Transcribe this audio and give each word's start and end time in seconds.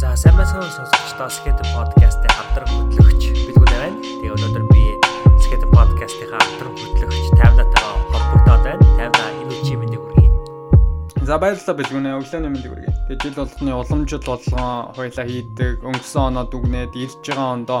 За 0.00 0.16
сайн 0.16 0.36
байцгаана 0.36 0.72
сонсогчдоо 0.72 1.28
Skate 1.28 1.64
podcast-ийн 1.76 2.32
хамтран 2.32 2.68
хөтлөгч 2.72 3.22
бидгүүд 3.44 3.72
байна. 3.76 4.00
Тэгээ 4.00 4.32
өнөөдөр 4.32 4.64
би 4.72 4.84
Skate 5.44 5.68
podcast-ийн 5.68 6.32
хамтран 6.32 6.72
хөтлөгч 6.72 7.16
50-натайгаа 7.36 7.92
холбогдоод 8.12 8.62
байна. 8.64 8.84
50-аа 8.96 9.30
энэ 9.36 9.52
үчи 9.52 9.74
мэндийг 9.76 10.00
хүргэе. 10.00 10.30
За 11.28 11.36
баярлалаа 11.36 11.76
бэлгүнэ. 11.76 12.16
Өглөөний 12.24 12.50
мэндийг 12.56 12.72
хүргэе. 12.72 12.92
Тэгээ 13.12 13.20
жил 13.20 13.36
болгоны 13.36 13.72
уламжил 13.76 14.24
болгон 14.24 14.96
хоёлаа 14.96 15.26
хийдэг. 15.28 15.74
Өнгөрсөн 15.84 16.24
оноо 16.32 16.44
дүгнээд 16.48 16.92
ирж 16.96 17.20
байгаа 17.20 17.52
ондоо 17.52 17.80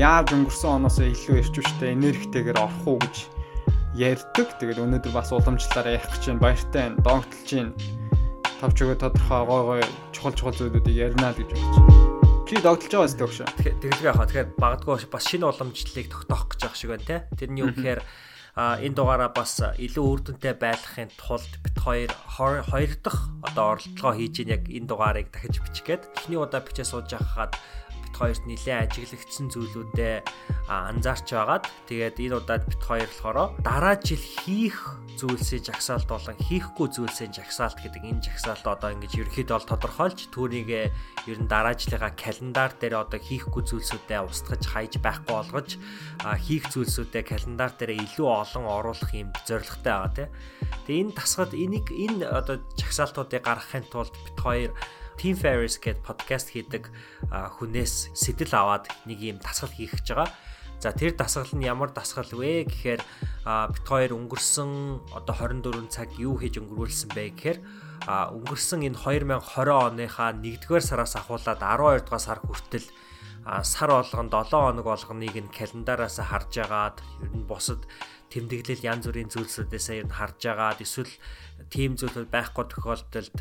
яаж 0.00 0.32
өнгөрсөн 0.32 0.72
оноос 0.80 0.96
илүү 1.04 1.36
ирчвчтэй 1.44 1.92
энергитэйгээр 1.92 2.64
орох 2.64 2.84
уу 2.88 2.96
гэж 2.96 3.16
ярьдаг. 3.96 4.48
Тэгээд 4.60 4.80
өнөөдөр 4.80 5.12
бас 5.12 5.32
уламжлалаараа 5.32 5.96
ярих 6.00 6.08
гэж 6.16 6.24
байна. 6.32 6.40
Баяртай 6.40 6.80
байна. 6.80 7.00
Догтлж 7.04 7.48
байна. 7.52 7.72
Тавч 8.56 8.78
өгөө 8.80 8.96
тодорхой 8.96 9.42
гой 9.44 9.62
гой 9.68 9.82
чухал 10.16 10.32
чухал 10.32 10.56
зүйлүүдийг 10.56 10.96
ярина 10.96 11.28
л 11.28 11.36
гэж 11.36 11.52
бодож 11.52 11.76
байна. 11.76 12.44
Чи 12.48 12.56
догтлж 12.64 12.92
байгаа 12.96 13.12
зү 13.12 13.24
өгшөө. 13.28 13.48
Тэгэлгүй 13.84 14.08
яхаа. 14.08 14.24
Тэгэхээр 14.24 14.48
багадгүй 14.56 14.94
бас 15.12 15.24
шинэ 15.28 15.44
уламжлалыг 15.44 16.08
тогтоох 16.08 16.44
гэж 16.48 16.60
байгаа 16.64 16.80
шиг 16.80 16.90
байна 16.96 17.04
те. 17.04 17.16
Тэрний 17.36 17.64
үг 17.68 17.76
гэхээр 17.76 18.00
а 18.56 18.80
энэ 18.80 18.96
дугаараа 18.96 19.28
бас 19.36 19.60
илүү 19.60 20.04
үр 20.08 20.20
дүнтэй 20.24 20.56
байхын 20.56 21.12
тулд 21.20 21.52
бит 21.60 21.76
хоёр 21.76 22.16
хоёр 22.64 22.92
дахь 23.04 23.28
одоо 23.44 23.76
оролдлогоо 23.76 24.16
хийж 24.16 24.34
ийн 24.40 24.56
яг 24.56 24.64
энэ 24.72 24.88
дугаарыг 24.88 25.28
дахиж 25.28 25.60
бичих 25.60 25.84
гээд 25.84 26.02
эхний 26.16 26.40
удаа 26.40 26.64
бичээ 26.64 26.88
сууж 26.88 27.12
байхад 28.16 28.40
хоёрт 28.40 28.44
нэлээд 28.48 28.88
ажиглагдсан 28.88 29.46
зүйлүүдэд 29.52 30.24
анзаарч 30.72 31.28
байгаад 31.36 31.64
тэгээд 31.88 32.16
энэ 32.16 32.36
удаад 32.40 32.64
бит 32.64 32.82
хоёр 32.82 33.08
болохоор 33.12 33.38
дараа 33.60 33.96
жил 34.00 34.24
хийх 34.24 34.96
зүйлсийн 35.20 35.64
жагсаалт 35.64 36.08
болон 36.08 36.36
хийхгүй 36.40 36.88
зүйлсийн 36.96 37.32
жагсаалт 37.32 37.78
гэдэг 37.80 38.02
энэ 38.04 38.24
жагсаалт 38.24 38.64
одоо 38.64 38.90
ингэж 38.96 39.12
ерөөхдөө 39.20 39.68
тодорхойлж 39.68 40.20
түүнийг 40.32 40.68
ер 41.28 41.38
нь 41.40 41.48
дараа 41.48 41.76
жилийнхаа 41.76 42.12
календар 42.16 42.72
дээр 42.76 43.04
одоо 43.04 43.20
хийхгүй 43.20 43.62
зүйлсүүдэд 43.64 44.28
устгаж 44.28 44.62
хайж 44.64 44.92
байхгүй 45.00 45.32
болгож 45.36 45.70
хийх 46.44 46.64
зүйлсүүдэд 46.72 47.24
календар 47.32 47.72
дээр 47.76 47.96
илүү 48.00 48.28
олон 48.28 48.64
оруулах 48.68 49.12
юм 49.16 49.32
зорилготой 49.48 49.92
байгаа 49.92 50.12
тийм. 50.12 50.30
Тэгээ 50.84 51.02
энэ 51.04 51.16
тасгад 51.16 51.52
энийг 51.56 51.88
энэ 51.88 52.28
одоо 52.28 52.60
жагсаалтуудыг 52.76 53.40
гаргахын 53.40 53.88
тулд 53.88 54.12
бит 54.12 54.36
хоёр 54.36 54.72
Team 55.16 55.34
Ferris 55.36 55.80
гэдэг 55.80 56.04
подкаст 56.04 56.52
хийдэг 56.52 56.92
хүнээс 57.32 58.12
сэтэл 58.12 58.52
аваад 58.52 58.92
нэг 59.08 59.18
юм 59.24 59.38
дасгал 59.40 59.72
хийх 59.72 59.96
гэж 59.96 60.12
байгаа. 60.12 60.30
За 60.76 60.92
тэр 60.92 61.16
дасгал 61.16 61.48
нь 61.56 61.64
ямар 61.64 61.88
дасгал 61.88 62.28
вэ 62.28 62.68
гэхээр 62.68 63.00
бит 63.72 63.84
хоёр 63.88 64.12
өнгөрсөн 64.12 65.00
одоо 65.16 65.34
24 65.34 65.88
цаг 65.88 66.12
юу 66.20 66.36
хийж 66.36 66.60
өнгөрүүлсэн 66.60 67.10
бэ 67.16 67.24
гэхээр 67.32 67.58
өнгөрсөн 68.06 68.84
энэ 68.84 69.00
2020 69.00 69.40
оныхаа 69.72 70.36
1-р 70.36 70.84
сараас 70.84 71.16
ахуулаад 71.16 71.64
12 71.64 72.04
дугаар 72.04 72.20
сар 72.20 72.40
хүртэл 72.44 72.86
сар 73.64 73.88
болгон 73.88 74.28
7 74.28 74.52
хоног 74.52 74.84
болгоныг 74.84 75.36
нь 75.38 75.54
календараас 75.54 76.20
харж 76.20 76.52
агаад 76.60 77.00
ер 77.24 77.32
нь 77.32 77.48
бусад 77.48 77.88
тэмдэглэл 78.28 78.84
янз 78.84 79.06
бүрийн 79.08 79.30
зүйлсүүдээс 79.30 79.86
ер 79.96 80.06
нь 80.10 80.16
харж 80.18 80.40
агаад 80.50 80.82
эсвэл 80.82 81.14
тийм 81.72 81.96
зүйлүүд 81.96 82.28
байхгүй 82.28 82.64
тохиолдолд 82.68 83.36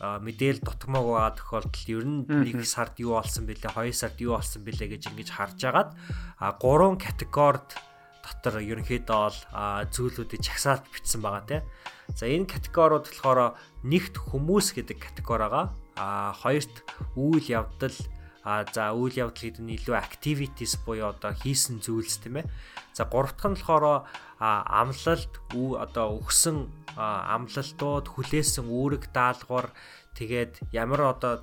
мэдээл 0.00 0.64
дутмаг 0.64 1.04
байгаа 1.04 1.36
тохиолдолд 1.36 1.88
ер 1.92 2.04
нь 2.08 2.24
нэг 2.24 2.64
сард 2.64 2.96
юу 3.04 3.20
болсон 3.20 3.44
бэлээ, 3.44 3.76
хоёр 3.76 3.92
сард 3.92 4.16
юу 4.24 4.40
болсон 4.40 4.64
бэлээ 4.64 4.96
гэж 4.96 5.12
ингэж 5.12 5.28
харж 5.28 5.60
агаад 5.68 5.90
а 6.40 6.56
гурван 6.56 6.96
категорид 6.96 7.68
дотор 8.24 8.64
ерөнхийдөө 8.64 9.20
бол 9.20 9.38
зүйлүүдийг 9.92 10.40
чагсаалт 10.40 10.88
бичсэн 10.88 11.20
байгаа 11.20 11.44
тийм. 11.44 11.62
За 12.16 12.24
энэ 12.26 12.48
категориуд 12.48 13.12
болохоор 13.12 13.56
нэгт 13.84 14.16
хүмүүс 14.16 14.72
гэдэг 14.76 14.98
категори 14.98 15.46
байгаа. 15.46 15.66
А 15.96 16.32
хоёрт 16.32 16.84
үйл 17.16 17.44
явдал 17.44 17.96
а 18.40 18.64
за 18.64 18.96
үйл 18.96 19.28
явдал 19.28 19.36
гэдэг 19.36 19.60
нь 19.60 19.76
илүү 19.76 19.96
activities 20.00 20.80
буюу 20.84 21.12
одоо 21.12 21.36
хийсэн 21.36 21.84
зүйлс 21.84 22.24
тийм 22.24 22.40
ээ. 22.40 22.48
За 22.96 23.04
гурав 23.04 23.36
дахь 23.36 23.52
нь 23.52 23.56
болохоор 23.60 24.08
амлалт 24.40 25.32
одоо 25.52 26.06
өгсөн 26.24 26.68
амлалтууд 26.96 28.06
хүлээсэн 28.08 28.66
үүрэг 28.66 29.12
даалгавар 29.12 29.70
тэгээд 30.20 30.68
ямар 30.76 31.16
одоо 31.16 31.40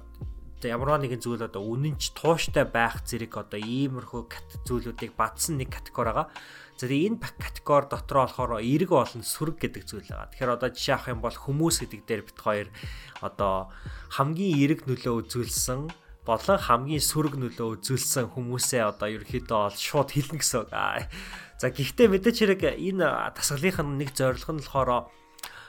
ямар 0.61 1.01
нэгэн 1.01 1.21
зүйл 1.21 1.45
одоо 1.45 1.65
үнэнч 1.65 2.13
тууштай 2.17 2.65
байх 2.65 3.01
зэрэг 3.05 3.33
одоо 3.33 3.57
иймэрхүү 3.61 4.65
зүйлүүдийг 4.65 5.13
батсан 5.17 5.57
нэг 5.57 5.73
категори 5.73 6.13
байгаа. 6.13 6.29
За 6.77 6.85
тэгээ 6.85 7.09
энэ 7.13 7.21
категори 7.21 7.85
дотор 7.89 8.25
болохоор 8.25 8.61
эрг 8.61 8.89
болон 8.89 9.21
сүрэг 9.21 9.57
гэдэг 9.61 9.83
зүйл 9.85 10.09
байгаа. 10.09 10.29
Тэгэхээр 10.33 10.55
одоо 10.57 10.69
жишээ 10.73 10.93
авах 10.97 11.09
юм 11.13 11.21
бол 11.21 11.37
хүмүүс 11.37 11.75
гэдэг 11.85 12.01
дээр 12.05 12.21
бит 12.25 12.39
хоёр 12.41 12.67
одоо 13.21 13.69
хамгийн 14.17 14.57
эрг 14.65 14.79
нөлөө 14.89 15.13
үзүүлсэн 15.25 15.81
болон 16.25 16.57
хамгийн 16.57 17.01
сүрэг 17.05 17.33
нөлөө 17.37 17.67
үзүүлсэн 17.81 18.33
хүмүүсээ 18.33 18.81
одоо 18.81 19.07
ерөөхдөө 19.13 19.59
бол 19.61 19.77
шууд 19.77 20.09
хэлнэ 20.11 20.37
гэсэн 20.41 20.59
үг. 20.65 20.73
За 21.57 21.67
гэхдээ 21.73 22.07
мэдээч 22.13 22.37
хэрэг 22.45 22.61
энэ 22.77 23.33
тасгалынх 23.33 23.81
нь 23.81 23.97
нэг 24.05 24.09
зорилго 24.13 24.53
нь 24.53 24.61
болохоор 24.61 25.09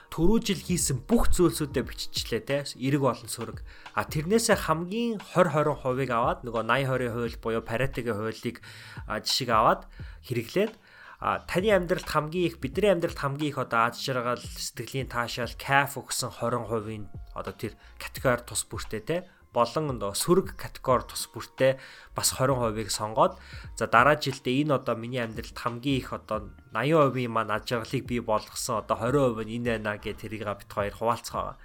түрүү 0.09 0.37
жил 0.41 0.61
хийсэн 0.61 1.05
бүх 1.05 1.29
зүйлсүүдээ 1.31 1.83
биччихлээ 1.85 2.41
те 2.43 2.57
эрэг 2.65 3.01
болон 3.01 3.29
сүрэг. 3.29 3.61
А 3.93 4.03
тэрнээсээ 4.09 4.57
хамгийн 4.65 5.21
20 5.37 5.79
20%-ыг 5.79 6.09
аваад 6.09 6.41
нөгөө 6.43 6.63
80 6.65 6.97
20 6.97 7.13
хууль 7.13 7.37
буюу 7.37 7.61
Паретигийн 7.61 8.17
хуулийг 8.17 8.57
жишг 9.05 9.49
аваад 9.53 9.85
хэрэглээд 10.25 10.73
а 11.19 11.43
таны 11.43 11.69
амьдралд 11.75 12.07
хамгийн 12.07 12.47
их 12.47 12.57
бидний 12.63 12.89
амьдралд 12.89 13.19
хамгийн 13.19 13.51
их 13.51 13.59
одоо 13.59 13.91
аз 13.91 13.99
жаргал 13.99 14.39
сэтгэлийн 14.39 15.11
таашаал 15.11 15.51
кайф 15.59 15.99
өгсөн 15.99 16.31
20%-ийн 16.31 17.11
одоо 17.35 17.53
тэр 17.53 17.75
категори 17.99 18.41
тус 18.47 18.63
бүртээ 18.63 19.03
те 19.03 19.17
болон 19.53 19.97
сөрөг 20.13 20.53
категори 20.53 21.05
тус 21.09 21.25
бүртээ 21.33 21.81
бас 22.13 22.33
20%-ыг 22.37 22.89
сонгоод 22.93 23.33
за 23.75 23.85
дараа 23.89 24.17
жилдээ 24.21 24.61
энэ 24.61 24.77
одоо 24.77 24.95
миний 24.95 25.21
амьдралд 25.21 25.57
хамгийн 25.57 25.99
их 26.01 26.13
одоо 26.13 26.53
80%-ийн 26.73 27.33
маань 27.33 27.55
аж 27.55 27.67
аргалыг 27.73 28.05
бий 28.05 28.21
болгосон 28.21 28.85
одоо 28.85 28.97
20% 28.97 29.45
нь 29.49 29.55
энэ 29.57 29.81
байна 29.81 29.97
гэж 29.97 30.21
тэрийг 30.21 30.45
бит 30.45 30.69
хоёр 30.69 30.93
хуваалцгаа. 30.93 31.57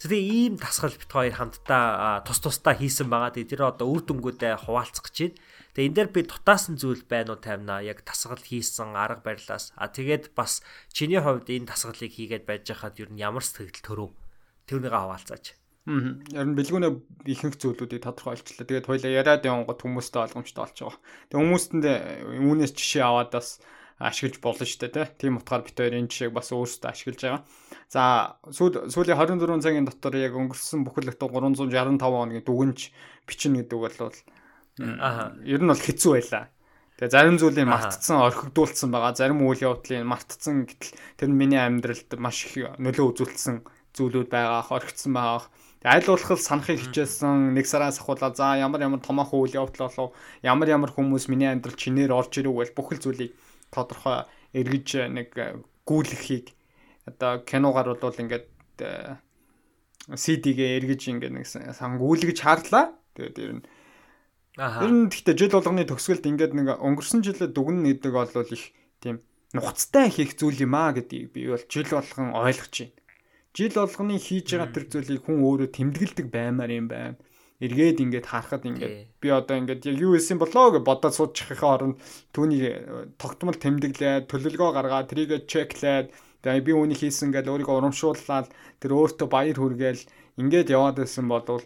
Тэгээ 0.00 0.24
ийм 0.32 0.54
тасгал 0.56 0.96
бит 0.96 1.12
хоёр 1.12 1.34
хамтдаа 1.36 2.24
тус 2.24 2.40
тусдаа 2.40 2.72
хийсэн 2.72 3.12
байгаа. 3.12 3.36
Тэгээ 3.36 3.52
тэр 3.52 3.62
одоо 3.68 3.86
үр 3.92 4.00
дүнгуудээ 4.00 4.64
хуваалцах 4.64 5.12
гэж 5.12 5.16
байна. 5.20 5.36
Тэгээ 5.76 5.86
энэ 5.92 5.96
дээр 6.00 6.10
би 6.10 6.20
дутаасан 6.24 6.74
зүйл 6.80 7.04
байна 7.04 7.36
уу 7.36 7.44
таймнаа 7.44 7.84
яг 7.84 8.00
тасгал 8.00 8.40
хийсэн 8.40 8.96
арга 8.96 9.20
барилаас. 9.20 9.76
А 9.76 9.92
тэгээд 9.92 10.32
бас 10.32 10.64
чиний 10.88 11.20
хувьд 11.20 11.52
энэ 11.52 11.68
тасгалыг 11.68 12.16
хийгээд 12.16 12.48
байж 12.48 12.64
хахад 12.72 12.96
ер 12.96 13.12
нь 13.12 13.20
ямар 13.20 13.44
сэтгэл 13.44 13.84
төрөв? 13.84 14.10
Тэрнийг 14.64 14.96
хаваалцаач. 14.96 15.59
Аа. 15.88 16.20
Ярин 16.36 16.54
бэлгүүнээ 16.58 16.92
ихэнх 17.24 17.56
зүйлүүдийг 17.56 18.04
тодорхойлчлаа. 18.04 18.68
Тэгээд 18.68 18.88
хоёлаа 18.88 19.10
яриад 19.10 19.48
явангууд 19.48 19.80
хүмүүстэй 19.80 20.20
ойлгомжтой 20.28 20.60
болж 20.60 20.76
байгаа. 20.76 21.00
Тэгээд 21.32 21.40
хүмүүстэнд 21.40 21.84
үүнээс 22.36 22.72
жишээ 22.76 23.04
аваад 23.08 23.32
бас 23.32 23.64
ашиглаж 24.00 24.40
болно 24.40 24.64
шүү 24.64 24.88
дээ 24.92 25.08
тийм 25.20 25.40
утгаар 25.40 25.64
бит 25.64 25.76
хоёр 25.76 25.96
энэ 25.96 26.08
жишээг 26.08 26.32
бас 26.32 26.48
өөрсдөө 26.52 26.88
ашиглаж 26.88 27.20
байгаа. 27.20 27.42
За 27.88 28.02
сүүлийн 28.48 29.16
24 29.16 29.60
цагийн 29.60 29.88
дотор 29.88 30.16
яг 30.16 30.36
өнгөрсөн 30.36 30.84
бүхэл 30.88 31.12
бүтэн 31.12 31.28
365 31.68 32.00
хоногийн 32.00 32.44
дүгнж 32.44 32.80
бичнэ 33.28 33.64
гэдэг 33.64 33.78
бол 33.80 33.96
аа 35.00 35.36
ер 35.44 35.60
нь 35.60 35.68
бол 35.68 35.84
хэцүү 35.84 36.12
байлаа. 36.16 36.48
Тэгээ 36.96 37.12
зарим 37.12 37.36
зүйлийг 37.40 37.68
мартцсан, 37.68 38.20
орхигдуулсан 38.24 38.88
байгаа. 38.92 39.16
Зарим 39.16 39.44
үйл 39.44 39.64
явдлыг 39.64 40.04
мартцсан 40.04 40.64
гэтэл 40.68 40.96
тэр 41.16 41.28
нь 41.32 41.36
миний 41.40 41.60
амьдралд 41.60 42.08
маш 42.20 42.44
их 42.44 42.76
нөлөө 42.76 43.16
үзүүлсэн 43.16 43.64
зүйлүүд 43.96 44.28
байгаа, 44.28 44.68
орхигдсан 44.68 45.12
байгаа 45.12 45.48
аль 45.84 46.04
болох 46.04 46.40
санахыг 46.40 46.80
хичээсэн. 46.80 47.56
Нэг 47.56 47.64
сараас 47.64 48.00
ахуулаа 48.00 48.34
за 48.36 48.60
ямар 48.60 48.84
ямар 48.84 49.00
томоохон 49.00 49.48
үйл 49.48 49.64
явдал 49.64 49.88
болов 49.88 50.12
ямар 50.44 50.68
ямар 50.68 50.92
хүмүүс 50.92 51.32
миний 51.32 51.48
амьдрал 51.48 51.76
чинээр 51.76 52.12
орж 52.12 52.36
ирв 52.36 52.52
бол 52.52 52.76
бүхэл 52.76 53.00
зүйлийг 53.00 53.32
тодорхой 53.72 54.28
эргэж 54.52 55.08
нэг 55.08 55.32
э, 55.40 55.56
гүйлэхийг 55.88 56.52
одоо 57.08 57.40
киногаар 57.40 57.96
бол 57.96 58.12
ингээд 58.12 58.46
CD-гээ 60.10 60.84
эргэж 60.84 61.02
ингээд 61.16 61.32
нэг 61.32 61.46
сан 61.48 61.96
гүйлгэж 61.96 62.38
хаарлаа. 62.44 62.92
Тэгээд 63.16 63.38
ер 63.40 63.52
нь 63.60 63.64
Аа. 64.58 64.82
Ер 64.84 64.90
нь 64.92 65.08
гэхдээ 65.08 65.38
жил 65.38 65.54
болгоны 65.54 65.86
төгсгөлд 65.86 66.26
ингээд 66.26 66.52
нэг 66.58 66.82
өнгөрсөн 66.82 67.22
жилээ 67.22 67.54
дүгнэн 67.54 67.86
гэдэг 68.02 68.12
бол 68.12 68.28
их 68.50 68.74
тийм 68.98 69.22
нухацтай 69.54 70.10
хийх 70.10 70.34
зүйл 70.36 70.66
юм 70.66 70.74
аа 70.74 70.90
гэдгийг 70.90 71.32
би 71.32 71.48
бол 71.48 71.64
жил 71.70 71.86
болгон 71.86 72.34
ойлгож 72.34 72.74
байна 72.74 72.99
жил 73.56 73.74
болгоны 73.74 74.16
хийж 74.18 74.54
байгаа 74.54 74.70
тэр 74.70 74.84
зүйлийг 74.92 75.22
хүн 75.26 75.42
өөрөө 75.42 75.68
тэмдэглэдэг 75.74 76.26
баймаар 76.30 76.70
юм 76.70 76.86
байна. 76.86 77.18
Эргээд 77.60 78.00
ингээд 78.00 78.26
харахад 78.30 78.64
ингээд 78.64 79.20
би 79.20 79.28
одоо 79.28 79.56
ингээд 79.60 79.84
яг 79.84 79.96
юу 80.00 80.16
хийсэн 80.16 80.40
болоо 80.40 80.80
гэж 80.80 80.82
бодоод 80.86 81.12
суучихын 81.12 81.60
оронд 81.60 81.96
түүний 82.32 82.62
э, 82.72 83.12
тогтмол 83.20 83.58
тэмдэглээд 83.58 84.32
төлөвлөгөө 84.32 84.70
гаргаад 84.72 85.12
трийг 85.12 85.44
чеклээд 85.44 86.08
тэгээ 86.40 86.64
би 86.64 86.72
үүнийг 86.72 87.04
хийсэн 87.04 87.28
гэж 87.36 87.52
өөрийгөө 87.52 87.76
урамшууллаад 87.84 88.48
тэр 88.80 88.90
өөртөө 88.96 89.28
баяр 89.28 89.58
хүргээл 89.60 90.08
ингээд 90.40 90.72
яваад 90.72 91.04
байсан 91.04 91.28
болвол 91.28 91.64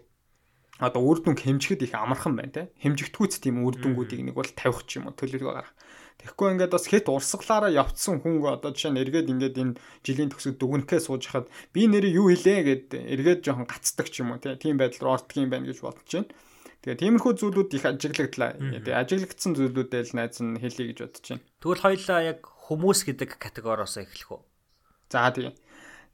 одоо 0.83 1.03
үр 1.07 1.23
дүнг 1.23 1.47
хэмжихэд 1.47 1.87
их 1.87 1.95
амархан 1.95 2.35
байна 2.35 2.51
те. 2.51 2.63
Хэмжигдэхүйц 2.83 3.39
тийм 3.39 3.63
үр 3.63 3.79
дүнгуудыг 3.79 4.19
нэг 4.19 4.35
бол 4.35 4.51
тавих 4.51 4.83
ч 4.91 4.99
юм 4.99 5.07
уу 5.07 5.15
төлөвлөгөө 5.15 5.55
гаргах 5.55 5.79
Тэгэхгүй 6.23 6.49
ингээд 6.57 6.73
бас 6.73 6.87
хэд 6.89 7.07
урсгалаараа 7.11 7.73
явцсан 7.75 8.23
хүн 8.23 8.41
одоо 8.49 8.71
жишээ 8.73 8.93
нь 8.95 9.01
эргээд 9.03 9.33
ингээд 9.35 9.57
энэ 9.61 9.77
жилийн 10.07 10.31
төгсөд 10.33 10.57
дүгнэхээ 10.57 11.01
сууж 11.05 11.23
хахад 11.29 11.53
би 11.75 11.85
нэрээ 11.91 12.17
юу 12.17 12.33
хэлээ 12.33 12.61
гэд 12.65 12.87
эргээд 12.95 13.41
жоохон 13.45 13.69
гацдаг 13.69 14.09
ч 14.09 14.25
юм 14.25 14.33
уу 14.33 14.41
тийм 14.41 14.81
байдал 14.81 15.05
руу 15.05 15.15
ортдго 15.21 15.43
юм 15.43 15.51
байна 15.53 15.69
гэж 15.69 15.85
бодож 15.85 16.09
байна. 16.09 16.33
Тэгээ 16.85 17.01
тиймэрхүү 17.01 17.33
зүйлүүд 17.41 17.71
их 17.77 17.85
ажиглагдлаа. 17.89 18.51
Тэгээ 18.61 19.01
ажиглагдсан 19.05 19.53
зүйлүүдээ 19.57 20.03
л 20.05 20.17
найз 20.17 20.37
нь 20.45 20.61
хэлье 20.61 20.85
гэж 20.93 20.99
бодож 21.01 21.25
байна. 21.33 21.45
Тэгвэл 21.61 21.85
хоёлаа 21.85 22.21
яг 22.25 22.41
хүмүүс 22.45 23.01
гэдэг 23.09 23.31
категориос 23.41 23.97
эхлэх 24.01 24.31
үү? 24.37 24.41
За 25.09 25.33
тийм. 25.33 25.53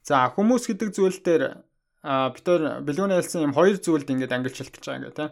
За 0.06 0.31
хүмүүс 0.31 0.64
гэдэг 0.70 0.88
зүйл 0.94 1.19
дээр 1.23 1.43
а 2.06 2.31
бид 2.32 2.46
нар 2.46 2.81
бэлгүүний 2.87 3.19
хэлсэн 3.19 3.44
юм 3.44 3.55
хоёр 3.55 3.76
зүйлд 3.76 4.08
ингээд 4.08 4.32
ангилчилж 4.32 4.75
байгаа 4.79 4.99
ингээ 4.99 5.19
тийм. 5.19 5.31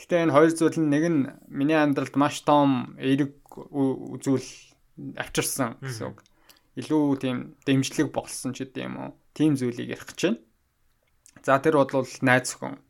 Гэхдээ 0.00 0.24
энэ 0.24 0.32
хоёр 0.32 0.50
зүйл 0.56 0.80
нь 0.80 0.88
нэг 0.88 1.04
нь 1.12 1.20
миний 1.52 1.76
амьдралд 1.76 2.16
маш 2.16 2.40
том 2.40 2.96
эерэг 2.96 3.36
зүйл 4.24 4.48
авчирсан 5.20 5.76
гэсэн 5.84 6.08
үг. 6.08 6.24
Илүү 6.80 7.20
тийм 7.20 7.36
дэмжлэг 7.68 8.08
болсон 8.08 8.56
ч 8.56 8.64
гэдэм 8.64 8.88
юм 8.88 8.96
уу. 8.96 9.10
Тим 9.36 9.60
зүйлийг 9.60 9.92
ярих 9.92 10.08
гэж 10.08 10.20
байна. 10.24 10.40
За 11.44 11.60
тэр 11.60 11.84
бол 11.84 12.08
найз 12.24 12.56
хүн. 12.56 12.80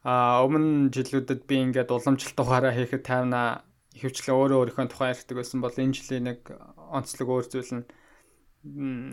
А 0.00 0.40
өмнө 0.48 0.88
жилүүдэд 0.96 1.44
би 1.44 1.60
ингээд 1.60 1.92
уламжлалт 1.92 2.40
ухаараа 2.40 2.72
хийхэд 2.72 3.04
тайвна 3.04 3.60
хөвчлэн 3.92 4.32
өөрөө 4.32 4.58
өөрийнхөө 4.72 4.88
тухай 4.88 5.12
ярьдаг 5.12 5.36
байсан 5.36 5.60
бол 5.60 5.76
энэ 5.76 5.92
жилийн 5.92 6.24
нэг 6.24 6.40
онцлог 6.88 7.28
өөр 7.28 7.46
зүйл 7.52 7.72
нь 7.76 7.84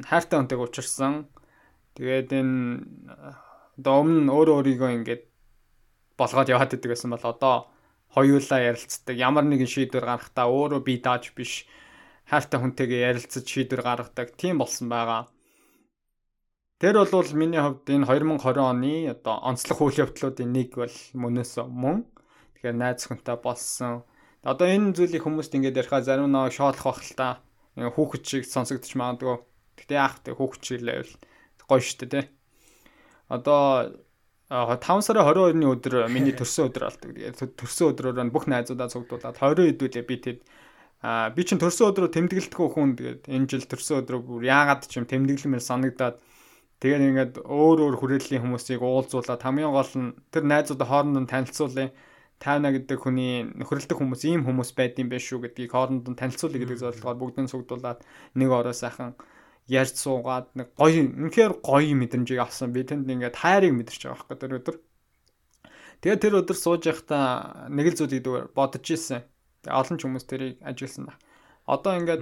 хайртай 0.07 0.37
хүнтэйг 0.39 0.63
учирсан. 0.63 1.27
Тэгээд 1.99 2.29
энэ 2.33 2.87
одоо 3.77 3.95
өмнө 4.01 4.31
өөрөө 4.31 4.55
өөрийгөө 4.63 4.91
ингээд 5.03 5.23
болгоод 6.19 6.51
яваад 6.51 6.75
идэг 6.75 6.91
гэсэн 6.91 7.15
бол 7.15 7.23
одоо 7.23 7.55
хоёулаа 8.11 8.59
ярилцдаг. 8.59 9.15
Ямар 9.15 9.45
нэгэн 9.47 9.69
шийдвэр 9.69 10.05
гаргахдаа 10.05 10.51
өөрөө 10.51 10.81
би 10.83 10.99
дааж 10.99 11.31
биш 11.31 11.63
хайртай 12.27 12.59
хүнтэйгээ 12.59 13.07
ярилцаж 13.09 13.45
шийдвэр 13.47 13.81
гаргадаг. 13.85 14.35
Тийм 14.35 14.59
болсон 14.59 14.91
байгаа. 14.91 15.31
Тэр 16.79 16.95
бол 17.07 17.31
миний 17.35 17.59
хувьд 17.59 17.87
энэ 17.87 18.07
2020 18.07 18.59
оны 18.59 18.93
одоо 19.11 19.35
онцлог 19.43 19.79
үйл 19.83 20.03
явдлуудын 20.03 20.51
нэг 20.51 20.75
бол 20.75 20.97
мөнөөс 21.15 21.53
мөн. 21.67 22.07
Тэгэхээр 22.59 22.75
найз 22.75 23.07
хүнтэй 23.07 23.37
болсон. 23.39 24.03
Одоо 24.43 24.67
энэ 24.67 24.95
зүйлийг 24.95 25.23
хүмүүст 25.23 25.55
ингэж 25.55 25.75
ярихаа 25.75 26.01
зарим 26.03 26.31
нэг 26.31 26.55
шоолох 26.55 26.83
бах 26.83 27.03
л 27.03 27.15
та. 27.19 27.43
Хүүхэд 27.75 28.23
шиг 28.23 28.43
сонсогдож 28.47 28.95
магадгүй. 28.95 29.37
Гэтэ 29.75 29.95
яах 29.99 30.23
вэ? 30.23 30.35
Хүүхэд 30.39 30.63
шиг 30.63 30.79
л 30.83 30.91
байвал 30.91 31.13
гоё 31.69 31.85
шүү 31.85 31.97
дээ, 32.01 32.09
тэ. 32.09 32.21
Одоо 33.29 33.93
5 34.49 35.05
сарын 35.05 35.27
22-ны 35.29 35.67
өдөр 35.69 35.95
миний 36.09 36.33
төрсөн 36.33 36.71
өдөр. 36.71 36.89
Тэгээд 37.05 37.53
төрсөн 37.53 37.93
өдрөөр 37.93 38.31
бүх 38.33 38.49
найзуудаа 38.49 38.89
цугдуулаад 38.89 39.37
20 39.37 39.77
хэдүүлээ 39.77 40.05
би 40.09 40.17
тэд 40.17 40.39
а 41.05 41.29
би 41.29 41.45
чинь 41.45 41.61
төрсөн 41.61 41.93
өдрөө 41.93 42.09
тэмдэглэдэггүй 42.17 42.69
хүн 42.73 42.97
тэгээд 42.97 43.21
энэ 43.29 43.45
жил 43.45 43.63
төрсөн 43.69 44.01
өдрөө 44.01 44.19
бүр 44.25 44.49
яагаад 44.49 44.89
ч 44.89 44.97
юм 44.97 45.05
тэмдэглэмээр 45.05 45.63
санагдаад 45.63 46.17
тэгээд 46.81 47.05
ингээд 47.13 47.33
өөр 47.45 47.77
өөр 47.93 47.95
хүрээллийн 48.01 48.43
хүмүүсийг 48.43 48.81
уулзуулаад 48.81 49.37
хамгийн 49.37 49.69
гол 49.69 49.93
нь 49.95 50.17
тэр 50.33 50.43
найзуудаа 50.49 50.87
хоорондоо 50.89 51.29
танилцуулъя. 51.29 51.93
Тайна 52.41 52.71
гэдэг 52.73 52.97
хүний 53.03 53.45
нөхөрлөдөг 53.53 53.99
хүмүүс 53.99 54.23
ийм 54.25 54.47
хүмүүс 54.49 54.73
байдсан 54.73 55.13
байх 55.13 55.23
шүү 55.23 55.45
гэдгийг 55.45 55.71
хоорондоо 55.77 56.17
танилцуулъя 56.17 56.59
гэдэг 56.63 56.79
зорилгоор 56.83 57.21
бүгдэн 57.21 57.51
цугдуулаад 57.51 58.01
нэг 58.33 58.49
ороо 58.49 58.73
сайхан 58.73 59.13
ярьж 59.69 59.95
суугаад 60.01 60.49
нэг 60.57 60.73
гоё 60.73 61.05
үнэхээр 61.05 61.53
гоё 61.61 61.93
мэдрэмжийг 61.93 62.41
авсан. 62.41 62.73
Би 62.73 62.81
тэнд 62.81 63.05
ингээд 63.05 63.37
хайрыг 63.37 63.73
мэдэрч 63.77 64.01
байгаа 64.09 64.17
байхгүй 64.17 64.37
тэр 64.41 64.57
өдөр. 64.57 64.75
Тэгээд 66.01 66.21
тэр 66.25 66.33
өдөр 66.41 66.57
сууж 66.57 66.83
байхдаа 66.89 67.69
нэг 67.69 67.93
л 67.93 67.97
зүйлийг 68.01 68.23
дүүр 68.25 68.43
бодож 68.57 68.85
ирсэн. 68.89 69.21
Тэгээд 69.61 69.77
олон 69.77 69.97
ч 69.97 70.01
хүмүүс 70.03 70.25
тэрийг 70.25 70.57
ажилласан 70.65 71.05
баг. 71.05 71.17
Одоо 71.69 71.93
ингээд 72.01 72.21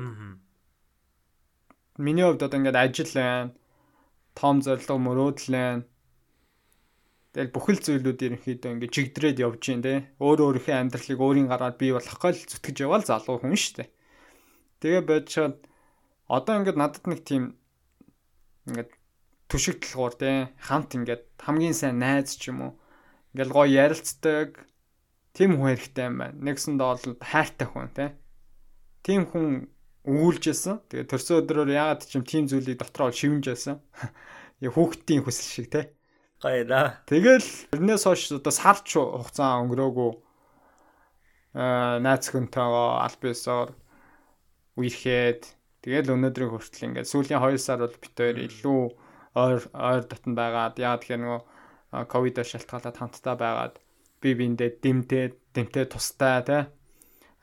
миний 2.04 2.26
хувьд 2.28 2.44
одоо 2.44 2.58
ингээд 2.60 2.84
ажил 2.84 3.12
байна. 3.16 3.56
Том 4.36 4.60
зорилго 4.60 5.00
мөрөөдөл 5.00 5.52
байна. 5.56 5.88
Тэгэл 7.32 7.54
бүхэл 7.54 7.80
зүйлүүд 7.80 8.26
ерөнхийдөө 8.28 8.72
ингээд 8.76 8.96
чигдрээд 8.98 9.40
явж 9.40 9.62
гин 9.62 9.86
те. 9.86 10.10
Өөр 10.18 10.58
өөрийнхөө 10.58 10.74
амьдралыг 10.74 11.22
өөрийн 11.22 11.48
гараар 11.48 11.78
бий 11.78 11.94
болгохой 11.94 12.34
л 12.34 12.44
зүтгэж 12.50 12.78
яваал 12.82 13.06
залуу 13.06 13.38
хүн 13.40 13.54
шүү 13.54 13.76
дээ. 13.86 13.90
Тэгээ 14.82 15.04
бодчиход 15.06 15.58
одоо 16.28 16.60
ингээд 16.60 16.80
надад 16.80 17.06
нэг 17.08 17.24
тийм 17.24 17.56
ингээд 18.68 18.92
түшиг 19.48 19.80
талгуур 19.84 20.14
те 20.20 20.52
хамт 20.60 20.96
ингээд 20.96 21.24
хамгийн 21.40 21.76
сайн 21.76 22.00
найз 22.04 22.36
ч 22.36 22.52
юм 22.52 22.60
уу 22.68 22.72
ингээд 23.32 23.52
гоё 23.56 23.72
ярилцдаг 23.72 24.68
тийм 25.32 25.56
хүн 25.56 25.78
хэрэгтэй 25.78 26.06
юм 26.10 26.16
байна. 26.20 26.36
Нэгсэнд 26.36 26.82
бол 26.82 27.04
хайртай 27.22 27.68
хүн 27.70 27.90
те. 27.94 28.06
Тийм 29.06 29.30
хүн 29.30 29.70
өгүүлжсэн. 30.04 30.90
Тэгээ 30.90 31.08
төрсөн 31.08 31.40
өдрөөр 31.46 31.70
яагаад 31.78 32.02
ч 32.04 32.18
юм 32.18 32.26
тийм 32.26 32.50
зүйлийг 32.50 32.82
дотроо 32.82 33.14
шивнжсэн. 33.14 33.78
Яг 34.66 34.74
хүүхдийн 34.74 35.22
хүсэл 35.22 35.48
шиг 35.48 35.68
те. 35.70 35.94
Гоё 36.42 36.66
да. 36.66 37.06
Тэгэл 37.06 37.46
тэрнээс 37.72 38.04
хойш 38.10 38.34
одоо 38.34 38.54
сарч 38.54 38.98
хугацаа 38.98 39.62
өнгөрөөгүй 39.62 40.12
аа 41.58 41.98
найз 42.02 42.30
хүнтэйгээ 42.30 42.90
альбисоор 43.06 43.70
үерхэд 44.78 45.57
Тэгэл 45.82 46.14
өнөөдрийн 46.16 46.52
хүртэл 46.52 46.88
ингээд 46.90 47.12
сүүлийн 47.12 47.42
2 47.42 47.62
сар 47.62 47.80
бол 47.84 47.96
бит 48.02 48.16
хоёр 48.18 48.38
илүү 48.48 48.82
ойр 49.38 49.62
ойр 49.72 50.04
дотн 50.10 50.34
байгаад 50.34 50.76
яа 50.82 50.98
тэгэхээр 50.98 51.22
нөгөө 51.22 51.42
ковидоор 52.12 52.48
шалтгаалаад 52.50 52.98
хамтдаа 52.98 53.36
байгаад 53.38 53.76
би 54.22 54.30
биэндээ 54.34 54.70
дэмтэй 54.82 55.26
дэмтэй 55.54 55.86
тустай 55.86 56.42
тий 56.50 56.64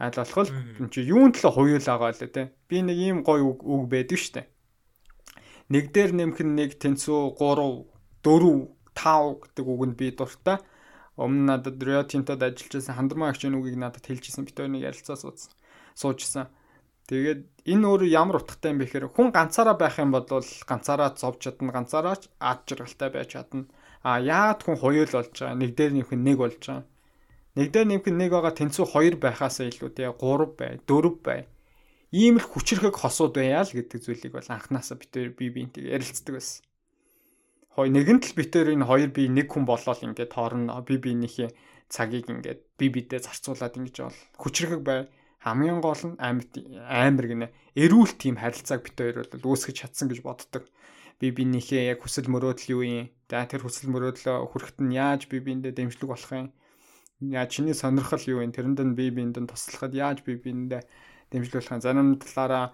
аль 0.03 0.19
болох 0.19 0.51
энэ 0.51 0.91
чи 0.91 1.01
юун 1.07 1.31
төлөө 1.31 1.53
хуйлаагаа 1.55 2.11
л 2.11 2.19
тий 2.19 2.47
би 2.69 2.77
нэг 2.83 2.99
ийм 2.99 3.19
гоё 3.23 3.55
үг 3.55 3.61
үг 3.63 3.83
байдаг 3.87 4.19
штэ. 4.19 4.51
Нэг 5.71 5.95
дээр 5.95 6.13
нэмэх 6.19 6.43
нь 6.43 6.59
нэг 6.59 6.71
тэнцүү 6.83 7.39
3 7.39 7.87
4 8.27 8.75
5 8.95 9.41
гэдэг 9.43 9.65
үг 9.65 9.83
нь 9.87 9.97
би 9.97 10.11
дуртай. 10.11 10.59
Өмнө 11.15 11.47
надад 11.47 11.79
Rio 11.79 12.03
Tinto-д 12.03 12.43
ажиллаж 12.43 12.75
байсан 12.75 12.99
хандармаа 12.99 13.31
агчийн 13.31 13.55
үгийг 13.55 13.79
надад 13.79 14.03
хэлжсэн 14.03 14.45
бит 14.45 14.59
хоёрыг 14.59 14.83
ярилцаа 14.83 15.15
суудсан 15.15 15.55
суужсан 15.95 16.51
Тэгээд 17.05 17.69
энэ 17.69 17.85
өөр 17.85 18.03
ямар 18.09 18.41
утгатай 18.41 18.73
юм 18.73 18.81
бэ 18.81 18.89
гэхээр 18.89 19.13
хүн 19.13 19.29
ганцаараа 19.29 19.77
байх 19.77 20.01
юм 20.01 20.17
бол 20.17 20.25
ганцаараа 20.25 21.13
зовж 21.13 21.53
чадна, 21.53 21.69
ганцаараа 21.77 22.17
ч 22.17 22.33
ад 22.41 22.65
жаргалтай 22.65 23.11
байж 23.13 23.29
чадна. 23.37 23.69
А 24.01 24.21
яагаад 24.25 24.61
хүн 24.65 24.81
хоёул 24.81 25.13
болж 25.13 25.33
байгаа? 25.37 25.61
Нэг 25.61 25.71
дээр 25.77 25.93
нэмэх 26.01 26.17
нэг 26.17 26.37
болж 26.41 26.61
байгаа. 26.65 26.89
Нэг 27.61 27.69
дээр 27.77 27.87
нэмэх 27.93 28.09
нэг 28.09 28.31
байгаа 28.33 28.53
тэнцүү 28.57 28.87
хоёр 28.89 29.15
байхаас 29.21 29.61
илүү 29.61 29.91
тий 29.93 30.09
3 30.09 30.57
бай, 30.57 30.81
4 30.89 31.13
бай. 31.21 31.41
Ийм 32.09 32.41
л 32.41 32.47
хүчрхэг 32.49 32.97
хосууд 32.97 33.37
байя 33.37 33.61
л 33.61 33.77
гэдэг 33.77 34.01
зүйлийг 34.01 34.33
бол 34.33 34.49
анханасаа 34.49 34.97
битээр 34.97 35.37
би 35.37 35.53
биентэй 35.53 35.93
ярилцдаг 35.93 36.41
байсан. 36.41 36.65
Хой 37.77 37.93
нэгэнт 37.93 38.33
л 38.33 38.39
битээр 38.39 38.73
энэ 38.73 38.89
хоёр 38.89 39.11
би 39.13 39.29
нэг 39.29 39.53
хүн 39.53 39.69
болоод 39.69 40.01
ингээд 40.01 40.33
хоорондоо 40.33 40.81
би 40.87 40.97
биенийхээ 40.97 41.51
цагийг 41.91 42.31
ингээд 42.33 42.61
би 42.79 42.87
бидээ 42.89 43.19
зарцуулаад 43.19 43.77
ингэж 43.77 43.97
бол 44.09 44.19
хүчрхэг 44.41 44.81
бай 44.87 45.11
хамгийн 45.45 45.85
гол 45.85 46.03
нь 46.09 46.17
амьд 46.17 46.51
амар 46.89 47.27
гинэ 47.29 47.47
эрүүл 47.77 48.17
тийм 48.17 48.41
харилцааг 48.41 48.81
бит 48.81 48.97
хоёр 48.97 49.29
бол 49.29 49.53
үүсгэж 49.53 49.77
чадсан 49.85 50.09
гэж 50.09 50.25
боддог. 50.25 50.65
Би 51.21 51.31
бинийхээ 51.37 51.93
яг 51.93 52.01
хүсэл 52.01 52.33
мөрөөдөл 52.33 52.73
юу 52.75 52.83
юм? 52.83 53.13
За 53.29 53.45
тэр 53.45 53.63
хүсэл 53.63 53.93
мөрөөдлөө 53.93 54.37
хүрэхэд 54.51 54.79
нь 54.81 54.97
яаж 54.97 55.29
би 55.29 55.45
биэндээ 55.45 55.77
дэмжлэг 55.77 56.09
болох 56.09 56.33
юм? 56.33 56.49
Яа 57.21 57.47
чиний 57.47 57.77
сонирхол 57.77 58.25
юу 58.25 58.41
юм? 58.41 58.57
Тэрэнд 58.57 58.81
нь 58.83 58.97
би 58.99 59.13
биэнд 59.13 59.37
нь 59.39 59.51
туслахад 59.51 59.93
яаж 59.93 60.25
би 60.25 60.41
биэндээ 60.41 60.83
дэмжлэг 61.31 61.61
болох 61.61 61.75
юм? 61.77 61.85
Зарим 61.85 62.09
талаараа 62.19 62.73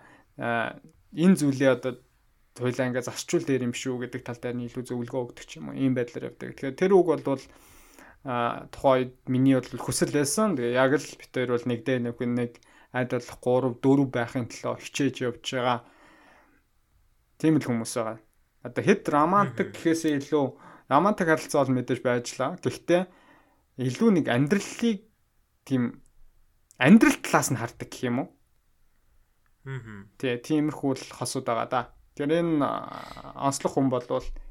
энэ 1.13 1.37
зүйлээ 1.37 1.71
одоо 1.75 1.93
хоёлаа 2.55 2.87
ингээ 2.89 3.09
зарчуул 3.09 3.45
дээр 3.45 3.67
юм 3.67 3.75
шүү 3.75 4.09
гэдэг 4.09 4.23
тал 4.25 4.41
дээр 4.41 4.57
нь 4.57 4.67
илүү 4.69 4.85
зөвлөгөө 4.89 5.21
өгдөг 5.27 5.49
юм. 5.59 5.75
Ийм 5.75 5.93
байдлаар 5.99 6.33
явдаг. 6.33 6.55
Тэгэхээр 6.55 6.79
тэр 6.79 6.93
үг 6.95 7.07
бол 7.19 7.43
тухайд 8.25 9.17
миний 9.27 9.57
бол 9.57 9.81
хүсэл 9.81 10.13
байсан. 10.13 10.57
Тэгээ 10.57 10.77
яг 10.77 10.93
л 11.01 11.07
хоёр 11.33 11.51
бол 11.57 11.67
нэг 11.67 11.81
дээр 11.89 12.01
нэг 12.05 12.53
айд 12.93 13.11
бол 13.17 13.73
3 13.81 13.81
4 13.81 14.07
байхын 14.13 14.47
төлөө 14.51 14.77
хичээж 14.83 15.17
явж 15.25 15.47
байгаа. 15.57 15.79
Тийм 17.41 17.57
л 17.57 17.65
хүмүүс 17.65 17.95
байгаа. 17.97 18.19
Одоо 18.61 18.83
хэд 18.85 19.09
романтик 19.09 19.73
гэхээсээ 19.73 20.21
илүү 20.21 20.45
романтик 20.93 21.27
харилцаа 21.33 21.65
бол 21.65 21.77
мэдээж 21.81 22.01
байжлаа. 22.05 22.61
Гэхдээ 22.61 23.03
илүү 23.81 24.11
нэг 24.21 24.27
амьдралыг 24.29 25.01
тийм 25.65 26.05
амьдрал 26.77 27.17
талаас 27.25 27.49
нь 27.49 27.61
хардаг 27.61 27.89
гэх 27.89 28.05
юм 28.05 28.27
уу? 28.27 28.29
Аа. 29.65 30.05
Тэгээ 30.21 30.45
тиймэрхүү 30.45 30.93
л 30.99 31.05
хосууд 31.17 31.49
байгаа 31.49 31.69
да. 31.73 31.83
Тэр 32.19 32.37
энэ 32.37 32.61
онцлог 33.39 33.73
хүн 33.73 33.89
бол 33.89 34.05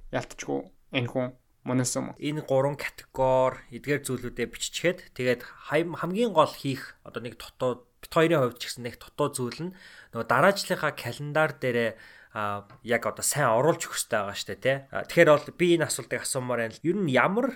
ялтчгүй 0.09 0.59
энэ 0.97 1.11
хүн 1.11 1.27
Мөнөөс 1.67 1.93
юм. 1.99 2.15
Энэ 2.15 2.47
гурван 2.47 2.79
категори 2.79 3.59
эдгээр 3.75 4.01
зүйлүүдэд 4.07 4.51
биччихэд 4.51 4.99
тэгээд 5.11 5.43
хамгийн 5.67 6.31
гол 6.31 6.51
хийх 6.51 6.95
одоо 7.03 7.19
нэг 7.19 7.35
дотоод 7.35 7.83
бит 7.99 8.13
хоёрын 8.15 8.39
хувьд 8.47 8.59
ч 8.63 8.63
гэсэн 8.71 8.83
нэг 8.87 8.95
дотоод 8.95 9.33
зүйл 9.35 9.59
нь 9.67 9.75
нөгөө 10.15 10.27
дараачлалынхаа 10.31 10.93
календар 10.95 11.51
дээр 11.59 11.99
а 12.31 12.63
яг 12.85 13.03
одоо 13.09 13.25
сайн 13.25 13.49
оруулж 13.57 13.89
өгөх 13.89 13.97
хэрэгтэй 13.97 14.21
байгаа 14.21 14.37
штэ 14.37 14.55
тий. 14.61 14.77
Тэгэхээр 14.93 15.29
бол 15.33 15.57
би 15.57 15.67
энэ 15.75 15.89
асуултыг 15.89 16.21
асуумаар 16.21 16.61
байна. 16.69 16.77
Ер 16.85 16.97
нь 17.01 17.09
ямар 17.09 17.47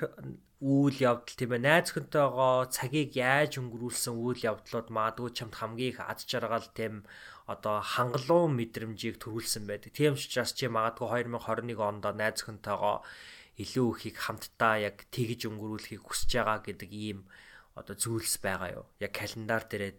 үйл 0.64 0.98
явдал 0.98 1.38
тийм 1.38 1.54
ээ 1.54 1.62
найз 1.62 1.94
өхөнтэйгоо 1.94 2.72
цагийг 2.74 3.14
яаж 3.14 3.62
өнгөрүүлсэн 3.62 4.16
үйл 4.18 4.42
явдлууд 4.42 4.90
магадгүй 4.90 5.30
чамд 5.36 5.56
хамгийн 5.60 5.92
их 5.94 6.00
ад 6.02 6.26
жаргал 6.26 6.66
тийм 6.74 7.06
одоо 7.46 7.84
хангалуун 7.84 8.58
мэдрэмжийг 8.58 9.22
төрүүлсэн 9.22 9.68
байдаг. 9.70 9.92
Тийм 9.94 10.16
учраас 10.18 10.56
чи 10.58 10.66
магадгүй 10.72 11.30
2021 11.30 11.78
онд 11.78 12.06
найз 12.16 12.42
өхөнтэйгоо 12.42 13.04
илүү 13.62 13.88
ихийг 13.94 14.18
хамтдаа 14.18 14.76
яг 14.90 15.06
тэгж 15.14 15.50
өнгөрүүлэхийг 15.50 16.02
хүсэж 16.02 16.32
байгаа 16.42 16.60
гэдэг 16.66 16.92
ийм 16.92 17.20
одоо 17.78 17.96
зүйлс 17.98 18.42
байгаа 18.42 18.70
юу? 18.82 18.86
Яг 18.98 19.14
календар 19.14 19.64
дээрээ 19.70 19.94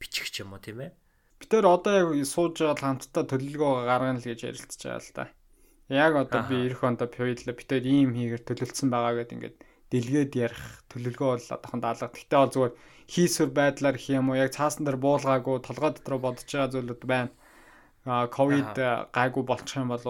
бичих 0.00 0.32
ч 0.32 0.40
юм 0.40 0.56
уу 0.56 0.62
тийм 0.64 0.80
ээ? 0.84 0.92
Бид 1.40 1.50
тэр 1.52 1.68
одоо 1.68 1.92
яг 1.92 2.08
сууж 2.24 2.64
байгаа 2.64 2.80
хамтдаа 2.80 3.24
төлөлгөө 3.28 3.72
гаргана 3.84 4.20
л 4.20 4.28
гэж 4.28 4.40
ярилцж 4.48 4.80
байгаа 4.80 5.04
л 5.04 5.12
да. 5.12 5.24
Яг 5.92 6.12
одоо 6.16 6.40
би 6.48 6.56
эх 6.72 6.80
ондоо 6.80 7.08
пивэдлээ 7.12 7.56
бид 7.56 7.68
тэр 7.68 7.84
ийм 7.84 8.16
хийгээр 8.16 8.42
төлөвлөсөн 8.48 8.88
байгаа 8.88 9.12
гэдэг 9.20 9.36
ингээд 9.36 9.56
дэлгээд 9.92 10.32
ярих 10.40 10.64
төлөвлөгөө 10.88 11.28
бол 11.28 11.52
одоохон 11.52 11.80
даалга. 11.84 12.08
Гэхдээ 12.08 12.40
бол 12.40 12.54
зүгээр 12.56 12.74
хийсвэр 13.12 13.50
байдлаар 13.52 13.96
их 14.00 14.08
юм 14.08 14.32
уу 14.32 14.40
яг 14.40 14.50
цаасан 14.56 14.88
дээр 14.88 14.96
буулгаагүй 14.96 15.60
толгой 15.60 15.92
дотор 15.92 16.16
бодож 16.24 16.48
байгаа 16.48 16.72
зүйлүүд 16.72 17.02
байна. 17.04 17.32
Аа 18.08 18.26
ковид 18.32 18.72
гайгүй 19.12 19.44
болчих 19.44 19.76
юм 19.76 19.92
бол 19.92 20.04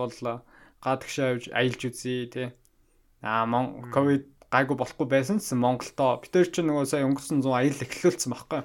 га 0.84 0.92
тэгшээ 1.00 1.26
авж 1.32 1.44
аялж 1.58 1.80
үзье 1.88 2.30
тий. 2.30 2.48
Аа 3.24 3.48
ковид 3.88 4.28
гайгүй 4.52 4.76
болохгүй 4.76 5.08
байсан 5.08 5.40
ч 5.40 5.56
Монголдоо 5.56 6.20
бид 6.20 6.32
нар 6.36 6.48
чинь 6.52 6.68
нөгөө 6.68 6.84
сая 6.84 7.08
өнгөрсөн 7.08 7.40
100 7.40 7.56
аялал 7.56 7.84
эхлүүлсэн 7.88 8.30
байхгүй. 8.30 8.62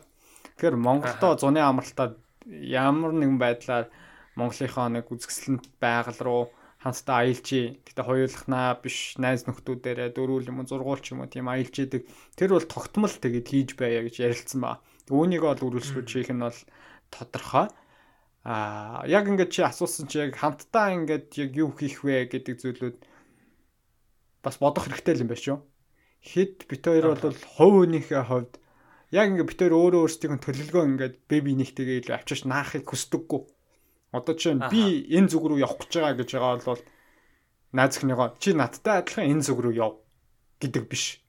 Тэгэхээр 0.59 0.75
Монголдоо 0.75 1.31
зуны 1.39 1.63
амралтад 1.63 2.19
ямар 2.45 3.15
нэгэн 3.15 3.39
байдлаар 3.39 3.85
Монголынхоо 4.35 4.87
нэг 4.91 5.07
үзэсгэлэнт 5.07 5.65
байгаль 5.79 6.21
руу 6.21 6.43
хамтдаа 6.83 7.23
аялжээ. 7.23 7.65
Гэтэ 7.87 8.01
хоёулахнаа 8.03 8.79
биш 8.83 9.15
найз 9.19 9.47
нөхдүүдээрээ 9.47 10.15
дөрүүл 10.15 10.51
юм 10.51 10.59
уу 10.63 10.69
зургуул 10.69 11.01
ч 11.03 11.11
юм 11.11 11.23
уу 11.23 11.31
тийм 11.31 11.47
аялж 11.51 11.75
идэг. 11.75 12.03
Тэр 12.35 12.55
бол 12.55 12.67
тогтмол 12.67 13.15
тэгэд 13.15 13.47
хийж 13.47 13.69
байя 13.75 14.03
гэж 14.03 14.15
ярилцсан 14.23 14.59
ба. 14.63 14.79
Үүнийг 15.11 15.43
бол 15.43 15.59
үргэлжлүүлж 15.59 16.11
хийх 16.11 16.31
нь 16.31 16.43
бол 16.43 16.59
тодорхой. 17.11 17.67
Аа 18.47 19.03
яг 19.07 19.27
ингээд 19.27 19.51
чи 19.51 19.61
асуусан 19.63 20.07
чи 20.07 20.23
яг 20.23 20.39
хамтдаа 20.39 20.95
ингээд 20.95 21.27
яг 21.35 21.51
юу 21.55 21.75
хийх 21.75 22.03
вэ 22.07 22.31
гэдэг 22.31 22.55
зүйлүүд 22.63 22.97
бас 24.43 24.55
бодох 24.61 24.87
хэрэгтэй 24.87 25.13
л 25.15 25.23
юм 25.23 25.29
байна 25.31 25.43
шүү. 25.45 25.59
Хэд 26.23 26.55
бит 26.69 26.83
хоёр 26.83 27.15
бол 27.15 27.35
хувь 27.55 27.75
хүнийхээ 27.83 28.23
хувьд 28.27 28.53
яг 29.15 29.25
ингээд 29.31 29.49
бит 29.49 29.59
хоёр 29.59 29.75
өөрөө 29.79 30.01
өөрсдийн 30.03 30.43
төлөвлөгөө 30.43 30.83
ингээд 30.89 31.15
беби 31.31 31.51
нэгтэйгээ 31.55 31.99
илүү 32.03 32.15
авчиж 32.15 32.39
наахыг 32.43 32.85
хүсдэггүй 32.87 33.41
Одоо 34.11 34.33
чинь 34.33 34.61
би 34.73 35.05
энэ 35.05 35.29
зүг 35.29 35.45
рүү 35.45 35.61
явах 35.61 35.85
гэж 35.85 35.93
байгаа 36.01 36.17
гэж 36.17 36.29
байгаа 36.33 36.65
бол 36.65 36.81
найз 37.77 37.93
ихнийгоо 37.97 38.29
чи 38.41 38.57
надтай 38.57 39.05
адилхан 39.05 39.29
энэ 39.37 39.45
зүг 39.45 39.59
рүү 39.61 39.73
яв 39.77 39.93
гэдэг 40.57 40.83
биш. 40.89 41.21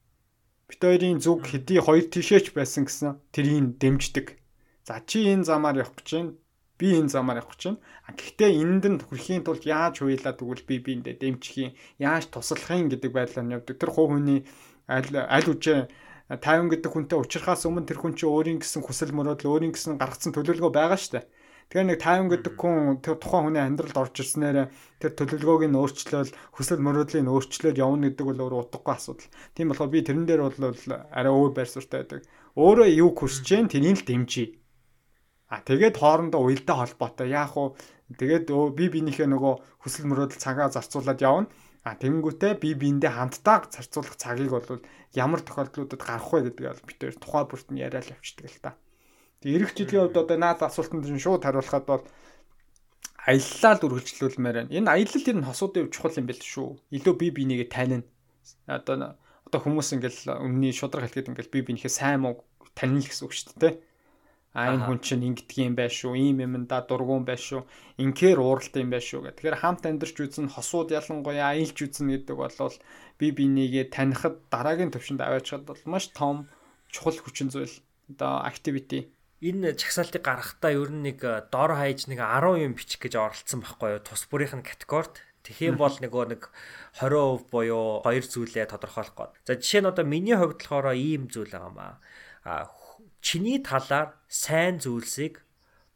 Бид 0.64 0.80
хоёрын 0.80 1.20
зүг 1.20 1.44
хэдий 1.44 1.80
хоёр 1.84 2.08
тишээч 2.08 2.56
байсан 2.56 2.88
гэсэн 2.88 3.20
тэрийг 3.36 3.76
дэмждэг. 3.76 4.40
За 4.88 5.04
чи 5.04 5.28
энэ 5.28 5.44
замаар 5.44 5.84
явах 5.84 5.92
гэж 6.00 6.08
байна. 6.08 6.32
Би 6.80 6.96
энэ 6.96 7.12
замаар 7.12 7.44
явах 7.44 7.60
гэж 7.60 7.76
байна. 7.76 7.84
Гэхдээ 8.16 8.50
энд 8.56 8.84
нь 8.88 8.98
хүрэхийн 9.04 9.44
тулд 9.44 9.68
яаж 9.68 10.00
хуйлаа 10.00 10.32
тэгвэл 10.32 10.64
би 10.64 10.80
биэндээ 10.80 11.20
дэмжих 11.20 11.56
юм, 11.60 11.76
яаж 12.00 12.32
туслах 12.32 12.72
юм 12.72 12.88
гэдэг 12.88 13.12
байдлаар 13.12 13.44
нь 13.44 13.52
явдаг. 13.52 13.76
Тэр 13.76 13.92
хувь 13.92 14.16
хүний 14.16 14.48
аль 14.88 15.12
аль 15.12 15.50
үжээ 15.52 15.92
50 16.32 16.72
гэдэг 16.72 16.90
хүнтэй 16.94 17.18
уулзрахаас 17.20 17.68
өмнө 17.68 17.84
тэр 17.84 18.00
хүн 18.00 18.14
чинь 18.16 18.32
өөрийн 18.32 18.58
гэсэн 18.64 18.80
хүсэл 18.86 19.12
мөрөөдөл, 19.12 19.50
өөрийн 19.50 19.74
гэсэн 19.74 19.98
гаргасан 19.98 20.32
төлөвлөгөө 20.32 20.72
байгаа 20.72 20.96
шүү 20.96 21.20
дээ. 21.20 21.26
Тэгэхээр 21.70 21.86
нэг 21.90 21.98
тайван 22.02 22.28
гэдэг 22.30 22.54
хүн 22.58 22.98
тэр 22.98 23.14
тухайн 23.18 23.44
хүний 23.50 23.62
амьдралд 23.62 23.98
орж 23.98 24.14
ирснээр 24.14 24.70
тэр 24.98 25.12
төлөвлөгөөг 25.14 25.70
нь 25.70 25.78
өөрчлөөл 25.78 26.30
хүсэл 26.54 26.82
мөрөөдлийг 26.82 27.22
нь 27.26 27.30
өөрчлөөд 27.30 27.78
явна 27.78 28.10
гэдэг 28.10 28.26
бол 28.26 28.42
өөр 28.42 28.54
утгагүй 28.66 28.94
асуудал. 28.94 29.30
Тийм 29.54 29.70
болохоор 29.70 29.90
би 29.90 30.02
тэрэн 30.02 30.26
дээр 30.26 30.42
бол 30.50 30.74
арай 31.14 31.30
өөр 31.30 31.50
байр 31.54 31.70
суурьтай 31.70 32.02
байдаг. 32.02 32.26
Өөрөө 32.58 32.88
юу 32.90 33.10
хүсэж 33.14 33.70
тэрийг 33.70 34.02
л 34.02 34.06
дэмжиж. 34.06 34.59
А 35.50 35.58
тэгээд 35.66 35.98
хоорондоо 35.98 36.46
уялдаа 36.46 36.86
холбоотой. 36.86 37.34
Яах 37.34 37.58
вэ? 37.58 37.74
Тэгээд 38.14 38.46
би 38.78 38.84
бинийхээ 38.86 39.26
нөгөө 39.26 39.82
хүсэл 39.82 40.06
мөрөөдөл 40.06 40.38
цагаа 40.38 40.70
зарцуулаад 40.70 41.18
явна. 41.18 41.50
А 41.82 41.96
тэнгүүтээ 41.98 42.62
би 42.62 42.78
биэндээ 42.78 43.10
хамтдаа 43.10 43.66
зарцуулах 43.66 44.14
цагийг 44.14 44.52
бол 44.54 44.84
ямар 45.16 45.40
тохиолдлуудад 45.42 45.98
гарах 45.98 46.30
вэ 46.30 46.52
гэдгийг 46.52 46.70
бол 46.70 46.86
бид 46.86 46.98
тэр 47.02 47.16
тухай 47.16 47.44
бүрт 47.48 47.68
нь 47.72 47.82
яриад 47.82 48.12
явчихдаг 48.14 48.46
л 48.46 48.62
та. 48.62 48.70
Тэг 49.40 49.64
эх 49.64 49.72
жилийн 49.74 50.12
хувьд 50.12 50.20
одоо 50.20 50.36
наад 50.36 50.60
асуултанд 50.60 51.08
нь 51.08 51.18
шууд 51.18 51.42
хариулахад 51.42 51.86
бол 51.88 52.04
аяллаа 53.24 53.74
л 53.80 53.86
үргэлжлүүлмээр 53.88 54.56
байна. 54.60 54.74
Энэ 54.76 54.92
аялал 54.92 55.24
ер 55.24 55.38
нь 55.40 55.48
хосуудын 55.48 55.88
хувьд 55.88 55.94
чухал 55.96 56.18
юм 56.20 56.26
байл 56.28 56.44
шүү. 56.44 56.68
Илүү 56.92 57.14
бие 57.16 57.32
бинийгээ 57.32 57.68
танина. 57.72 58.04
Одоо 58.68 59.16
одоо 59.48 59.60
хүмүүс 59.64 59.96
ингээл 59.96 60.36
өмнөний 60.36 60.76
шудраг 60.76 61.08
хэлгээд 61.08 61.32
ингээл 61.32 61.54
бие 61.56 61.64
бинийхээ 61.64 61.90
сайн 61.90 62.22
муу 62.28 62.44
танил 62.76 63.02
гэсэн 63.02 63.24
үг 63.24 63.32
шүү 63.32 63.56
дээ. 63.56 63.74
А 64.50 64.74
энэ 64.74 64.82
хүн 64.82 64.98
чинь 64.98 65.26
ингэдэг 65.30 65.58
юм 65.62 65.74
байх 65.78 65.94
шүү. 65.94 66.18
Ийм 66.18 66.42
юм 66.42 66.66
да 66.66 66.82
дургуун 66.82 67.22
байх 67.22 67.38
шүү. 67.38 67.62
Инхээр 68.02 68.42
ууралт 68.42 68.74
юм 68.74 68.90
байх 68.90 69.06
шүү 69.06 69.30
гэх. 69.30 69.38
Тэгэхээр 69.38 69.62
хамт 69.62 69.86
амьдарч 69.86 70.16
үзэн 70.18 70.50
хосууд 70.50 70.90
ялангуяа 70.90 71.54
аялж 71.54 71.78
үзэн 71.78 72.10
гэдэг 72.10 72.34
бол 72.34 72.74
бие 73.20 73.30
бинийгээ 73.30 73.94
танихад 73.94 74.42
дараагийн 74.50 74.90
төвшөнд 74.90 75.22
аваачхад 75.22 75.62
бол 75.70 75.82
маш 75.86 76.10
том 76.10 76.50
чухал 76.90 77.14
хүчин 77.14 77.54
зүйл. 77.54 77.78
Одоо 78.10 78.42
activity 78.42 79.14
энэ 79.40 79.72
чагсаалтыг 79.80 80.20
гаргахтаа 80.20 80.76
ер 80.76 80.92
нь 80.92 81.00
нэг 81.00 81.24
э, 81.24 81.48
дор 81.48 81.72
хаяж 81.72 82.04
нэг 82.12 82.20
10 82.20 82.60
юм 82.60 82.76
бичих 82.76 83.00
гэж 83.00 83.16
оролцсон 83.16 83.64
байхгүй 83.64 83.96
юу? 83.96 84.04
Тус 84.04 84.28
бүрийнх 84.28 84.60
нь 84.60 84.68
категорид. 84.68 85.16
Тэгхийн 85.40 85.80
бол 85.80 85.96
нөгөө 85.96 86.24
нэг 86.36 86.52
20% 87.00 87.48
буюу 87.48 88.04
хоёр 88.04 88.24
зүйлээ 88.28 88.68
тодорхойлох 88.68 89.16
гээд. 89.16 89.32
За 89.48 89.52
жишээ 89.56 89.80
нь 89.80 89.88
одоо 89.88 90.04
миний 90.04 90.36
хувьд 90.36 90.60
болохоор 90.60 90.92
ийм 90.92 91.32
зүйл 91.32 91.48
байгаа 91.48 91.72
маа. 91.72 91.94
А 92.44 92.68
чиний 93.20 93.60
талаар 93.60 94.16
сайн 94.26 94.80
зүйлсийг 94.80 95.44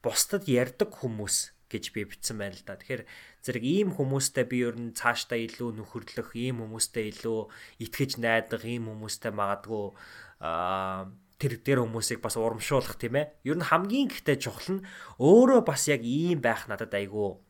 бусдад 0.04 0.44
ярьдаг 0.48 0.92
хүмүүс 0.92 1.54
гэж 1.72 1.84
би 1.90 2.04
бичсэн 2.06 2.38
байна 2.38 2.54
л 2.54 2.64
да. 2.64 2.76
Тэгэхээр 2.78 3.02
зэрэг 3.44 3.64
ийм 3.64 3.88
хүмүүстэй 3.96 4.44
би 4.46 4.62
ер 4.62 4.76
нь 4.78 4.94
цаашдаа 4.94 5.40
илүү 5.40 5.70
нөхөрлөх, 5.80 6.36
ийм 6.38 6.62
хүмүүстэй 6.62 7.10
илүү 7.10 7.40
итгэж 7.82 8.20
найдах, 8.20 8.62
ийм 8.62 8.88
хүмүүстэй 8.92 9.32
магадгүй 9.34 9.84
аа 10.44 11.10
тэр 11.40 11.58
дээр 11.60 11.82
хүмүүсийг 11.82 12.22
бас 12.22 12.38
урамшуулах 12.38 12.96
тийм 12.96 13.18
ээ. 13.18 13.26
Ер 13.48 13.58
нь 13.58 13.68
хамгийн 13.68 14.08
ихтэй 14.08 14.38
чухал 14.38 14.80
нь 14.80 14.84
өөрөө 15.18 15.60
бас 15.66 15.90
яг 15.90 16.06
ийм 16.06 16.40
байх 16.40 16.70
надад 16.70 16.94
айгүй 16.94 17.40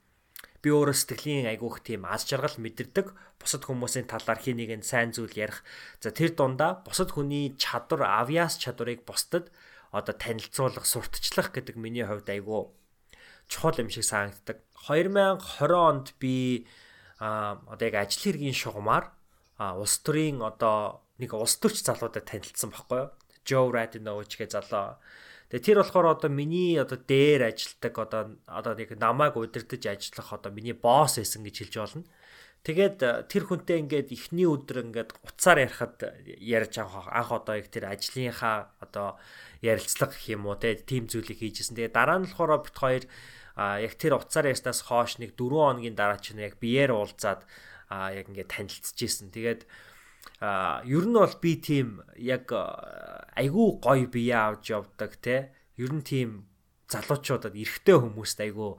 би 0.64 0.73
өөрөө 0.73 0.97
сэтгэлийн 0.97 1.52
айгүйх 1.52 1.85
тийм 1.85 2.09
аз 2.09 2.25
жаргал 2.25 2.56
мэдэрдэг 2.56 3.12
бусад 3.37 3.68
хүмүүсийн 3.68 4.09
талаар 4.09 4.40
хий 4.40 4.56
нэгэн 4.56 4.80
сайн 4.80 5.12
зүйл 5.12 5.37
ярих. 5.37 5.61
За 6.00 6.09
тэр 6.09 6.33
дундаа 6.33 6.80
бусад 6.80 7.12
хүний 7.12 7.52
чадвар, 7.61 8.09
авьяас 8.25 8.56
чадварыг 8.56 9.04
бусдад 9.04 9.52
одоо 9.92 10.16
танилцуулах, 10.16 10.88
сурталчлах 10.88 11.52
гэдэг 11.52 11.76
миний 11.76 12.09
хувьд 12.09 12.33
айгүй 12.33 12.73
чухал 13.49 13.76
юм 13.78 13.90
шиг 13.90 14.04
санагддаг. 14.04 14.61
2020 14.88 15.71
онд 15.73 16.14
би 16.21 16.66
а 17.18 17.61
одоо 17.68 17.88
яг 17.88 17.94
ажил 17.94 18.33
хэргийн 18.33 18.56
шугамар 18.56 19.12
улс 19.59 19.99
төрийн 20.00 20.42
одоо 20.42 21.04
нэг 21.18 21.35
улс 21.35 21.56
төрч 21.61 21.85
залуудад 21.85 22.25
танилцсан 22.25 22.71
байхгүй 22.73 22.99
юу? 22.99 23.11
Joe 23.44 23.68
Radinovich 23.71 24.37
гэж 24.40 24.56
залуу. 24.56 24.97
Тэгээ 25.54 25.70
тэр 25.70 25.78
болохоор 25.87 26.18
одоо 26.18 26.30
миний 26.34 26.75
одоо 26.75 26.99
дээр 26.99 27.54
ажилтдаг 27.54 27.94
одоо 27.94 28.34
одоо 28.42 28.75
нэг 28.75 28.99
намайг 28.99 29.38
удирдах 29.38 29.87
ажиллах 29.87 30.34
одоо 30.34 30.50
миний 30.50 30.75
босс 30.75 31.14
байсан 31.14 31.46
гэж 31.46 31.70
хэлж 31.70 31.75
болно. 31.78 32.02
Тэгээд 32.66 32.99
э, 33.06 33.23
тэр 33.30 33.46
хүнтэй 33.46 33.78
ингээд 33.87 34.11
эхний 34.11 34.50
өдөр 34.50 34.82
ингээд 34.82 35.14
уцаар 35.23 35.62
ярихад 35.62 35.94
ярьж 36.42 36.75
авах 36.82 37.06
анх 37.06 37.30
одоо 37.30 37.54
яг 37.62 37.70
тэр 37.70 37.87
ажлынхаа 37.87 38.75
одоо 38.82 39.14
ярилцлага 39.62 40.11
гэх 40.18 40.34
юм 40.34 40.50
уу 40.50 40.58
тим 40.58 41.06
зүйлийг 41.06 41.38
хийжсэн. 41.38 41.78
Тэгээд 41.78 41.94
дараа 41.94 42.18
нь 42.18 42.26
болохоор 42.26 42.58
бит 42.58 42.75
хоёр 42.75 43.04
яг 43.54 43.94
тэр 43.94 44.18
уцаар 44.18 44.50
ярьснаас 44.50 44.90
хойш 44.90 45.23
нэг 45.23 45.38
4 45.38 45.54
хоногийн 45.54 45.94
дараа 45.94 46.18
чинь 46.18 46.42
яг 46.42 46.58
биеэр 46.58 46.99
уулзаад 46.99 47.46
яг 47.94 48.26
ингээд 48.26 48.50
танилцчихсэн. 48.50 49.30
Тэгээд 49.30 49.70
а 50.41 50.83
ер 50.87 51.05
нь 51.07 51.14
бол 51.14 51.37
би 51.43 51.53
тийм 51.61 52.03
яг 52.17 52.50
айгүй 52.50 53.69
гоё 53.83 54.07
бие 54.11 54.35
авч 54.35 54.75
явдаг 54.75 55.19
те 55.23 55.55
ер 55.76 55.93
нь 55.95 56.03
тийм 56.03 56.47
залуучуудад 56.95 57.57
эрэгтэй 57.57 57.97
хүмүүст 57.97 58.38
айгүй 58.45 58.76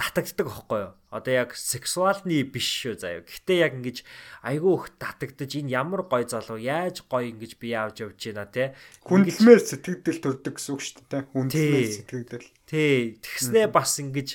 татагддаг 0.00 0.48
аахгүй 0.48 0.80
юу. 0.88 0.92
Одоо 1.12 1.32
яг 1.36 1.50
сексуалны 1.52 2.42
биш 2.48 2.64
шүү 2.64 2.96
заяа. 2.96 3.22
Гэхдээ 3.22 3.58
яг 3.60 3.72
ингэж 3.76 3.98
айгүй 4.40 4.72
их 4.80 4.86
татагдаж 4.96 5.52
энэ 5.60 5.74
ямар 5.76 6.02
гоё 6.08 6.24
залуу 6.24 6.56
яаж 6.56 7.04
гоё 7.06 7.28
ингэж 7.28 7.60
бие 7.60 7.76
авч 7.76 8.02
явж 8.02 8.16
байна 8.16 8.48
те. 8.48 8.72
Хүндлэмээр 9.04 9.60
сэтгэгдэл 9.60 10.22
төрдөг 10.24 10.54
гэсэн 10.56 10.72
үг 10.72 10.80
шүү 10.80 11.04
дээ. 11.12 11.22
Хүндлэмээр 11.28 11.92
сэтгэгдэл. 11.92 12.48
Тий. 12.64 13.20
Тэгснээ 13.20 13.66
бас 13.68 13.92
ингэж 14.00 14.28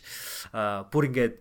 бүр 0.94 1.04
ингэж 1.10 1.34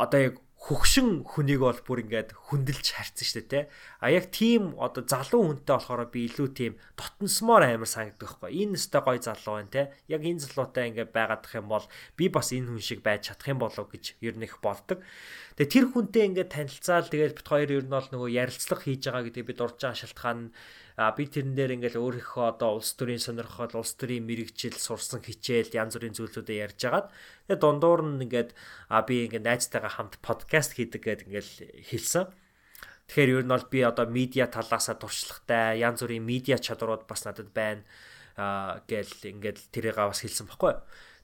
одоо 0.00 0.20
яг 0.32 0.34
хөгшин 0.62 1.26
хүнийг 1.26 1.58
бол 1.66 1.80
бүр 1.82 2.06
ингээд 2.06 2.38
хүндэлж 2.38 2.86
харьцсан 2.94 3.26
шүү 3.26 3.42
дээ 3.50 3.50
те. 3.50 3.60
А 3.98 4.14
яг 4.14 4.30
тийм 4.30 4.78
одоо 4.78 5.02
залуу 5.02 5.58
хүнтэй 5.58 5.74
болохоор 5.74 6.06
би 6.06 6.30
илүү 6.30 6.48
тийм 6.54 6.78
дотносмоор 6.94 7.66
амар 7.66 7.90
санагддаг 7.90 8.38
байхгүй. 8.38 8.62
Энэ 8.62 8.78
өстой 8.78 9.02
гой 9.02 9.18
залуу 9.18 9.58
байна 9.58 9.74
те. 9.74 9.82
Яг 10.06 10.22
энэ 10.22 10.38
залуутай 10.46 10.94
ингээд 10.94 11.10
байгаадах 11.10 11.58
юм 11.58 11.66
бол 11.66 11.86
би 12.14 12.30
бас 12.30 12.54
энэ 12.54 12.70
хүн 12.70 12.78
шиг 12.78 13.02
байж 13.02 13.26
чадах 13.26 13.50
юм 13.50 13.58
болов 13.58 13.90
гэж 13.90 14.22
ер 14.22 14.38
нь 14.38 14.46
их 14.46 14.62
болдог. 14.62 15.02
Тэгээ 15.58 15.72
тэр 15.74 15.86
хүнтэй 15.90 16.24
ингээд 16.30 16.54
танилцаал 16.54 17.10
тэгээд 17.10 17.42
бит 17.42 17.48
хоёр 17.50 17.70
ер 17.82 17.82
нь 17.82 17.90
бол 17.90 18.06
нөгөө 18.06 18.30
ярилцлага 18.30 18.86
хийж 18.86 19.02
байгаа 19.10 19.26
гэдэг 19.26 19.42
би 19.42 19.54
дурж 19.58 19.82
байгаа 19.82 19.98
шалтгаан 19.98 20.38
нь 20.46 20.52
А 21.02 21.10
би 21.18 21.26
тэрэн 21.26 21.58
дээр 21.58 21.74
ингээл 21.82 21.98
өөрийнхөө 21.98 22.44
одоо 22.54 22.78
улс 22.78 22.94
төрийн 22.94 23.18
сонирхол, 23.18 23.74
улс 23.74 23.98
төрийн 23.98 24.22
мэрэгжил 24.22 24.78
сурсан 24.78 25.18
хичээл 25.18 25.74
янз 25.74 25.98
бүрийн 25.98 26.14
зүйлүүдээ 26.14 26.62
ярьж 26.62 26.80
агаад 26.86 27.10
тэгээ 27.50 27.58
дундуур 27.58 28.00
нь 28.06 28.22
ингээд 28.30 28.54
а 28.86 29.02
би 29.02 29.26
ингээд 29.26 29.42
найзтайгаа 29.42 29.92
хамт 29.98 30.22
подкаст 30.22 30.78
хийдэг 30.78 31.02
гэдэг 31.02 31.26
ингээл 31.26 31.52
хэлсэн. 31.90 32.30
Тэгэхээр 33.10 33.32
ер 33.34 33.44
нь 33.44 33.50
бол 33.50 33.66
би 33.66 33.82
одоо 33.82 34.06
медиа 34.06 34.46
талаасаа 34.46 34.94
туршлагатай, 34.94 35.82
янз 35.82 36.06
бүрийн 36.06 36.22
медиа 36.22 36.62
чадварууд 36.62 37.10
бас 37.10 37.26
надад 37.26 37.50
байна 37.50 37.82
а 38.36 38.80
гэл 38.86 39.12
ингээд 39.26 39.74
тэрийг 39.74 39.98
бас 39.98 40.22
хэлсэн 40.22 40.48
баггүй. 40.48 40.78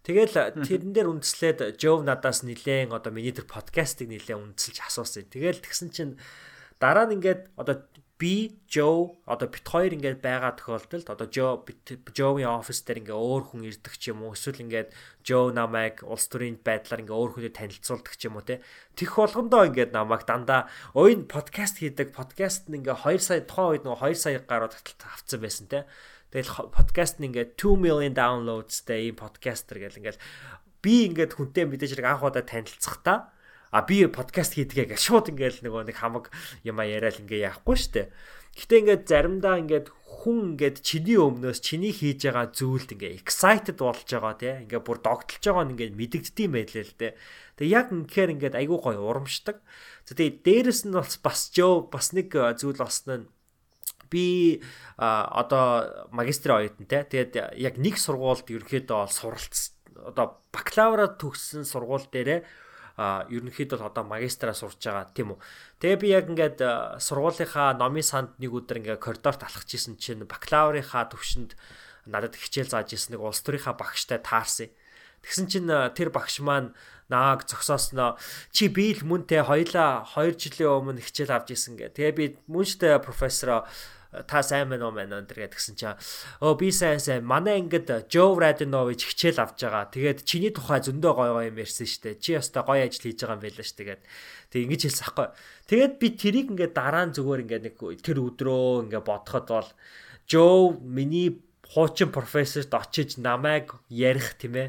Тэгэл 0.05 0.65
тэрэн 0.65 0.93
дээр 0.95 1.09
үндэслээд 1.13 1.81
Жов 1.81 2.05
надаас 2.05 2.45
нилээн 2.45 2.93
одоо 2.93 3.13
миний 3.13 3.33
тэр 3.33 3.45
подкастыг 3.45 4.09
нилээн 4.09 4.55
үндэслэж 4.55 4.77
асуусан. 4.85 5.29
Тэгэл 5.29 5.61
тэгсэн 5.61 5.89
чинь 5.93 6.15
дараа 6.81 7.09
нь 7.09 7.19
ингээд 7.19 7.53
одоо 7.61 7.85
би 8.19 8.59
Joe 8.67 9.15
одоо 9.31 9.47
бит 9.47 9.63
хоёр 9.63 9.95
ингээд 9.95 10.19
байгаа 10.19 10.59
тохиолдолд 10.59 11.07
одоо 11.07 11.27
Joe 11.31 11.63
Joe-ийн 12.11 12.51
офис 12.51 12.83
дээр 12.83 13.07
ингээ 13.07 13.15
өөр 13.15 13.43
хүн 13.55 13.63
ирдэг 13.71 13.95
ч 13.95 14.11
юм 14.11 14.27
уу 14.27 14.35
эсвэл 14.35 14.67
ингээд 14.67 14.91
Joe 15.23 15.55
намайг 15.55 16.03
улс 16.03 16.27
төрийн 16.27 16.59
байдлаар 16.59 17.07
ингээ 17.07 17.15
өөр 17.15 17.31
хүнтэй 17.39 17.55
танилцуулдаг 17.55 18.15
ч 18.19 18.27
юм 18.27 18.43
уу 18.43 18.43
те. 18.43 18.59
Тэх 18.99 19.15
болгондоо 19.15 19.71
ингээд 19.71 19.95
намайг 19.95 20.27
дандаа 20.27 20.67
ойн 20.99 21.31
подкаст 21.31 21.79
хийдэг 21.79 22.11
подкаст 22.11 22.67
нь 22.67 22.83
ингээ 22.83 23.07
2 23.07 23.23
сая 23.23 23.47
тухайн 23.47 23.79
үед 23.79 23.87
нөгөө 23.87 24.11
2 24.11 24.19
сая 24.19 24.43
гаруй 24.43 24.75
авцсан 24.75 25.39
байсан 25.39 25.67
те. 25.71 25.87
Тэгэл 26.35 26.75
подкаст 26.75 27.23
нь 27.23 27.31
ингээ 27.31 27.55
2 27.55 27.79
million 27.79 28.19
downloadsтэй 28.19 29.15
ийм 29.15 29.17
подкастер 29.17 29.79
гэл 29.79 30.03
ингээл 30.03 30.19
би 30.83 31.07
ингээд 31.07 31.39
хүнтэй 31.39 31.71
мэдээж 31.71 31.95
хэрэг 31.95 32.19
анх 32.19 32.27
удаа 32.27 32.43
танилцахдаа 32.43 33.31
а 33.71 33.85
би 33.85 34.07
подкаст 34.09 34.57
хийдгээ 34.57 34.97
гэж 34.97 35.01
шууд 35.01 35.33
ингээл 35.33 35.65
нөгөө 35.69 35.83
нэг 35.93 35.97
хамаг 36.01 36.33
юм 36.65 36.81
яриад 36.81 37.21
ингээ 37.21 37.53
яахгүй 37.53 37.77
штэ. 37.77 38.09
Гэтэ 38.57 38.75
ингээд 38.81 39.05
заримдаа 39.07 39.61
ингээд 39.61 39.87
хүн 39.93 40.57
ингээд 40.57 40.81
чиний 40.83 41.21
өмнөөс 41.21 41.61
чиний 41.61 41.93
хийж 41.93 42.27
байгаа 42.27 42.49
зүйлд 42.51 42.97
ингээ 42.97 43.21
excited 43.21 43.77
болж 43.77 44.09
байгаа 44.09 44.35
тий. 44.41 44.55
Ингээ 44.65 44.83
бүр 44.83 44.99
догтлж 45.05 45.43
байгаа 45.45 45.65
нь 45.69 45.73
ингээ 45.77 45.95
мэдэгддэм 45.95 46.53
байлээ 46.57 46.85
л 46.89 46.97
дээ. 46.97 47.13
Тэгээ 47.61 47.75
яг 47.77 47.87
үнэхээр 47.93 48.33
ингээд 48.35 48.59
айгүй 48.59 48.79
гоё 48.81 49.01
урамшдаг. 49.05 49.61
Тэгээ 50.09 50.43
дээрэс 50.43 50.89
нь 50.89 50.97
бас 50.97 51.21
бас 51.21 51.53
жоо 51.53 51.87
бас 51.87 52.17
нэг 52.17 52.33
зүйл 52.33 52.81
нь 52.81 53.29
би 54.09 54.65
а 54.97 55.29
одоо 55.45 56.09
магистрийн 56.11 56.65
оюутан 56.65 56.89
те 56.89 57.05
тэгээд 57.05 57.61
яг 57.61 57.77
нэг 57.77 58.01
сургуульд 58.01 58.49
ерөнхийдөө 58.49 59.13
суралц 59.13 59.77
одоо 60.01 60.41
бакалавра 60.49 61.13
төгссөн 61.21 61.69
сургууль 61.69 62.09
дээрээ 62.09 62.41
а 62.41 62.49
ерөнхийдөө 62.99 63.87
одоо 63.87 64.03
магистраа 64.03 64.55
сурж 64.59 64.83
байгаа 64.83 65.07
тийм 65.15 65.39
үү. 65.39 65.39
Тэгээ 65.79 65.99
би 66.03 66.09
яг 66.11 66.27
ингээд 66.35 66.59
сургуулийнхаа 66.99 67.79
номын 67.79 68.03
санд 68.03 68.35
нэг 68.43 68.51
өдөр 68.51 68.83
ингээд 68.83 68.99
коридорт 68.99 69.47
алхаж 69.47 69.71
исэн 69.71 69.95
чинь 69.95 70.27
бакалаврынхаа 70.27 71.07
төвшөнд 71.07 71.55
надад 72.11 72.35
хичээл 72.35 72.75
зааж 72.75 72.99
исэн 72.99 73.15
нэг 73.15 73.23
улс 73.23 73.39
төрийнхаа 73.47 73.79
багштай 73.79 74.19
таарсан. 74.19 74.75
Тэгсэн 75.23 75.47
чинь 75.47 75.71
тэр 75.95 76.11
багш 76.11 76.43
маань 76.43 76.75
нааг 77.07 77.47
зогсоосноо 77.47 78.19
чи 78.51 78.67
би 78.69 78.93
л 78.99 79.07
мөнтэй 79.07 79.47
хоёлаа 79.47 80.05
2 80.19 80.35
жилийн 80.35 80.83
өмнө 80.83 81.03
хичээл 81.03 81.39
авч 81.39 81.55
исэн 81.55 81.79
гэ. 81.79 81.95
Тэгээ 81.95 82.15
би 82.19 82.25
мөнштэй 82.51 82.99
профессороо 82.99 83.65
та 84.09 84.41
сайн 84.41 84.73
байна 84.73 84.89
уу 84.89 84.97
мэн 84.97 85.13
өнтер 85.13 85.45
гэдгсэн 85.45 85.77
чинь 85.77 86.01
өө 86.41 86.57
би 86.57 86.73
сайн 86.73 86.97
сайн 86.97 87.29
манай 87.29 87.61
ингээд 87.61 88.09
Joe 88.09 88.33
Radinovic 88.41 89.05
хичээл 89.05 89.45
авч 89.45 89.69
байгаа. 89.69 89.93
Тэгээд 89.93 90.25
чиний 90.25 90.49
тухай 90.49 90.81
зөндөө 90.81 91.13
гой 91.13 91.31
гой 91.37 91.45
юм 91.53 91.61
ярьсан 91.61 91.85
штэ. 91.85 92.17
Чи 92.17 92.41
ястаа 92.41 92.65
гоё 92.65 92.89
ажил 92.89 93.05
хийж 93.05 93.21
байгаа 93.21 93.37
юм 93.37 93.45
байлаа 93.45 93.67
штэ 93.69 93.85
гэд. 93.85 94.03
Тэг 94.49 94.61
ингэж 94.65 94.83
хэлсэн 94.89 95.07
хгүй. 95.13 95.29
Тэгээд 95.69 95.95
би 96.01 96.09
тэрийг 96.17 96.47
ингээд 96.57 96.73
дараа 96.73 97.05
нь 97.05 97.13
зүгээр 97.13 97.43
ингээд 97.45 97.65
нэг 97.69 97.77
тэр 98.01 98.19
өдрөө 98.25 98.89
ингээд 98.89 99.05
бодоход 99.05 99.47
бол 99.53 99.71
Joe 100.25 100.81
миний 100.81 101.45
хуучин 101.69 102.09
профессорт 102.09 102.73
очиж 102.73 103.21
намайг 103.21 103.77
ярих 103.93 104.41
тийм 104.41 104.57
ээ. 104.57 104.69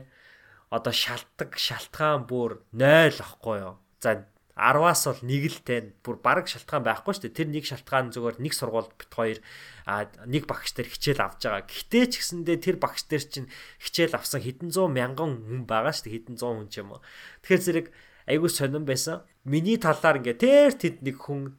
Одоо 0.67 0.91
шалтгаан 0.91 1.55
шалтгаан 1.55 2.27
бүр 2.27 2.59
0 2.75 3.23
ахгүй 3.23 3.63
юу. 3.63 3.79
За 4.03 4.27
10-аас 4.59 5.03
бол 5.07 5.21
нэг 5.23 5.43
л 5.47 5.59
тань 5.63 5.89
бүр 6.03 6.19
бараг 6.19 6.51
шалтгаан 6.51 6.83
байхгүй 6.83 7.13
шүү 7.15 7.23
дээ. 7.31 7.37
Тэр 7.39 7.49
нэг 7.55 7.63
шалтгаан 7.63 8.11
зүгээр 8.11 8.37
нэг 8.43 8.53
сургуульд 8.53 8.93
бит 8.99 9.11
хоёр 9.15 9.39
а 9.87 10.11
нэг 10.27 10.43
багш 10.43 10.75
дээр 10.75 10.91
хичээл 10.91 11.23
авч 11.23 11.47
байгаа. 11.47 11.63
Гэхдээ 11.63 12.05
ч 12.11 12.13
гэсэндээ 12.19 12.57
тэр 12.59 12.77
багш 12.77 13.07
дээр 13.07 13.23
чинь 13.23 13.47
хичээл 13.79 14.19
авсан 14.19 14.43
хэдэн 14.43 14.69
зуун 14.75 14.93
мянган 14.99 15.39
хүн 15.39 15.63
байгаа 15.63 15.95
шүү 15.95 16.11
дээ. 16.11 16.15
Хэдэн 16.19 16.35
зуун 16.35 16.57
хүн 16.63 16.69
ч 16.69 16.75
юм 16.83 16.91
уу. 16.93 17.01
Тэгэхээр 17.47 17.63
зэрэг 17.63 17.87
айгүй 18.27 18.49
сонирн 18.51 18.85
байсан. 18.85 19.23
Миний 19.47 19.79
талаар 19.79 20.19
ингээ 20.19 20.37
тэр 20.37 20.71
тэд 20.75 21.01
нэг 21.01 21.17
хүн 21.17 21.55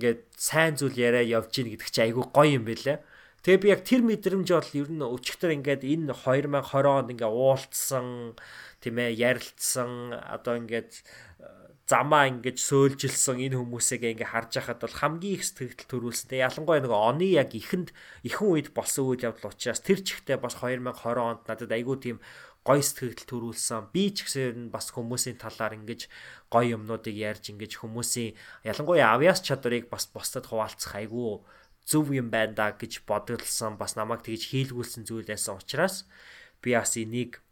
ингээ 0.00 0.14
сайн 0.34 0.74
зүйл 0.80 0.96
яриа 0.96 1.22
явж 1.22 1.52
ийн 1.60 1.76
гэдэг 1.76 1.88
чинь 1.92 2.06
айгүй 2.08 2.24
гоё 2.32 2.56
юм 2.56 2.64
байлаа. 2.64 3.04
Тэгээ 3.42 3.58
би 3.58 3.68
яг 3.74 3.82
тэр 3.82 4.02
мэдрэмж 4.06 4.48
бол 4.54 4.70
ер 4.78 4.88
нь 4.90 5.02
өчигдөр 5.02 5.50
ингээд 5.58 5.82
энэ 5.82 6.14
2020 6.14 6.86
онд 6.86 7.10
ингээ 7.10 7.26
уулцсан 7.26 8.38
тийм 8.78 8.96
ээ 9.02 9.18
ярилцсан 9.18 10.14
одоо 10.14 10.62
ингээд 10.62 11.02
замаа 11.92 12.24
ингэж 12.32 12.56
сөөлжилсэн 12.56 13.44
энэ 13.44 13.60
хүмүүсийг 13.60 14.02
ингээ 14.16 14.32
харж 14.32 14.50
байхад 14.56 14.80
бол 14.80 14.96
хамгийн 14.96 15.36
их 15.36 15.44
сэтгэл 15.44 15.84
төрүүлсэн. 15.92 16.28
Тэгээ 16.32 16.46
ялангуяа 16.48 16.80
нэг 16.80 16.92
оны 16.96 17.26
яг 17.36 17.52
ихэнд 17.52 17.92
ихэн 18.24 18.48
үед 18.48 18.68
болсон 18.72 19.12
үйл 19.12 19.28
явдал 19.28 19.52
учраас 19.52 19.84
тэр 19.84 20.00
чигтээ 20.00 20.40
бас 20.40 20.56
2020 20.56 20.88
онд 21.20 21.44
надад 21.44 21.68
айгүй 21.68 21.96
тийм 22.00 22.16
гой 22.64 22.80
сэтгэл 22.80 23.28
төрүүлсэн. 23.28 23.92
Би 23.92 24.08
ч 24.08 24.24
гэсэн 24.24 24.72
бас 24.72 24.88
хүмүүсийн 24.88 25.36
талаар 25.36 25.76
ингэж 25.76 26.08
гой 26.48 26.72
юмнуудыг 26.72 27.12
ярьж 27.12 27.52
ингэж 27.52 27.84
хүмүүсийн 27.84 28.38
ялангуяа 28.64 29.12
авиас 29.12 29.44
чадварыг 29.44 29.92
бас 29.92 30.08
бусдад 30.08 30.48
хуваалцах 30.48 30.96
айгүй 30.96 31.44
зөв 31.84 32.08
юм 32.14 32.32
байна 32.32 32.56
да 32.56 32.66
гэж 32.72 33.04
бодолсон. 33.04 33.76
Бас 33.76 34.00
намайг 34.00 34.24
тэгж 34.24 34.48
хийлгүүлсэн 34.48 35.04
зүйл 35.04 35.28
байсан 35.28 35.60
учраас 35.60 36.08
би 36.62 36.72
бас 36.72 36.96
энийг 36.96 37.42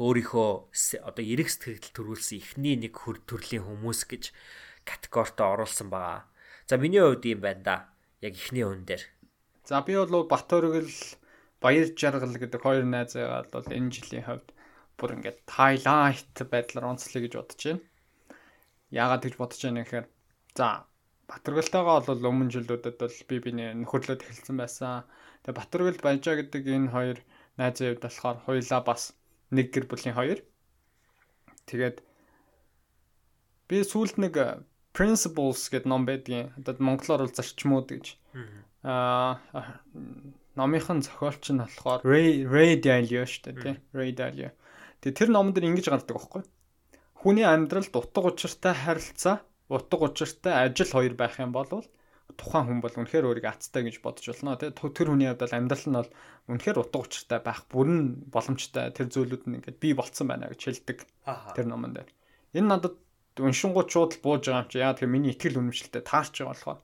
өөрийнхөө 0.00 0.50
одоо 1.04 1.24
эрэг 1.24 1.48
сэтгэл 1.52 1.92
төрүүлсэн 1.92 2.40
эхний 2.40 2.76
нэг 2.80 2.96
хөр 2.96 3.20
төрлийн 3.28 3.64
хүмүүс 3.66 4.08
гэж 4.08 4.32
категорид 4.88 5.38
оруулсан 5.38 5.92
байгаа. 5.92 6.24
За 6.68 6.80
миний 6.80 7.00
хувьд 7.04 7.24
юм 7.28 7.40
байна 7.44 7.62
да. 7.62 7.76
Яг 8.24 8.38
эхний 8.38 8.64
хүн 8.64 8.88
дээр. 8.88 9.04
За 9.68 9.82
би 9.82 9.92
бол 9.98 10.24
Батөргөл 10.24 10.88
Баяр 11.60 11.88
Жаргал 11.94 12.34
гэдэг 12.34 12.60
хоёр 12.62 12.84
найзгаа 12.88 13.46
бол 13.52 13.68
энэ 13.68 13.92
жилийн 13.94 14.26
хувьд 14.26 14.48
бүр 14.98 15.14
ингээд 15.18 15.38
хайлайт 15.46 16.36
байдлаар 16.40 16.90
онцлоё 16.90 17.22
гэж 17.22 17.34
бодож 17.36 17.60
байна. 17.62 17.82
Яагаад 18.90 19.22
гэж 19.26 19.34
бодож 19.38 19.60
байна 19.62 19.82
гэхээр 19.84 20.06
за 20.58 20.66
Батөргөлтойгоо 21.30 21.98
бол 22.08 22.28
өмнө 22.30 22.52
жилүүдэд 22.54 22.96
бол 22.98 23.16
би 23.28 23.36
биний 23.38 23.70
нөхөрлөд 23.76 24.24
эхэлсэн 24.24 24.56
байсан. 24.58 25.06
Тэгээ 25.46 25.58
Батөргөл 25.60 26.00
Баяжаа 26.02 26.34
гэдэг 26.40 26.62
энэ 26.66 26.92
хоёр 26.94 27.18
найзын 27.58 27.86
хувьд 27.94 28.02
болохоор 28.02 28.38
хоёлаа 28.46 28.80
бас 28.82 29.02
нэг 29.52 29.70
гэр 29.70 29.86
бүлийн 29.86 30.16
хоёр. 30.16 30.40
Тэгээд 31.68 32.00
би 33.68 33.76
сүүлд 33.84 34.16
нэг 34.18 34.34
э, 34.40 34.64
principles 34.96 35.68
гэдэг 35.68 35.88
ном 35.88 36.08
байдгийн. 36.08 36.56
Одоо 36.56 36.76
монголоор 36.80 37.28
бол 37.28 37.36
зарчмууд 37.36 37.88
гэж. 37.92 38.16
Аа 38.82 39.38
номынхын 40.56 41.00
зохиолч 41.04 41.48
нь 41.52 41.62
болохоор 41.62 42.04
Ray 42.04 42.44
Ray 42.44 42.76
Dalio 42.76 43.24
шүү 43.24 43.42
дээ, 43.44 43.56
тий. 43.62 43.76
Ray 43.96 44.12
Dalio. 44.12 44.50
Тэгээ 45.00 45.16
тэр 45.16 45.30
номон 45.32 45.56
дээр 45.56 45.72
ингэж 45.72 45.88
гардаг 45.88 46.16
байхгүй. 46.16 46.42
Хүний 47.24 47.46
амьдралд 47.46 47.94
утга 47.96 48.28
учиртай 48.28 48.74
харилцаа, 48.76 49.40
утга 49.72 49.96
учиртай 50.10 50.68
ажил 50.68 50.92
хоёр 50.92 51.14
байх 51.16 51.40
юм 51.40 51.56
бол 51.56 51.70
тухайн 52.36 52.66
хүн 52.68 52.80
бол 52.82 52.96
үнэхээр 52.96 53.28
өөрийгөө 53.28 53.52
азтай 53.52 53.82
гэж 53.86 53.96
бодож 54.02 54.26
болно. 54.28 54.56
Тэгээ 54.56 54.76
тэр 54.76 55.08
хүний 55.10 55.28
хувьд 55.30 55.42
бол 55.44 55.56
амьдрал 55.56 55.86
нь 55.88 55.98
бол 55.98 56.10
үнэхээр 56.52 56.80
утга 56.82 56.98
учиртай 57.02 57.40
байх 57.42 57.60
бүрэн 57.70 58.00
боломжтой 58.32 58.90
тэр 58.92 59.08
зүйлүүд 59.12 59.44
нь 59.48 59.56
ингээд 59.60 59.78
бий 59.82 59.92
болцсон 59.96 60.26
байна 60.28 60.50
гэж 60.52 60.60
хэлдэг. 60.62 60.98
Тэр 61.56 61.66
номон 61.66 61.92
дээр. 61.96 62.10
Энэ 62.56 62.68
надад 62.68 62.96
уншингууд 63.40 63.88
шууд 63.88 64.12
бууж 64.20 64.44
байгаа 64.44 64.64
юм 64.64 64.70
чи 64.70 64.78
яа 64.78 64.92
тэгэхээр 64.92 65.14
миний 65.14 65.32
ихтгэл 65.32 65.60
үнэмшилтэй 65.60 66.02
таарч 66.04 66.44
байгаа 66.44 66.52
болохоор. 66.52 66.80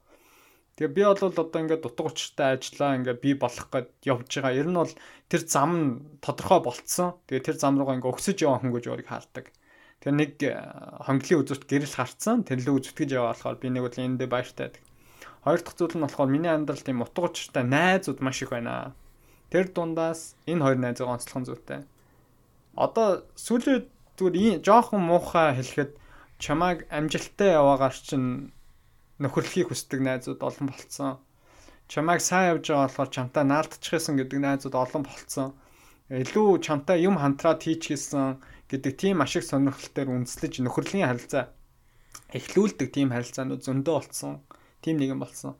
Тэгээ 0.79 0.95
би 0.95 1.03
бол 1.03 1.35
одоо 1.43 1.59
ингээд 1.59 1.89
утга 1.91 2.07
учиртай 2.07 2.55
ажиллаа 2.55 2.97
ингээд 3.03 3.19
би 3.19 3.31
болох 3.35 3.67
гээд 3.67 3.89
явж 4.07 4.31
байгаа. 4.31 4.55
Ер 4.55 4.69
нь 4.71 4.79
бол 4.79 4.95
тэр 5.27 5.43
зам 5.43 5.71
нь 5.75 5.87
тодорхой 6.23 6.61
болцсон. 6.63 7.19
Тэгээ 7.27 7.47
тэр 7.51 7.57
зам 7.59 7.83
руугаа 7.83 7.99
ингээд 7.99 8.15
өгсөж 8.15 8.39
яваа 8.47 8.63
хүн 8.63 8.73
гэж 8.79 8.85
өөрийг 8.87 9.11
хаалдаг. 9.11 9.51
Тэр 9.99 10.15
нэг 10.15 10.39
э, 10.47 10.55
хонглын 11.03 11.43
үзүүрт 11.43 11.67
гэрэл 11.67 11.99
харцсан. 11.99 12.47
Тэр 12.47 12.63
лөө 12.63 12.75
үзтгэж 12.79 13.11
яваа 13.11 13.35
болохоор 13.35 13.59
би 13.59 13.69
нэг 13.75 13.91
үл 13.91 13.99
энд 13.99 14.23
дэ 14.23 14.31
баяртай. 14.31 14.71
Хоёр 15.49 15.65
дахь 15.65 15.81
зүйл 15.81 15.97
нь 15.97 16.05
болохоор 16.05 16.29
миний 16.29 16.53
амьдралд 16.53 16.85
тийм 16.85 17.01
утга 17.01 17.25
учиртай 17.25 17.65
найзууд 17.65 18.21
маш 18.21 18.45
их 18.45 18.53
байна. 18.53 18.93
Тэр 19.49 19.73
дундаас 19.73 20.37
энэ 20.45 20.61
хоёр 20.61 20.77
найзыг 20.77 21.09
онцлох 21.09 21.49
зүйтэй. 21.49 21.89
Одоо 22.77 23.25
сүүлийн 23.33 23.89
зүгээр 24.21 24.61
жоохон 24.61 25.01
муухай 25.09 25.57
хэлэхэд 25.57 25.97
чамайг 26.37 26.85
амжилттай 26.93 27.57
яваагаар 27.57 27.97
чинь 27.97 28.53
нөхөрлөхийг 29.25 29.73
хүсдэг 29.73 30.05
найзууд 30.05 30.45
олон 30.45 30.69
болцсон. 30.69 31.17
Чамайг 31.89 32.21
сайн 32.21 32.53
явж 32.53 32.69
байгаа 32.69 32.85
болохоор 32.85 33.09
чамтай 33.09 33.45
наалдчихсан 33.49 34.21
гэдэг 34.21 34.39
найзууд 34.45 34.77
олон 34.77 35.03
болцсон. 35.09 35.57
Илүү 36.13 36.61
чамтай 36.61 37.01
юм 37.09 37.17
хамтраад 37.17 37.65
хийчихсэн 37.65 38.37
гэдэг 38.69 38.93
тийм 39.01 39.25
ашиг 39.25 39.49
сонирхолтой 39.49 40.13
үндэслэж 40.13 40.61
нөхөрлийн 40.61 41.09
харилцаа 41.09 41.49
эхлүүлдэг 42.37 42.89
тийм 42.93 43.17
харилцаанууд 43.17 43.65
зөндөө 43.65 43.95
болцсон. 43.97 44.45
Тийм 44.83 44.97
нэгэн 44.99 45.19
болцсон. 45.19 45.55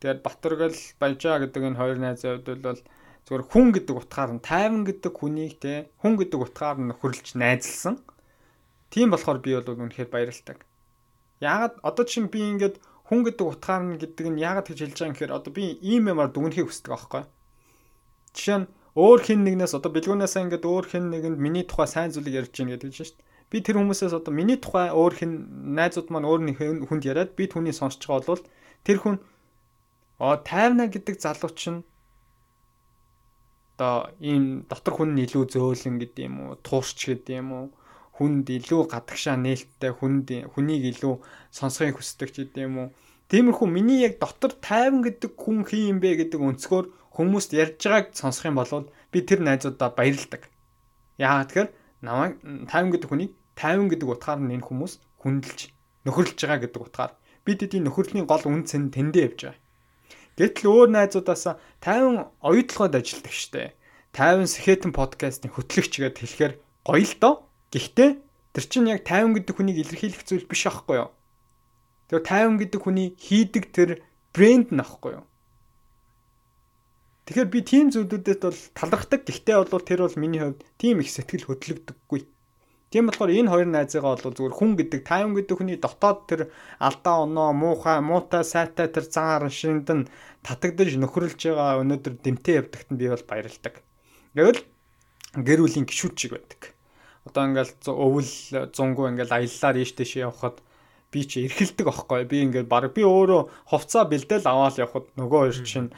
Тэгээд 0.00 0.24
Батөргөл 0.24 0.78
Баяжаа 1.00 1.36
гэдэг 1.44 1.62
энэ 1.68 1.80
хоёр 1.80 1.98
найзын 2.00 2.40
хувьд 2.40 2.62
бол 2.64 2.80
зөвхөн 3.26 3.48
хүн 3.52 3.66
гэдэг 3.76 3.96
утгаар 4.00 4.30
нь 4.34 4.40
тайван 4.40 4.82
гэдэг 4.88 5.12
хүнийг 5.12 5.54
те 5.60 5.92
хүн 6.00 6.16
гэдэг 6.16 6.40
утгаар 6.40 6.78
нь 6.80 6.88
нөхөрлж 6.88 7.36
найзалсан. 7.36 8.00
Тийм 8.90 9.12
болохоор 9.12 9.38
би 9.44 9.54
бол 9.54 9.86
үнэхээр 9.86 10.08
баярлалтай. 10.10 10.56
Яагаад 11.44 11.74
одоо 11.84 12.04
чинь 12.08 12.32
би 12.32 12.40
ингээд 12.42 12.80
хүн 13.06 13.20
гэдэг 13.26 13.46
утгаар 13.46 13.82
нь 13.86 14.00
гэдэг 14.00 14.26
нь 14.30 14.42
яагаад 14.42 14.66
гэж 14.66 14.78
хэлж 14.82 14.96
байгаа 14.98 15.08
юм 15.10 15.14
гэхээр 15.14 15.36
одоо 15.36 15.52
би 15.52 15.64
ийм 15.82 16.10
юмар 16.10 16.30
дүгнэхийг 16.32 16.66
хүсдэг 16.70 16.92
аахгүй. 16.94 17.22
Жишээ 18.34 18.58
нь 18.64 18.70
өөр 18.98 19.20
хин 19.22 19.40
нэгнээс 19.46 19.74
одоо 19.78 19.90
бэлгүүнээс 19.94 20.34
ингээд 20.42 20.64
өөр 20.66 20.86
хин 20.90 21.04
нэгэнд 21.14 21.38
миний 21.38 21.64
тухай 21.66 21.86
сайн 21.86 22.10
зүйлийг 22.10 22.46
ярьж 22.46 22.54
гин 22.54 22.74
гэдэг 22.74 22.90
чинь 22.90 23.06
шүү 23.06 23.18
дээ. 23.18 23.26
Би 23.50 23.58
тэр 23.62 23.78
хүмүүсээс 23.78 24.14
одоо 24.14 24.32
миний 24.34 24.58
тухай 24.58 24.90
өөр 24.90 25.14
хин 25.14 25.30
найзууд 25.78 26.10
маань 26.10 26.26
өөр 26.26 26.40
нэг 26.50 26.56
хүнд 26.86 27.02
яриад 27.06 27.34
би 27.38 27.46
түүний 27.50 27.74
сонсч 27.74 28.02
байгаа 28.06 28.38
бол 28.38 28.42
тэр 28.86 28.98
хүн 29.00 29.16
оо 30.20 30.36
тайвна 30.40 30.86
гэдэг 30.92 31.16
залуу 31.20 31.52
чинь 31.56 31.80
одоо 33.80 34.12
ийм 34.20 34.68
дотор 34.68 34.94
хүн 34.94 35.16
нь 35.16 35.24
илүү 35.24 35.44
зөөлөн 35.52 35.96
гэдэг 36.00 36.24
юм 36.28 36.36
уу 36.44 36.52
туурч 36.60 36.98
гэдэг 37.08 37.40
юм 37.40 37.48
уу 37.56 37.66
хүнд 38.20 38.52
илүү 38.52 38.92
гадагшаа 38.92 39.40
нээлттэй 39.40 39.92
хүнд 39.96 40.28
хүнийг 40.52 40.84
илүү 40.92 41.14
сонсохыг 41.56 41.96
хүсдэг 41.96 42.28
ч 42.28 42.36
гэдэг 42.44 42.68
юм 42.68 42.76
уу. 42.76 42.88
Тиймэрхүү 43.32 43.68
миний 43.72 44.04
яг 44.04 44.20
дотор 44.20 44.52
тайван 44.60 45.00
гэдэг 45.00 45.32
хүн 45.40 45.64
хин 45.64 45.96
юм 45.96 45.98
бэ 46.04 46.28
гэдэг 46.28 46.36
өнцгөр 46.36 46.92
хүмүүст 47.16 47.56
ярьж 47.56 47.80
байгааг 47.80 48.12
сонсох 48.12 48.52
юм 48.52 48.60
бол 48.60 48.92
би 49.08 49.18
тэр 49.24 49.40
найзуудаа 49.40 49.96
баярлдаг. 49.96 50.52
Яагаад 51.16 51.48
тэгэхээр 51.48 51.70
намайг 52.04 52.32
тайван 52.68 52.90
гэдэг 52.92 53.08
хүнийг 53.08 53.32
тайван 53.56 53.88
гэдэг 53.88 54.08
утгаар 54.12 54.40
нь 54.44 54.52
энэ 54.52 54.68
хүмүүс 54.68 54.92
хүндэлж 55.24 55.60
нөхөрлж 56.04 56.38
байгаа 56.44 56.60
гэдэг 56.60 56.82
утгаар 56.84 57.12
бид 57.50 57.66
эдийн 57.66 57.90
нөхөрлийн 57.90 58.30
гол 58.30 58.46
үн 58.46 58.62
цэн 58.62 58.94
тэндээ 58.94 59.26
явж 59.26 59.40
байгаа 59.50 59.58
Гэтэл 60.40 60.72
өөр 60.72 60.88
найзуудаасаа 60.96 61.60
50 61.84 62.32
оюутлогод 62.40 62.96
ажилладаг 62.96 63.34
штэ. 63.36 63.76
50 64.16 64.48
Сэхэтэн 64.48 64.92
подкастын 64.96 65.52
хөтлөгч 65.52 66.00
гэдээ 66.00 66.16
хэлэхээр 66.16 66.54
гоё 66.88 67.04
л 67.04 67.14
доо. 67.20 67.34
Гэхдээ 67.68 68.10
тэр 68.56 68.64
чинь 68.64 68.88
яг 68.88 69.04
50 69.04 69.36
гэдэг 69.36 69.52
хүнийг 69.52 69.78
илэрхийлэх 69.84 70.24
зүйл 70.24 70.48
биш 70.48 70.64
аахгүй 70.64 70.96
юу? 71.04 71.12
Тэр 72.08 72.24
50 72.24 72.56
гэдэг 72.56 72.80
хүний 72.80 73.12
хийдэг 73.20 73.64
тэр 73.68 73.90
брэнд 74.32 74.72
нь 74.72 74.80
аахгүй 74.80 75.20
юу? 75.20 75.28
Тэгэхээр 77.28 77.48
би 77.52 77.60
тийм 77.60 77.92
зүйлүүдэд 77.92 78.40
бол 78.40 78.60
талархдаг. 78.72 79.28
Гэхдээ 79.28 79.56
бол 79.60 79.84
тэр 79.84 80.08
бол 80.08 80.16
миний 80.16 80.40
хувьд 80.40 80.64
тийм 80.80 81.04
их 81.04 81.12
сэтгэл 81.12 81.52
хөдлөгдөггүй. 81.52 82.20
Тийм 82.90 83.06
болохоор 83.06 83.30
энэ 83.30 83.50
хоёр 83.54 83.68
найзыгаа 83.70 84.18
бол 84.18 84.34
зүгээр 84.34 84.54
хүн 84.58 84.70
гэдэг 84.74 85.00
тайван 85.06 85.38
гэдэг 85.38 85.56
хүний 85.56 85.78
дотоод 85.78 86.26
тэр 86.26 86.40
алдаа 86.82 87.22
оноо 87.22 87.54
муухай 87.54 88.02
муутай 88.02 88.42
сайтай 88.42 88.90
тэр 88.90 89.06
зан 89.06 89.38
араншинд 89.38 89.86
нь 89.94 90.08
татагдж 90.42 90.98
нөхөрлж 90.98 91.38
байгаа 91.38 91.86
өнөөдөр 91.86 92.14
дэмтэй 92.18 92.58
явдагт 92.58 92.90
нь 92.90 92.98
би 92.98 93.06
бол 93.06 93.24
баярлдаг. 93.30 93.74
Гэвэл 94.34 94.66
гэр 95.38 95.60
бүлийн 95.62 95.86
гişүүд 95.86 96.14
шиг 96.18 96.32
байдаг. 96.34 96.74
Одоо 97.30 97.42
ингээл 97.46 97.74
өвөл 97.94 98.32
зунгуу 98.74 99.06
ингээл 99.06 99.38
аяллаар 99.38 99.76
ийш 99.78 99.94
тийш 99.94 100.18
явхад 100.18 100.58
би 101.14 101.22
чи 101.26 101.46
эрхэлдэг 101.46 101.86
аахгүй 101.86 102.26
би 102.26 102.42
ингээд 102.46 102.66
баг 102.66 102.90
би 102.90 103.02
өөрөө 103.06 103.70
хувцаа 103.70 104.06
бэлдээл 104.10 104.46
аваад 104.46 104.82
явхад 104.82 105.06
нөгөө 105.18 105.38
хоёр 105.46 105.58
чинь 105.66 105.90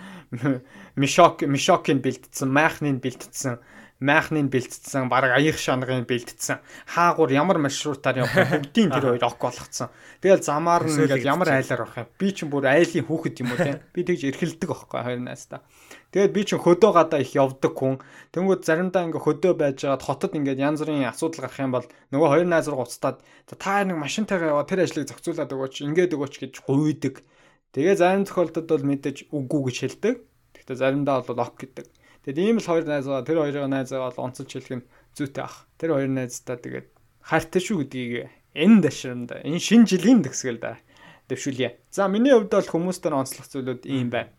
мишок 1.00 1.44
мишокийн 1.44 2.00
бэлдсэн 2.00 2.48
майхныг 2.48 3.00
бэлдсэн 3.04 3.60
майхныг 4.02 4.50
бэлтцсэн, 4.50 5.06
баг 5.06 5.30
аяг 5.30 5.54
шанагын 5.54 6.02
бэлтцсэн. 6.02 6.58
Хаагур 6.90 7.30
ямар 7.30 7.62
маршрутаар 7.62 8.26
явах 8.26 8.66
бүгдийн 8.66 8.90
тэр 8.90 9.14
хоёр 9.14 9.24
ок 9.30 9.38
болгоцсон. 9.38 9.94
Тэгэл 10.18 10.42
замаар 10.42 10.90
нь 10.90 10.92
ингээл 10.92 11.30
ямар 11.30 11.48
айлаар 11.54 11.86
авах 11.86 12.02
юм. 12.02 12.10
Би 12.18 12.34
ч 12.34 12.42
бүр 12.50 12.66
айлын 12.66 13.06
хүүхэд 13.06 13.40
юм 13.46 13.54
уу 13.54 13.62
те. 13.62 13.78
Би 13.94 14.02
тэгж 14.02 14.34
эрхэлдэг 14.34 14.70
аахгүй 14.74 15.00
хоёр 15.06 15.20
наастаа. 15.22 15.62
Тэгээд 16.10 16.34
би 16.34 16.42
ч 16.42 16.50
хөдөө 16.58 16.90
гадаа 16.92 17.22
их 17.22 17.32
явдаг 17.32 17.72
хүн. 17.72 18.02
Тэнгүүд 18.34 18.66
заримдаа 18.66 19.06
ингээ 19.06 19.22
хөдөө 19.22 19.52
байж 19.56 19.78
байгаад 19.86 20.04
хотод 20.04 20.36
ингээд 20.36 20.60
янз 20.60 20.84
бүрийн 20.84 21.08
асуудал 21.08 21.48
гарах 21.48 21.62
юм 21.62 21.72
бол 21.72 21.86
нөгөө 22.12 22.28
хоёр 22.28 22.46
найз 22.50 22.66
руу 22.68 22.84
уцтаад 22.84 23.24
та 23.48 23.80
нэг 23.86 23.96
машинтайгаа 23.96 24.52
яваа 24.52 24.68
тэр 24.68 24.84
ажлыг 24.84 25.08
зохицуулаад 25.08 25.54
өгөөч, 25.56 25.86
ингээд 25.88 26.12
өгөөч 26.12 26.34
гэж 26.42 26.54
гуйдаг. 26.68 27.24
Тэгээ 27.72 27.96
зарим 27.96 28.28
тохиолдолд 28.28 28.68
бол 28.68 28.84
мэдээж 28.92 29.32
үгүй 29.32 29.60
гэж 29.72 29.76
хэлдэг. 29.80 30.14
Гэхдээ 30.52 30.76
заримдаа 30.76 31.24
бол 31.24 31.40
ок 31.40 31.56
гэдэг. 31.56 31.88
Тэгэд 32.22 32.38
ийм 32.38 32.58
л 32.62 32.66
хоёр 32.66 32.86
найз 32.86 33.06
байгаа. 33.06 33.26
Тэр 33.26 33.38
хоёрын 33.42 33.70
найзаа 33.74 34.06
бол 34.06 34.24
онцолж 34.26 34.50
хэлэх 34.50 34.78
нь 34.78 34.86
зүйтэй 35.18 35.42
ах. 35.42 35.66
Тэр 35.78 35.98
хоёр 35.98 36.10
найздаа 36.10 36.56
тэгээд 36.56 36.88
хайртай 37.22 37.62
шүү 37.62 37.76
гэдгийг 37.82 38.30
энэ 38.54 38.78
дашранда 38.82 39.42
энэ 39.42 39.58
шинэ 39.58 39.88
жилийн 39.90 40.22
төгсгөл 40.22 40.62
да 40.62 40.78
дэвшүүлье. 41.26 41.78
За 41.90 42.06
миний 42.06 42.30
хувьд 42.30 42.52
бол 42.52 42.70
хүмүүстээр 42.70 43.14
онцлох 43.16 43.48
зүйлүүд 43.50 43.82
ийм 43.90 44.10
байна. 44.10 44.30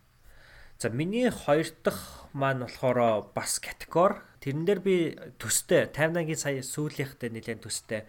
За 0.79 0.89
миний 0.89 1.27
хоёр 1.27 1.67
дахь 1.83 2.27
маань 2.33 2.63
болохоор 2.63 3.31
бас 3.35 3.59
категори. 3.59 4.21
Тэрэн 4.43 4.65
дээр 4.67 4.81
би 4.83 4.95
төстэй 5.39 5.87
58-гийн 5.91 6.39
сая 6.39 6.59
сүүлийнхтэй 6.59 7.31
нэлээд 7.31 7.63
төстэй 7.63 8.03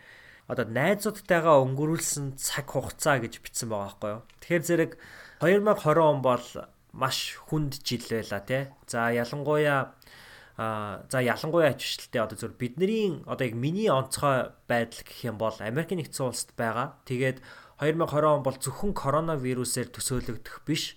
одоо 0.51 0.67
найзуудтайгаа 0.69 1.63
өнгөрүүлсэн 1.65 2.37
цаг 2.37 2.69
хугацаа 2.75 3.23
гэж 3.23 3.41
бичсэн 3.41 3.71
байгаа 3.71 3.87
байхгүй 3.87 4.11
юу. 4.13 4.23
Тэгэхээр 4.43 4.65
зэрэг 4.67 4.93
2020 5.41 6.03
он 6.03 6.21
бол 6.21 6.47
маш 6.95 7.35
хүнд 7.51 7.83
жил 7.83 8.07
байла 8.07 8.41
тий. 8.47 8.71
За 8.87 9.11
ялангуяа 9.11 9.93
а 10.57 11.03
за 11.11 11.19
ялангуяа 11.19 11.75
ажилтнуудтай 11.75 12.23
одоо 12.23 12.39
зөв 12.39 12.55
бидний 12.55 13.23
одоо 13.27 13.47
яг 13.47 13.55
миний 13.59 13.91
онцгой 13.91 14.55
байдал 14.71 15.03
гэх 15.03 15.27
юм 15.27 15.37
бол 15.39 15.55
Америк 15.59 15.91
нэгдсэн 15.91 16.31
улсад 16.31 16.55
байгаа. 16.55 16.95
Тэгээд 17.11 17.43
2020 17.83 18.39
он 18.39 18.43
бол 18.47 18.55
зөвхөн 18.55 18.95
коронавирусээр 18.95 19.91
төсөөлөгдөх 19.91 20.63
биш. 20.63 20.95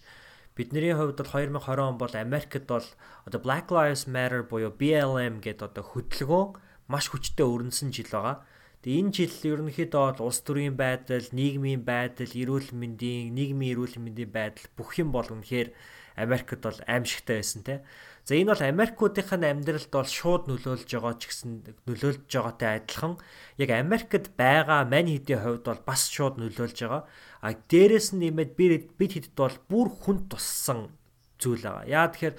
Бидний 0.54 0.94
хувьд 0.94 1.18
бол 1.18 1.26
2020 1.26 1.82
он 1.82 1.98
бол 1.98 2.14
Америкт 2.14 2.70
бол 2.70 2.86
одоо 3.26 3.40
Black 3.42 3.74
Lives 3.74 4.06
Matter 4.06 4.46
буюу 4.46 4.70
BLM 4.70 5.42
гэдэг 5.42 5.74
одоо 5.74 5.82
хөдөлгөөн 5.82 6.62
маш 6.86 7.10
хүчтэй 7.10 7.44
өрнөсөн 7.44 7.90
жил 7.90 8.14
байгаа. 8.14 8.46
Тэгээ 8.86 9.02
энэ 9.02 9.14
жил 9.14 9.36
ерөнхийдөө 9.58 10.04
бол 10.18 10.30
улс 10.30 10.40
төрийн 10.46 10.78
байдал, 10.78 11.26
нийгмийн 11.34 11.82
байдал, 11.82 12.30
эрүүл 12.30 12.70
мэндийн, 12.78 13.34
нийгмийн 13.34 13.74
эрүүл 13.74 13.98
мэндийн 13.98 14.32
байдал 14.32 14.68
бүх 14.78 15.02
юм 15.02 15.10
бол 15.10 15.26
үнэхээр 15.26 15.74
Америкт 16.18 16.62
бол 16.62 16.80
аимшигтай 16.86 17.42
байсан 17.42 17.62
те. 17.66 17.82
За 18.28 18.36
энэ 18.36 18.52
бол 18.52 18.62
Америкуудынхаа 18.62 19.40
амьдралд 19.40 19.88
бол 19.88 20.10
шууд 20.10 20.44
нөлөөлж 20.50 20.90
байгаа 20.90 21.16
ч 21.16 21.32
гэсэн 21.32 21.52
нөлөөлж 21.88 22.28
байгаатай 22.28 22.84
адилхан 22.84 23.14
яг 23.56 23.70
Америкт 23.72 24.36
байгаа 24.36 24.84
мань 24.84 25.14
хэдийн 25.14 25.42
хувьд 25.42 25.64
бол 25.64 25.82
бас 25.88 26.12
шууд 26.12 26.36
нөлөөлж 26.42 26.78
байгаа. 26.84 27.08
А 27.40 27.56
дээрэс 27.56 28.12
нь 28.18 28.28
нэмээд 28.28 28.52
бид 28.60 28.92
бид 29.00 29.12
хэдд 29.16 29.32
бол 29.32 29.56
бүр 29.70 29.88
хүн 29.94 30.28
туссан 30.28 30.92
зүйл 31.40 31.64
байгаа. 31.64 31.86
Яа 31.88 32.12
тэгэхээр 32.12 32.36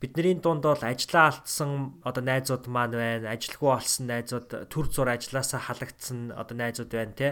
бидний 0.00 0.36
дунд 0.36 0.62
бол 0.62 0.82
ажлаа 0.84 1.32
алдсан 1.32 1.96
одоо 2.04 2.20
найзууд 2.20 2.68
маань 2.68 2.92
байна. 2.92 3.32
Ажилгүй 3.32 3.70
болсон 3.72 4.12
найзууд 4.12 4.68
төр 4.68 4.86
зур 4.92 5.08
ажилласаа 5.08 5.60
халагдсан 5.72 6.36
одоо 6.36 6.56
найзууд 6.56 6.92
байна 6.92 7.16
те. 7.16 7.28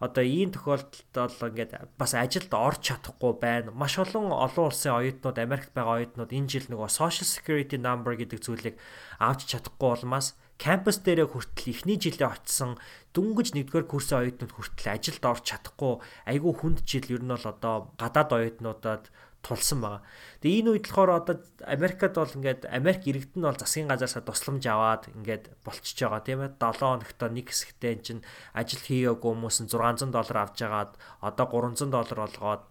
Одоо 0.00 0.24
ийм 0.24 0.48
тохиолдолд 0.48 1.12
бол 1.12 1.50
ингээд 1.52 1.72
бас 2.00 2.16
ажилд 2.16 2.48
орж 2.56 2.80
чадахгүй 2.88 3.32
байна. 3.36 3.68
Маш 3.68 4.00
олон 4.00 4.32
олон 4.32 4.72
улсын 4.72 4.96
оюутнууд 4.96 5.36
Америкт 5.36 5.76
байгаа 5.76 6.00
оюутнууд 6.00 6.32
энэ 6.32 6.48
жил 6.48 6.66
нөгөө 6.72 6.88
social 6.88 7.28
security 7.28 7.76
number 7.76 8.16
гэдэг 8.16 8.40
зүйлийг 8.40 8.80
авч 9.20 9.52
чадахгүй 9.52 9.88
болмаас 10.00 10.32
кампус 10.56 11.04
дээрээ 11.04 11.28
хүртэл 11.28 11.68
эхний 11.68 12.00
жилээ 12.00 12.32
очисон 12.32 12.80
дөнгөж 13.12 13.52
нэгдүгээр 13.52 13.86
курсын 13.92 14.24
оюутнууд 14.24 14.52
хүртэл 14.56 14.88
ажилд 14.88 15.24
орж 15.28 15.44
чадахгүй 15.52 16.00
айгүй 16.32 16.52
хүнд 16.56 16.80
жил 16.88 17.06
ер 17.12 17.20
нь 17.20 17.32
бол 17.32 17.44
одоо 17.44 17.92
гадаад 18.00 18.30
оюутнуудад 18.32 19.12
тулсан 19.46 19.78
байгаа. 19.80 20.02
Тэгээ 20.42 20.60
энэ 20.66 20.70
үед 20.74 20.86
болохоор 20.90 21.10
одоо 21.14 21.36
Америкт 21.62 22.02
бол 22.18 22.36
ингээд 22.36 22.62
Америк 22.66 23.02
иргэд 23.06 23.38
нь 23.38 23.46
бол 23.46 23.54
засгийн 23.54 23.86
газаасаа 23.86 24.26
тусламж 24.26 24.64
аваад 24.66 25.06
ингээд 25.14 25.44
болчихж 25.62 25.98
байгаа 26.02 26.22
тийм 26.26 26.42
ээ 26.42 26.58
7 26.58 26.82
хоногтоо 26.82 27.28
нэг 27.30 27.46
хэсэгтээ 27.54 27.92
эн 27.94 28.02
чинь 28.02 28.26
ажил 28.58 28.82
хийгээгүй 28.82 29.30
хүмүүс 29.30 29.56
нь 29.62 29.70
600 29.70 30.10
доллар 30.10 30.38
авч 30.42 30.54
жагаад 30.58 30.92
одоо 31.22 31.46
300 31.46 31.94
доллар 31.94 32.18
болгоод 32.26 32.62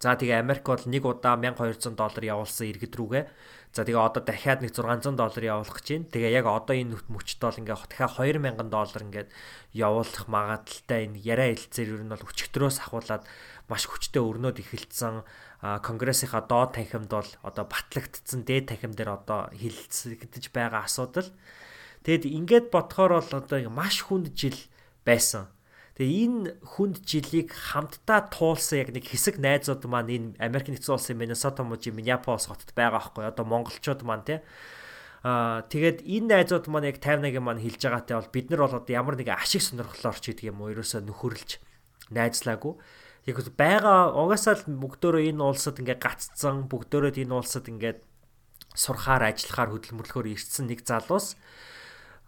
За 0.00 0.16
тэгээ 0.16 0.40
Америк 0.40 0.64
бол 0.64 0.80
нэг 0.80 1.04
удаа 1.04 1.36
1200 1.36 1.92
доллар 1.92 2.24
явуулсан 2.24 2.72
иргэд 2.72 2.96
рүүгээ. 2.96 3.24
За 3.76 3.84
тэгээ 3.84 4.00
одоо 4.00 4.24
дахиад 4.24 4.64
нэг 4.64 4.72
600 4.72 5.12
доллар 5.12 5.44
явуулах 5.44 5.76
гэж 5.76 5.88
байна. 5.92 6.08
Тэгээ 6.08 6.32
яг 6.40 6.46
одоо 6.48 6.72
энэ 6.72 6.96
мөчт 7.12 7.36
бол 7.36 7.60
ингээ 7.60 7.76
дахиад 7.84 8.16
2000 8.16 8.72
доллар 8.72 9.02
ингээд 9.04 9.28
явуулах 9.76 10.24
магадaltaй 10.24 11.00
энэ 11.04 11.20
яриа 11.20 11.52
хэлцээр 11.52 12.00
ер 12.00 12.02
нь 12.08 12.12
бол 12.16 12.28
өчигдрөөс 12.32 12.80
ахуулаад 12.80 13.28
маш 13.68 13.84
хүчтэй 13.92 14.24
өрнөд 14.24 14.56
эхэлсэн 14.64 15.20
конгрессийнхаа 15.60 16.48
доод 16.48 16.72
танхимд 16.76 17.12
бол 17.12 17.30
одоо 17.44 17.64
батлагдсан 17.68 18.48
дээд 18.48 18.72
танхим 18.72 18.96
дээр 18.96 19.20
одоо 19.20 19.52
хилцэгдэж 19.52 20.48
байгаа 20.56 20.88
асуудал. 20.88 21.28
Тэгэд 22.04 22.24
ингээд 22.24 22.66
бодохоор 22.72 23.20
бол 23.20 23.32
одоо 23.36 23.58
маш 23.68 24.00
хүнд 24.00 24.32
жил 24.32 24.56
байсан. 25.04 25.52
Тэгээ 26.00 26.16
энэ 26.24 26.44
хүнд 26.64 27.04
жилийг 27.04 27.52
хамтдаа 27.52 28.32
туулсан 28.32 28.88
яг 28.88 28.96
нэг 28.96 29.04
хэсэг 29.04 29.36
найзууд 29.36 29.84
маань 29.84 30.08
энэ 30.08 30.28
Америк 30.40 30.72
нэгдсэн 30.72 30.96
улсын 30.96 31.20
Миннесота 31.20 31.60
мужийн 31.60 31.92
Миннеаполис 31.92 32.48
хотод 32.48 32.72
байгаа 32.72 33.12
байхгүй 33.12 33.28
одоо 33.28 33.44
монголчууд 33.44 34.00
маань 34.00 34.24
тий 34.24 34.40
Аа 35.20 35.68
тэгээд 35.68 36.08
энэ 36.08 36.40
найзууд 36.40 36.72
маань 36.72 36.88
яг 36.88 36.96
51-ийн 36.96 37.44
маань 37.44 37.60
хэлж 37.60 37.84
байгаатай 37.84 38.16
бол 38.16 38.32
бид 38.32 38.48
нар 38.48 38.60
бол 38.64 38.80
одоо 38.80 38.88
ямар 38.96 39.20
нэгэн 39.20 39.36
ашиг 39.36 39.60
сонирхлоор 39.60 40.16
ч 40.16 40.32
гэдэг 40.32 40.48
юм 40.48 40.64
уу 40.64 40.72
ерөөсөө 40.72 41.04
нөхөрлж 41.04 41.60
найзлаагүй. 42.08 42.80
Яг 43.28 43.36
байгаа 43.56 44.16
угаасаа 44.16 44.56
л 44.56 44.64
бүгдөө 44.80 45.28
энэ 45.28 45.44
улсад 45.44 45.76
ингээд 45.80 46.00
гаццсан 46.00 46.68
бүгдөө 46.72 47.12
энэ 47.20 47.36
улсад 47.36 47.68
ингээд 47.68 48.00
сурахаар 48.74 49.28
ажиллахаар 49.28 49.70
хөдөлмөрлөхөөр 49.76 50.32
ирсэн 50.32 50.70
нэг 50.70 50.86
залуус 50.86 51.36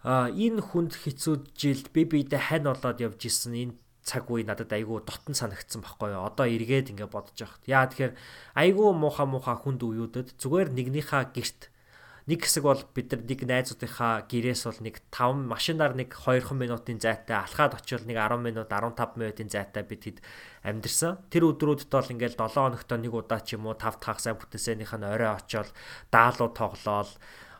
а 0.03 0.27
энэ 0.29 0.59
хүнд 0.59 0.99
хэцүү 0.99 1.55
жилд 1.55 1.87
би 1.95 2.03
биедээ 2.03 2.51
хань 2.51 2.67
болоод 2.67 2.99
явж 2.99 3.21
исэн 3.25 3.55
энэ 3.55 3.75
цаг 4.03 4.27
үе 4.27 4.43
надад 4.43 4.67
айгүй 4.67 4.99
дотн 5.07 5.31
санагдсан 5.31 5.79
байхгүй 5.79 6.11
юу. 6.11 6.27
Одоо 6.27 6.43
эргээд 6.43 6.91
ингээ 6.91 7.07
бодож 7.07 7.39
байхад. 7.39 7.63
Яа 7.63 7.87
тэгэхээр 7.87 8.13
айгүй 8.59 8.89
мууха 8.91 9.23
мууха 9.23 9.55
хүнд 9.55 9.79
үеүүдэд 9.79 10.35
зүгээр 10.43 10.75
нэгнийхээ 10.75 11.23
герт 11.31 11.71
нэг 12.23 12.39
хэсэг 12.47 12.63
бол 12.63 12.79
бид 12.95 13.11
нар 13.11 13.21
нэг 13.27 13.39
найзуудынхаа 13.43 14.23
гэрээс 14.31 14.63
бол 14.63 14.79
нэг 14.79 14.95
5 15.11 15.43
машинаар 15.43 15.91
нэг 15.91 16.15
2 16.15 16.55
минутын 16.55 16.99
зайтай 17.03 17.35
алхаад 17.35 17.75
очивол 17.75 18.07
нэг 18.07 18.15
10 18.15 18.39
минут 18.39 18.71
15 18.71 19.19
минутын 19.19 19.49
зайтай 19.51 19.83
бид 19.83 20.03
хэд 20.07 20.17
амьдэрсэн. 20.63 21.19
Тэр 21.27 21.51
өдрүүдэд 21.51 21.91
бол 21.91 22.13
ингээл 22.15 22.39
7 22.39 22.55
хоногт 22.55 22.91
нэг 22.95 23.11
удаа 23.11 23.43
ч 23.43 23.59
юм 23.59 23.67
уу 23.67 23.75
5 23.75 23.99
дахь 23.99 24.23
сайн 24.23 24.39
бүтээсэнийх 24.39 24.95
нь 24.95 25.03
орой 25.03 25.35
очиод 25.35 25.67
даалуу 26.15 26.49
тоглоол 26.55 27.11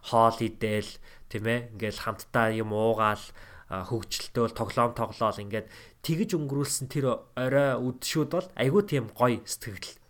хоол 0.07 0.37
идэл 0.39 0.91
тийм 1.27 1.43
ээ 1.43 1.59
ингээл 1.75 2.03
хамтдаа 2.07 2.55
юм 2.55 2.71
уугаал 2.71 3.23
хөгжилтөөл 3.67 4.53
тоглоом 4.53 4.93
тоглоол 4.93 5.43
ингээд 5.43 5.67
тэгж 6.05 6.29
өнгөрүүлсэн 6.37 6.87
тэр 6.91 7.25
орой 7.33 7.79
үдшүүд 7.79 8.29
бол 8.31 8.47
айгүй 8.59 8.83
тийм 8.85 9.09
гоё 9.15 9.41
сэтгэл 9.47 10.02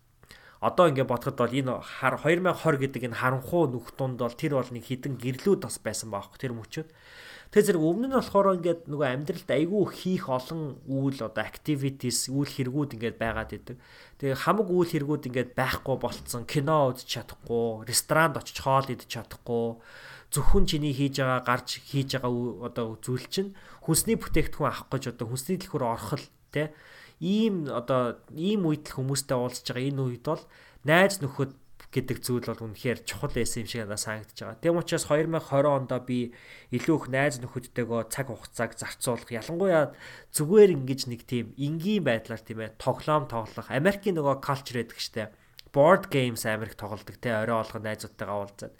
одоо 0.64 0.88
ингээд 0.88 1.12
бодоход 1.12 1.38
бол 1.44 1.52
энэ 1.52 1.76
2020 2.00 2.80
гэдэг 2.80 3.02
энэ 3.12 3.20
харанхуу 3.20 3.68
нүх 3.68 3.92
дунд 4.00 4.18
бол 4.24 4.32
тэр 4.32 4.56
бол 4.56 4.72
нэг 4.72 4.88
хідэн 4.88 5.20
гэрлүүд 5.20 5.68
бас 5.68 5.78
байсан 5.84 6.08
баахгүй 6.10 6.40
тэр 6.40 6.56
мөчөд. 6.56 6.88
Тэгээ 7.52 7.68
зэрэг 7.78 7.84
өмнө 7.84 8.08
нь 8.10 8.18
болохоор 8.18 8.58
ингээд 8.58 8.82
нөгөө 8.90 9.08
амьдралд 9.14 9.50
айгүй 9.52 9.84
хийх 9.94 10.26
олон 10.26 10.82
үйл 10.90 11.20
одоо 11.22 11.44
activities 11.46 12.26
үйл 12.32 12.50
хэрэгүүд 12.50 12.98
ингээд 12.98 13.18
байгаад 13.22 13.52
идэг. 13.54 13.78
Тэгээ 14.18 14.42
хамаг 14.42 14.68
үйл 14.74 14.90
хэрэгүүд 14.90 15.28
ингээд 15.30 15.52
байхгүй 15.54 15.96
болцсон. 16.02 16.50
Кино 16.50 16.90
үзэж 16.96 17.06
чадахгүй, 17.14 17.86
ресторанд 17.86 18.42
очиж 18.42 18.58
хоол 18.58 18.90
идэж 18.90 19.06
чадахгүй 19.06 19.78
зөвхөн 20.34 20.66
чиний 20.66 20.98
хийж 20.98 21.22
байгаа 21.22 21.46
гарч 21.46 21.78
хийж 21.78 22.18
байгаа 22.18 22.74
одоо 22.74 22.98
зүйл 22.98 23.28
чинь 23.30 23.54
хүнсний 23.86 24.18
бүтээгдэхүүн 24.18 24.66
авах 24.66 24.90
гэж 24.90 25.14
одоо 25.14 25.30
хүнсний 25.30 25.62
дэлгүүр 25.62 25.86
орох 25.86 26.18
л 26.18 26.26
тий 26.50 26.74
ийм 27.24 27.72
одоо 27.72 28.20
ийм 28.36 28.68
үед 28.68 28.92
л 28.92 29.00
хүмүүстэй 29.00 29.40
уулзж 29.40 29.72
байгаа 29.72 29.88
энэ 29.88 30.04
үед 30.04 30.26
бол 30.28 30.44
найз 30.84 31.24
нөхөд 31.24 31.56
гэдэг 31.94 32.18
зүйл 32.26 32.50
бол 32.50 32.66
үнэхээр 32.74 33.06
чухал 33.06 33.32
байсан 33.32 33.64
юм 33.64 33.70
шиг 33.70 33.82
надад 33.86 34.02
санагдаж 34.02 34.38
байгаа. 34.42 34.64
Тэм 34.66 34.82
учраас 34.82 35.06
2020 35.08 35.70
онд 35.70 35.94
би 36.10 36.34
илүү 36.74 36.96
их 36.98 37.08
найз 37.14 37.38
нөхөдтэйгөө 37.40 38.02
цаг 38.10 38.28
хугацааг 38.34 38.72
зарцуулах 38.74 39.30
ялангуяа 39.30 39.94
зүгээр 40.34 40.74
ингэж 40.74 41.02
нэг 41.08 41.22
тийм 41.30 41.54
энгийн 41.54 42.04
байдлаар 42.04 42.42
тийм 42.42 42.66
ээ 42.66 42.82
тоглоом 42.82 43.30
тоглох 43.30 43.70
Америкийн 43.70 44.18
нөгөө 44.18 44.42
culture 44.42 44.82
гэдэг 44.82 45.00
штеп 45.00 45.32
board 45.74 46.10
games 46.10 46.46
Америк 46.50 46.74
тоглодог 46.74 47.18
те 47.22 47.34
орой 47.34 47.62
олгон 47.62 47.86
найзуудтайгаа 47.86 48.38
уулзаад 48.46 48.74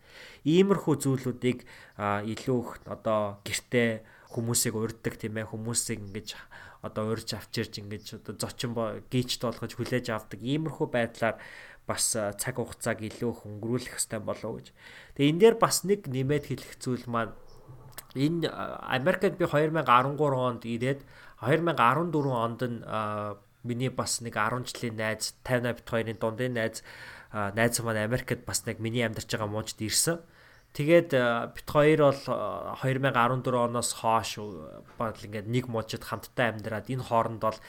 иймэрхүү 0.46 0.96
зүйлүүдийг 1.06 1.60
илүү 1.98 2.60
их 2.62 2.72
одоо 2.86 3.42
гэртээ 3.46 3.90
хүмүүсийг 4.34 4.74
урддаг 4.78 5.18
тийм 5.18 5.38
ээ 5.42 5.50
хүмүүсийг 5.50 6.02
ингэж 6.06 6.38
одоо 6.84 7.16
урьж 7.16 7.34
авчирж 7.34 7.80
ингэж 7.80 8.20
одоо 8.20 8.36
зочин 8.36 8.76
гейчд 9.08 9.42
болгож 9.48 9.74
хүлээж 9.80 10.12
авдаг 10.12 10.40
иймэрхүү 10.44 10.88
байдлаар 10.92 11.40
бас 11.88 12.12
цаг 12.14 12.56
хугацааг 12.60 13.00
илүү 13.00 13.32
их 13.32 13.42
өнгөрүүлэх 13.48 13.96
хэрэгтэй 13.96 14.20
болов 14.20 14.52
гэж. 14.60 14.68
Тэгээ 15.16 15.32
энэ 15.32 15.42
дээр 15.42 15.56
бас 15.60 15.84
нэг 15.88 16.08
нэмээд 16.12 16.46
хэлэх 16.52 16.74
зүйл 16.84 17.08
маань 17.08 17.32
энэ 18.16 18.48
Америкт 18.48 19.36
би 19.40 19.48
2013 19.48 20.20
онд 20.20 20.64
ирээд 20.68 21.02
2014 21.40 22.28
онд 22.32 22.62
нь 22.68 22.80
миний 23.64 23.90
бас 23.90 24.20
нэг 24.20 24.36
10 24.36 24.68
жилийн 24.68 24.96
найз 25.00 25.36
58 25.44 25.76
бит 25.76 25.88
хоёрын 25.88 26.20
дундын 26.20 26.54
найз 26.56 26.84
найз 27.32 27.80
маань 27.80 28.04
Америкт 28.08 28.44
бас 28.46 28.68
нэг 28.68 28.80
миний 28.80 29.04
амьдарч 29.04 29.32
байгаа 29.32 29.48
мужид 29.48 29.80
ирсэн. 29.82 30.20
Тэгээд 30.74 31.14
э, 31.14 31.54
бит 31.54 31.70
хоёр 31.70 32.10
бол 32.10 32.22
2014 32.82 33.46
э, 33.46 33.58
оноос 33.62 33.94
хойш 33.94 34.42
баг 34.98 35.22
ингээд 35.22 35.46
нэг 35.46 35.70
мужид 35.70 36.02
хамтдаа 36.02 36.50
амьдраад 36.50 36.90
энэ 36.90 37.06
хооронд 37.06 37.46
бол 37.46 37.60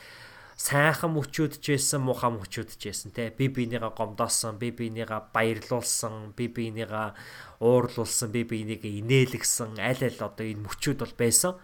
сайхан 0.56 1.12
мөчүүдж 1.12 1.60
байсан 1.60 2.00
муухай 2.00 2.32
мөчүүдж 2.32 2.80
байсан 2.80 3.12
те 3.12 3.28
би 3.28 3.52
бинийгаа 3.52 3.92
гомдоосон 3.92 4.56
би 4.56 4.72
бинийгаа 4.72 5.20
баярлуулсан 5.36 6.32
би 6.32 6.48
бинийгаа 6.48 7.12
уурлуулсан 7.60 8.32
би 8.32 8.48
бинийгээ 8.48 9.04
инээлгсэн 9.04 9.76
аль 9.84 10.00
аль 10.00 10.24
одоо 10.24 10.46
энэ 10.46 10.64
мөчүүд 10.64 11.04
бол 11.04 11.14
байсан. 11.20 11.60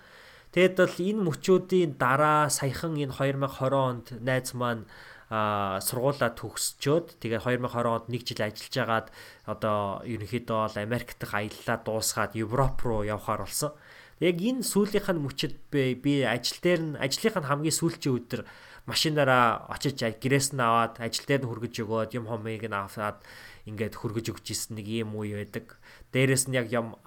Тэгэд 0.53 0.76
бол 0.76 0.98
энэ 0.98 1.24
мөчүүдийн 1.24 1.92
дараа 1.96 2.50
саяхан 2.50 2.98
энэ 2.98 3.16
2020 3.16 3.72
онд 3.72 4.07
найз 4.20 4.53
маань 4.53 4.85
сургуулаа 5.31 6.35
төгсчөөд 6.35 7.23
тэгээ 7.23 7.47
2020 7.47 7.87
онд 7.87 8.07
нэг 8.11 8.27
жил 8.27 8.43
ажиллаж 8.43 8.75
агаад 8.83 9.07
одоо 9.47 10.03
ерөнхийдөө 10.03 10.59
бол 10.66 10.77
Америк 10.83 11.14
дахь 11.23 11.38
аяллаа 11.38 11.79
дуусгаад 11.87 12.35
Европ 12.35 12.83
руу 12.83 13.07
явхаар 13.07 13.47
болсон. 13.47 13.71
Яг 14.19 14.43
энэ 14.43 14.66
сүүлийнх 14.66 15.07
нь 15.14 15.23
мөчөд 15.23 15.55
би 15.71 16.12
ажил 16.27 16.59
дээр 16.59 16.81
нь 16.83 16.99
ажлынх 16.99 17.38
нь 17.38 17.47
хамгийн 17.47 17.79
сүүлчийн 17.79 18.19
өдөр 18.19 18.43
машинаараа 18.90 19.71
очиж 19.71 20.03
гэрээс 20.03 20.51
нь 20.51 20.61
аваад 20.61 20.99
ажил 20.99 21.25
дээр 21.31 21.47
нь 21.47 21.49
хүргэж 21.49 21.75
өгөөд 21.87 22.11
юм 22.19 22.27
хомыг 22.27 22.66
нь 22.66 22.75
аваад 22.75 23.23
ингээд 23.71 23.95
хүргэж 23.95 24.27
өгч 24.35 24.47
исэн 24.51 24.83
нэг 24.83 24.90
юм 24.90 25.14
үе 25.14 25.38
байдаг. 25.38 25.79
Дээрээс 26.11 26.51
нь 26.51 26.59
яг 26.59 26.75
юм 26.75 26.99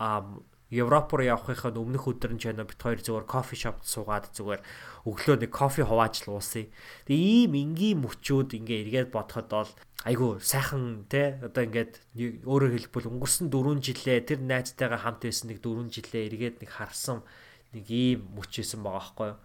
Европ 0.73 1.13
руу 1.13 1.29
явахын 1.29 1.77
өмнөх 1.77 2.09
өдөр 2.09 2.33
нь 2.33 2.41
ч 2.41 2.49
байна 2.49 2.65
бит 2.65 2.81
хоёр 2.81 2.99
зүгээр 3.05 3.27
кофе 3.29 3.55
шопт 3.55 3.85
суугаад 3.85 4.33
зүгээр 4.33 4.61
өглөө 5.05 5.37
нэг 5.45 5.51
кофе 5.53 5.85
хувааж 5.85 6.25
л 6.25 6.33
уусъя. 6.33 6.65
Тэгээ 7.05 7.45
ийм 7.45 7.53
энгийн 7.53 8.01
мөчүүд 8.01 8.57
ингээ 8.57 8.81
эргээд 8.89 9.09
бодоход 9.13 9.47
бол 9.53 9.71
айгу 10.09 10.41
сайхан 10.41 11.05
те 11.07 11.39
одоо 11.45 11.63
ингээд 11.63 11.93
өөрөөр 12.43 12.73
хэлбэл 12.89 13.11
өнгөрсөн 13.13 13.47
4 13.53 13.85
жилээ 13.85 14.19
тэр 14.27 14.39
найзтайгаа 14.41 14.99
хамт 15.05 15.21
байсан 15.23 15.53
нэг 15.53 15.61
4 15.61 15.93
жилээ 15.93 16.23
эргээд 16.27 16.55
нэг 16.65 16.71
харсан 16.73 17.23
нэг 17.71 17.85
ийм 17.87 18.19
мөч 18.35 18.51
байсан 18.59 18.81
байгаа 18.83 18.99
байхгүй 18.99 19.27
юу. 19.31 19.39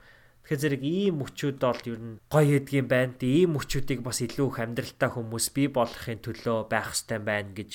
Тэгэхээр 0.49 0.63
зэрэг 0.65 0.83
ийм 0.83 1.15
мөчүүд 1.21 1.57
бол 1.61 1.83
ер 1.93 2.01
нь 2.01 2.21
гоё 2.33 2.49
гэдгийм 2.57 2.87
байна. 2.89 3.13
Тэгээ 3.21 3.41
ийм 3.45 3.53
мөчүүдийг 3.53 4.01
бас 4.01 4.19
илүү 4.25 4.49
их 4.49 4.59
амьдралтай 4.65 5.11
хүмүүс 5.13 5.47
бий 5.53 5.69
болгохын 5.69 6.25
төлөө 6.25 6.59
байх 6.73 6.89
хэрэгтэй 6.89 7.21
байна 7.21 7.53
гэж 7.53 7.73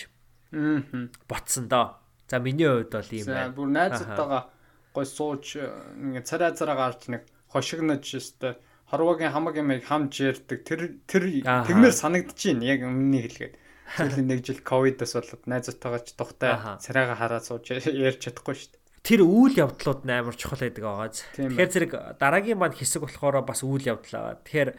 ботсон 1.29 1.65
доо. 1.69 2.02
За 2.33 2.41
миний 2.41 2.65
хувьд 2.65 2.89
бол 2.89 3.13
ийм 3.13 3.25
байна. 3.29 3.53
Бүр 3.53 3.69
найзтайгаа 3.69 4.49
гой 4.89 5.05
сууж 5.05 5.61
ингээ 5.61 6.25
царай 6.25 6.57
цараа 6.57 6.77
гарч 6.81 7.05
нэг 7.13 7.29
хошигнож 7.53 8.01
өстой 8.01 8.57
хорвогийн 8.89 9.29
хамаг 9.29 9.53
юм 9.61 9.69
хамж 9.77 10.17
ярддаг 10.17 10.65
тэр 10.65 10.97
тэр 11.05 11.45
тэгмээр 11.45 11.93
санагдчихээн 11.93 12.65
яг 12.65 12.89
өмнөний 12.89 13.29
хэлгээд. 13.29 13.55
Сүүлийн 14.01 14.27
нэг 14.33 14.41
жил 14.41 14.65
ковидос 14.65 15.13
болоод 15.13 15.45
найзтайгаа 15.45 16.01
ч 16.01 16.17
тухтай 16.17 16.57
царайгаа 16.81 17.17
хараад 17.21 17.45
сууж 17.45 17.69
ярьж 17.69 18.17
чадахгүй 18.25 18.57
шүү 18.57 18.69
дээ. 18.73 18.81
Тэр 19.05 19.21
үйл 19.21 19.53
явдлууд 19.53 20.01
амар 20.09 20.33
чухал 20.33 20.65
байдаг 20.65 20.81
байгааз. 20.89 21.21
Тэгэхээр 21.37 21.69
зэрэг 21.69 21.93
дараагийн 22.17 22.57
маань 22.57 22.73
хэсэг 22.73 23.05
болохоор 23.05 23.45
бас 23.45 23.61
үйл 23.61 23.85
явдал 23.85 24.09
байгаа. 24.09 24.41
Тэгэхээр 24.41 24.69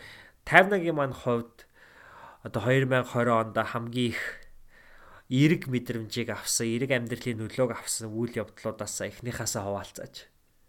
51-ийн 0.43 0.97
маань 0.99 1.15
хувьд 1.15 1.71
одоо 2.43 2.63
2020 2.67 3.31
онд 3.31 3.55
хамгийн 3.55 4.11
их 4.11 4.44
эерэг 5.35 5.67
мэдрэмжийг 5.67 6.31
авсан, 6.31 6.71
эерэг 6.71 6.95
амьдралын 6.95 7.43
нөлөөг 7.43 7.75
авсан 7.75 8.07
үйл 8.15 8.39
явдлуудаас 8.39 9.03
эхнийхээсээ 9.03 9.63
хуваалцаач. 9.67 10.15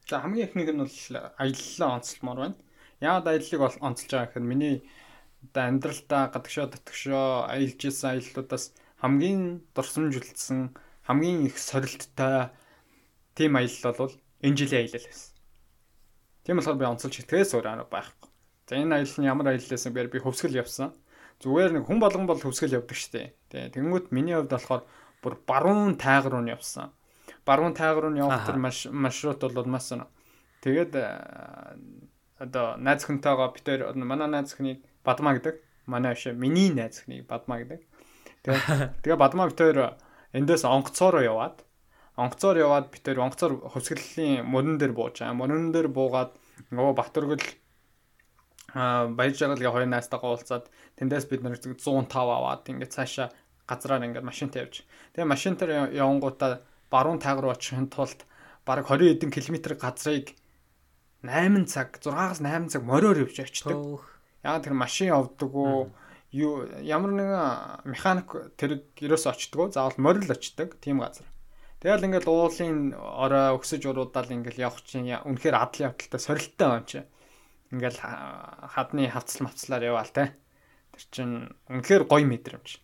За 0.10 0.21
хамгийн 0.25 0.49
эхнийх 0.49 0.73
нь 0.73 0.82
бол 0.82 0.97
аяллаа 1.38 1.89
онцлмоор 2.01 2.39
байна. 2.41 2.58
Яагаад 2.97 3.30
аяллыг 3.30 3.62
бол 3.62 3.78
онцолж 3.86 4.10
байгаа 4.10 4.28
гэхээр 4.34 4.49
миний 4.49 4.75
амьдралдаа 5.54 6.34
гадагшаа 6.34 6.73
татгшоо 6.73 7.45
аялж 7.45 7.80
исэн 7.86 8.10
аяллуудаас 8.17 8.73
хамгийн 9.01 9.62
дурсамжлсан, 9.78 10.73
хамгийн 11.06 11.45
их 11.45 11.58
сорилттой 11.62 12.49
тийм 13.38 13.54
аялал 13.54 13.93
бол 14.01 14.13
энэ 14.41 14.58
жилийн 14.58 14.82
аялал 14.89 15.06
байсан. 15.06 15.30
Тийм 16.41 16.58
болохоор 16.58 16.80
би 16.82 16.86
онцолж 16.89 17.15
итгэээс 17.21 17.54
өөр 17.54 17.67
арга 17.69 17.93
байхгүй. 17.93 18.30
За 18.65 18.73
энэ 18.82 18.95
аялал 18.97 19.19
нь 19.21 19.30
ямар 19.30 19.47
аялал 19.54 19.69
байсан 19.69 19.93
бэ? 19.93 20.10
Би 20.10 20.23
хөвсгөл 20.25 20.58
явсан 20.58 20.89
зүгээр 21.43 21.71
нэг 21.76 21.84
хүн 21.88 22.00
болгон 22.00 22.26
бол 22.30 22.39
хөвсгөл 22.39 22.80
явдаг 22.80 22.95
штэ. 22.95 23.36
Тэ 23.52 23.71
тэгэнгүүт 23.76 24.12
миний 24.15 24.36
хувьд 24.36 24.52
болохоор 24.52 24.84
бүр 25.19 25.36
баруун 25.48 25.95
тайг 26.00 26.30
руу 26.30 26.43
нь 26.43 26.54
явсан. 26.54 26.91
Баруун 27.43 27.74
тайг 27.76 27.98
руу 28.00 28.12
нь 28.13 28.19
явах 28.19 28.48
тэр 28.48 28.60
маршрут 28.62 29.41
бол 29.41 29.67
маш 29.67 29.91
тэгээд 30.65 30.93
э, 30.98 31.06
одоо 32.41 32.76
найз 32.82 33.06
хүнтэйгээ 33.06 33.54
би 33.54 33.60
тэр 33.62 33.80
манай 33.93 34.28
найз 34.28 34.58
хүнийг 34.58 34.82
Бадмаа 35.06 35.38
гэдэг. 35.38 35.62
Манай 35.86 36.17
биш 36.17 36.26
миний 36.34 36.74
найз 36.74 37.06
хүнийг 37.06 37.30
Бадмаа 37.30 37.62
гэдэг. 37.62 37.82
Тэгээ 38.43 39.06
тэгээ 39.06 39.21
Бадмаа 39.21 39.52
би 39.52 39.56
тэр 39.56 39.93
эндээс 40.34 40.65
онгоцоороо 40.65 41.21
яваад 41.21 41.62
онгоцоор 42.15 42.58
яваад 42.58 42.89
би 42.91 43.00
тэр 43.04 43.19
онгоцоор 43.19 43.69
хөвсгөлийн 43.76 44.48
мөрөн 44.48 44.80
дээр 44.80 44.93
бууж 44.95 45.19
байгаа. 45.19 45.36
Мөрөн 45.36 45.71
дээр 45.76 45.91
буугаад 45.91 46.32
нөгөө 46.71 46.93
Батөргөл 46.95 47.43
аа 48.76 49.08
баяр 49.08 49.34
жаргалын 49.34 49.72
хоёр 49.72 49.88
найзтайгаа 49.88 50.30
уулзаад 50.36 50.68
тэндээс 51.00 51.26
бид 51.32 51.42
нэр 51.48 51.56
105 51.56 52.12
аваад 52.12 52.68
ингээд 52.68 52.92
цаашаа 52.92 53.32
газраар 53.64 54.04
ингээд 54.04 54.28
машинтай 54.28 54.68
явж. 54.68 54.84
Тэгээ 55.16 55.32
машинтаар 55.32 55.72
явангуудаа 55.96 56.62
баруун 56.92 57.24
тайг 57.24 57.40
руу 57.40 57.56
очихын 57.56 57.88
тулд 57.88 58.28
бараг 58.68 58.86
20 58.92 59.16
хэдэн 59.16 59.32
километр 59.32 59.74
газрыг 59.80 60.36
8 61.24 61.66
цаг 61.66 61.98
6-аас 62.04 62.44
8 62.44 62.70
цаг 62.70 62.84
мориор 62.84 63.18
явж 63.26 63.40
очдөг. 63.40 64.04
Яг 64.44 64.62
тэр 64.62 64.76
машин 64.76 65.16
явдаг 65.16 65.50
уу 65.56 65.90
юу 66.36 66.68
ямар 66.84 67.16
нэгэн 67.16 67.88
механик 67.90 68.30
тэр 68.60 68.84
ерөөс 69.00 69.26
очдөг. 69.32 69.74
Заавал 69.74 69.98
морил 69.98 70.30
очдөг 70.30 70.78
тийм 70.84 71.00
газар. 71.00 71.26
Тэгэл 71.80 72.06
ингээд 72.06 72.28
уулын 72.28 72.94
орой 72.94 73.56
өксөж 73.58 73.88
уруудаал 73.88 74.30
ингээд 74.30 74.62
явах 74.62 74.84
чинь 74.86 75.10
үнэхээр 75.10 75.56
адал 75.56 75.94
явдалтай 75.94 76.20
сорилттой 76.20 76.70
юм 76.70 76.86
чи. 76.86 77.00
Ингээд 77.76 78.00
хадны 78.00 79.12
хавцал 79.12 79.52
мавцлаар 79.52 79.84
яваал 79.84 80.12
те. 80.16 80.32
Тэр 80.96 81.04
чин 81.12 81.30
үнэхээр 81.68 82.08
гоё 82.08 82.24
мэдрэмж. 82.24 82.80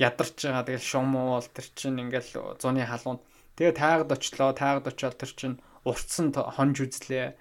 Ядарч 0.00 0.40
байгаа 0.40 0.64
тэгэл 0.64 0.88
шумуул 0.88 1.44
тэр 1.52 1.68
чин 1.76 2.00
ингээд 2.00 2.60
зуны 2.60 2.88
халуунд 2.88 3.20
Тэгээ 3.56 3.72
таагад 3.72 4.12
очлоо, 4.12 4.52
таагад 4.52 4.92
очиод 4.92 5.16
тэр 5.16 5.32
чин 5.32 5.52
уртсан 5.88 6.28
хонж 6.36 6.76
үзлээ. 6.84 7.32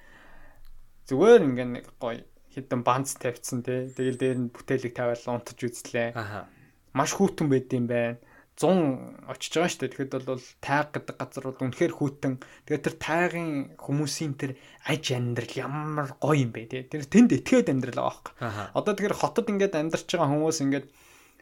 Зүгээр 1.12 1.42
ингээ 1.44 1.68
нэг 1.76 1.86
гоё 2.00 2.24
хідэн 2.56 2.88
банц 2.88 3.20
тавьчихсан 3.20 3.68
тий. 3.68 3.92
Тэгэл 3.92 4.20
дээр 4.24 4.38
нь 4.48 4.52
бүтээлийг 4.56 4.96
тавиал 4.96 5.28
унтаж 5.28 5.60
үзлээ. 5.60 6.16
Аха. 6.16 6.48
Маш 6.96 7.20
хүүтэн 7.20 7.52
байд 7.52 7.68
юм 7.76 7.92
байна. 7.92 8.16
100 8.56 9.28
очиж 9.28 9.52
байгаа 9.52 9.68
шүү 9.68 9.80
дээ. 9.84 9.92
Тэгэхэд 9.92 10.28
бол 10.32 10.44
тайг 10.64 10.88
гэдэг 10.96 11.16
газар 11.20 11.44
бол 11.52 11.60
үнэхээр 11.60 11.94
хүүтэн. 12.00 12.34
Тэгээд 12.64 12.86
тэр 12.88 12.96
тайгийн 12.96 13.52
хүмүүсийн 13.76 14.34
тэр 14.40 14.52
аж 14.88 15.04
амьдрал 15.12 15.54
ямар 15.60 16.16
гоё 16.24 16.40
юм 16.40 16.56
бэ 16.56 16.72
тий. 16.72 16.88
Тэр 16.88 17.04
тэнд 17.04 17.36
итгээд 17.36 17.68
амьдрал 17.68 18.00
байгаа 18.00 18.16
байхгүй. 18.16 18.34
Одоо 18.80 18.94
тэгэхээр 18.96 19.20
хотод 19.20 19.52
ингээд 19.52 19.76
амьдарч 19.76 20.08
байгаа 20.08 20.32
хүмүүс 20.32 20.60
ингээд 20.64 20.88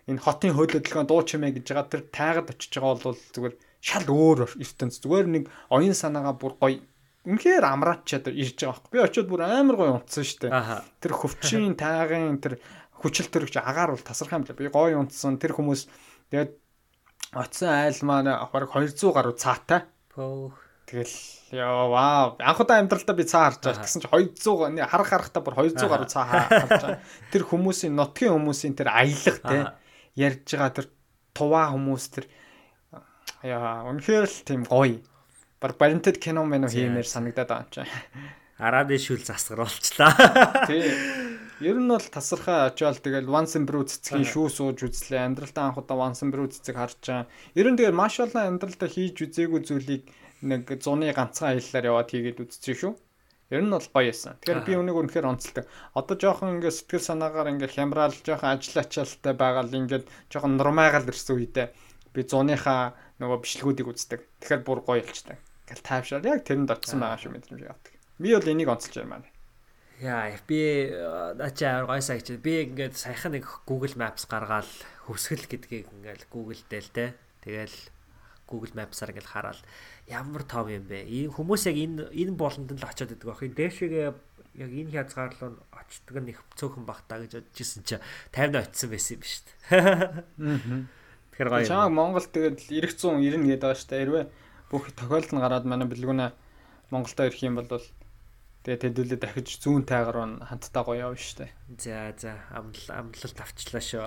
энэ 0.09 0.23
хотын 0.25 0.57
хөл 0.57 0.73
хөдөлгөөн 0.73 1.05
дуу 1.05 1.21
чимээ 1.21 1.53
гэж 1.53 1.65
байгаа 1.69 1.91
тэр 1.93 2.03
тайгад 2.09 2.49
очиж 2.49 2.71
байгаа 2.81 2.97
бол 2.97 3.21
зүгээр 3.29 3.55
шал 3.77 4.07
өөр 4.09 4.39
ертөнц. 4.57 4.95
Зүгээр 5.05 5.27
нэг 5.29 5.43
оюун 5.69 5.93
санаагаа 5.93 6.33
бүр 6.33 6.57
гоё 6.57 6.81
үнэхээр 7.29 7.63
амраад 7.63 8.09
чадвар 8.09 8.35
ирж 8.35 8.57
байгаа 8.57 8.73
байхгүй. 8.73 8.89
Би 8.89 8.99
очиод 9.05 9.29
бүр 9.29 9.41
амар 9.45 9.77
гоё 9.77 9.91
унтсан 10.01 10.25
шүү 10.25 10.39
дээ. 10.49 10.81
Тэр 10.97 11.13
хөвчийн 11.13 11.77
тайгын 11.77 12.41
тэр 12.41 12.57
хүчил 12.99 13.29
төрөгч 13.31 13.61
агаар 13.61 13.95
бол 13.95 14.03
тасархаа 14.03 14.41
юм 14.41 14.47
лээ. 14.49 14.59
Би 14.59 14.67
гоё 14.67 14.99
унтсан. 14.99 15.39
Тэр 15.39 15.55
хүмүүс 15.55 15.87
тэгээд 16.31 16.51
оцсон 17.35 17.69
айл 17.69 17.99
маань 18.05 18.29
баг 18.29 18.69
200 18.69 19.13
гаруй 19.13 19.35
цаатай. 19.37 19.85
Пөөх. 20.13 20.53
Тэгэл 20.87 21.15
яа 21.55 21.87
вау. 21.89 22.35
Анх 22.37 22.59
удаа 22.59 22.77
амьдралдаа 22.83 23.15
би 23.15 23.25
цаа 23.25 23.49
харж 23.49 23.61
байгаа. 23.65 23.81
Тэгсэн 23.81 24.01
чи 24.03 24.09
200 24.09 24.83
харах 24.85 25.09
харахтаа 25.09 25.41
бүр 25.41 25.55
200 25.73 25.89
гаруй 25.89 26.09
цаа 26.11 26.25
харж 26.27 26.51
байгаа. 26.69 26.99
Тэр 27.31 27.43
хүмүүсийн 27.47 27.95
нутгийн 27.95 28.35
хүмүүсийн 28.35 28.75
тэр 28.77 28.91
аялах 28.91 29.39
те 29.41 29.57
ярьж 30.19 30.47
байгаа 30.53 30.71
тэр 30.75 30.87
туваа 31.33 31.73
хүмүүс 31.73 32.05
тэр 32.13 32.25
Яа, 33.43 33.83
үнэхээр 33.91 34.23
л 34.23 34.39
тийм 34.47 34.63
гоё. 34.63 35.03
Баг 35.59 35.75
баримтад 35.75 36.15
кино 36.15 36.47
мэнэ 36.47 36.71
хиймээр 36.71 37.03
санагдаад 37.03 37.51
байгаа 37.51 37.63
юм 37.67 37.71
чинь. 37.75 37.91
Араад 38.55 38.95
шүүл 38.95 39.19
засгар 39.27 39.67
болчлаа. 39.67 40.15
Тий. 40.71 40.87
Ер 41.63 41.79
нь 41.79 41.87
бол 41.87 42.03
тасархаа 42.03 42.67
очиод 42.67 42.99
тэгэл 42.99 43.31
Once 43.31 43.55
in 43.55 43.63
Brew 43.63 43.87
цэцгийн 43.87 44.27
шүү 44.27 44.51
сууж 44.51 44.83
үзлээ. 44.83 45.23
Амьдралдаа 45.31 45.71
анх 45.71 45.79
удаа 45.79 45.95
Once 45.95 46.19
in 46.19 46.29
Brew 46.35 46.51
цэцэг 46.51 46.75
харж 46.75 46.99
байгаа. 46.99 47.31
Ер 47.55 47.67
нь 47.71 47.79
тэгэл 47.79 47.95
маш 47.95 48.19
олон 48.19 48.59
амьдралдаа 48.59 48.89
хийж 48.91 49.15
үзээгүй 49.23 49.61
зүйлийг 49.63 50.03
нэг 50.43 50.67
зуны 50.83 51.07
ганцхан 51.15 51.55
аяллаар 51.55 51.87
яваад 51.87 52.11
хийгээд 52.11 52.43
үзчихсэн 52.43 52.75
шүү. 52.75 52.93
Ер 53.55 53.63
нь 53.63 53.71
бол 53.71 53.87
гоё 53.95 54.11
юмсан. 54.11 54.35
Тэгэхээр 54.43 54.67
би 54.67 54.73
үнийг 54.75 54.97
үнэхээр 55.07 55.29
онцлдог. 55.31 55.65
Одоо 55.95 56.15
жоохон 56.19 56.59
ингээд 56.59 56.77
сэтгэл 56.83 57.07
санаагаар 57.07 57.51
ингээд 57.55 57.75
хямраал 57.79 58.11
жоохон 58.11 58.51
ажил 58.59 58.83
ачаалтай 58.83 59.31
байгаа 59.31 59.63
л 59.63 59.77
ингээд 59.79 60.05
жоохон 60.35 60.59
нурмайгаал 60.59 61.07
ирсэн 61.07 61.39
үедээ 61.39 61.67
би 62.13 62.21
зуныхаа 62.27 62.93
нөгөө 63.23 63.39
бичлэгүүдийг 63.39 63.87
үздэг. 63.87 64.19
Тэгэхээр 64.43 64.61
бүр 64.67 64.79
гоё 64.83 65.01
болчтой. 65.01 65.37
Ингээл 65.65 65.87
тайвшаар 65.87 66.27
яг 66.27 66.43
тэрэнд 66.45 66.75
очсон 66.75 66.99
байгаа 67.01 67.19
шүү 67.23 67.31
мэдрэмж 67.33 67.61
явдаг. 67.65 67.93
Би 68.21 68.29
бол 68.35 68.51
энийг 68.51 68.69
онцолж 68.69 68.95
байна. 69.01 69.32
Яа, 70.03 70.35
би 70.43 70.91
ачаа 71.39 71.87
гойсаа 71.87 72.19
гэж 72.19 72.43
би 72.43 72.67
ингээд 72.67 72.99
саяхан 72.99 73.39
нэг 73.39 73.47
Google 73.63 73.95
Maps 73.95 74.27
гаргаад 74.27 74.67
хөвсгөл 75.07 75.47
гэдгийг 75.47 75.87
ингээд 75.95 76.27
Google 76.27 76.59
дээр 76.67 76.87
те. 76.91 77.05
Тэгэл 77.39 77.71
Google 78.51 78.75
Maps-аар 78.75 79.15
ингээд 79.15 79.31
хараад 79.31 79.59
ямар 80.11 80.43
том 80.43 80.67
юм 80.67 80.83
бэ? 80.91 81.07
Энэ 81.07 81.31
хүмүүс 81.31 81.71
яг 81.71 81.77
энэ 81.79 82.11
энэ 82.11 82.35
болонд 82.35 82.75
л 82.75 82.83
очиод 82.83 83.15
байдаг 83.15 83.27
байх. 83.31 83.47
Дээшгээ 83.47 84.11
яг 84.59 84.71
энэ 84.75 84.91
хязгаарлал 84.91 85.55
нь 85.55 85.61
очдөг 85.71 86.15
нь 86.19 86.31
их 86.35 86.43
цөөхөн 86.59 86.83
бах 86.83 87.01
та 87.07 87.23
гэж 87.23 87.39
бодчихсон 87.39 87.87
чи 87.87 87.95
50 88.35 88.59
очсон 88.59 88.89
байсан 88.91 89.15
юм 89.15 89.23
шүү 89.23 89.41
дээ. 89.47 90.83
Тэгэхээр 91.31 91.49
гоё. 91.49 91.63
Чамаг 91.63 91.95
Монгол 91.95 92.27
тэгээд 92.27 92.59
990 92.67 93.47
гээд 93.47 93.63
байгаа 93.63 93.79
шүү 93.79 93.89
дээ. 93.89 94.01
Хэрвээ 94.03 94.25
бүх 94.67 94.83
тохиолдол 94.93 95.33
нь 95.33 95.43
гараад 95.47 95.65
манай 95.65 95.87
бэлгүүнээ 95.87 96.31
Монголдо 96.91 97.23
ирэх 97.25 97.41
юм 97.41 97.57
бол 97.57 97.71
тэгээд 98.63 98.83
тэдүүлээ 98.83 99.19
дахиж 99.19 99.59
зүүн 99.59 99.83
тайгаар 99.83 100.19
нь 100.23 100.41
хамтдаа 100.43 100.83
гоё 100.83 101.11
явна 101.11 101.35
дээ. 101.43 101.51
За 101.77 102.15
за 102.17 102.31
амлал 102.51 102.89
амлалт 102.89 103.37
авчлаа 103.43 103.83
шүү. 103.83 104.03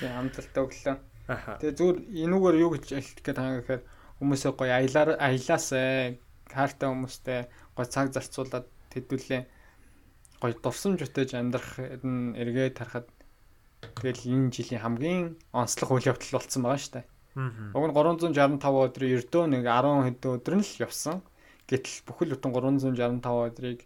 За 0.00 0.06
амлалтаа 0.18 0.62
өглөө. 0.64 0.96
Тэгээд 1.60 1.78
зүгээр 1.78 1.98
энүүгээр 2.24 2.56
юу 2.62 2.70
гэж 2.74 2.84
хэлэх 2.90 3.22
гээд 3.22 3.38
байгаа 3.38 3.58
гэхээр 3.62 3.82
хүмүүсээ 4.22 4.52
гоё 4.54 4.72
аялаар 4.78 5.10
аялаасаа 5.18 6.18
картаа 6.46 6.88
хүмүүстэй 6.90 7.40
гоё 7.74 7.86
цаг 7.86 8.06
зарцуулаад 8.14 8.66
тэдүүлээ 8.94 9.42
гоё 10.42 10.54
дурсамж 10.58 10.98
үтэж 11.06 11.38
амьдрах 11.38 11.78
нь 12.02 12.34
эргээд 12.34 12.78
харахад 12.78 13.06
Тэгэл 13.80 14.28
энэ 14.32 14.52
жилийн 14.52 14.82
хамгийн 14.84 15.20
онцлог 15.52 15.88
үйл 15.92 16.10
явдал 16.12 16.36
болсон 16.36 16.62
байгаа 16.64 16.88
дээ. 17.00 17.06
Уг 17.76 17.84
нь 17.88 17.94
365 17.96 18.84
өдрийн 18.84 19.14
ердөө 19.16 19.44
нэг 19.48 19.64
10 19.64 20.04
хэдэн 20.04 20.34
өдөр 20.36 20.54
нь 20.60 20.64
л 20.64 20.82
явсан. 20.84 21.16
Гэтэл 21.70 22.02
бүхэл 22.02 22.34
бүтэн 22.34 22.50
365 22.50 23.22
өдрийг 23.22 23.80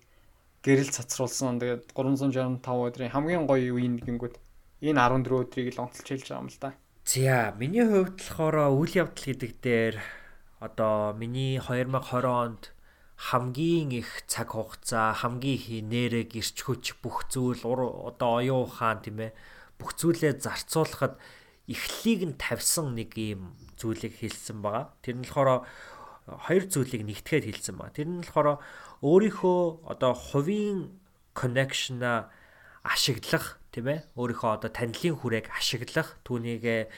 гэрэл 0.64 0.88
цацруулсан. 0.88 1.60
Тэгээд 1.60 1.92
365 1.92 2.64
өдрийн 2.64 3.12
хамгийн 3.12 3.44
гоё 3.44 3.76
үе 3.76 3.88
нэгнгүүд 3.92 4.40
энэ 4.88 5.00
14 5.00 5.28
өдрийг 5.28 5.68
л 5.76 5.84
онцолж 5.84 6.08
хэлж 6.08 6.26
байгаа 6.32 6.40
юм 6.40 6.48
л 6.48 6.60
да. 6.64 6.70
За, 7.04 7.52
миний 7.60 7.84
хувьд 7.84 8.16
болохоор 8.16 8.72
үйл 8.72 9.04
явдал 9.04 9.28
гэдэг 9.28 9.52
дээр 9.60 9.96
одоо 10.64 11.12
миний 11.12 11.60
2020 11.60 12.24
онд 12.24 12.72
хамгийн 13.20 13.92
их 13.92 14.24
цаг 14.26 14.56
хугацаа, 14.56 15.12
хамгийн 15.12 15.60
их 15.60 15.68
нэрэг, 15.84 16.30
ирч 16.40 16.56
хүч 16.64 16.96
бүх 17.04 17.28
зүйл 17.28 17.60
одоо 17.60 18.40
оюун 18.40 18.64
ухаан 18.64 19.04
тийм 19.04 19.20
ээ 19.20 19.36
бүх 19.76 19.92
зүйлээ 20.00 20.40
зарцуулахад 20.40 21.20
эхлэлийг 21.68 22.20
нь 22.32 22.40
тавьсан 22.40 22.96
нэг 22.96 23.12
ийм 23.20 23.52
зүйлийг 23.76 24.16
хэлсэн 24.18 24.64
байгаа. 24.64 24.92
Тэр 25.04 25.20
нь 25.20 25.28
болохоор 25.28 25.68
хоёр 26.26 26.64
зүйлийг 26.68 27.04
нэгтгэхэд 27.04 27.44
хэлсэн 27.48 27.76
байгаа. 27.76 27.96
Тэр 27.96 28.08
нь 28.08 28.24
болохоор 28.24 28.60
өөрийнхөө 29.04 29.60
одоо 29.92 30.12
хувийн 30.16 30.88
connection-а 31.36 32.32
ашиглах 32.80 33.60
тийм 33.72 33.92
ээ 33.92 34.00
өөрийнхөө 34.16 34.50
одоо 34.56 34.70
танилын 34.72 35.20
хүрээг 35.20 35.52
ашиглах 35.52 36.16
түүнийг 36.24 36.88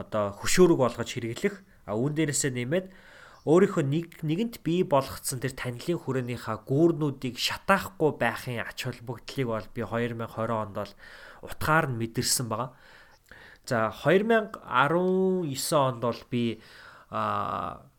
одоо 0.00 0.32
хөшөөрөг 0.40 0.78
болгож 0.80 1.10
хэрэглэх 1.12 1.60
а 1.84 1.92
үүн 1.98 2.16
дээрээсээ 2.16 2.52
нэмээд 2.56 2.86
өөрийнхөө 3.44 3.84
нэг 3.84 4.06
нэгэнт 4.24 4.60
бий 4.64 4.84
болгоцсон 4.84 5.40
тэр 5.40 5.56
танилын 5.56 6.00
хүрээнийхаа 6.00 6.60
гүүрнүүдийг 6.64 7.40
шатаахгүй 7.40 8.10
байхын 8.20 8.60
ач 8.64 8.84
холбогдлыг 8.84 9.48
бол 9.48 9.68
би 9.72 9.80
2020 9.80 10.52
онд 10.52 10.76
бол 10.76 10.92
утгаар 11.44 11.88
нь 11.88 11.96
мэдэрсэн 12.00 12.46
байгаа. 12.52 12.76
За 13.64 13.92
2019 14.04 14.60
онд 15.72 16.00
бол 16.04 16.20
би 16.28 16.60
а 17.08 17.89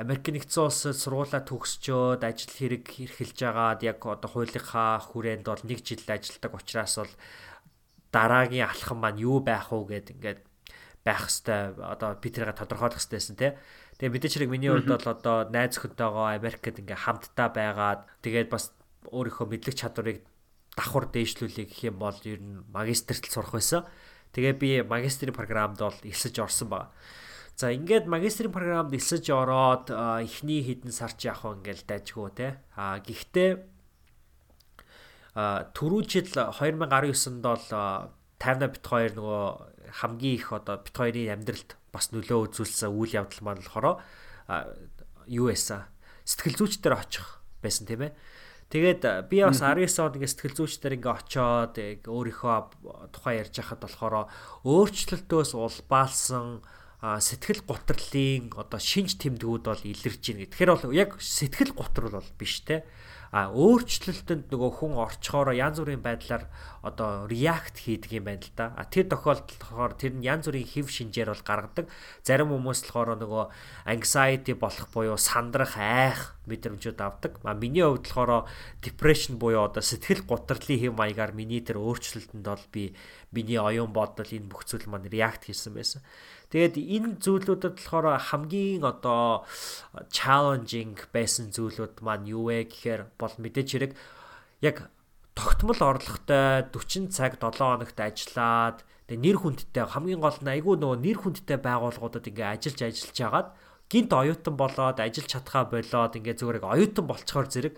Америк 0.00 0.32
нэгдсэн 0.32 0.64
улсад 0.64 0.96
сургуулаа 0.96 1.44
төгсчөөд 1.44 2.24
ажил 2.24 2.48
хэрэг 2.56 2.88
эрхэлж 2.88 3.38
агаад 3.44 3.84
яг 3.84 4.00
одоо 4.00 4.28
хуулийнхаа 4.32 4.96
хүрээнд 4.96 5.44
бол 5.44 5.60
нэг 5.68 5.84
жил 5.84 6.00
ажилладаг 6.08 6.56
учраас 6.56 7.04
бол 7.04 7.14
дараагийн 8.08 8.64
алхам 8.64 9.04
маань 9.04 9.20
юу 9.20 9.44
байх 9.44 9.68
уу 9.76 9.84
гэд 9.84 10.16
ингээд 10.16 10.40
байх 11.04 11.28
хэвээр 11.28 11.84
одоо 11.84 12.16
би 12.16 12.28
тэрийг 12.32 12.56
тодорхойлох 12.56 12.96
хэвээрсэн 12.96 13.36
тий. 13.36 13.52
Тэгээ 14.00 14.12
мэдээч 14.16 14.32
хэрэг 14.40 14.48
миний 14.48 14.72
хувьд 14.72 14.88
бол 14.88 15.08
одоо 15.12 15.36
найз 15.52 15.76
өхөнтэйгоо 15.76 16.26
Америкт 16.32 16.80
ингээ 16.80 17.04
хамтдаа 17.04 17.48
байгаад 17.52 18.00
тэгээд 18.24 18.48
бас 18.48 18.72
өөрийнхөө 19.04 19.46
мэдлэг 19.52 19.76
чадварыг 19.76 20.24
давхар 20.80 21.12
дээшлүүлэх 21.12 21.68
гэх 21.68 21.92
юм 21.92 22.00
бол 22.00 22.16
ер 22.24 22.40
нь 22.40 22.64
магистрт 22.72 23.28
сурах 23.28 23.52
байсан. 23.52 23.84
Тэгээ 24.32 24.54
би 24.56 24.68
магистрийн 24.80 25.36
програмд 25.36 25.76
бол 25.76 25.96
элсэж 26.08 26.40
орсон 26.40 26.72
баг. 26.72 26.88
За 27.60 27.68
ингээд 27.76 28.08
магистрийн 28.08 28.48
програмд 28.56 28.88
элсэж 28.96 29.28
ороод 29.36 29.92
эхний 29.92 30.64
хэдэн 30.64 30.96
сар 30.96 31.12
ч 31.12 31.28
яг 31.28 31.44
ингээл 31.44 31.84
дайжгүй 31.84 32.32
те. 32.32 32.56
А 32.72 33.04
гэхдээ 33.04 33.60
түрүү 35.36 36.00
жил 36.08 36.24
2019-нд 36.32 37.44
бол 37.44 37.60
50 38.40 38.64
бит 38.64 38.80
2 38.80 39.12
нөгөө 39.12 39.44
хамгийн 39.92 40.36
их 40.40 40.48
одоо 40.56 40.80
бит 40.80 40.96
2-ын 40.96 41.36
амьдралд 41.36 41.76
бас 41.92 42.08
нөлөө 42.16 42.48
үзүүлсэн 42.48 42.96
үйл 42.96 43.28
явдал 43.28 43.44
маань 43.44 43.60
болохоор 43.60 44.00
юу 45.28 45.52
эсэ 45.52 45.84
сэтгэл 46.24 46.64
зүйчдэр 46.64 46.96
очих 46.96 47.44
байсан 47.60 47.84
тийм 47.84 48.08
ээ. 48.08 48.16
Тэгээд 48.72 49.28
би 49.28 49.44
бас 49.44 49.60
19 49.60 49.84
онд 50.00 50.16
ингээ 50.16 50.32
сэтгэл 50.32 50.64
зүйчдэр 50.64 50.96
ингээ 50.96 51.12
очоод 51.12 51.76
өөрийнхөө 52.08 52.56
тухай 53.12 53.44
ярьж 53.44 53.52
хахад 53.60 53.84
болохоор 53.84 54.32
өөрчлөлтөөс 54.64 55.52
улбаалсан 55.60 56.64
сэтгэл 57.00 57.64
гутралын 57.64 58.52
одоо 58.60 58.80
шинж 58.80 59.16
тэмдгүүд 59.16 59.64
бол 59.64 59.82
илэрж 59.88 60.20
байна. 60.20 60.46
Тэгэхээр 60.52 60.70
бол 60.76 60.92
яг 60.92 61.10
сэтгэл 61.16 61.72
гутрал 61.72 62.20
бол 62.20 62.30
биш 62.36 62.60
те 62.60 62.84
а 63.30 63.46
өөрчлөлтөнд 63.54 64.50
нөгөө 64.50 64.70
хүн 64.82 64.98
орчхоор 64.98 65.54
янз 65.54 65.78
бүрийн 65.78 66.02
байдлаар 66.02 66.50
одоо 66.82 67.30
react 67.30 67.78
хийдэг 67.78 68.18
юм 68.18 68.26
байна 68.26 68.42
л 68.42 68.50
да. 68.58 68.74
А 68.74 68.82
тэр 68.82 69.06
тохиолдолд 69.06 69.54
болохоор 69.54 69.94
тэр 69.94 70.18
нь 70.18 70.26
янз 70.26 70.50
бүрийн 70.50 70.66
хэв 70.66 70.90
шинжээр 70.90 71.30
бол 71.30 71.46
гаргадаг. 71.46 71.86
Зарим 72.26 72.50
хүмүүс 72.50 72.90
болохоор 72.90 73.22
нөгөө 73.22 73.44
anxiety 73.86 74.58
болох 74.58 74.90
буюу 74.90 75.14
сандрах, 75.14 75.78
айх 75.78 76.34
мэдрэмжүүд 76.50 76.98
авдаг. 76.98 77.38
А 77.46 77.54
миний 77.54 77.86
хувьд 77.86 78.10
болохоор 78.10 78.50
depression 78.82 79.38
буюу 79.38 79.62
одоо 79.62 79.78
сэтгэл 79.78 80.26
гутралын 80.26 80.90
хэм 80.90 80.98
маягаар 80.98 81.30
миний 81.30 81.62
тэр 81.62 81.78
өөрчлөлтөнд 81.78 82.42
бол 82.42 82.66
би 82.74 82.98
миний 83.30 83.62
оюун 83.62 83.94
бодол 83.94 84.26
энэ 84.26 84.50
бүх 84.50 84.66
зүйл 84.66 84.90
маань 84.90 85.06
react 85.06 85.46
хийсэн 85.46 85.70
байсан. 85.70 86.02
Тэгээд 86.50 86.74
энэ 86.82 87.22
зүйлүүдэд 87.22 87.78
болохоор 87.78 88.18
хамгийн 88.18 88.82
одоо 88.82 89.46
challenging 90.10 90.98
байсан 91.14 91.54
зүйлүүд 91.54 92.02
маань 92.02 92.26
юу 92.26 92.50
вэ 92.50 92.66
гэхээр 92.66 93.06
бол 93.14 93.34
мэдээж 93.38 93.68
хэрэг 93.70 93.92
яг 94.58 94.90
тогтмол 95.38 95.78
орлоготой 95.78 96.66
40 96.74 97.14
цаг 97.14 97.38
7 97.38 97.54
хоногт 97.54 97.94
ажиллаад 97.94 98.82
тэгээ 99.06 99.22
нэр 99.22 99.38
хүндтэй 99.38 99.86
хамгийн 99.94 100.18
гол 100.18 100.38
нь 100.42 100.50
айгүй 100.50 100.74
нөгөө 100.74 100.98
нэр 100.98 101.18
хүндтэй 101.22 101.58
байгууллагуудад 101.62 102.26
ингээ 102.26 102.50
ажиллаж 102.58 102.80
ажиллаж 102.82 103.18
хагаад 103.22 103.48
гинт 103.86 104.10
оюутан 104.10 104.54
болоод 104.58 104.98
ажиллаж 104.98 105.30
чадхаа 105.30 105.64
болоод 105.70 106.18
ингээ 106.18 106.34
зүгээр 106.34 106.66
оюутан 106.66 107.06
болцохоор 107.06 107.46
зэрэг 107.46 107.74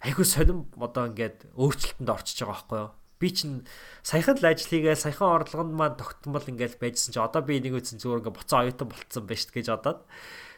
айгүй 0.00 0.24
сонирм 0.24 0.64
одоо 0.80 1.04
ингээд 1.12 1.52
өөрчлөлтөнд 1.52 2.08
орчиж 2.16 2.36
байгаа 2.40 2.56
байхгүй 2.64 2.80
юу 2.80 2.90
би 3.20 3.28
чинь 3.30 3.68
саяхан 4.02 4.40
л 4.40 4.48
ажил 4.48 4.72
хийгээ 4.72 4.96
саяхан 4.96 5.44
орлогонд 5.44 5.76
маань 5.76 6.00
тогтмол 6.00 6.42
ингээл 6.42 6.80
байжсан 6.80 7.12
чи 7.12 7.20
одоо 7.20 7.44
би 7.44 7.60
нэг 7.60 7.78
үсэн 7.78 8.00
зүгээр 8.00 8.24
ингээ 8.24 8.38
буцаа 8.40 8.64
оюутан 8.64 8.88
болцсон 8.88 9.24
байж 9.28 9.46
гэж 9.52 9.66
одоод 9.68 10.00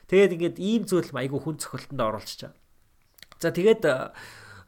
тэгээд 0.06 0.34
ингээд 0.38 0.56
ийм 0.62 0.82
зүйл 0.86 1.10
айгүй 1.10 1.40
хүн 1.42 1.58
цохилтонд 1.58 2.00
оруулчихаа 2.00 2.54
за 3.42 3.50
тэгээд 3.50 3.82
э, 3.84 4.14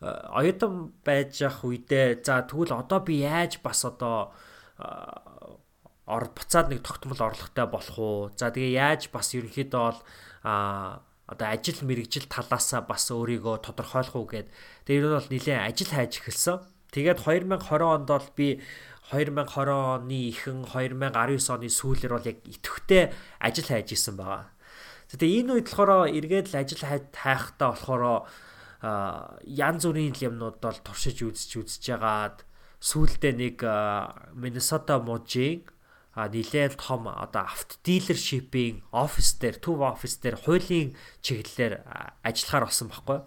оюутан 0.03 0.91
байж 1.07 1.39
явах 1.41 1.63
үедээ 1.63 2.27
за 2.27 2.43
тэгвэл 2.43 2.75
одоо 2.83 3.01
би 3.01 3.23
яаж 3.23 3.63
бас 3.63 3.87
одоо 3.87 4.35
э, 4.83 4.85
ор 6.07 6.29
буцаад 6.37 6.69
нэг 6.69 6.85
тогтмол 6.85 7.17
орлоготой 7.17 7.67
болох 7.67 7.99
уу? 7.99 8.31
За 8.37 8.53
тэгээ 8.53 8.77
яаж 8.77 9.09
бас 9.09 9.33
ерөнхийдөө 9.33 9.81
бол 9.81 10.01
а 10.45 11.01
одоо 11.25 11.49
ажил 11.49 11.81
мэрэгжил 11.81 12.29
талаасаа 12.29 12.85
бас 12.85 13.09
өөрийгөө 13.09 13.65
тодорхойлох 13.65 14.17
уу 14.17 14.29
гэд. 14.29 14.53
Ер 14.93 15.09
нь 15.09 15.17
бол 15.17 15.31
нэлээд 15.33 15.65
ажил 15.65 15.89
хайж 15.89 16.21
эхэлсэн 16.21 16.61
Тэгээд 16.95 17.19
2020 17.27 17.83
онд 17.83 18.07
бол 18.07 18.29
би 18.39 18.63
2020 19.11 19.51
оны 19.99 20.19
ихэнх 20.31 20.71
2019 20.71 21.51
оны 21.51 21.67
сүүлээр 21.67 22.13
бол 22.15 22.31
яг 22.31 22.39
идэвхтэй 22.47 23.11
ажил 23.43 23.67
хайж 23.67 23.99
исэн 23.99 24.15
байгаа. 24.15 24.55
Тэгээ 25.11 25.43
энэ 25.43 25.53
үед 25.59 25.69
болохоор 25.69 26.09
эргээд 26.09 26.55
л 26.55 26.61
ажил 26.63 26.83
хайхтаа 26.87 27.75
болохоор 27.75 28.31
янз 29.43 29.83
бүрийн 29.83 30.15
юмнууд 30.15 30.63
бол 30.63 30.79
туршиж 30.87 31.27
үзэж 31.27 31.51
үзэж 31.67 31.83
ягаад 31.99 32.47
сүүлдээ 32.79 33.35
нэг 33.35 33.57
Миннесота 34.39 35.03
мужийн 35.03 35.67
а 36.15 36.29
нилээн 36.31 36.79
том 36.79 37.11
одоо 37.11 37.43
авто 37.43 37.75
дилершипийн 37.83 38.87
офис 38.95 39.35
дээр 39.41 39.59
төв 39.59 39.83
офис 39.83 40.15
дээр 40.23 40.39
хуулийн 40.39 40.95
чиглэлээр 41.27 41.83
ажиллахаар 42.23 42.71
болсон 42.71 42.89
байхгүй. 42.89 43.19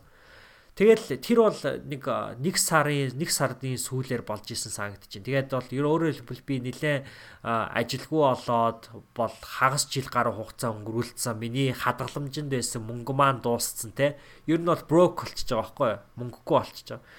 Тэгэл 0.77 1.17
тэр 1.17 1.41
бол 1.41 1.57
нэг 1.89 2.05
нэг 2.37 2.55
сарын 2.61 3.09
нэг 3.17 3.33
сарын 3.33 3.81
сүүлээр 3.81 4.21
болж 4.21 4.45
исэн 4.53 4.93
байна. 4.93 5.01
Тэгээд 5.09 5.49
бол 5.49 5.65
өөрөөр 5.73 6.21
хэлбэл 6.21 6.45
би 6.45 6.55
нэлээ 6.69 6.97
ажилгүй 7.41 8.21
болоод 8.21 8.85
бол 9.17 9.33
хагас 9.41 9.89
жил 9.89 10.05
гаруй 10.05 10.37
хугацаа 10.37 10.77
өнгөрүүлсэн. 10.77 11.33
Миний 11.41 11.73
хадгаламжинд 11.73 12.53
байсан 12.53 12.85
мөнгө 12.85 13.09
маань 13.09 13.41
дууссан 13.41 13.89
те. 13.97 14.21
Ер 14.45 14.61
нь 14.61 14.69
бол 14.69 14.85
брок 14.85 15.25
болчихж 15.25 15.49
байгаа 15.49 15.65
байхгүй 15.65 15.87
юу? 15.89 16.01
Мөнгөгүй 16.13 16.53
болчихж 16.61 16.87
байгаа. 16.93 17.09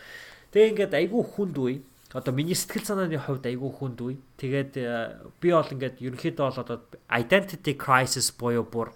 Тэгээ 0.55 0.71
ингээд 0.71 0.95
айгүй 0.95 1.23
хүнд 1.27 1.57
үе. 1.59 1.83
Одоо 2.15 2.33
миний 2.39 2.55
сэтгэл 2.55 2.87
санааны 2.87 3.19
хувьд 3.19 3.43
айгүй 3.43 3.71
хүнд 3.75 3.99
үе. 4.07 4.23
Тэгээд 4.39 4.73
би 5.43 5.49
бол 5.51 5.67
ингээд 5.67 5.99
ерөнхийдөө 5.99 6.47
бол 6.47 6.63
одоо 6.63 6.79
identity 7.11 7.75
crisis 7.75 8.31
буюу 8.31 8.63
бүр 8.63 8.95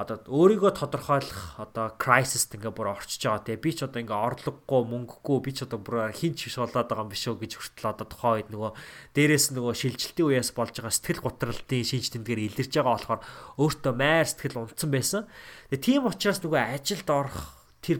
одоо 0.00 0.16
өөрийгөө 0.24 0.72
тодорхойлох 0.80 1.60
одоо 1.60 1.92
crisis 2.00 2.48
ингээ 2.48 2.72
бүр 2.72 2.96
орчиж 2.96 3.20
байгаа 3.28 3.44
те 3.44 3.60
би 3.60 3.70
ч 3.76 3.84
одоо 3.84 4.00
ингээ 4.00 4.16
орлогогүй 4.16 4.82
мөнгөгүй 4.88 5.38
би 5.44 5.52
ч 5.52 5.68
одоо 5.68 5.76
бүр 5.76 6.08
хин 6.16 6.32
ч 6.32 6.48
биш 6.48 6.56
болоод 6.56 6.88
байгаа 6.88 7.04
юм 7.04 7.12
биш 7.12 7.24
үү 7.28 7.36
гэж 7.36 7.52
хүртэл 7.60 7.92
одоо 7.92 8.06
тухайн 8.08 8.36
үед 8.40 8.48
нөгөө 8.48 8.70
дээрээс 9.12 9.46
нөгөө 9.52 9.74
шилжилтийн 9.76 10.28
үеэс 10.32 10.50
болж 10.56 10.74
байгаа 10.80 10.94
сэтгэл 10.96 11.24
готролтын 11.28 11.84
шинж 11.84 12.06
тэмдгээр 12.16 12.40
илэрж 12.48 12.72
байгаа 12.72 12.94
болохоор 12.96 13.20
өөртөө 13.60 13.94
майр 13.94 14.26
сэтгэл 14.26 14.60
унтсан 14.64 14.90
байсан. 14.90 15.22
Тэгээ 15.68 15.84
тийм 15.84 16.02
учраас 16.08 16.40
нөгөө 16.40 16.60
ажилд 16.80 17.08
орох 17.12 17.38
тэр 17.84 17.98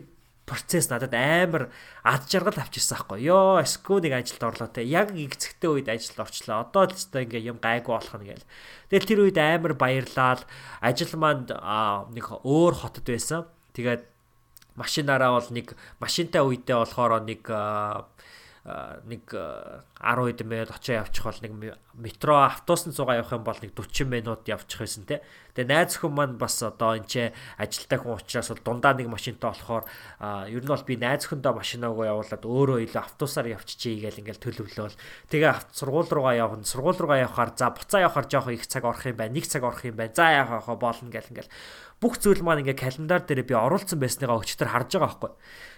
процесс 0.51 0.91
надад 0.91 1.15
амар 1.15 1.71
ад 2.03 2.27
жаргал 2.27 2.59
авчихсан 2.59 2.99
байхгүй 2.99 3.23
ёо 3.31 3.63
эсгүй 3.63 4.03
нэг 4.03 4.19
ажилд 4.19 4.43
орлоо 4.43 4.67
те. 4.67 4.83
Яг 4.83 5.15
игцэгтэй 5.15 5.71
үед 5.71 5.87
ажилд 5.87 6.19
орчлоо. 6.19 6.67
Одоо 6.67 6.91
л 6.91 6.97
өстой 6.99 7.31
ингээ 7.31 7.55
юм 7.55 7.63
гайгүй 7.63 7.95
болох 7.95 8.19
нь 8.19 8.27
гээл 8.27 8.47
тэгэл 8.91 9.07
тэр 9.07 9.21
үед 9.31 9.39
амар 9.39 9.75
баярлал. 9.79 10.43
Ажил 10.83 11.15
манд 11.15 11.55
нэг 11.55 12.27
өөр 12.43 12.75
хотод 12.75 13.07
байсан. 13.07 13.47
Тэгээд 13.79 14.03
машинаараа 14.75 15.39
бол 15.39 15.51
нэг 15.55 15.79
машинтай 16.03 16.43
үедээ 16.43 16.77
болохоор 16.83 17.23
нэг 17.23 17.47
нэг 18.61 19.25
10 19.33 19.89
хэдэн 20.05 20.45
минут 20.45 20.69
очоо 20.69 21.01
явчих 21.01 21.25
бол 21.25 21.41
нэг 21.41 21.53
метро 21.97 22.45
автобусанд 22.45 22.93
цугаа 22.93 23.17
явах 23.17 23.33
юм 23.33 23.45
бол 23.45 23.57
нэг 23.57 23.73
40 23.73 24.05
минут 24.05 24.45
явчих 24.45 24.85
байсан 24.85 25.09
те. 25.09 25.25
Тэгээ 25.57 25.73
найз 25.73 25.97
өхөн 25.97 26.13
маань 26.13 26.37
бас 26.37 26.61
одоо 26.61 27.01
энэ 27.01 27.09
ч 27.09 27.33
ажилтай 27.57 27.97
хүн 27.97 28.21
учраас 28.21 28.53
бол 28.53 28.61
дундаа 28.61 28.93
нэг 28.93 29.09
машинтай 29.09 29.49
болохоор 29.49 29.89
ер 30.53 30.61
нь 30.61 30.69
бол 30.69 30.85
би 30.85 30.95
найз 31.01 31.25
өхөндөө 31.25 31.57
машинаагаа 31.57 32.13
явуулаад 32.13 32.45
өөрөө 32.45 32.79
илүү 32.85 33.01
автобусаар 33.01 33.49
явчихъя 33.49 34.13
гээл 34.13 34.21
ингээл 34.29 34.45
төлөвлөөл. 34.45 34.97
Тэгээ 35.33 35.73
сургууль 35.73 36.13
руугаа 36.13 36.37
явна. 36.37 36.69
Сургууль 36.69 37.01
руугаа 37.01 37.25
явахаар 37.25 37.57
за 37.57 37.73
буцаа 37.73 38.05
явахаар 38.05 38.29
жоох 38.29 38.53
их 38.53 38.69
цаг 38.69 38.85
орох 38.85 39.09
юм 39.09 39.17
байна. 39.17 39.35
Нэг 39.35 39.49
цаг 39.49 39.65
орох 39.65 39.89
юм 39.89 39.97
байна. 39.97 40.13
За 40.13 40.29
яах 40.31 40.69
вэ 40.69 40.77
болно 40.77 41.09
гээл 41.09 41.33
ингээл 41.33 41.51
бүх 42.01 42.17
зүйл 42.17 42.41
маань 42.41 42.65
ингээ 42.65 42.81
календар 42.81 43.23
дээр 43.29 43.45
би 43.45 43.55
оруулсан 43.55 44.01
байсныгаа 44.01 44.41
өчтөр 44.41 44.73
харж 44.73 44.97
байгаа 44.97 45.05
байхгүй. 45.05 45.31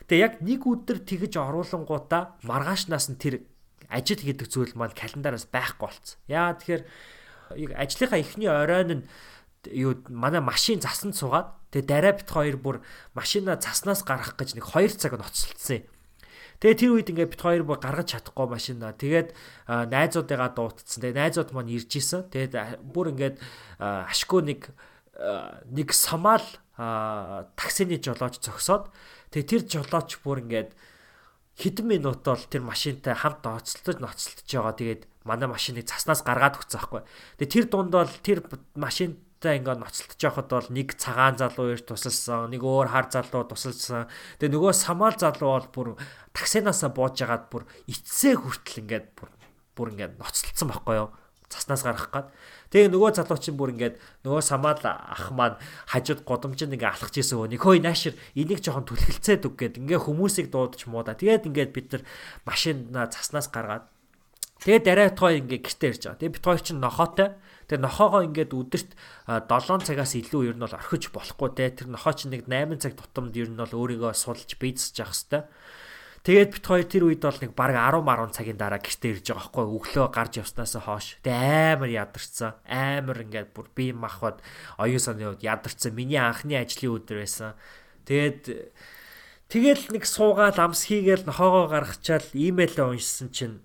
Тэгээ 0.06 0.22
яг 0.22 0.34
нэг 0.38 0.62
өдөр 0.62 0.98
тэгж 1.02 1.34
оруулангуудаа 1.34 2.38
маргаашнаас 2.46 3.10
нь 3.10 3.18
тэр 3.18 3.42
ажил 3.90 4.22
гэдэг 4.22 4.46
зүйл 4.46 4.72
маань 4.78 4.94
календараас 4.94 5.50
байхгүй 5.50 5.82
болцсон. 5.82 6.18
Яа 6.30 6.54
тэгэхээр 6.54 6.82
ажлынхаа 7.74 8.22
эхний 8.22 8.46
оройн 8.46 9.02
нь 9.02 9.04
юу 9.74 9.98
манай 10.08 10.40
машин 10.40 10.78
засанд 10.78 11.18
суугаад 11.18 11.58
тэгээ 11.74 11.90
дараа 11.90 12.14
бит 12.14 12.30
хоёр 12.30 12.56
бүр 12.56 12.76
машина 13.18 13.58
заснаас 13.58 14.06
гарах 14.06 14.38
гэж 14.38 14.54
нэг 14.54 14.66
2 14.66 14.98
цаг 14.98 15.18
ноцолцсон 15.18 15.82
юм. 15.82 15.86
Тэгээ 16.62 16.78
тэр 16.78 16.90
үед 16.94 17.10
ингээ 17.10 17.30
бит 17.34 17.42
хоёр 17.42 17.66
бүр 17.66 17.82
гаргаж 17.82 18.14
чадахгүй 18.14 18.46
машина. 18.46 18.94
Тэгээд 18.94 19.34
найзуудыгаа 19.66 20.54
дуутцсан. 20.54 21.02
Тэгээ 21.02 21.18
найзууд 21.18 21.50
маань 21.50 21.74
ирж 21.74 21.90
исэн. 21.98 22.30
Тэгээд 22.30 22.86
бүр 22.86 23.10
ингээд 23.10 23.42
ашгүй 23.82 24.46
нэг 24.46 24.70
нэг 25.16 25.92
самаал 25.92 26.44
таксины 27.56 28.00
жолооч 28.00 28.40
зогсоод 28.40 28.88
тэгээ 29.32 29.48
тэр 29.48 29.62
жолооч 29.68 30.16
бүр 30.24 30.40
ингээд 30.40 30.72
хэдэн 31.56 31.86
минут 31.86 32.24
бол 32.24 32.40
тэр 32.48 32.64
машинтай 32.64 33.12
хамт 33.12 33.44
ноцолтож 33.44 34.00
ноцолтож 34.00 34.48
байгаа. 34.48 34.72
Тэгээд 34.72 35.02
манай 35.28 35.48
машиныг 35.52 35.84
заснаас 35.84 36.24
гаргаад 36.24 36.56
өгсөн 36.56 36.80
байхгүй. 36.80 37.02
Тэгээ 37.38 37.52
тэр 37.52 37.66
дунд 37.68 37.92
бол 37.92 38.12
тэр 38.24 38.40
машинтай 38.72 39.60
ингээд 39.60 39.84
ноцолтож 39.84 40.20
явахад 40.24 40.48
бол 40.48 40.68
нэг 40.72 40.96
цагаан 40.96 41.36
залуу 41.36 41.76
ирж 41.76 41.84
тусалсан, 41.84 42.48
нэг 42.48 42.64
өөр 42.64 42.88
хар 42.88 43.06
залуу 43.12 43.44
тусалсан. 43.44 44.08
Тэгээ 44.40 44.56
нөгөө 44.56 44.72
самаал 44.72 45.16
залуу 45.20 45.50
бол 45.60 45.68
бүр 45.68 45.88
таксинаасаа 46.32 46.88
бууж 46.88 47.20
агаад 47.20 47.52
бүр 47.52 47.68
эцсээ 47.84 48.40
хүртэл 48.40 48.80
ингээд 48.88 49.06
бүр 49.12 49.28
бүр 49.76 49.88
ингээд 49.92 50.16
ноцолцсон 50.16 50.72
байхгүй 50.72 50.96
юу? 51.04 51.12
Заснаас 51.52 51.84
гарах 51.84 52.08
гад. 52.08 52.26
Тэгээ 52.72 52.88
нөгөө 52.88 53.12
залуу 53.20 53.36
чинь 53.36 53.60
бүр 53.60 53.76
ингээд 53.76 54.00
нөгөө 54.24 54.40
самаал 54.40 54.80
ах 54.80 55.28
маань 55.36 55.60
хажууд 55.92 56.24
годомжинд 56.24 56.72
ингээ 56.72 56.96
алхаж 56.96 57.12
исэн 57.20 57.44
өө. 57.44 57.52
Нөхөө 57.52 57.84
наашир 57.84 58.16
энийг 58.32 58.64
жоохон 58.64 58.88
түлхэлцээд 58.88 59.44
үг 59.44 59.54
гээд 59.60 59.76
ингээ 59.84 60.00
хүмүүсийг 60.00 60.48
дуудаж 60.48 60.80
муудаа. 60.88 61.12
Тэгээд 61.12 61.52
ингээд 61.52 61.70
бид 61.76 61.86
нар 61.92 62.02
машинаа 62.48 63.12
заснаас 63.12 63.52
гаргаад 63.52 63.84
тэгээд 64.64 64.84
дараа 64.88 65.12
тоо 65.12 65.28
ингээ 65.36 65.60
гэртээ 65.60 65.90
ирж 65.92 66.02
байгаа. 66.08 66.20
Тэгээд 66.24 66.36
бид 66.40 66.46
хоёр 66.48 66.62
чинь 66.64 66.80
нохоотой. 66.80 67.28
Тэгээ 67.68 67.84
нохоогоо 67.84 68.22
ингээд 68.32 68.52
өдөрт 68.56 68.90
7 69.28 69.84
цагаас 69.84 70.12
илүү 70.16 70.40
ер 70.48 70.56
нь 70.56 70.64
бол 70.64 70.72
орхиж 70.72 71.12
болохгүй 71.12 71.50
те. 71.52 71.68
Тэр 71.76 71.92
нохоо 71.92 72.16
чинь 72.16 72.32
нэг 72.32 72.48
8 72.48 72.80
цаг 72.80 72.96
тутамд 72.96 73.36
ер 73.36 73.52
нь 73.52 73.60
бол 73.60 73.76
өөрийгөө 73.76 74.16
сулж 74.16 74.56
бийцэж 74.56 74.96
явах 75.04 75.12
хэвээр 75.12 75.44
Тэгээд 76.22 76.50
бит 76.54 76.66
хоёр 76.66 76.86
тэр 76.86 77.04
үед 77.10 77.22
бол 77.26 77.34
нэг 77.42 77.52
баг 77.58 77.74
10 77.74 78.06
10 78.06 78.30
цагийн 78.30 78.58
дараа 78.58 78.78
гэртээ 78.78 79.10
ирж 79.18 79.26
байгаа 79.34 79.42
байхгүй 79.42 79.66
өглөө 79.74 80.06
гарч 80.14 80.32
явснаас 80.38 80.78
хойш. 80.78 81.18
Тэгээ 81.26 81.74
амар 81.74 81.90
ядарсан. 81.90 82.54
Амар 82.62 83.26
ингээд 83.26 83.50
бүр 83.50 83.66
би 83.74 83.90
махвад 83.90 84.38
оюун 84.78 85.02
санааны 85.02 85.34
үед 85.34 85.42
ядарсан. 85.42 85.90
Миний 85.98 86.22
анхны 86.22 86.54
ажлын 86.62 86.94
өдөр 86.94 87.26
байсан. 87.26 87.58
Тэгээд 88.06 88.70
Тэгэл 89.52 89.92
нэг 89.92 90.08
суугаад 90.08 90.56
амс 90.56 90.88
хийгээл 90.88 91.28
нохоогоо 91.28 91.68
гаргачаал 91.68 92.24
имэйлээ 92.32 92.88
уншсан 92.88 93.28
чинь 93.28 93.60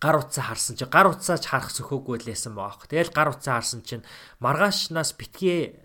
гар 0.00 0.24
утсаа 0.24 0.56
харсан 0.56 0.80
чинь 0.80 0.88
гар 0.88 1.12
утсаач 1.12 1.44
харах 1.44 1.68
сөхөөгүй 1.68 2.24
лээсэн 2.24 2.56
баах. 2.56 2.88
Тэгэл 2.88 3.12
гар 3.12 3.28
утсаа 3.28 3.60
харсан 3.60 3.84
чинь 3.84 4.08
маргаашнаас 4.40 5.12
битгий 5.12 5.76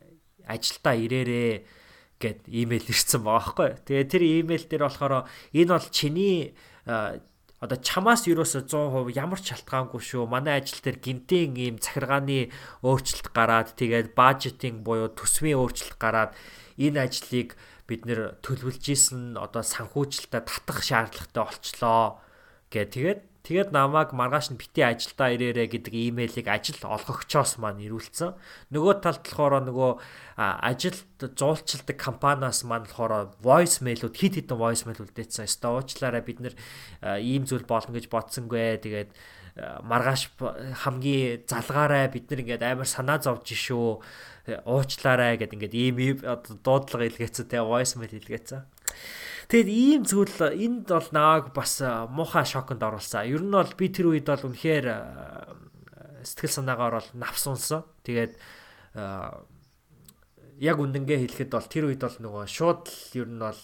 ажилдаа 0.47 0.95
ирээрээ 0.95 1.80
гэд 2.21 2.45
имэйл 2.45 2.85
ирсэн 2.93 3.25
баахгүй. 3.25 3.81
Тэгээ 3.81 4.05
тэр 4.05 4.23
имэйл 4.45 4.65
дээр 4.69 4.83
болохоор 4.85 5.25
энэ 5.25 5.73
бол 5.73 5.87
чиний 5.89 6.53
одоо 7.61 7.77
чамаас 7.77 8.25
юусоо 8.25 8.65
100% 8.65 9.13
ямар 9.17 9.37
шалтгаангүй 9.41 10.01
шүү. 10.01 10.25
Манай 10.29 10.61
ажил 10.61 10.81
дээр 10.81 10.97
гинтийн 10.97 11.53
ийм 11.57 11.75
захиргааны 11.77 12.53
өөрчлөлт 12.81 13.29
гараад 13.33 13.73
тэгээд 13.77 14.17
бажетинг 14.17 14.81
буюу 14.81 15.13
төсвийн 15.13 15.61
өөрчлөлт 15.61 15.97
гараад 16.01 16.33
энэ 16.81 17.05
ажлыг 17.05 17.53
бид 17.85 18.09
нэр 18.09 18.41
төлөвлөж 18.41 18.85
исэн 18.89 19.37
одоо 19.37 19.61
санхүүжилтаа 19.61 20.41
татах 20.41 20.81
шаардлагатай 20.81 21.43
болчлоо 21.45 22.17
гэ 22.73 22.81
тэгээд 22.89 23.21
тэгээд 23.41 23.73
намайг 23.73 24.13
маргааш 24.13 24.53
нь 24.53 24.59
бити 24.61 24.85
ажилдаа 24.85 25.33
ирээрэ 25.33 25.65
гэдэг 25.73 25.93
имэйлийг 25.93 26.47
ажил 26.47 26.77
олгогчоос 26.85 27.57
маань 27.57 27.81
ирүүлсэн. 27.81 28.37
Нөгөө 28.69 28.93
талд 29.01 29.25
болохоор 29.25 29.65
нөгөө 29.65 29.91
ажилд 30.37 31.01
зуулчилдаг 31.35 31.97
компаниас 31.97 32.61
маань 32.63 32.85
болохоор 32.85 33.33
voice 33.41 33.81
mail-ууд 33.81 34.13
хит 34.13 34.37
хитэн 34.37 34.61
voice 34.61 34.85
mail 34.85 35.01
үлдээсэн. 35.01 35.49
Өстө 35.49 35.73
уучлаарай 35.73 36.21
бид 36.21 36.39
нэр 36.39 36.55
ийм 37.17 37.49
зүйл 37.49 37.65
болно 37.65 37.97
гэж 37.97 38.13
бодсонгүй. 38.13 38.77
Тэгээд 38.77 39.09
маргааш 39.83 40.31
хамгийн 40.85 41.43
залгаарай 41.43 42.07
бид 42.07 42.29
нар 42.31 42.39
ингээд 42.45 42.63
амар 42.63 42.87
санаа 42.87 43.19
зовж 43.19 43.51
шүү 43.51 43.99
уучлаарай 44.63 45.35
гэд 45.37 45.55
ингээд 45.57 45.75
ийм 45.75 45.95
дуудлага 46.63 47.09
илгээсэн 47.09 47.51
те 47.51 47.59
voice 47.59 47.99
mail 47.99 48.15
илгээсэн. 48.15 48.63
Тэгэд 49.51 49.67
ийм 49.67 50.01
зүйл 50.07 50.31
энд 50.47 50.87
бол 50.87 51.09
нааг 51.11 51.51
бас 51.51 51.83
муухай 51.83 52.47
шоконд 52.47 52.79
оруулсан. 52.79 53.27
Ер 53.27 53.43
нь 53.43 53.51
бол 53.51 53.67
би 53.75 53.91
тэр 53.91 54.15
үед 54.15 54.23
бол 54.31 54.47
үнэхээр 54.47 54.87
сэтгэл 56.23 56.55
санаагаар 56.55 57.03
бол 57.03 57.09
навсунсан. 57.19 57.83
Тэгээд 58.07 58.39
яг 60.55 60.77
үндэнгээ 60.79 61.19
хэлэхэд 61.27 61.51
бол 61.51 61.67
тэр 61.67 61.91
үед 61.91 61.99
бол 61.99 62.15
нөгөө 62.23 62.47
шууд 62.47 62.87
ер 63.19 63.27
нь 63.27 63.43
бол 63.43 63.59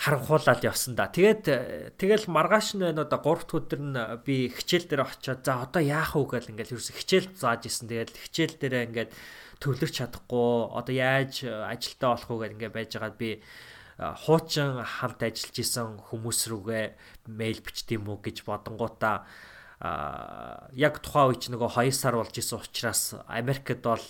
харанхуулаад 0.00 0.60
явсан 0.60 0.92
да. 0.96 1.08
Тэгээд 1.08 1.96
тэгэл 1.96 2.28
маргааш 2.28 2.76
нь 2.76 2.84
байна 2.84 3.08
одоо 3.08 3.20
3 3.20 3.48
дахь 3.48 3.56
өдөр 3.64 3.80
нь 3.80 3.96
би 4.24 4.48
хичээл 4.48 4.92
дээр 4.92 5.08
очиод 5.08 5.40
за 5.40 5.64
одоо 5.64 5.80
яах 5.80 6.16
вэ 6.16 6.40
гэл 6.40 6.52
ингээл 6.56 6.76
ерөөс 6.76 6.92
хичээл 6.96 7.32
зааж 7.36 7.68
исэн. 7.68 7.88
Тэгээд 7.88 8.12
хичээл 8.12 8.56
дээрээ 8.60 8.86
ингээд 8.92 9.10
төвлөрч 9.60 9.94
чадахгүй 10.00 10.72
одоо 10.72 10.94
яаж 10.94 11.44
ажилтаа 11.44 12.16
болох 12.16 12.28
вэ 12.28 12.36
гэл 12.40 12.54
ингээд 12.56 12.76
байж 12.76 12.90
байгаад 12.96 13.18
би 13.20 13.30
хуучин 14.00 14.80
хамт 14.80 15.20
ажиллаж 15.20 15.56
исэн 15.60 16.00
хүмүүс 16.08 16.40
рүүгээ 16.48 16.84
мэйл 17.28 17.60
бичт 17.60 17.88
юм 17.92 18.08
уу 18.08 18.18
гэж 18.24 18.48
бодонгуудаа 18.48 19.28
яг 20.72 20.94
тухайн 21.04 21.36
үеч 21.36 21.52
нөгөө 21.52 21.70
2 21.76 21.92
сар 21.92 22.16
болж 22.16 22.32
исэн 22.32 22.64
учраас 22.64 23.20
Америкт 23.28 23.84
бол 23.84 24.00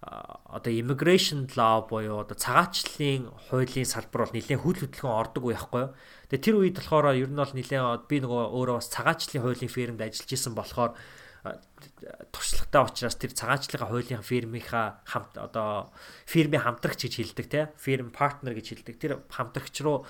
одоо 0.00 0.72
immigration 0.72 1.48
law 1.56 1.84
буюу 1.88 2.24
одоо 2.24 2.36
цагаачлалын 2.36 3.28
хуулийн 3.48 3.84
салбар 3.84 4.24
бол 4.24 4.36
нэлээд 4.36 4.60
хүл 4.64 4.80
хөдөлгөөн 4.80 5.20
ордог 5.20 5.44
уу 5.44 5.52
яахгүй. 5.52 5.92
Тэгээ 6.32 6.44
тэр 6.44 6.56
үед 6.56 6.76
болохоор 6.80 7.12
ер 7.12 7.28
нь 7.28 7.36
бол 7.36 7.52
нэлээд 7.52 8.08
би 8.08 8.16
нөгөө 8.24 8.42
өөрөө 8.48 8.76
бас 8.80 8.88
цагаачлалын 8.96 9.44
хуулийн 9.44 9.72
фирмд 9.76 10.00
ажиллаж 10.00 10.30
исэн 10.32 10.56
болохоор 10.56 10.96
туршлагатай 11.42 12.82
учраас 12.84 13.16
тэр 13.16 13.32
цагаачлалын 13.32 13.88
хуулийн 13.88 14.24
фирмийнхаа 14.24 15.00
хамт 15.08 15.40
одоо 15.40 15.90
фирмийн 16.28 16.64
хамтрагч 16.64 17.08
гэж 17.08 17.14
хэлдэг 17.16 17.46
те 17.48 17.60
фирм 17.80 18.12
партнер 18.12 18.52
гэж 18.52 18.66
хэлдэг. 18.76 18.96
Тэр 19.00 19.12
хамтрагч 19.32 19.80
руу 19.80 20.04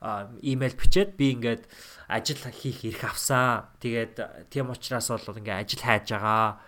имэйл 0.00 0.80
бичээд 0.80 1.20
би 1.20 1.36
ингээд 1.36 1.68
ажил 2.08 2.40
хийх 2.48 2.84
эрх 2.88 3.04
авсаа. 3.04 3.68
Тэгээд 3.84 4.48
тийм 4.48 4.72
учраас 4.72 5.12
бол 5.12 5.36
ингээд 5.36 5.60
ажил 5.68 5.82
хайж 5.84 6.06
байгаа 6.16 6.60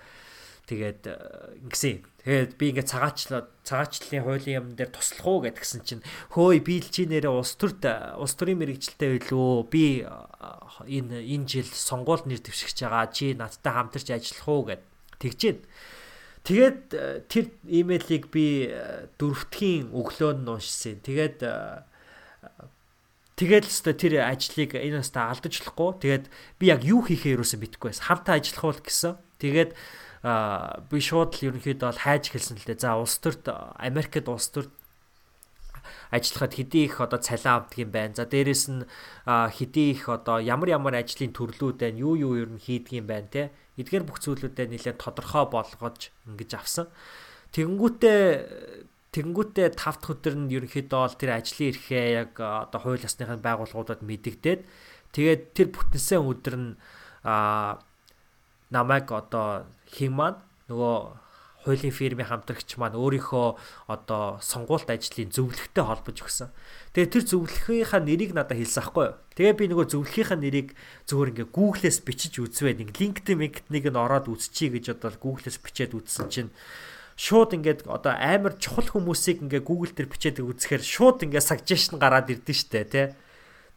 Тэгээд 0.67 1.03
э, 1.11 1.59
ингэсэн. 1.67 2.07
Тэгээд 2.23 2.55
би 2.55 2.65
ингээд 2.71 2.93
цагаачлаад 2.95 3.49
цагаачлалын 3.67 4.23
хуулийн 4.23 4.59
юм 4.63 4.67
дээр 4.79 4.95
туслах 4.95 5.27
уу 5.27 5.43
гэдгсэн 5.43 5.83
чинь 5.83 6.07
хөөе 6.31 6.63
би 6.63 6.79
л 6.79 6.87
чи 6.87 7.11
нэрээ 7.11 7.35
улс 7.35 7.59
төрт 7.59 7.83
улс 8.15 8.39
төрийн 8.39 8.63
мэрэгчлээ 8.63 9.27
байлгүй 9.27 9.67
би 9.67 10.07
э, 10.07 10.11
энэ 10.87 11.19
энэ 11.19 11.51
жил 11.51 11.67
сонгуул 11.67 12.23
нэр 12.23 12.39
дэвшигч 12.39 12.87
байгаа 12.87 13.11
чи 13.11 13.35
надтай 13.35 13.75
хамтарч 13.75 14.15
ажиллах 14.15 14.47
уу 14.47 14.63
гэд 14.71 14.83
тэгжээд 15.19 15.61
тэгээд 16.47 16.83
э, 16.95 17.27
тэр 17.27 17.51
имэйлийг 17.67 18.31
би 18.31 18.71
дөрөвдгийн 19.19 19.91
өглөөнд 19.91 20.47
уншсан. 20.47 21.03
Тэгээд 21.03 21.43
Тэгээд 23.33 23.65
л 23.67 23.73
өстой 23.75 23.95
тэр 23.99 24.15
ажлыг 24.23 24.79
энэ 24.79 25.03
өстой 25.03 25.25
алдаж 25.27 25.51
болохгүй. 25.51 25.91
Тэгээд 25.99 26.25
би 26.63 26.65
яг 26.71 26.87
юу 26.87 27.03
хийхээ 27.03 27.35
юусэн 27.35 27.59
битгүй 27.59 27.91
байсан. 27.91 28.07
Хамтаа 28.07 28.39
ажиллах 28.39 28.63
уу 28.63 28.79
гэсэн. 28.79 29.19
Тэгээд 29.43 29.71
би 30.23 30.99
шууд 31.03 31.35
л 31.35 31.47
ерөнхийдөө 31.51 31.89
бол 31.91 32.05
хайж 32.07 32.31
хэлсэн 32.31 32.57
л 32.63 32.67
дээ. 32.67 32.79
За 32.79 32.95
улс 32.95 33.19
төрт 33.19 33.51
Америкт 33.79 34.29
улс 34.31 34.49
төрт 34.55 34.71
ажиллахад 36.15 36.55
хэдий 36.55 36.87
их 36.87 37.01
одоо 37.03 37.19
цалин 37.19 37.67
авдаг 37.67 37.79
юм 37.79 37.91
байна. 37.91 38.15
За 38.15 38.25
дээрэс 38.27 38.65
нь 38.71 38.87
хэдий 39.27 39.99
их 39.99 40.07
одоо 40.09 40.39
ямар 40.39 40.71
ямар 40.71 40.95
ажлын 41.03 41.35
төрлүүд 41.35 41.77
байна, 41.83 41.99
юу 41.99 42.15
юу 42.15 42.39
ер 42.39 42.51
нь 42.55 42.63
хийдэг 42.63 43.03
юм 43.03 43.07
байна 43.11 43.27
те. 43.27 43.51
Эдгээр 43.81 44.07
бүх 44.07 44.23
зүйлүүдэд 44.23 44.71
нэлээд 44.71 45.03
тодорхой 45.03 45.49
болгож 45.51 46.15
ингэж 46.29 46.51
авсан. 46.55 46.87
Тэгэнгүүтээ 47.51 48.93
Тэгэнгүүтээ 49.13 49.77
5 49.77 50.01
дахь 50.01 50.09
өдөр 50.09 50.35
нь 50.41 50.53
ерөнхийдөө 50.57 51.01
бол 51.05 51.17
тэр 51.21 51.37
ажлын 51.37 51.69
эрхээ 51.69 52.07
яг 52.17 52.33
одоо 52.41 52.81
хууль 52.81 53.05
ёсныхын 53.05 53.45
байгууллагуудад 53.45 54.01
мэдэгдээд 54.01 54.61
тэгээд 55.13 55.43
тэр 55.53 55.69
бүтэнсэн 55.69 56.25
өдөр 56.25 56.57
нь 56.57 56.71
а 57.21 57.77
намайг 58.73 59.13
одоо 59.13 59.69
хин 59.93 60.17
маань 60.17 60.41
нөгөө 60.73 60.97
хуулийн 61.63 61.95
фирмийн 61.95 62.27
хамтрагч 62.27 62.75
маань 62.75 62.99
өөрийнхөө 62.99 63.49
одоо 63.87 64.43
сонгуульт 64.43 64.91
ажлын 64.91 65.31
зөвлөгтэй 65.31 65.85
холбож 65.87 66.19
өгсөн. 66.19 66.51
Тэгээ 66.91 67.13
тэр 67.15 67.25
зөвлөхийнхаа 67.31 68.03
нэрийг 68.03 68.35
надад 68.35 68.59
хэлсэн 68.59 68.83
аахгүй 68.83 69.05
юу. 69.15 69.19
Тэгээ 69.39 69.55
би 69.55 69.65
нөгөө 69.71 69.87
зөвлөхийнхаа 69.95 70.39
нэрийг 70.43 70.75
зөвхөн 71.07 71.31
ингээ 71.39 71.55
Google-с 71.55 72.03
бичиж 72.03 72.35
үзвэ 72.43 72.83
нэг 72.83 72.91
LinkedIn 72.99 73.39
нэг 73.71 73.85
нь 73.87 73.95
ороод 73.95 74.27
үзчихье 74.27 74.75
гэж 74.75 74.99
одоо 74.99 75.15
Google-с 75.23 75.63
бичээд 75.63 75.95
үзсэн 75.95 76.27
чинь 76.35 76.51
шууд 77.15 77.55
ингээд 77.55 77.87
одоо 77.87 78.11
амар 78.19 78.59
чухал 78.59 78.91
хүмүүсийг 78.91 79.47
ингээ 79.47 79.63
Google 79.63 79.95
дээр 79.95 80.11
бичээд 80.11 80.43
үзэхээр 80.43 80.83
шууд 80.83 81.23
ингээ 81.31 81.47
suggestion 81.47 82.03
гараад 82.03 82.27
ирдэ 82.27 82.51
штэ 82.51 82.91
тий. 82.91 83.07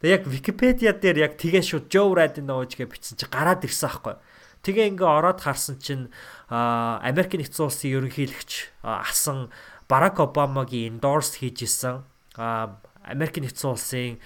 Тэгээ 0.02 0.16
яг 0.18 0.24
Wikipedia 0.26 0.90
дээр 0.90 1.30
яг 1.30 1.32
тэгээ 1.38 1.62
шууд 1.62 1.86
Joe 1.86 2.10
Radin-овч 2.18 2.74
гэж 2.74 2.88
бичсэн 2.90 3.14
чи 3.14 3.30
гараад 3.30 3.62
ирсэн 3.62 3.86
аахгүй 3.86 4.18
юу. 4.18 4.20
Тэгээ 4.66 4.98
ингээ 4.98 5.06
ороод 5.06 5.46
харсан 5.46 5.78
чинь 5.78 6.10
Америк 6.50 7.38
нэгдсэн 7.38 7.70
улсын 7.70 7.94
ерөнхийлөгч 7.94 8.74
асан 8.82 9.54
Барак 9.86 10.18
Обамагийн 10.18 10.98
endorse 10.98 11.38
хийж 11.38 11.70
исэн 11.70 12.02
Америк 12.34 13.38
нэгдсэн 13.38 13.70
улсын 13.70 14.18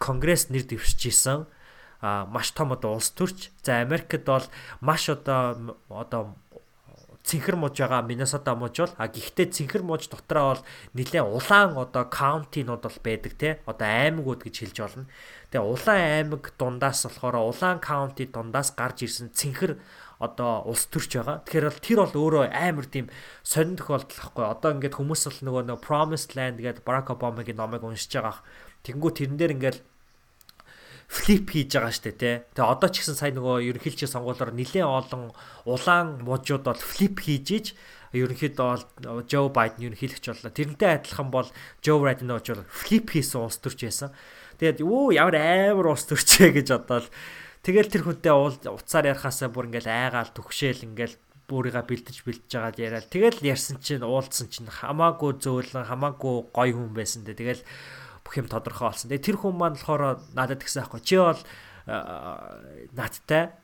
конгресс 0.00 0.48
нэр 0.48 0.64
дэвшиж 0.64 1.12
исэн 1.12 1.44
маш 2.00 2.48
том 2.56 2.72
одоо 2.72 2.96
улс 2.96 3.12
төрч. 3.12 3.52
За 3.60 3.84
Америкт 3.84 4.24
бол 4.24 4.48
маш 4.80 5.12
одоо 5.12 5.76
одоо 5.92 6.32
цэнхэр 7.28 7.56
мууж 7.60 7.76
байгаа 7.76 8.08
Миннесота 8.08 8.56
мууж 8.56 8.76
бол 8.80 8.94
а 8.96 9.04
гэхдээ 9.08 9.52
цэнхэр 9.52 9.82
мууж 9.84 10.08
дотроо 10.08 10.56
бол 10.56 10.62
нэлээд 10.96 11.28
улаан 11.28 11.76
одоо 11.76 12.08
каунтинууд 12.08 12.82
бол 12.88 12.98
байдаг 13.04 13.32
те 13.36 13.60
одоо 13.68 13.84
аймагуд 13.84 14.48
гэж 14.48 14.54
хэлж 14.64 14.76
болно. 14.80 15.04
Тэгээ 15.48 15.64
Улаан 15.64 16.02
аймаг 16.28 16.52
дундаас 16.60 17.08
болохоор 17.08 17.36
Улаан 17.40 17.80
каунти 17.80 18.28
дундаас 18.28 18.76
гарч 18.76 19.08
ирсэн 19.08 19.32
цэнхэр 19.32 19.80
одоо 20.18 20.66
улс 20.66 20.90
төрч 20.90 21.14
байгаа. 21.14 21.40
Тэгэхээр 21.46 21.66
бол 21.70 21.80
тэр 21.80 21.98
бол 22.02 22.14
өөрөө 22.20 22.44
амар 22.50 22.86
тийм 22.90 23.06
сонин 23.46 23.78
тохиолдол 23.78 24.18
ахгүй. 24.18 24.44
Одоо 24.44 24.70
ингээд 24.74 24.98
хүмүүс 24.98 25.22
л 25.30 25.46
нөгөө 25.46 25.62
нөгөө 25.70 25.86
Promised 25.86 26.34
Land 26.34 26.58
гэдэг 26.58 26.82
Barack 26.82 27.14
Obama-гийн 27.14 27.56
номыг 27.56 27.86
уншиж 27.86 28.18
байгаа. 28.18 28.42
Тэнгүү 28.82 29.10
тэрэн 29.14 29.38
дээр 29.38 29.54
ингээд 29.54 29.78
флип 31.08 31.48
хийж 31.48 31.72
байгаа 31.72 31.94
штэ 31.94 32.12
тий. 32.12 32.34
Тэгээ 32.52 32.68
одоо 32.68 32.88
ч 32.92 33.00
гэсэн 33.00 33.16
сая 33.16 33.32
нөгөө 33.32 33.64
ерөнхийлчийн 33.72 34.12
сонгуулиор 34.12 34.52
нэлээд 34.52 34.84
олон 34.84 35.32
улаан 35.64 36.20
мужууд 36.20 36.68
бол 36.68 36.76
флип 36.76 37.24
хийж 37.24 37.48
иж 37.48 37.66
ерөнхийдөө 38.12 38.68
бол 39.08 39.24
Joe 39.24 39.48
Biden 39.48 39.88
ерөнхийлөгч 39.88 40.24
боллоо. 40.28 40.52
Тэрнтэй 40.52 41.00
адилхан 41.00 41.32
бол 41.32 41.48
Joe 41.80 42.04
Biden 42.04 42.28
нөгөө 42.28 42.68
флип 42.68 43.16
хийсэн 43.16 43.40
улс 43.40 43.56
төрч 43.56 43.88
байсан. 43.88 44.12
Тэгээд 44.58 44.82
юу 44.82 45.14
ямар 45.14 45.38
амар 45.38 45.94
улс 45.94 46.04
төрчээ 46.10 46.60
гэж 46.60 46.68
бодоод 46.74 47.06
тэгэл 47.62 47.88
тэр 47.88 48.02
хүнтэй 48.04 48.34
уцаар 48.34 49.14
ярахаасаа 49.14 49.48
бүр 49.54 49.70
ингээл 49.70 49.88
айгаал 49.88 50.30
түгшээл 50.34 50.86
ингээл 50.86 51.16
бүрийгээ 51.48 51.84
бэлдэж 51.88 52.16
бэлдэж 52.28 52.50
байгаа 52.52 52.76
яриад 52.76 53.08
тэгэл 53.08 53.40
ярьсан 53.40 53.80
чинь 53.80 54.04
уулзсан 54.04 54.52
чинь 54.52 54.68
хамаагүй 54.68 55.40
зөөлөн 55.40 55.88
хамаагүй 55.88 56.36
гоё 56.52 56.74
хүн 56.76 56.92
байсан 56.92 57.24
дээ. 57.24 57.40
Тэгэл 57.40 57.62
бүх 58.20 58.34
юм 58.36 58.52
тодорхой 58.52 58.92
болсон. 58.92 59.08
Тэгээ 59.08 59.26
тэр 59.32 59.38
хүн 59.40 59.56
маань 59.56 59.80
болохоор 59.80 60.20
надад 60.36 60.60
гэсэн 60.60 60.84
аахгүй 60.84 61.00
чи 61.00 61.16
бол 61.16 61.40
надтай 62.92 63.56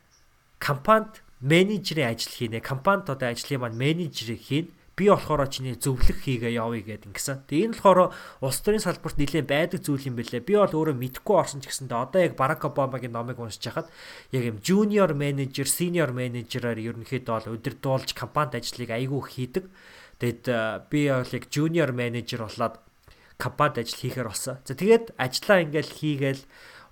компанид 0.56 1.20
менежерийн 1.44 2.16
ажил 2.16 2.32
хийнэ. 2.32 2.64
Компанид 2.64 3.12
одоо 3.12 3.28
ажлын 3.28 3.60
маань 3.60 3.76
менежерийг 3.76 4.40
хийн. 4.40 4.66
Би 4.94 5.10
болохоор 5.10 5.50
чиний 5.50 5.74
зөвлөх 5.74 6.22
хийгээ 6.22 6.54
явъя 6.54 6.82
гэдэг 6.86 7.10
ингэсэн. 7.10 7.50
Тэгээ 7.50 7.66
энэ 7.66 7.76
болохоор 7.82 8.14
улс 8.40 8.58
төрийн 8.62 8.86
салбарт 8.86 9.18
нэлээд 9.18 9.46
байдаг 9.50 9.82
зүйл 9.82 10.06
юм 10.06 10.14
бэлээ. 10.14 10.46
Би 10.46 10.54
бол 10.54 10.70
өөрөө 10.70 10.94
мэдхгүй 10.94 11.34
орсон 11.34 11.58
ч 11.58 11.66
гэсэндээ 11.66 11.98
одоо 11.98 12.20
яг 12.22 12.38
Барак 12.38 12.62
Обамагийн 12.62 13.10
номыг 13.10 13.42
уншиж 13.42 13.66
хахад 13.66 13.90
яг 14.30 14.42
юм 14.46 14.62
junior 14.62 15.10
manager, 15.10 15.66
senior 15.66 16.14
manager-аар 16.14 16.78
ерөнхийдөө 16.78 17.34
бол 17.34 17.58
удирдуулж 17.58 18.14
компанид 18.14 18.54
ажлыг 18.54 18.90
айгүй 18.94 19.22
хийдэг. 19.26 19.64
Тэгэд 20.22 20.44
би 20.86 21.00
бол 21.10 21.32
яг 21.34 21.44
junior 21.50 21.90
manager 21.90 22.46
болоод 22.46 22.78
компанид 23.34 23.82
ажил 23.82 23.98
хийхээр 23.98 24.30
болсон. 24.30 24.62
За 24.62 24.78
тэгээд 24.78 25.18
ажлаа 25.18 25.58
ингээл 25.66 25.90
хийгээл 25.90 26.42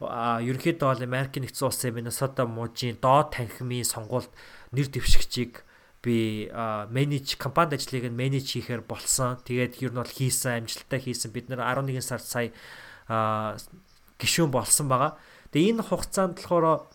ерөнхийдөө 0.02 0.88
бол 0.90 1.06
Америкийн 1.06 1.46
нэгдсэн 1.46 1.66
улсын 1.70 1.94
Миннесота 1.94 2.50
мужийн 2.50 2.98
доод 2.98 3.30
танхимын 3.38 3.86
сонгуульд 3.86 4.30
нэр 4.74 4.90
дэвшигчийг 4.90 5.62
би 6.02 6.50
менеж 6.90 7.38
компанид 7.38 7.78
ажлыг 7.78 8.10
нь 8.10 8.18
менеж 8.18 8.50
хийхээр 8.50 8.82
болсон. 8.82 9.38
Тэгээд 9.46 9.78
ер 9.86 9.90
нь 9.94 10.00
бол 10.02 10.10
хийсэн 10.10 10.66
амжилттай 10.66 11.00
хийсэн. 11.00 11.30
Бид 11.30 11.46
нэр 11.46 11.62
11 11.62 12.02
сард 12.02 12.26
сая 12.26 12.50
гişүүн 14.18 14.50
болсон 14.50 14.90
байгаа. 14.90 15.16
Тэгээ 15.54 15.78
энэ 15.78 15.86
хугацаанд 15.86 16.42
болохоор 16.42 16.90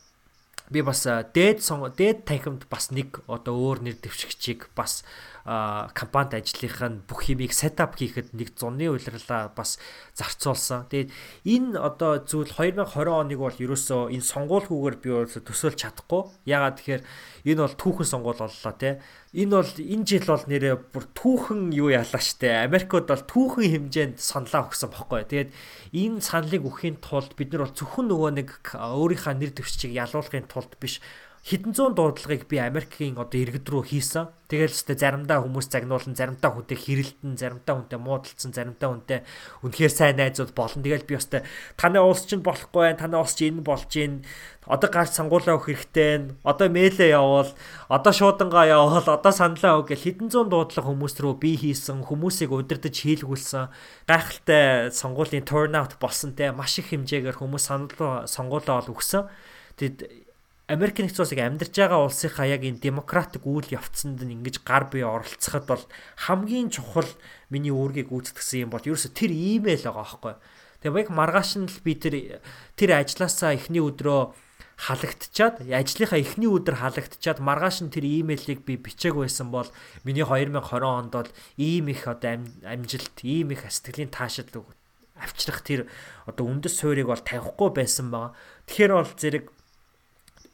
би 0.69 0.81
бас 0.81 1.03
дээд 1.07 1.63
дээд 1.95 2.25
танхимд 2.27 2.67
бас 2.67 2.91
нэг 2.91 3.23
одоо 3.27 3.55
өөр 3.55 3.87
нэр 3.87 3.97
дэвшигчийг 4.03 4.69
бас 4.75 5.03
компанид 5.47 6.43
ажлынх 6.43 6.83
нь 6.83 6.99
бүх 7.07 7.23
юмыг 7.31 7.55
сетап 7.55 7.95
хийхэд 7.95 8.35
нэг 8.35 8.51
зуны 8.59 8.91
улирлаа 8.91 9.47
бас 9.55 9.79
зарцуулсан. 10.11 10.91
Тэгээд 10.91 11.11
энэ 11.47 11.79
одоо 11.79 12.19
зүйл 12.19 12.51
2020 12.51 12.83
оныг 13.07 13.39
бол 13.39 13.55
ерөөсөө 13.55 14.11
энэ 14.11 14.27
сонгуулгүйгээр 14.27 14.97
би 14.99 15.09
төсөөлж 15.39 15.79
чадахгүй. 15.79 16.27
Ягаад 16.43 16.83
тэгэхээр 16.83 17.03
энэ 17.47 17.63
бол 17.63 17.79
түүхэн 17.79 18.11
сонгуул 18.11 18.43
боллоо 18.43 18.75
те. 18.75 18.99
Энэ 19.37 19.53
бол 19.53 19.69
энэ 19.77 20.05
жил 20.09 20.25
бол 20.25 20.45
нэрээ 20.49 20.75
бүр 20.89 21.05
түүхэн 21.13 21.69
юу 21.69 21.93
яалаа 21.93 22.17
штэ. 22.17 22.65
Америкод 22.65 23.05
бол 23.05 23.21
түүхэн 23.21 23.69
хэмжээнд 23.69 24.17
саналаа 24.17 24.65
өгсөн 24.65 24.89
бохоггүй. 24.89 25.29
Тэгээд 25.29 25.51
энэ 25.93 26.25
саналыг 26.25 26.65
өгөхийн 26.65 26.97
тулд 26.97 27.37
бид 27.37 27.53
нар 27.53 27.69
бол 27.69 27.77
зөвхөн 27.77 28.09
нөгөө 28.09 28.31
нэг 28.33 28.49
өөрийнхөө 28.73 29.33
нэр 29.37 29.53
дэвшчийг 29.53 29.93
ялуулахын 29.93 30.49
тулд 30.49 30.73
биш 30.81 31.05
хэдэн 31.47 31.71
зуун 31.71 31.95
дуудлагыг 31.95 32.49
би 32.51 32.59
Америкийн 32.59 33.15
одоо 33.15 33.39
иргэд 33.39 33.69
рүү 33.71 33.83
хийсэн. 33.87 34.27
Тэгэл 34.51 34.73
ч 34.73 34.83
заримдаа 34.91 35.39
хүмүүс 35.39 35.71
загнуулан, 35.71 36.11
заримдаа 36.11 36.51
хүнтэй 36.51 36.75
хэрэлдэн, 36.75 37.39
заримдаа 37.39 37.75
хүнтэй 37.79 37.99
муудалцсан, 38.03 38.51
заримдаа 38.51 38.89
хүнтэй 38.91 39.19
үнэхээр 39.63 39.93
сайн 39.95 40.19
найзууд 40.19 40.51
болно. 40.51 40.83
Тэгэл 40.83 41.07
би 41.07 41.15
өстэй 41.15 41.47
таны 41.79 42.03
улс 42.03 42.27
чинь 42.27 42.43
болохгүй 42.43 42.91
байх, 42.91 42.99
таны 42.99 43.15
улс 43.15 43.35
чинь 43.39 43.59
энэ 43.59 43.63
болж 43.63 43.87
гин. 43.87 44.27
Одоо 44.67 44.89
гарч 44.91 45.15
сангуулаа 45.15 45.55
өгөх 45.55 45.71
хэрэгтэй. 45.71 46.35
Одоо 46.43 46.67
мэйлээ 46.67 47.15
явуул, 47.15 47.51
одоо 47.87 48.11
шуудангаа 48.11 48.67
явуул, 48.67 49.07
одоо 49.07 49.31
саналаа 49.31 49.79
өг 49.79 49.95
гэл 49.95 50.03
хэдэн 50.03 50.27
зуун 50.27 50.51
дуудлага 50.51 50.91
хүмүүс 50.91 51.15
рүү 51.23 51.35
би 51.39 51.55
хийсэн, 51.55 52.03
хүмүүсийг 52.03 52.51
удирдах 52.51 52.91
хийлгүүлсэн. 52.91 53.71
Гайхалтай 54.11 54.91
сонгуулийн 54.91 55.47
turnout 55.47 55.95
болсон 55.99 56.35
те 56.35 56.51
маш 56.51 56.75
их 56.83 56.91
хэмжээгээр 56.91 57.39
хүмүүс 57.39 57.63
санал 57.63 58.27
сонгуулаа 58.27 58.83
ол 58.83 58.91
өгсөн. 58.91 59.31
Тэгэд 59.79 60.27
Америк 60.67 60.99
нэгдсэн 60.99 61.23
улсыг 61.23 61.39
амьдарч 61.39 61.79
байгаа 61.79 62.03
улсынхаа 62.03 62.43
яг 62.43 62.67
энэ 62.67 62.83
демократик 62.83 63.47
үйл 63.47 63.71
явцанд 63.71 64.19
нь 64.19 64.35
ингэж 64.35 64.67
гар 64.67 64.91
бие 64.91 65.07
оролцоход 65.07 65.63
бол 65.63 65.83
хамгийн 66.27 66.67
чухал 66.67 67.07
миний 67.47 67.71
үүргийг 67.71 68.11
гүйцэтгсэн 68.11 68.67
юм 68.67 68.75
бол 68.75 68.83
ерөөсө 68.83 69.15
тэр 69.15 69.31
имэйл 69.31 69.87
байгаа 69.87 70.03
байхгүй. 70.03 70.35
Тэгээ 70.83 71.01
яг 71.07 71.09
маргааш 71.15 71.51
нь 71.63 71.71
л 71.71 71.79
би 71.87 71.95
тэр 71.95 72.43
тэр 72.75 72.99
ажилласаа 72.99 73.55
эхний 73.55 73.79
өдрөө 73.79 74.35
халагдчаад 74.77 75.65
ажлынхаа 75.65 76.21
эхний 76.21 76.45
өдөр 76.45 76.77
халагдчаад 76.77 77.41
маргааш 77.41 77.81
нь 77.81 77.93
тэр 77.93 78.05
имэйлийг 78.05 78.61
би 78.61 78.77
бичээг 78.77 79.17
байсан 79.17 79.49
бол 79.49 79.67
миний 80.05 80.21
2020 80.21 80.85
онд 80.85 81.11
бол 81.17 81.29
ийм 81.57 81.89
их 81.89 82.05
одоо 82.05 82.45
амжилт, 82.61 83.17
ийм 83.25 83.51
их 83.57 83.65
сэтгэлийн 83.65 84.13
таашаал 84.13 84.69
авчрах 85.17 85.65
тэр 85.65 85.89
одоо 86.29 86.45
үндэс 86.45 86.77
суурийг 86.77 87.09
бол 87.09 87.17
тавихгүй 87.17 87.69
байсан 87.73 88.13
байгаа. 88.13 88.37
Тэгэхээр 88.69 88.93
бол 88.93 89.13
зэрэг 89.17 89.45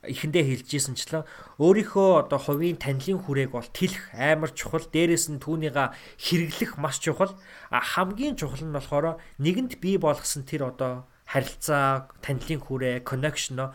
эхэндээ 0.04 0.44
хэлжсэнчлээ 0.68 1.24
өөрийнхөө 1.64 2.28
одоо 2.28 2.40
хувийн 2.40 2.76
танилын 2.76 3.24
хүрээг 3.24 3.52
бол 3.56 3.68
тэлэх 3.72 4.12
амар 4.12 4.52
чухал 4.52 4.84
дээрэс 4.84 5.32
нь 5.32 5.40
түүнийга 5.40 5.96
хэрэглэх 6.20 6.76
маш 6.76 7.00
чухал 7.00 7.32
а 7.72 7.80
хамгийн 7.80 8.36
чухал 8.36 8.68
нь 8.68 8.76
болохоор 8.76 9.20
нэгэнд 9.40 9.80
бий 9.80 9.96
болгосон 9.96 10.44
тэр 10.44 10.76
одоо 10.76 11.08
харилцаа 11.24 12.12
танилын 12.20 12.60
хүрээ 12.60 13.08
connection 13.08 13.72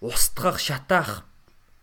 устгах 0.00 0.58
шатаах 0.60 1.24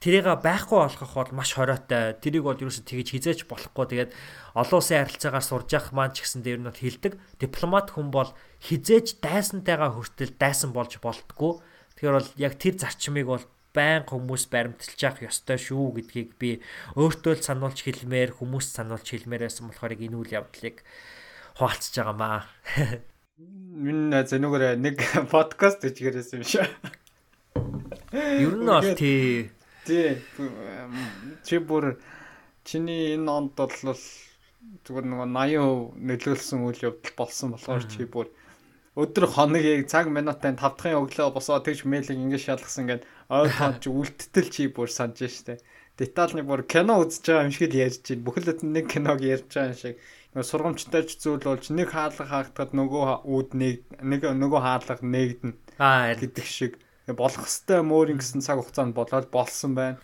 тэрийг 0.01 0.30
байхгүй 0.41 0.78
болгох 0.78 1.13
бол 1.13 1.32
маш 1.34 1.53
хориотой. 1.57 2.18
Тэрийг 2.22 2.45
бол 2.45 2.61
юу 2.61 2.70
ч 2.70 2.86
тэгэж 2.86 3.07
хизээч 3.18 3.39
болохгүй. 3.49 3.86
Тэгээд 3.89 4.11
олон 4.53 4.78
улсын 4.78 5.05
харилцаагаар 5.05 5.45
сурж 5.45 5.70
явах 5.74 5.93
маань 5.93 6.13
ч 6.13 6.22
гэсэн 6.22 6.41
дээр 6.45 6.61
нь 6.61 6.70
бол 6.70 6.78
хилдэг. 6.78 7.13
Дипломат 7.41 7.93
хүн 7.93 8.13
бол 8.13 8.30
хизээч 8.61 9.22
дайсантайгаа 9.22 9.93
хүртэл 9.97 10.38
дайсан 10.38 10.74
болж 10.74 11.01
болтгоо 11.01 11.65
Тэгэхээр 11.97 12.13
бол 12.13 12.30
яг 12.38 12.53
тэр 12.61 12.78
зарчмыг 12.78 13.26
бол 13.26 13.45
байн 13.74 14.05
хүмүүс 14.05 14.53
баримталж 14.53 15.01
явах 15.01 15.26
ёстой 15.34 15.57
шүү 15.57 15.97
гэдгийг 15.97 16.38
би 16.38 16.61
өөртөө 16.93 17.41
л 17.41 17.41
сануулж 17.41 17.82
хэлмээр 17.82 18.38
хүмүүст 18.38 18.78
сануулж 18.78 19.01
хэлмээр 19.01 19.49
байсан 19.49 19.65
болохоор 19.65 19.97
энэ 19.97 20.13
үйл 20.13 20.38
явдлыг 20.38 20.86
хуваалцж 21.57 21.93
байгаамаа. 21.97 22.45
Энэ 23.89 24.30
зэнүүгээр 24.30 24.78
нэг 24.78 25.01
подкаст 25.34 25.82
хийгээрсэн 25.82 26.38
юм 26.38 26.45
шиг. 26.45 26.70
Ер 28.12 28.53
нь 28.55 28.66
бол 28.66 28.93
тий. 28.95 29.49
Тий. 29.86 30.18
Чи 31.47 31.60
бүр 31.60 31.97
чиний 32.64 33.16
энэ 33.16 33.32
онд 33.32 33.53
бол 33.55 33.72
зүгээр 34.84 35.05
нөгөө 35.08 35.28
80% 35.32 36.03
нөлөөлсөн 36.10 36.66
үйл 36.68 36.86
явдал 36.88 37.16
болсон 37.20 37.55
болохоор 37.55 37.84
чи 37.88 38.03
бүр 38.03 38.28
өдөр 38.97 39.26
хоногийг 39.30 39.88
цаг 39.91 40.10
минутын 40.10 40.58
5 40.58 40.76
дахын 40.76 40.99
өглөө 40.99 41.36
босоод 41.36 41.64
тэгж 41.68 41.86
мэйлийг 41.86 42.18
ингэ 42.18 42.39
шалгасан 42.41 42.89
гэд 42.89 43.03
ой 43.30 43.47
тоон 43.53 43.78
чи 43.84 43.89
үлдтэл 43.93 44.49
чи 44.49 44.64
бүр 44.74 44.89
санаж 44.89 45.22
штэ. 45.30 45.62
Детальны 46.01 46.41
бүр 46.41 46.66
кино 46.66 46.97
үзэж 47.05 47.24
байгаа 47.30 47.45
юм 47.45 47.53
шиг 47.53 47.70
л 47.70 47.82
ярьж 47.86 48.01
чинь 48.01 48.26
бүхэл 48.26 48.58
нэг 48.66 48.86
киног 48.89 49.22
ярьж 49.22 49.47
байгаа 49.53 49.78
шиг 49.78 49.95
сургамжтай 50.34 51.05
ч 51.05 51.18
зүйл 51.22 51.45
болж 51.45 51.70
нэг 51.74 51.93
хаалга 51.93 52.26
хаагдахад 52.26 52.74
нөгөө 52.78 53.26
үүд 53.26 53.49
нэг 53.58 54.22
нөгөө 54.26 54.62
хаалга 54.62 55.01
нээгдэн 55.01 55.53
аа 55.82 56.14
гэдэг 56.14 56.45
шиг 56.45 56.74
болох 57.16 57.47
хэвээр 57.47 57.84
мөр 57.88 58.12
ингэсэн 58.18 58.43
цаг 58.43 58.60
хугацаанд 58.60 58.91
болоод 58.97 59.32
болсон 59.32 59.72
байна. 59.78 60.01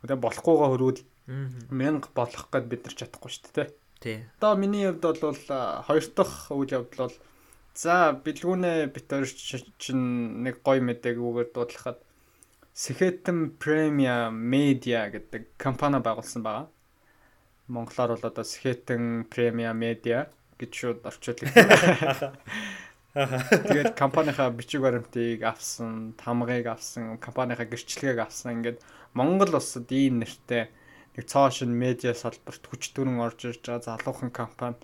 Тэгээ 0.00 0.24
болохгүйгаа 0.24 0.68
хөрвөл 0.72 1.02
мянга 1.68 2.08
болох 2.16 2.48
гэд 2.48 2.64
бид 2.70 2.86
нар 2.86 2.94
чадахгүй 2.96 3.30
шүү 3.34 3.52
дээ. 3.52 3.68
Тий. 4.00 4.16
Одоо 4.40 4.56
миний 4.56 4.88
хувьд 4.88 5.20
бол 5.20 5.42
хоёр 5.84 6.04
дахь 6.16 6.48
үйл 6.54 6.72
явдал 6.72 7.10
бол 7.10 7.16
За 7.76 8.16
бэлгүүнээ 8.16 8.88
бит 8.88 9.12
хоёр 9.12 9.28
чинь 9.76 10.40
нэг 10.40 10.64
гоё 10.64 10.80
мэдээгүүгээр 10.80 11.48
дуудлахад 11.52 12.00
Сэхэтэн 12.72 13.60
Премиа 13.60 14.32
Медиа 14.32 15.12
гэдэг 15.12 15.60
компани 15.60 16.00
байгуулсан 16.00 16.40
байгаа. 16.40 16.72
Монголоор 17.68 18.16
бол 18.16 18.28
одоо 18.32 18.44
Сэхэтэн 18.48 19.28
Премиа 19.28 19.76
Медиа 19.76 20.32
гэж 20.56 20.72
шууд 20.72 21.04
орчуулдаг. 21.04 21.52
Тэгээд 23.16 23.96
компанийнхаа 23.96 24.52
бичиг 24.52 24.84
баримтыг 24.84 25.40
авсан, 25.40 26.12
тамгыг 26.20 26.68
авсан, 26.68 27.16
компанийнхаа 27.16 27.64
гэрчлэгийг 27.64 28.20
авсан. 28.20 28.60
Ингээд 28.60 28.84
Монгол 29.16 29.56
улсад 29.56 29.88
ийм 29.88 30.20
нэртэй 30.20 30.68
нэг 31.16 31.24
цоошин 31.24 31.72
медиа 31.72 32.12
салбарт 32.12 32.60
хүч 32.68 32.92
төрөн 32.92 33.24
орж 33.24 33.48
ирж 33.48 33.64
байгаа 33.64 33.96
залуухан 33.96 34.28
компани 34.28 34.76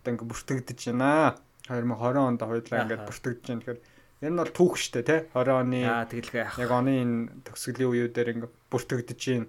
одоо 0.00 0.16
ингээд 0.16 0.30
бүртгэгдэж 0.32 0.80
байна 0.96 1.36
2020 1.68 2.24
онд 2.24 2.40
хоёулаа 2.40 2.82
ингээд 2.88 3.04
бүртгэж 3.04 3.40
байна. 3.44 3.60
Тэгэхээр 3.60 3.80
энэ 4.24 4.40
бол 4.40 4.52
түүх 4.56 4.74
штэ 4.80 5.04
тий 5.04 5.20
20 5.36 5.60
оны 5.60 5.80
яг 5.84 6.70
оны 6.72 6.92
энэ 7.04 7.16
төгсгөлийн 7.44 7.90
үеүүдээр 7.92 8.32
ингээд 8.32 8.54
бүртгэгдэж 8.72 9.20
байна. 9.28 9.48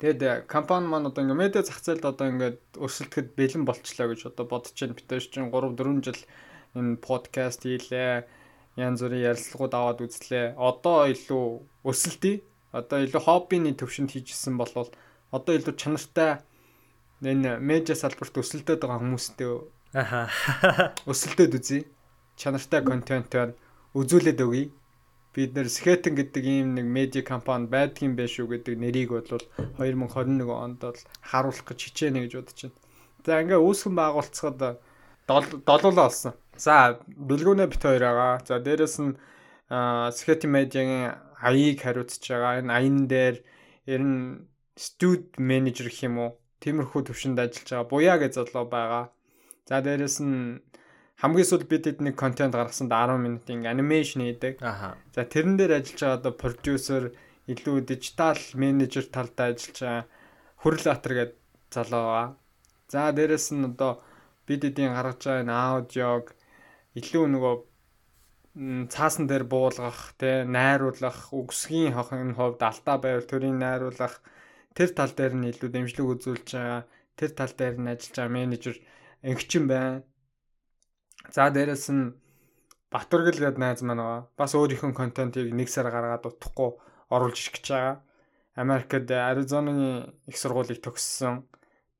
Тэгэд 0.00 0.20
э, 0.24 0.32
компани 0.48 0.88
маань 0.88 1.08
одоо 1.12 1.20
ингээд 1.20 1.40
медиа 1.40 1.68
зах 1.68 1.84
зээлд 1.84 2.04
одоо 2.08 2.26
ингээд 2.32 2.80
өрсөлдөд 2.80 3.36
бэлэн 3.36 3.68
болчлаа 3.68 4.08
гэж 4.08 4.32
одоо 4.32 4.48
бодож 4.48 4.72
байна. 4.72 4.96
Бид 4.96 5.08
чинь 5.08 5.52
3 5.52 5.76
4 5.76 6.00
жил 6.00 6.20
энэ 6.74 7.00
подкаст 7.00 7.62
хийлээ. 7.64 8.26
Янз 8.76 9.00
бүрийн 9.02 9.30
ярилцлагууд 9.30 9.74
аваад 9.74 9.98
үзлээ. 10.02 10.58
Одоо 10.58 11.06
илүү 11.10 11.46
өсөлтий. 11.86 12.42
Одоо 12.74 12.98
илүү 13.06 13.22
хоббины 13.22 13.70
төвшөнд 13.78 14.10
хийжсэн 14.10 14.58
болвол 14.58 14.90
одоо 15.30 15.52
илүү 15.54 15.74
чанартай 15.78 16.42
энэ 17.22 17.58
медиа 17.62 17.94
салбарт 17.94 18.34
өсөлдөд 18.34 18.82
байгаа 18.82 18.98
хүмүүстэй 18.98 19.48
Аха. 19.94 20.26
Өсөлтөд 21.10 21.54
үзье. 21.54 21.84
Чанартай 22.34 22.82
контентоор 22.82 23.54
үзүүлээд 23.94 24.42
өгье. 24.42 24.74
Бид 25.34 25.54
нэр 25.54 25.70
Skeleton 25.70 26.18
гэдэг 26.18 26.42
ийм 26.42 26.74
нэг 26.74 26.86
медиа 26.86 27.22
компани 27.22 27.70
байдгийн 27.70 28.18
байх 28.18 28.30
шүү 28.34 28.50
гэдэг 28.50 28.74
нэрийг 28.74 29.14
бол 29.14 29.22
2021 29.78 30.50
онд 30.50 30.82
бол 30.82 30.98
харуулах 31.22 31.62
гэж 31.62 31.78
хичээнэ 31.78 32.26
гэж 32.26 32.32
бодож 32.34 32.58
байна. 32.58 32.78
За 33.22 33.38
ингээ 33.38 33.62
үүсгэн 33.62 33.94
байгуулцахад 33.94 34.82
долуулаа 35.30 36.06
олсон. 36.10 36.34
За 36.56 37.00
бэлгүүнээ 37.06 37.68
бит 37.70 37.82
хоёр 37.82 38.04
байгаа. 38.04 38.32
За 38.46 38.58
дээрэс 38.58 38.96
нь 39.02 39.18
Skeleton 40.14 40.50
медиагийн 40.54 41.18
аяыг 41.42 41.78
хариуцж 41.82 42.22
байгаа. 42.22 42.60
Энэ 42.62 42.72
аян 42.72 42.98
дээр 43.10 43.36
ер 43.86 44.02
нь 44.02 44.46
студ 44.76 45.34
менежер 45.38 45.90
гэх 45.90 46.06
юм 46.06 46.18
уу 46.18 46.30
Тиймэрхүү 46.64 47.02
төвшөнд 47.10 47.38
ажиллаж 47.44 47.68
байгаа 47.68 47.90
Буяа 47.92 48.16
гэж 48.16 48.32
залуу 48.40 48.64
байгаа. 48.72 49.04
За 49.68 49.84
дээрэс 49.84 50.16
нь 50.24 50.64
хамгийн 51.20 51.48
сүүл 51.48 51.68
бид 51.68 51.84
хэд 51.84 52.00
нэг 52.00 52.16
контент 52.16 52.56
гаргасанд 52.56 52.88
10 52.88 53.20
минутын 53.20 53.68
анимашн 53.68 54.24
хийдэг. 54.24 54.64
Аха. 54.64 54.96
За 55.12 55.28
тэрэн 55.28 55.60
дээр 55.60 55.76
ажиллаж 55.78 56.00
байгаа 56.00 56.18
одоо 56.20 56.32
продюсер 56.32 57.02
илүү 57.52 57.76
дижитал 57.84 58.40
менежер 58.56 59.04
талдаа 59.12 59.52
ажиллаж 59.52 59.78
байгаа 59.80 60.04
Хүрэл 60.60 60.88
Баатар 60.88 61.12
гэдэг 61.18 61.36
залуу 61.74 62.04
байгаа. 62.08 62.28
За 62.88 63.12
дээрэс 63.12 63.46
нь 63.52 63.68
одоо 63.68 63.92
бид 64.48 64.64
эдийн 64.64 64.96
гаргаж 64.96 65.20
байгаа 65.20 65.44
энэ 65.44 65.52
аудиог 65.52 66.24
илүү 66.94 67.24
нөгөө 67.34 67.54
цаасан 68.94 69.26
дээр 69.26 69.44
буулгах, 69.50 70.14
тэ 70.14 70.46
найруулах, 70.46 71.34
үгсгийн 71.34 71.94
хохын 71.94 72.38
хувьд 72.38 72.62
алтаа 72.62 72.96
байр 73.02 73.26
төрийн 73.26 73.58
найруулах 73.58 74.22
тэр 74.78 74.90
тал 74.94 75.10
дээр 75.10 75.34
нь 75.34 75.50
илүү 75.50 75.70
дэмжлэг 75.74 76.06
үзүүлж 76.06 76.48
байгаа. 76.54 76.82
Тэр 77.18 77.30
тал 77.34 77.50
дээр 77.50 77.76
нь 77.82 77.90
ажиллаж 77.90 78.14
байгаа 78.14 78.36
менежер 78.38 78.76
өнгөчин 79.26 79.64
байна. 79.66 80.06
За 81.34 81.50
дээрэс 81.50 81.90
нь 81.90 82.14
Батүргэл 82.94 83.42
гээд 83.42 83.58
найз 83.58 83.82
маань 83.82 83.98
байгаа. 83.98 84.22
Бас 84.38 84.54
өөрийнхөө 84.54 84.94
контентыг 84.94 85.50
нэг 85.50 85.66
сар 85.66 85.90
гаргаад 85.90 86.30
утахгүй 86.30 86.78
оруулж 87.10 87.38
ирэх 87.42 87.58
гэж 87.58 87.66
байгаа. 87.74 87.96
Америкт 88.54 89.10
Аризонаны 89.10 90.14
их 90.30 90.38
сургуулийг 90.38 90.78
төгссөн. 90.78 91.42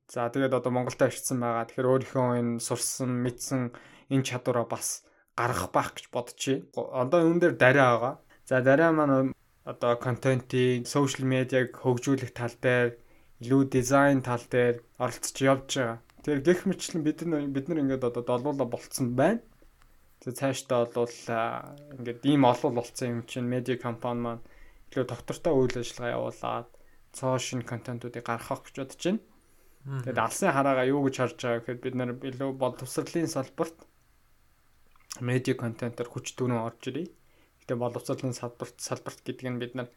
За 0.07 0.31
тэгээд 0.31 0.55
одоо 0.55 0.71
Монголд 0.71 1.03
очсон 1.03 1.43
байгаа. 1.43 1.67
Тэгэхээр 1.67 1.91
өөрийнхөө 1.91 2.39
энэ 2.39 2.63
сурсан, 2.63 3.11
мэдсэн 3.27 3.75
энэ 4.09 4.27
чадвараа 4.27 4.65
бас 4.65 5.03
гаргах 5.35 5.71
байх 5.71 5.89
гэж 5.95 6.05
байна. 6.11 6.63
Одоо 7.01 7.19
энэ 7.29 7.41
дээр 7.41 7.55
дариа 7.59 7.87
байгаа. 7.93 8.15
За 8.45 8.61
дариа 8.61 8.91
маань 8.91 9.33
одоо 9.65 9.97
контентийг, 9.97 10.87
сошиал 10.87 11.25
медиаг 11.25 11.73
хөгжүүлэх 11.73 12.31
тал 12.37 12.55
дээр, 12.61 12.97
илүү 13.41 13.61
дизайн 13.73 14.21
тал 14.21 14.43
дээр 14.45 14.85
оролцож 15.01 15.37
явж 15.41 15.69
байгаа. 15.75 15.99
Тэгэхээр 16.21 16.45
гэх 16.45 16.61
мэтлэн 16.69 17.01
бид 17.03 17.19
нар 17.25 17.43
бид 17.49 17.65
нар 17.67 17.81
ингээд 17.81 18.07
одоо 18.09 18.23
долуулаа 18.23 18.67
болцсон 18.69 19.17
байна. 19.17 19.41
Тэгээ 20.21 20.39
цаашдаа 20.39 20.85
бол 20.93 21.17
ингээд 21.97 22.21
ийм 22.25 22.45
олол 22.45 22.73
болцсон 22.77 23.07
юм 23.09 23.21
чинь 23.29 23.49
медиа 23.49 23.77
компани 23.77 24.21
маань 24.21 24.43
илүү 24.89 25.05
доктортой 25.05 25.53
үйл 25.53 25.75
ажиллагаа 25.81 26.15
явуулаад 26.17 26.69
цоо 27.13 27.37
шин 27.37 27.61
контентуудыг 27.61 28.25
гаргах 28.25 28.61
гэж 28.65 28.75
бодож 28.79 29.01
байна. 29.05 29.21
Тэгээд 29.85 30.17
алсын 30.25 30.49
хараагаа 30.49 30.89
юу 30.89 31.01
гэж 31.05 31.15
харж 31.17 31.37
байгаа 31.41 31.61
гэхэд 31.61 31.83
бид 31.85 31.95
нар 31.97 32.09
илүү 32.17 32.51
боловсролын 32.57 33.29
салбарт 33.29 33.77
медиа 35.21 35.55
контентоор 35.55 36.09
хүч 36.09 36.35
дүүнэн 36.35 36.65
орж 36.65 36.81
ирээ. 36.91 37.07
Гэтэ 37.63 37.73
боловсролын 37.79 38.35
салбарт 38.35 38.77
салбарт 38.79 39.21
гэдэг 39.23 39.47
нь 39.49 39.61
бид 39.61 39.73
нар 39.75 39.89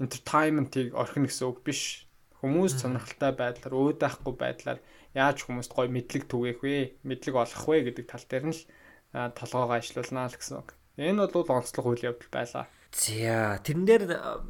entertainment-ийг 0.00 0.96
орхино 0.96 1.28
гэсэн 1.28 1.48
үг 1.50 1.60
биш. 1.64 2.08
Хүмүүс 2.40 2.80
сонирхолтой 2.80 3.36
байдлаар 3.36 3.74
өөдөөхгүй 3.76 4.34
байдлаар 4.40 4.80
яаж 5.12 5.44
хүмүүст 5.44 5.76
гоё 5.76 5.92
мэдлэг 5.92 6.24
түгээх 6.24 6.60
вэ? 6.64 7.04
Мэдлэг 7.04 7.34
олох 7.36 7.64
вэ 7.68 7.92
гэдэг 7.92 8.06
тал 8.08 8.24
дээр 8.24 8.44
нь 8.48 8.56
л 8.56 8.64
толгоогоо 9.12 9.76
ажилуулнаа 9.76 10.32
л 10.32 10.38
гэсэн 10.40 10.56
үг. 10.64 10.72
Энэ 10.96 11.28
бол 11.28 11.48
онцлог 11.52 11.84
үйл 11.84 12.08
явдал 12.08 12.32
байлаа. 12.32 12.64
За 12.96 13.60
тэрэн 13.60 13.84
дээр 13.84 14.04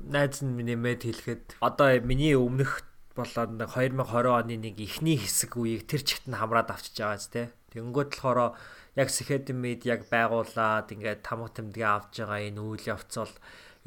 найз 0.06 0.40
нь 0.40 0.54
нэмээд 0.54 1.02
хэлэхэд 1.02 1.44
одоо 1.60 1.98
миний 2.00 2.38
өмнөх 2.38 2.86
болоод 3.18 3.58
2020 3.58 4.00
оны 4.30 4.56
нэг 4.56 4.76
ихний 4.80 5.18
хэсэг 5.18 5.58
үеийг 5.58 5.84
тэр 5.84 6.06
чигт 6.06 6.30
нь 6.30 6.38
хамраад 6.38 6.72
авчиж 6.72 6.96
байгаа 6.96 7.20
ч 7.20 7.26
тий. 7.28 7.46
Тэнгүүд 7.74 8.10
болохоор 8.14 8.56
яг 9.00 9.08
Сэхэдмид 9.08 9.82
яг 9.88 10.04
байгуулад 10.12 10.92
ингээд 10.92 11.24
тамга 11.24 11.48
тэмдгээ 11.56 11.88
авч 11.88 12.14
байгаа 12.20 12.40
энэ 12.48 12.60
үйл 12.60 12.84
явц 12.94 13.12
бол 13.16 13.34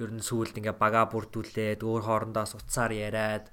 ер 0.02 0.10
нь 0.10 0.26
сүүлд 0.26 0.58
ингээд 0.58 0.82
бага 0.82 1.06
бүрдүүлээд 1.14 1.86
өөр 1.86 2.02
хоорондоо 2.10 2.46
суцаар 2.50 2.92
яриад 2.92 3.46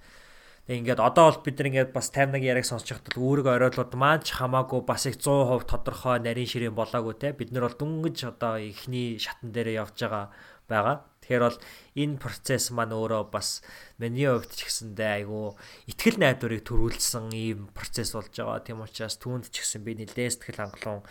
ингээд 0.70 1.00
одоо 1.02 1.24
бол 1.28 1.44
бид 1.44 1.58
ингээд 1.60 1.90
бас 1.92 2.08
51 2.14 2.46
яриг 2.46 2.64
сонсож 2.64 2.94
байхад 2.94 3.18
үүрэг 3.18 3.46
оройлууд 3.50 3.92
маань 3.98 4.24
хамаагүй 4.24 4.80
бас 4.86 5.04
их 5.10 5.18
100% 5.18 5.66
тодорхой 5.66 6.16
нарийн 6.22 6.46
ширээн 6.48 6.78
болоогүй 6.78 7.14
те 7.18 7.34
бид 7.34 7.50
нар 7.50 7.66
бол 7.66 7.76
дүнгэж 7.76 8.18
одоо 8.30 8.54
ихний 8.62 9.18
шатан 9.18 9.50
дээр 9.52 9.82
явж 9.82 9.98
байгаа 9.98 10.26
байгаа. 10.70 10.96
Тэгэхээр 11.20 11.42
бол 11.42 11.58
энэ 11.98 12.16
процесс 12.22 12.70
маань 12.70 12.94
өөрөө 12.94 13.22
бас 13.34 13.66
миний 13.98 14.30
хувьд 14.30 14.54
ч 14.54 14.70
гэсэндээ 14.70 15.10
айгүй 15.26 15.58
ихтгэл 15.90 16.18
найдварыг 16.22 16.62
төрүүлсэн 16.62 17.26
ийм 17.34 17.60
процесс 17.74 18.14
болж 18.14 18.30
байгаа. 18.30 18.62
Тийм 18.62 18.78
учраас 18.86 19.18
түүнд 19.18 19.50
ч 19.50 19.66
гэсэн 19.66 19.82
би 19.82 19.98
нэлээд 19.98 20.38
сэтгэл 20.38 20.62
хангалуун 20.70 21.02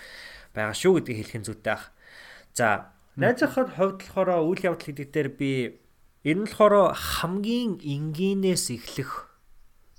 байгаа 0.56 0.76
шүү 0.76 1.02
гэдгийг 1.02 1.18
хэлэх 1.24 1.38
нь 1.40 1.48
зүйтэй 1.48 1.74
ах. 1.74 1.92
За 2.54 2.92
найзахад 3.20 3.76
хувьд 3.76 4.00
болохоор 4.04 4.30
үйл 4.48 4.66
явдал 4.66 4.88
гэдэг 4.90 5.08
дээр 5.14 5.30
би 5.36 5.52
энэ 6.26 6.48
болохоор 6.48 6.96
хамгийн 6.96 7.80
энгийнээс 7.84 8.74
эхлэх 8.76 9.30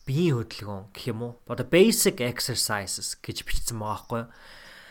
биеийн 0.04 0.42
хөдөлгөөн 0.42 0.84
гэх 0.92 1.04
юм 1.12 1.20
уу? 1.22 1.32
Одоо 1.46 1.66
basic 1.66 2.18
exercises 2.20 3.16
гэж 3.20 3.46
бичсэн 3.46 3.78
байгаа 3.78 3.94
байхгүй. 3.94 4.22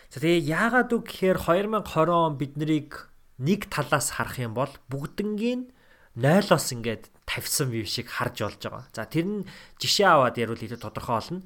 За 0.10 0.18
тэгээ 0.24 0.48
яагаад 0.48 0.90
үг 0.96 1.04
гэхээр 1.06 1.38
2020 1.44 2.10
он 2.10 2.34
бид 2.40 2.54
нарыг 2.58 3.10
нэг 3.38 3.70
талаас 3.70 4.18
харах 4.18 4.42
юм 4.42 4.58
бол 4.58 4.72
бүгднгийн 4.90 5.70
0-оос 6.18 6.74
ингээд 6.74 7.14
тавьсан 7.30 7.70
юм 7.72 7.86
шиг 7.86 8.10
харж 8.10 8.42
болж 8.42 8.62
байгаа. 8.64 8.86
За 8.92 9.06
тэр 9.06 9.26
нь 9.30 9.48
жишээ 9.78 10.10
аваад 10.10 10.36
ярил 10.42 10.58
илүү 10.58 10.82
тодорхой 10.82 11.22
болно. 11.22 11.42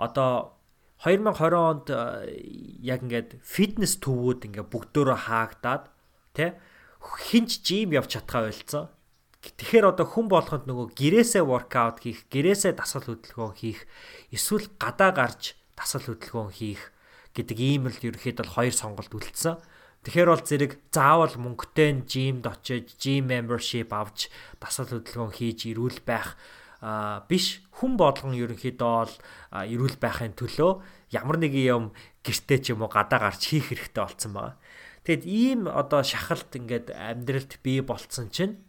Одоо 0.00 0.57
2020 1.04 1.54
онд 1.54 1.86
э, 1.94 2.42
яг 2.82 3.06
ингээд 3.06 3.38
фитнес 3.38 4.02
төвүүд 4.02 4.50
ингээд 4.50 4.66
бүгдөө 4.66 5.14
хаагдаад 5.14 5.86
тэ 6.34 6.58
хинч 6.98 7.62
жим 7.62 7.94
явж 7.94 8.18
чадхаа 8.18 8.50
ойлцсон. 8.50 8.90
Тэгэхээр 9.38 9.94
одоо 9.94 10.06
хүн 10.06 10.26
болоход 10.26 10.66
нөгөө 10.66 10.98
гэрээсээ 10.98 11.46
воркаут 11.46 12.02
хийх, 12.02 12.26
гэрээсээ 12.26 12.74
дасгал 12.74 13.14
хөдөлгөөн 13.14 13.54
хийх, 13.54 13.86
эсвэл 14.34 14.66
гадаа 14.82 15.14
гарч 15.14 15.54
дасгал 15.78 16.18
хөдөлгөөн 16.18 16.50
хийх 16.50 16.90
гэдэг 17.38 17.58
ийм 17.62 17.86
л 17.86 17.94
ерөөхдөө 17.94 18.42
бол 18.42 18.56
хоёр 18.58 18.74
сонголт 18.74 19.14
үлдсэн. 19.14 19.62
Тэгэхээр 20.02 20.30
бол 20.34 20.42
зэрэг 20.42 20.72
заавал 20.90 21.34
мөнгөтэй 21.38 22.02
жимд 22.10 22.50
очиж, 22.50 22.98
gym 22.98 23.30
membership 23.30 23.94
авч 23.94 24.26
дасгал 24.58 24.98
хөдөлгөөн 24.98 25.30
хийж 25.30 25.70
ирүүл 25.70 26.02
байх 26.02 26.34
биш 26.80 27.58
хүн 27.74 27.98
болгон 27.98 28.38
ерөнхийдөө 28.38 28.92
бол 29.02 29.14
ирүүл 29.50 29.96
байхын 29.98 30.38
төлөө 30.38 30.72
ямар 31.10 31.36
нэгэн 31.42 31.66
юм 31.66 31.84
гэртээ 32.22 32.58
ч 32.62 32.66
юм 32.70 32.86
уу 32.86 32.90
гадаа 32.92 33.18
гарч 33.30 33.50
хийх 33.50 33.74
хэрэгтэй 33.74 33.98
болсон 33.98 34.32
байгаа. 34.36 34.56
Тэгэд 35.02 35.24
ийм 35.26 35.60
одоо 35.66 36.06
шахалт 36.06 36.54
ингээд 36.54 36.94
амьдралд 36.94 37.58
бий 37.66 37.82
болцсон 37.82 38.30
чинь 38.30 38.62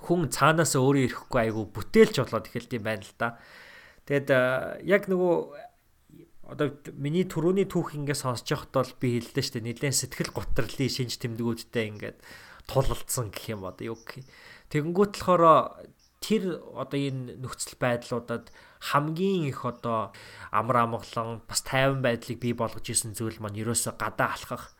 хүн 0.00 0.32
цаанаас 0.32 0.74
өөрөө 0.74 1.06
ирэхгүй 1.06 1.40
айгу 1.44 1.70
бүтээлч 1.70 2.16
болоод 2.18 2.48
эхэлт 2.48 2.72
юм 2.74 2.84
байна 2.88 3.04
л 3.04 3.14
да. 3.14 3.38
Тэгэд 4.08 4.28
яг 4.88 5.02
нөгөө 5.06 5.34
одоо 6.50 6.74
миний 6.98 7.22
төрөний 7.28 7.68
түүх 7.68 7.94
ингээ 7.94 8.18
сонсож 8.18 8.48
байхад 8.48 8.74
бол 8.74 8.92
би 8.98 9.08
хэлдэ 9.22 9.42
штэ 9.44 9.60
нэлээд 9.62 9.94
сэтгэл 9.94 10.34
гутралын 10.34 10.90
шинж 10.90 11.14
тэмдгүүдтэй 11.22 11.86
ингээд 11.94 12.18
тулалдсан 12.66 13.30
гэх 13.30 13.54
юм 13.54 13.70
одоо 13.70 13.94
юу 13.94 13.98
гэх. 14.02 14.26
Тэгэнгүүт 14.72 15.14
болохоор 15.14 15.44
тэр 16.20 16.60
одоо 16.76 17.00
энэ 17.00 17.40
нөхцөл 17.40 17.76
байдлуудад 17.80 18.52
хамгийн 18.92 19.48
их 19.48 19.64
одоо 19.64 20.12
амар 20.52 20.76
амгалан 20.84 21.40
бас 21.48 21.60
тайван 21.64 22.00
байдлыг 22.04 22.38
бий 22.40 22.54
болгож 22.54 22.86
исэн 22.88 23.16
зүйл 23.16 23.40
маань 23.40 23.60
ерөөсө 23.60 23.96
гадаа 23.96 24.36
алхах 24.36 24.76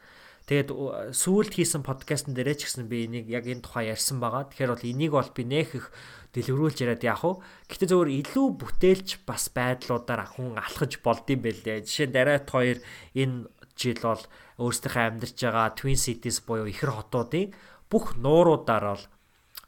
Тэгээд 0.51 1.15
сүүлд 1.15 1.53
хийсэн 1.55 1.87
подкастн 1.87 2.35
дээрээ 2.35 2.59
ч 2.59 2.61
гэсэн 2.67 2.91
би 2.91 3.07
энийг 3.07 3.31
яг 3.31 3.47
энэ 3.47 3.63
тухай 3.63 3.95
ярьсан 3.95 4.19
байгаа. 4.19 4.51
Тэгэхээр 4.51 4.73
бол 4.75 4.83
энийг 4.83 5.13
бол 5.15 5.31
би 5.31 5.47
нэх 5.47 5.79
их 5.79 5.95
дэлгэрүүлж 6.35 6.83
яриад 6.83 7.07
яах 7.07 7.23
вэ? 7.23 7.39
Гэтэ 7.71 7.87
зөвөр 7.87 8.11
илүү 8.11 8.47
бүтээлч 8.59 9.23
бас 9.31 9.47
байдлуудаар 9.55 10.27
хүн 10.27 10.59
алхаж 10.59 10.99
болдсон 11.07 11.39
байлээ. 11.39 11.87
Жишээ 11.87 12.11
нь 12.11 12.17
дараат 12.19 12.51
хоёр 12.51 12.83
энэ 13.15 13.47
жил 13.79 14.03
бол 14.03 14.23
өөрсдийнхөө 14.59 15.05
амьдарч 15.07 15.39
байгаа 15.39 15.71
Twin 15.79 15.95
Cities 15.95 16.43
буюу 16.43 16.67
ихэр 16.67 16.99
хотуудын 16.99 17.55
бүх 17.87 18.19
нууруудаар 18.19 18.85
бол 18.91 19.05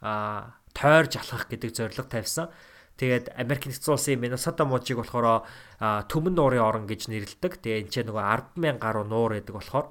а 0.03 0.59
тойрж 0.73 1.21
алхах 1.21 1.47
гэдэг 1.49 1.71
зорилго 1.73 2.09
тавьсан. 2.09 2.49
Тэгээд 2.97 3.33
Америк 3.33 3.65
нэгдсэн 3.65 3.93
улсын 3.93 4.21
Миннесота 4.21 4.65
мужийг 4.69 5.01
болохоор 5.01 5.45
төмөн 5.81 6.33
нуурын 6.37 6.61
орон 6.61 6.85
гэж 6.85 7.09
нэрлэдэг. 7.09 7.61
Тэгээ 7.61 7.81
энэ 7.85 7.91
ч 7.93 7.95
нөгөө 8.05 8.53
100000 8.53 8.77
гаруй 8.77 9.05
нуур 9.09 9.33
гэдэг 9.37 9.55
болохоор 9.57 9.87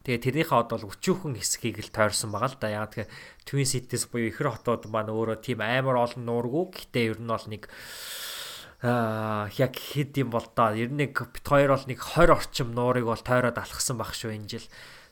Тэгээ 0.00 0.48
тэрнийхээ 0.48 0.60
одоо 0.64 0.80
өчүүхэн 0.88 1.36
хэсгийг 1.36 1.76
л 1.84 1.92
тойрсон 1.92 2.32
байгаа 2.32 2.48
л 2.48 2.56
да. 2.56 2.68
Яг 2.72 2.88
тэгэхээр 2.96 3.12
Twin 3.44 3.68
Cities 3.68 4.08
буюу 4.08 4.32
ихэр 4.32 4.48
хотууд 4.56 4.88
маань 4.88 5.12
өөрөө 5.12 5.44
тийм 5.44 5.60
амар 5.60 6.00
олон 6.00 6.24
нуургүй. 6.24 6.72
Гэтэ 6.72 7.00
ер 7.12 7.18
нь 7.20 7.28
бол 7.28 7.46
нэг 7.52 7.68
аа 8.80 9.52
яг 9.60 9.76
хэд 9.76 10.24
юм 10.24 10.32
бол 10.32 10.48
доо. 10.56 10.72
Ер 10.72 10.88
нь 10.88 11.04
нэг 11.04 11.12
бит 11.12 11.44
хоёр 11.44 11.76
бол 11.76 11.84
нэг 11.84 12.00
20 12.00 12.32
орчим 12.32 12.68
нуурыг 12.72 13.04
бол 13.04 13.20
тойроод 13.20 13.60
алхсан 13.60 14.00
баг 14.00 14.16
шүү 14.16 14.40
энэ 14.40 14.48
жил. 14.48 14.66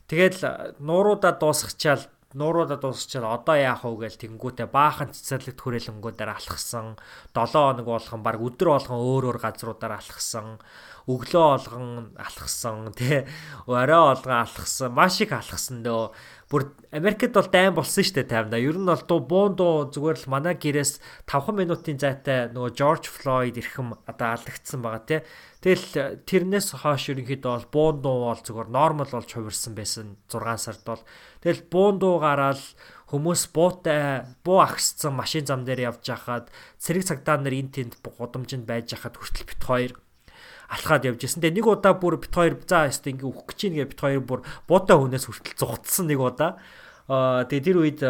Тэгэл 0.09 0.73
нууруудаа 0.81 1.37
дуусгачаал 1.37 2.09
нууруудаа 2.37 2.77
дуусчаад 2.77 3.25
одоо 3.25 3.57
яах 3.57 3.81
вэ 3.81 4.05
гээл 4.05 4.21
тэнгүүтээ 4.21 4.69
баахан 4.69 5.09
цэцэрлэгт 5.09 5.57
хүрээлэнгүүдээр 5.65 6.29
алхсан. 6.29 6.93
7 7.33 7.57
хоног 7.57 7.87
болгон 7.89 8.21
баг 8.21 8.37
өдөр 8.37 8.69
болгон 8.69 9.01
өөр 9.01 9.23
өөр 9.33 9.39
газруудаар 9.41 9.97
алхсан. 9.97 10.61
Өглөө 11.09 11.45
болгон 11.49 12.13
алхсан 12.21 12.93
тий. 12.93 13.25
Орой 13.65 14.13
болгон 14.13 14.45
алхсан. 14.45 14.93
Маш 14.93 15.17
их 15.25 15.33
алхсан 15.33 15.81
дөө 15.81 16.13
бүр 16.49 16.73
Америкт 16.89 17.29
бол 17.37 17.45
дайм 17.53 17.75
болсон 17.77 18.01
шүү 18.01 18.15
дээ 18.17 18.29
таймда. 18.33 18.57
Ер 18.57 18.73
нь 18.81 18.89
бол 18.89 19.03
дуу 19.05 19.21
буун 19.21 19.53
дуу 19.53 19.85
зүгээр 19.93 20.17
л 20.25 20.31
манай 20.33 20.57
гэрээс 20.57 20.97
5 21.29 21.53
минутын 21.53 22.01
зайтай 22.01 22.49
нөгөө 22.49 22.73
George 22.73 23.05
Floyd 23.05 23.53
ирхэм 23.61 23.93
одоо 24.09 24.27
алдагдсан 24.33 24.81
байгаа 24.81 25.05
тий. 25.05 25.21
Тэгэл 25.61 26.25
тэрнээс 26.25 26.73
хойш 26.81 27.13
ерөнхийдөө 27.13 27.69
бол 27.69 27.69
буун 27.69 27.97
дуу 28.01 28.17
бол 28.33 28.41
зүгээр 28.41 28.69
нормал 28.73 29.13
болж 29.13 29.29
хувирсан 29.29 29.77
байсан 29.77 30.17
6 30.25 30.65
сард 30.65 30.81
бол. 30.89 31.03
Тэгэл 31.45 31.69
буун 31.69 32.01
дуу 32.01 32.17
гараад 32.17 32.57
хүмүүс 33.13 33.53
буутай 33.53 34.25
буу 34.41 34.65
агсцсан 34.65 35.13
машин 35.13 35.45
зам 35.45 35.69
дээр 35.69 35.93
явж 35.93 36.01
хахад 36.01 36.49
цэрэг 36.81 37.05
цагдаа 37.05 37.37
нар 37.37 37.53
эн 37.53 37.69
тэнд 37.69 38.01
гудамжинд 38.01 38.65
байж 38.65 38.97
хахад 38.97 39.21
хүртэл 39.21 39.45
бит 39.45 39.61
хоёр 39.61 39.93
алхаад 40.69 41.09
явж 41.09 41.25
исэн. 41.25 41.41
Тэгээ 41.41 41.57
нэг 41.59 41.67
удаа 41.67 41.97
бүр 41.97 42.21
бит 42.21 42.33
хоёр 42.33 42.61
за 42.63 42.85
яст 42.85 43.09
ингээ 43.09 43.25
үхэх 43.25 43.49
гэж 43.49 43.59
нэгэ 43.73 43.89
бит 43.89 44.01
хоёр 44.01 44.21
бүр 44.21 44.41
буутай 44.69 44.95
хүнээс 44.95 45.25
хүртэл 45.25 45.57
зугтсан 45.57 46.05
нэг 46.05 46.21
удаа. 46.21 46.61
Аа 47.09 47.41
тэгээ 47.49 47.65
тэр 47.65 47.77
үед 47.81 48.01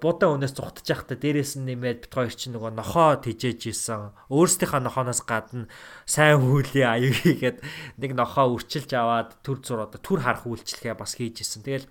буутай 0.00 0.32
хүнээс 0.32 0.56
зугтаж 0.56 0.86
байхдаа 0.88 1.20
дээрээс 1.20 1.60
нь 1.60 1.68
нэмээд 1.68 2.08
бит 2.08 2.14
хоёр 2.16 2.32
чинь 2.32 2.56
нөгөө 2.56 2.72
нохоо 2.72 3.20
тижээж 3.20 3.68
исэн. 3.68 4.16
Өөрсдийнхөө 4.32 4.80
нохооноос 4.80 5.20
гадна 5.28 5.68
сайн 6.08 6.40
хүйлийн 6.40 6.88
аяг 6.88 7.20
хийгээд 7.20 7.58
нэг 8.00 8.10
нохоо 8.16 8.56
үрчилж 8.56 8.90
аваад 8.96 9.36
төр 9.44 9.60
зур 9.60 9.84
одоо 9.84 10.00
төр 10.00 10.24
харах 10.24 10.48
үйлчлэгээ 10.48 10.96
бас 10.96 11.20
хийж 11.20 11.44
исэн. 11.44 11.68
Тэгэл 11.68 11.84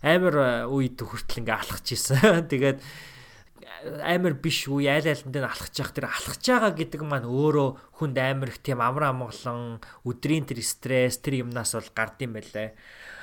амар 0.00 0.72
үед 0.72 0.96
хүртэл 0.96 1.44
ингээ 1.44 1.52
алхаж 1.52 1.84
исэн. 1.92 2.48
Тэгээд 2.52 2.80
амар 4.04 4.34
биш 4.36 4.68
үе 4.68 4.88
айл 4.92 5.08
айлтанд 5.08 5.36
алхаж 5.40 5.74
явах 5.80 5.94
тэр 5.96 6.06
алхаж 6.08 6.42
байгаа 6.44 6.72
гэдэг 6.76 7.02
маань 7.04 7.28
өөрөө 7.28 7.68
хүнд 8.00 8.16
амар 8.20 8.52
их 8.52 8.60
тийм 8.60 8.80
амар 8.84 9.12
амгалан 9.12 9.80
өдрийн 10.04 10.44
тэр 10.44 10.60
стресс 10.60 11.20
тэр 11.20 11.44
юмнаас 11.44 11.72
бол 11.76 11.90
гардыг 11.96 12.30
байлаа. 12.32 12.76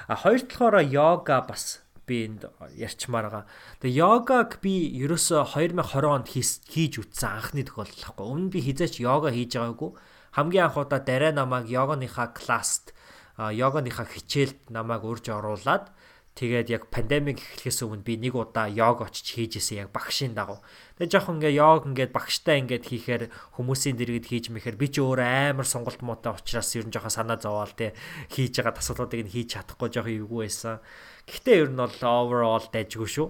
А 0.10 0.16
хоёр 0.18 0.42
талаараа 0.46 0.86
йога 0.86 1.46
бас 1.46 1.82
би 2.06 2.26
энд 2.28 2.50
ярьчмаар 2.76 3.30
байгаа. 3.30 3.46
Тэгээ 3.80 4.00
йогаг 4.02 4.50
би 4.62 4.74
ерөөсө 5.06 5.46
2020 5.56 6.10
онд 6.10 6.28
хийж 6.28 6.94
үтсэн 7.00 7.30
анхны 7.30 7.64
тохиолдол 7.64 8.02
байхгүй. 8.02 8.26
Өмнө 8.26 8.52
би 8.52 8.60
хизээч 8.66 9.00
йога 9.00 9.32
хийж 9.32 9.56
байгаагүй. 9.56 9.92
Хамгийн 10.36 10.66
анх 10.68 10.78
удаа 10.78 11.00
дараа 11.00 11.32
намайг 11.32 11.70
йоганыхаа 11.72 12.34
класст 12.36 12.92
йоганыхаа 13.38 14.06
хичээлд 14.06 14.70
намайг 14.70 15.04
урьж 15.08 15.32
оруулаад 15.32 15.94
Тэгээд 16.32 16.72
яг 16.72 16.84
пандемик 16.88 17.44
эхлэхээс 17.44 17.84
өмнө 17.84 18.08
би 18.08 18.16
нэг 18.16 18.40
удаа 18.40 18.72
йог 18.72 19.04
очиж 19.04 19.36
хийжсэн 19.36 19.84
яг 19.84 19.90
багшийн 19.92 20.32
дагуу. 20.32 20.64
Тэгээд 20.96 21.12
жоохон 21.12 21.44
ингээ 21.44 21.60
йог 21.60 21.84
ингээд 21.92 22.16
багштай 22.16 22.64
ингээд 22.64 22.88
хийхээр 22.88 23.24
хүмүүсийн 23.60 24.00
дэргэд 24.00 24.32
хийж 24.32 24.46
мэхээр 24.48 24.80
би 24.80 24.88
ч 24.88 25.04
өөр 25.04 25.20
амар 25.20 25.68
сонголт 25.68 26.00
муутай 26.00 26.32
учраас 26.32 26.72
ер 26.80 26.88
нь 26.88 26.94
жоохон 26.96 27.12
санаа 27.12 27.36
зовоол 27.36 27.76
те 27.76 27.92
хийж 28.32 28.64
байгаа 28.64 28.80
асуудлуудыг 28.80 29.28
нь 29.28 29.34
хийж 29.36 29.60
чадахгүй 29.60 29.92
жоохон 29.92 30.18
эвгүй 30.24 30.40
байсан. 30.48 30.80
Гэхдээ 31.28 31.56
ер 31.68 31.70
нь 31.76 31.82
бол 31.84 32.00
overall 32.00 32.66
дайжгүй 32.72 33.10
шүү. 33.12 33.28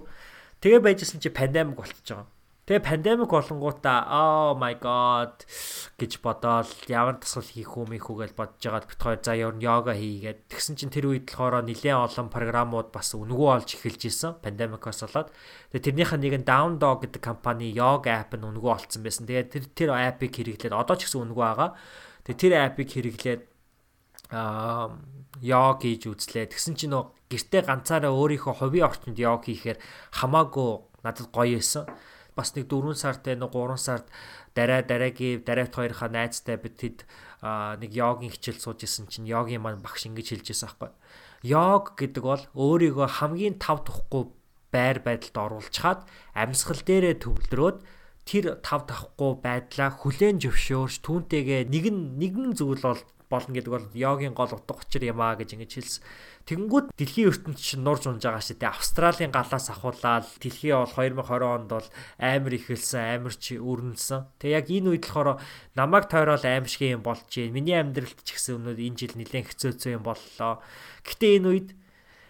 Тэгээ 0.62 0.80
байжсэн 0.86 1.18
чи 1.18 1.34
пандемик 1.34 1.82
болчихж 1.82 2.06
байгаа. 2.06 2.30
Тэгээ 2.72 2.88
пандемик 2.88 3.28
болонгуудаа 3.28 4.08
oh 4.08 4.56
my 4.56 4.80
god 4.80 5.44
гэж 6.00 6.24
бодоол 6.24 6.72
ямар 6.88 7.20
тасгал 7.20 7.44
хийх 7.44 7.68
мэх 7.68 8.08
үү 8.08 8.16
гэж 8.24 8.32
бодож 8.32 8.64
байгаа 8.64 8.88
бит 8.88 8.96
хоёр 8.96 9.20
за 9.20 9.36
ер 9.36 9.52
нь 9.52 9.60
йога 9.60 9.92
хийгээд 9.92 10.48
тэгсэн 10.48 10.80
чинь 10.80 10.88
тэр 10.88 11.12
үед 11.12 11.28
болохоор 11.28 11.68
нэлээд 11.68 12.00
олон 12.00 12.32
програмууд 12.32 12.88
бас 12.88 13.12
үнгүү 13.12 13.48
олж 13.60 13.76
эхэлж 13.76 14.08
исэн 14.08 14.40
пандемикоос 14.40 15.04
болоод 15.04 15.28
тэгээ 15.68 15.84
тэрнийх 15.84 16.12
нь 16.16 16.24
нэг 16.24 16.34
нь 16.40 16.48
Down 16.48 16.80
Dog 16.80 17.04
гэдэг 17.04 17.20
компани 17.20 17.68
йога 17.76 18.08
app 18.08 18.40
нь 18.40 18.48
үнгүү 18.48 18.70
олцсон 18.72 19.04
байсан. 19.04 19.28
Тэгээ 19.28 19.52
тэр 19.52 19.64
тэр 19.76 19.90
app-ыг 19.92 20.32
хэрэглээд 20.32 20.72
одоо 20.72 20.96
ч 20.96 21.12
гэсэн 21.12 21.28
үнгүү 21.28 21.44
байгаа. 21.44 21.76
Тэгээ 22.24 22.40
тэр 22.40 22.52
app-ыг 22.72 22.88
хэрэглээд 22.88 23.42
аа 24.32 24.96
йог 25.44 25.84
хийж 25.84 26.08
үзлээ. 26.08 26.48
Тэгсэн 26.48 26.80
чинь 26.80 26.96
нөө 26.96 27.12
гэртээ 27.28 27.68
ганцаараа 27.68 28.16
өөрийнхөө 28.16 28.64
хувийн 28.64 28.88
орчинд 28.88 29.20
йог 29.20 29.44
хийхээр 29.44 29.76
хамаагүй 30.16 30.88
надад 31.04 31.28
гоё 31.28 31.60
байсан 31.60 31.84
бас 32.36 32.54
нэг 32.56 32.68
4 32.68 32.94
сард 32.96 33.26
нэг 33.26 33.52
3 33.52 33.76
сард 33.76 34.06
дараа 34.54 34.82
дараагийн 34.82 35.44
дараавт 35.44 35.74
хоёрынхаа 35.76 36.10
найзтай 36.12 36.56
бид 36.56 36.76
хэд 36.80 36.98
нэг 37.82 37.90
йогийн 37.90 38.32
хичээл 38.32 38.60
сууж 38.60 38.84
исэн 38.84 39.08
чинь 39.10 39.28
йогийн 39.28 39.62
маань 39.64 39.82
багш 39.82 40.06
ингэж 40.06 40.28
хэлж 40.32 40.46
байсан 40.52 40.68
байхгүй. 40.68 40.90
Йог 41.42 41.84
гэдэг 41.98 42.22
бол 42.22 42.44
өөрийгөө 42.54 43.08
хамгийн 43.18 43.58
тав 43.58 43.82
тухгүй 43.82 44.30
байр 44.70 45.02
байдалд 45.02 45.36
оруулчихад 45.36 46.00
амьсгал 46.32 46.80
дээрээ 46.86 47.20
төвлөрөөд 47.20 47.78
тэр 48.24 48.44
тав 48.62 48.86
тахгүй 48.86 49.32
байдлаа 49.42 49.90
хүлээн 49.90 50.38
зөвшөөрч 50.38 51.02
түүнтэйгээ 51.02 51.66
нэгэн 51.66 51.98
нэгэн 52.22 52.54
зүйл 52.54 52.80
бол 52.80 53.02
болно 53.32 53.56
гэдэг 53.56 53.72
бол 53.72 53.88
йогийн 53.96 54.36
гол 54.36 54.52
утга 54.52 54.76
учир 54.76 55.08
юм 55.08 55.24
а 55.24 55.32
гэж 55.40 55.56
ингэж 55.56 55.72
хэлсэн. 55.72 56.04
Тэгэнгүүт 56.42 56.86
дэлхийн 56.98 57.30
ертөнд 57.32 57.56
чинь 57.56 57.86
нурж 57.86 58.04
унж 58.10 58.20
байгаа 58.20 58.44
шүү 58.44 58.58
дээ. 58.60 58.74
Австралийн 58.76 59.32
галаас 59.32 59.66
ахуулаад 59.72 60.26
дэлхий 60.42 60.74
бол 60.76 60.90
2020 60.90 61.48
онд 61.48 61.70
бол 61.72 61.88
амар 62.18 62.52
ихэлсэн, 62.58 63.22
амар 63.22 63.34
чи 63.38 63.56
өрнөсөн. 63.56 64.26
Тэгээ 64.42 64.58
яг 64.58 64.66
энэ 64.68 64.90
үед 64.92 65.04
болохоор 65.06 65.38
намайг 65.78 66.10
тойрол 66.10 66.44
аимшиг 66.44 66.82
юм 66.92 67.06
болж 67.06 67.24
байна. 67.30 67.54
Миний 67.54 67.78
амьдралд 67.78 68.20
ч 68.26 68.28
гэсэн 68.36 68.58
өнөө 68.58 68.74
энэ 68.74 68.98
жил 68.98 69.14
нэлээд 69.16 69.48
хэцөөцөө 69.54 69.90
юм 69.96 70.02
боллоо. 70.02 70.58
Гэтэ 71.06 71.26
энэ 71.38 71.48
үед 71.48 71.68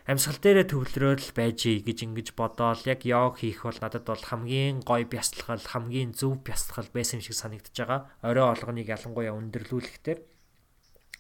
амьсгал 0.03 0.39
дээрээ 0.43 0.67
төвлөрөөл 0.67 1.31
байж 1.31 1.61
гэж 1.87 1.99
ингэж 2.11 2.29
бодоол 2.35 2.83
яг 2.91 3.07
йог 3.07 3.39
хийх 3.39 3.63
бол 3.63 3.79
надад 3.79 4.03
бол 4.03 4.19
хамгийн 4.19 4.83
гоё 4.83 5.07
бясалгал 5.07 5.63
хамгийн 5.63 6.11
зөв 6.11 6.43
бясалгал 6.43 6.91
байсан 6.91 7.23
юм 7.23 7.27
шиг 7.27 7.39
санагдаж 7.39 7.77
байгаа. 7.79 8.01
Орой 8.27 8.47
олгоныг 8.51 8.91
ялангуяа 8.91 9.39
өндөрлүүлэхтэй. 9.39 10.32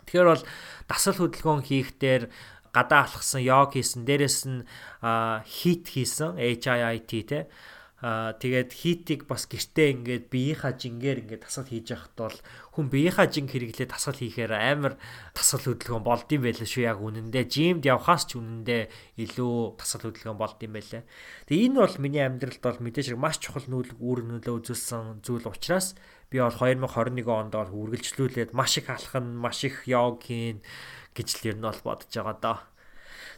Тэгэхээр 0.06 0.28
бол 0.28 0.44
дасал 0.88 1.16
хөдөлгөөн 1.18 1.62
хийх 1.66 1.96
дээр 1.98 2.32
гадаа 2.72 3.04
алхсан 3.04 3.44
йог 3.44 3.76
хийсэн 3.76 4.08
дээрэс 4.08 4.38
нь 4.48 4.64
хит 5.44 5.84
хийсэн 5.92 6.40
HIIT 6.40 7.10
те 7.28 7.38
Аа 8.02 8.34
тэгээд 8.34 8.74
хитийг 8.74 9.30
бас 9.30 9.46
гэртээ 9.46 9.94
ингээд 9.94 10.24
биеийнхаа 10.26 10.74
жингээр 10.74 11.22
ингээд 11.22 11.46
тасал 11.46 11.70
хийж 11.70 11.94
яхад 11.94 12.18
бол 12.18 12.38
хүн 12.74 12.90
биеийнхаа 12.90 13.30
жин 13.30 13.46
хэрэглээ 13.46 13.94
тасал 13.94 14.18
хийхээр 14.18 14.58
амар 14.58 14.98
тасал 15.30 15.62
хөдөлгөөн 15.62 16.02
болдсон 16.02 16.42
байлаа 16.42 16.66
шүү 16.66 16.82
яг 16.82 16.98
үнэндээ 16.98 17.44
жимд 17.46 17.86
явхаас 17.86 18.26
ч 18.26 18.42
үнэндээ 18.42 18.82
илүү 19.22 19.78
тасал 19.78 20.02
хөдөлгөөн 20.02 20.34
болдсон 20.34 20.72
байлаа. 20.74 21.02
Тэгээ 21.46 21.66
энэ 21.70 21.78
бол 21.78 21.96
миний 22.02 22.24
амьдралд 22.26 22.58
бол 22.66 22.82
мэдээж 22.82 23.14
маш 23.14 23.38
чухал 23.38 23.70
нүүл 23.70 23.94
үүрэг 23.94 24.26
нөлөө 24.26 24.54
үзүүлсэн 24.66 25.22
зүйл 25.22 25.46
учраас 25.46 25.94
би 26.26 26.42
бол 26.42 26.58
2021 26.58 27.22
онд 27.30 27.54
бол 27.54 27.70
үргэлжлүүлээд 27.86 28.50
маш 28.50 28.82
их 28.82 28.90
алхах 28.90 29.22
нь 29.22 29.38
маш 29.38 29.62
их 29.62 29.86
йог 29.86 30.26
хийн 30.26 30.58
гэж 31.14 31.28
л 31.38 31.48
ер 31.54 31.56
нь 31.60 31.66
бол 31.70 31.80
бодож 31.86 32.10
байгаа 32.10 32.38
даа. 32.42 32.58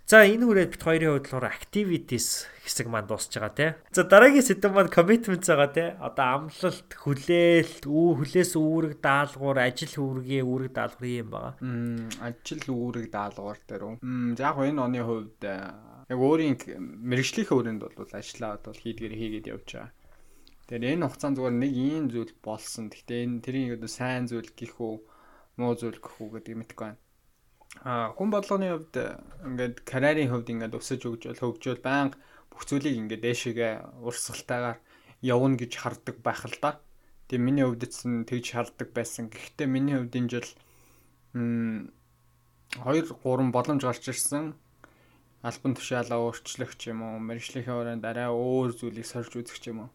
За 0.05 0.21
энэ 0.21 0.45
хүрээд 0.45 0.77
бит 0.77 0.85
хоёрын 0.85 1.17
хувьд 1.17 1.33
болохоор 1.33 1.49
activities 1.49 2.45
хэсэг 2.61 2.93
маань 2.93 3.09
дуусж 3.09 3.33
байгаа 3.41 3.57
тий. 3.57 3.71
За 3.89 4.05
дараагийн 4.05 4.45
сэдв 4.45 4.69
маань 4.69 4.93
commitment 4.93 5.41
байгаа 5.49 5.71
тий. 5.73 5.89
Одоо 5.97 6.45
амлалт, 6.45 6.91
хүлээлт, 6.93 7.89
үү 7.89 8.11
хүлээс 8.21 8.53
үүрэг 8.53 9.01
даалгавар, 9.01 9.65
ажил 9.65 9.97
үүргийн 10.05 10.45
үүрэг 10.45 10.73
даалгавар 10.77 11.09
юм 11.09 11.29
байгаа. 11.33 11.57
Ажил 12.21 12.65
үүрэг 12.69 13.09
даалгавар 13.09 13.61
дээр 13.65 13.85
үү. 13.89 13.95
За 14.37 14.53
яг 14.53 14.61
энэ 14.61 14.85
оны 14.85 15.01
хувьд 15.01 15.41
э, 15.41 15.73
яг 16.13 16.21
өөрийн 16.21 16.57
мэрэгжлийнхээ 17.01 17.57
өрөөнд 17.57 17.83
бол 17.89 18.13
ажиллаад 18.13 18.61
бол 18.61 18.77
хийдгээр 18.77 19.15
хийгээд 19.17 19.51
явж 19.57 19.69
байгаа. 19.73 19.93
Тэгэхээр 20.69 21.01
энэ 21.01 21.05
хугацаанд 21.09 21.37
зүгээр 21.41 21.57
нэг 21.65 21.73
ийм 21.73 22.05
зүйл 22.13 22.33
болсон. 22.45 22.93
Гэхдээ 22.93 23.25
энэ 23.25 23.41
тэрийн 23.41 23.81
одоо 23.81 23.89
сайн 23.89 24.29
зүйл 24.29 24.53
гих 24.53 24.77
үү, 24.77 25.01
муу 25.57 25.73
зүйл 25.81 25.97
гэх 25.97 26.21
үү 26.21 26.29
гэдэг 26.45 26.57
мэдэхгүй 26.61 26.93
байна. 26.93 27.04
А 27.83 28.15
хүн 28.15 28.31
болгоны 28.31 28.71
хувьд 28.71 28.95
ингээд 29.43 29.77
карьерийн 29.83 30.31
хувьд 30.31 30.49
ингээд 30.53 30.79
өсөж 30.79 31.01
өгжөл 31.11 31.43
хөгжөөл 31.43 31.83
байнга 31.83 32.17
бүх 32.55 32.63
зүйлийг 32.71 32.95
ингээд 32.95 33.25
дээшээгээ 33.27 33.73
урсгалтайгаар 34.07 34.79
явна 35.25 35.59
гэж 35.59 35.73
хардаг 35.83 36.17
байх 36.23 36.47
л 36.47 36.57
да. 36.63 36.79
Тэгээ 37.27 37.43
миний 37.43 37.65
хувьд 37.67 37.83
ч 37.91 38.07
тэгж 38.07 38.47
хардаг 38.55 38.89
байсан. 38.95 39.27
Гэхдээ 39.33 39.67
миний 39.67 39.97
хувьд 39.99 40.15
энэ 40.15 40.31
жил 40.31 40.51
м 41.35 41.91
2 42.79 43.11
3 43.11 43.51
боломж 43.51 43.83
гарч 43.83 44.05
ирсэн. 44.13 44.55
Альбан 45.45 45.77
тушаалаа 45.77 46.25
өөрчлөх 46.25 46.73
ч 46.81 46.89
юм 46.89 47.05
уу, 47.05 47.21
мэржлийнхээ 47.21 47.75
өрөөнд 47.75 48.05
арай 48.05 48.33
өөр 48.33 48.73
зүйлийг 48.73 49.05
сорж 49.05 49.37
үзэх 49.37 49.61
ч 49.61 49.77
юм 49.77 49.85
уу. 49.85 49.91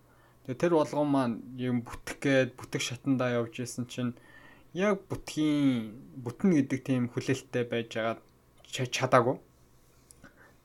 Тэгээ 0.46 0.62
тэр 0.62 0.74
болгон 0.78 1.10
маань 1.10 1.36
юм 1.58 1.82
бүтэх 1.82 2.22
гээд 2.22 2.50
бүтэх 2.54 2.82
шатандаа 2.86 3.42
явж 3.42 3.66
исэн 3.66 3.90
чинь 3.90 4.14
яг 4.74 5.06
бүтгийн 5.10 5.94
бүтэн 6.22 6.50
гэдэг 6.54 6.80
тийм 6.86 7.04
хүлээлттэй 7.10 7.66
байж 7.66 7.90
байгаа 7.96 8.22
чадаагүй. 8.70 9.38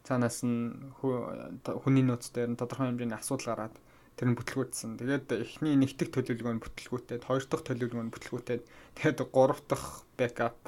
Цаанаас 0.05 0.45
нь 0.45 0.93
хүний 1.01 2.05
нөөц 2.05 2.29
дээр 2.37 2.53
нь 2.53 2.61
тодорхой 2.61 2.93
хэмжээний 2.93 3.17
асуудал 3.17 3.57
гараад 3.57 3.77
тэр 4.21 4.29
нь 4.29 4.37
бүтлгүүтсэн. 4.37 5.01
Тэгээд 5.01 5.27
эхний 5.41 5.75
нэгдэх 5.81 6.13
төлөвлөгөө 6.13 6.55
нь 6.55 6.63
бүтлгүүтээд, 6.63 7.25
хоёр 7.25 7.45
дахь 7.49 7.65
төлөвлөгөө 7.65 8.05
нь 8.05 8.13
бүтлгүүтээд, 8.13 8.63
тэгээд 9.01 9.19
гурав 9.33 9.65
дахь 9.65 10.05
бэкап 10.21 10.59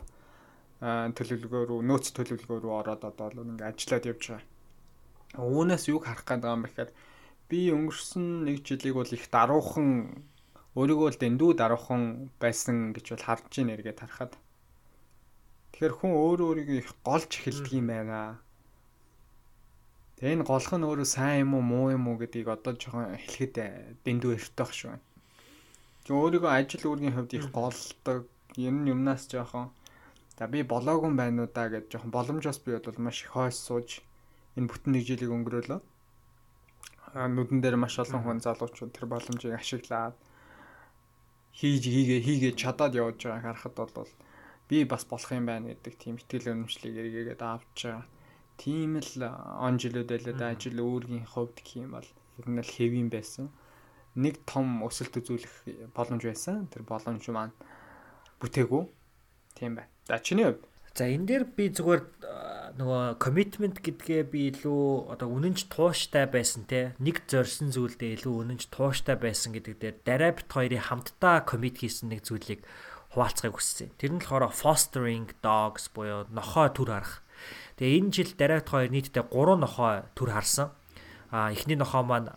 төлөвлөгөө 0.81 1.63
рүү, 1.69 1.81
нөөц 1.85 2.07
төлөвлөгөө 2.17 2.59
рүү 2.65 2.73
ороод 2.73 3.03
одоо 3.05 3.29
л 3.33 3.45
ингээ 3.45 3.71
ажиллаад 3.71 4.09
явж 4.09 4.25
байгаа. 4.33 4.45
Үүнээс 5.37 5.85
юг 5.93 6.09
харах 6.09 6.25
гээд 6.25 6.41
байгаа 6.41 6.57
юм 6.57 6.65
бэхээр 6.65 6.91
би 7.49 7.61
өнгөрсөн 7.71 8.27
нэг 8.49 8.65
жилиг 8.65 8.95
бол 8.97 9.13
их 9.13 9.25
даруухан 9.29 9.89
өөрийгөө 10.77 11.09
л 11.09 11.21
дэндүү 11.21 11.51
даруухан 11.57 12.03
байсан 12.37 12.93
гэж 12.93 13.07
бол 13.17 13.25
харж 13.25 13.53
ийн 13.57 13.73
эргээд 13.73 14.01
харахад 14.01 14.33
тэгэхээр 15.73 15.95
хүн 15.97 16.13
өөрөө 16.13 16.47
өөрийгөө 16.53 16.79
их 16.85 16.91
голж 17.01 17.31
эхэлдэг 17.33 17.73
юм 17.81 17.89
байна. 17.89 18.41
Тэгээ 20.21 20.37
энэ 20.37 20.49
голх 20.49 20.73
нь 20.77 20.85
өөрөө 20.89 21.09
сайн 21.09 21.49
юм 21.49 21.53
уу 21.57 21.65
муу 21.65 21.87
юм 21.97 22.05
уу 22.09 22.21
гэдгийг 22.21 22.49
одоо 22.53 22.73
жоохон 22.77 23.17
хэлэхэд 23.17 23.57
дэндүү 24.05 24.33
эртэх 24.37 24.71
шүү. 24.73 24.97
Тэг 26.05 26.13
өөрийгөө 26.17 26.53
ажил 26.53 26.89
үүргийн 26.89 27.17
хувьд 27.17 27.33
их 27.37 27.49
голдог. 27.57 28.29
Энэ 28.57 28.93
юмнаас 28.93 29.29
жоохон 29.33 29.73
за 30.37 30.45
би 30.49 30.61
болоогүй 30.61 31.13
байна 31.17 31.45
уу 31.45 31.53
да 31.53 31.73
гэж 31.73 31.89
жоохон 31.93 32.13
боломжоос 32.13 32.61
би 32.65 32.77
бол 32.77 33.01
маш 33.01 33.25
их 33.25 33.33
хойс 33.33 33.57
сууж 33.61 34.01
энэ 34.57 34.69
бүтэн 34.69 34.93
нэг 34.93 35.05
жилийг 35.09 35.33
өнгөрөөлөө. 35.33 35.81
Нүдэн 37.17 37.61
дээр 37.61 37.77
маш 37.81 37.97
олон 38.01 38.21
хүн 38.25 38.41
залуучууд 38.45 38.93
тэр 38.97 39.09
боломжийг 39.13 39.57
ашиглаад 39.57 40.17
хийж 41.59 41.83
хийгээ 41.95 42.21
хийгээ 42.27 42.53
чадаад 42.61 42.93
явж 43.01 43.21
байгааг 43.25 43.57
харахад 43.61 43.77
бол 43.97 44.13
би 44.69 44.85
бас 44.85 45.03
болох 45.11 45.31
юм 45.33 45.47
байна 45.51 45.73
гэдэг 45.73 45.95
тийм 45.97 46.15
ихтгэл 46.21 46.53
өнөмшлийг 46.53 46.95
эргээгээд 47.03 47.43
авч 47.43 47.79
байгаа 47.85 48.07
тийм 48.57 49.01
л 49.01 49.13
он 49.61 49.77
жилүүд 49.81 50.09
байлаа 50.09 50.35
да 50.35 50.47
ажил 50.53 50.81
өөргийн 50.81 51.29
хувьд 51.29 51.57
гэх 51.61 51.77
юм 51.85 51.93
бол 51.97 52.09
ер 52.41 52.47
нь 52.49 52.61
л 52.61 52.75
хэвэн 52.77 53.09
байсан. 53.13 53.53
Нэг 54.17 54.41
том 54.49 54.81
өсөлт 54.81 55.21
үзүүлэх 55.21 55.93
боломж 55.93 56.23
байсан. 56.25 56.69
Тэр 56.73 56.83
боломж 56.89 57.25
маань 57.29 57.53
бүтээгүй. 58.41 58.85
Тийм 59.57 59.77
бай. 59.77 59.87
За 60.09 60.19
чиний 60.19 60.49
хувьд 60.49 60.65
За 60.97 61.05
энэ 61.05 61.29
дээр 61.29 61.45
би 61.53 61.69
зүгээр 61.77 62.03
нөгөө 62.81 63.05
commitment 63.21 63.85
гэдгээ 63.85 64.23
би 64.33 64.41
илүү 64.53 65.13
одоо 65.13 65.29
үнэнч 65.29 65.69
тууштай 65.69 66.25
байсан 66.25 66.65
те 66.65 66.97
нэг 66.97 67.29
зорьсон 67.29 67.69
зүйлдээ 67.73 68.21
илүү 68.21 68.35
үнэнч 68.49 68.73
тууштай 68.73 69.17
байсан 69.21 69.53
гэдэг 69.53 69.77
дээр 69.77 69.97
дараа 70.05 70.33
бит 70.33 70.49
хоёрын 70.49 70.89
хамтдаа 70.89 71.45
commit 71.45 71.85
хийсэн 71.85 72.13
нэг 72.13 72.25
зүйлийг 72.25 72.65
хуваалцахыг 73.13 73.57
хүссэн. 73.57 73.93
Тэр 74.01 74.17
нь 74.17 74.21
болохоор 74.25 74.53
fostering 74.53 75.29
dogs 75.45 75.93
буюу 75.93 76.25
нохой 76.33 76.69
төр 76.73 76.93
харах 76.93 77.25
Тэгээ 77.77 77.99
энэ 78.01 78.13
жил 78.13 78.31
дараагт 78.41 78.69
хоёр 78.73 78.89
нийтдээ 78.89 79.25
3 79.29 79.61
нохой 79.61 79.95
төр 80.17 80.31
харсан. 80.33 80.73
А 81.31 81.51
эхний 81.51 81.77
нохоо 81.77 82.03
маань 82.03 82.31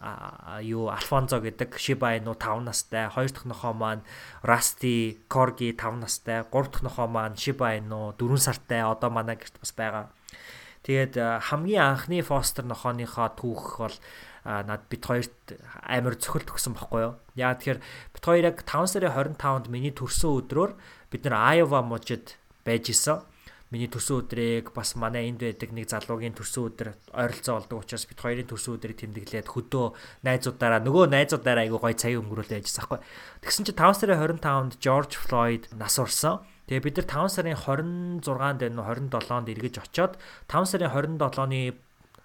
юу 0.66 0.90
Альфонзо 0.90 1.40
гэдэг 1.40 1.78
Shiba 1.78 2.18
Inu 2.18 2.34
5 2.34 2.66
настай, 2.66 3.10
хоёр 3.10 3.30
дахь 3.30 3.46
нохоо 3.46 3.74
маань 3.74 4.02
Rusty 4.42 5.18
Corgi 5.30 5.78
5 5.78 6.02
настай, 6.02 6.44
гурав 6.50 6.72
дахь 6.72 6.82
нохоо 6.82 7.08
маань 7.08 7.38
Shiba 7.38 7.78
Inu 7.78 8.18
4 8.18 8.38
сартай 8.38 8.82
одоо 8.82 9.10
манай 9.10 9.38
гэрт 9.38 9.62
бас 9.62 9.72
байгаа. 9.78 10.10
Тэгээд 10.82 11.44
хамгийн 11.46 11.86
анхны 11.86 12.24
Foster 12.26 12.66
нохооныхоо 12.66 13.30
түүх 13.38 13.78
бол 13.78 13.96
над 14.46 14.82
бит 14.90 15.06
хоёрт 15.06 15.60
амар 15.84 16.16
цохилт 16.16 16.50
өгсөн 16.50 16.74
байхгүй 16.74 17.02
юу. 17.04 17.14
Яа 17.36 17.54
тэгэхээр 17.54 17.80
бит 18.16 18.24
хоёр 18.26 18.44
яг 18.50 18.64
5 18.66 18.90
сарын 18.90 19.38
25-нд 19.38 19.68
миний 19.70 19.94
төрсөн 19.94 20.40
өдрөөр 20.42 20.74
бид 21.12 21.22
нар 21.28 21.60
Iowa 21.60 21.84
мужид 21.86 22.40
байж 22.66 22.90
исэн 22.90 23.22
миний 23.70 23.86
төрсөн 23.86 24.26
өдрийг 24.26 24.74
бас 24.74 24.98
манай 24.98 25.30
энд 25.30 25.46
байдаг 25.46 25.70
нэг 25.70 25.86
залуугийн 25.94 26.34
төрсөн 26.34 26.74
өдөр 26.74 26.90
ойролцоо 27.14 27.54
болдог 27.62 27.86
учраас 27.86 28.10
бид 28.10 28.18
хоёрын 28.18 28.50
төрсөн 28.50 28.82
өдрийг 28.82 28.98
тэмдэглээд 28.98 29.46
хөдөө 29.46 29.86
найзуудаараа 30.26 30.82
нөгөө 30.82 31.06
найзуудаараа 31.14 31.64
айгуу 31.70 31.78
гоё 31.78 31.94
цагийн 31.94 32.26
өнгөрүүлээ 32.26 32.66
яжсан 32.66 32.90
байхгүй. 32.90 33.00
Тэгсэн 33.46 33.66
чинь 33.70 33.78
5 33.78 34.00
сарын 34.02 34.22
25-нд 34.42 34.74
George 34.82 35.16
Floyd 35.22 35.64
нас 35.78 36.02
урсан. 36.02 36.42
Тэгээ 36.66 36.82
бид 36.82 36.98
нар 36.98 37.30
5 37.30 37.36
сарын 37.38 37.58
26-нд 38.26 38.62
энэ 38.66 38.82
27-нд 38.82 39.48
эргэж 39.54 39.76
очоод 39.86 40.18
5 40.50 40.66
сарын 40.66 40.90
27-ны 40.90 41.78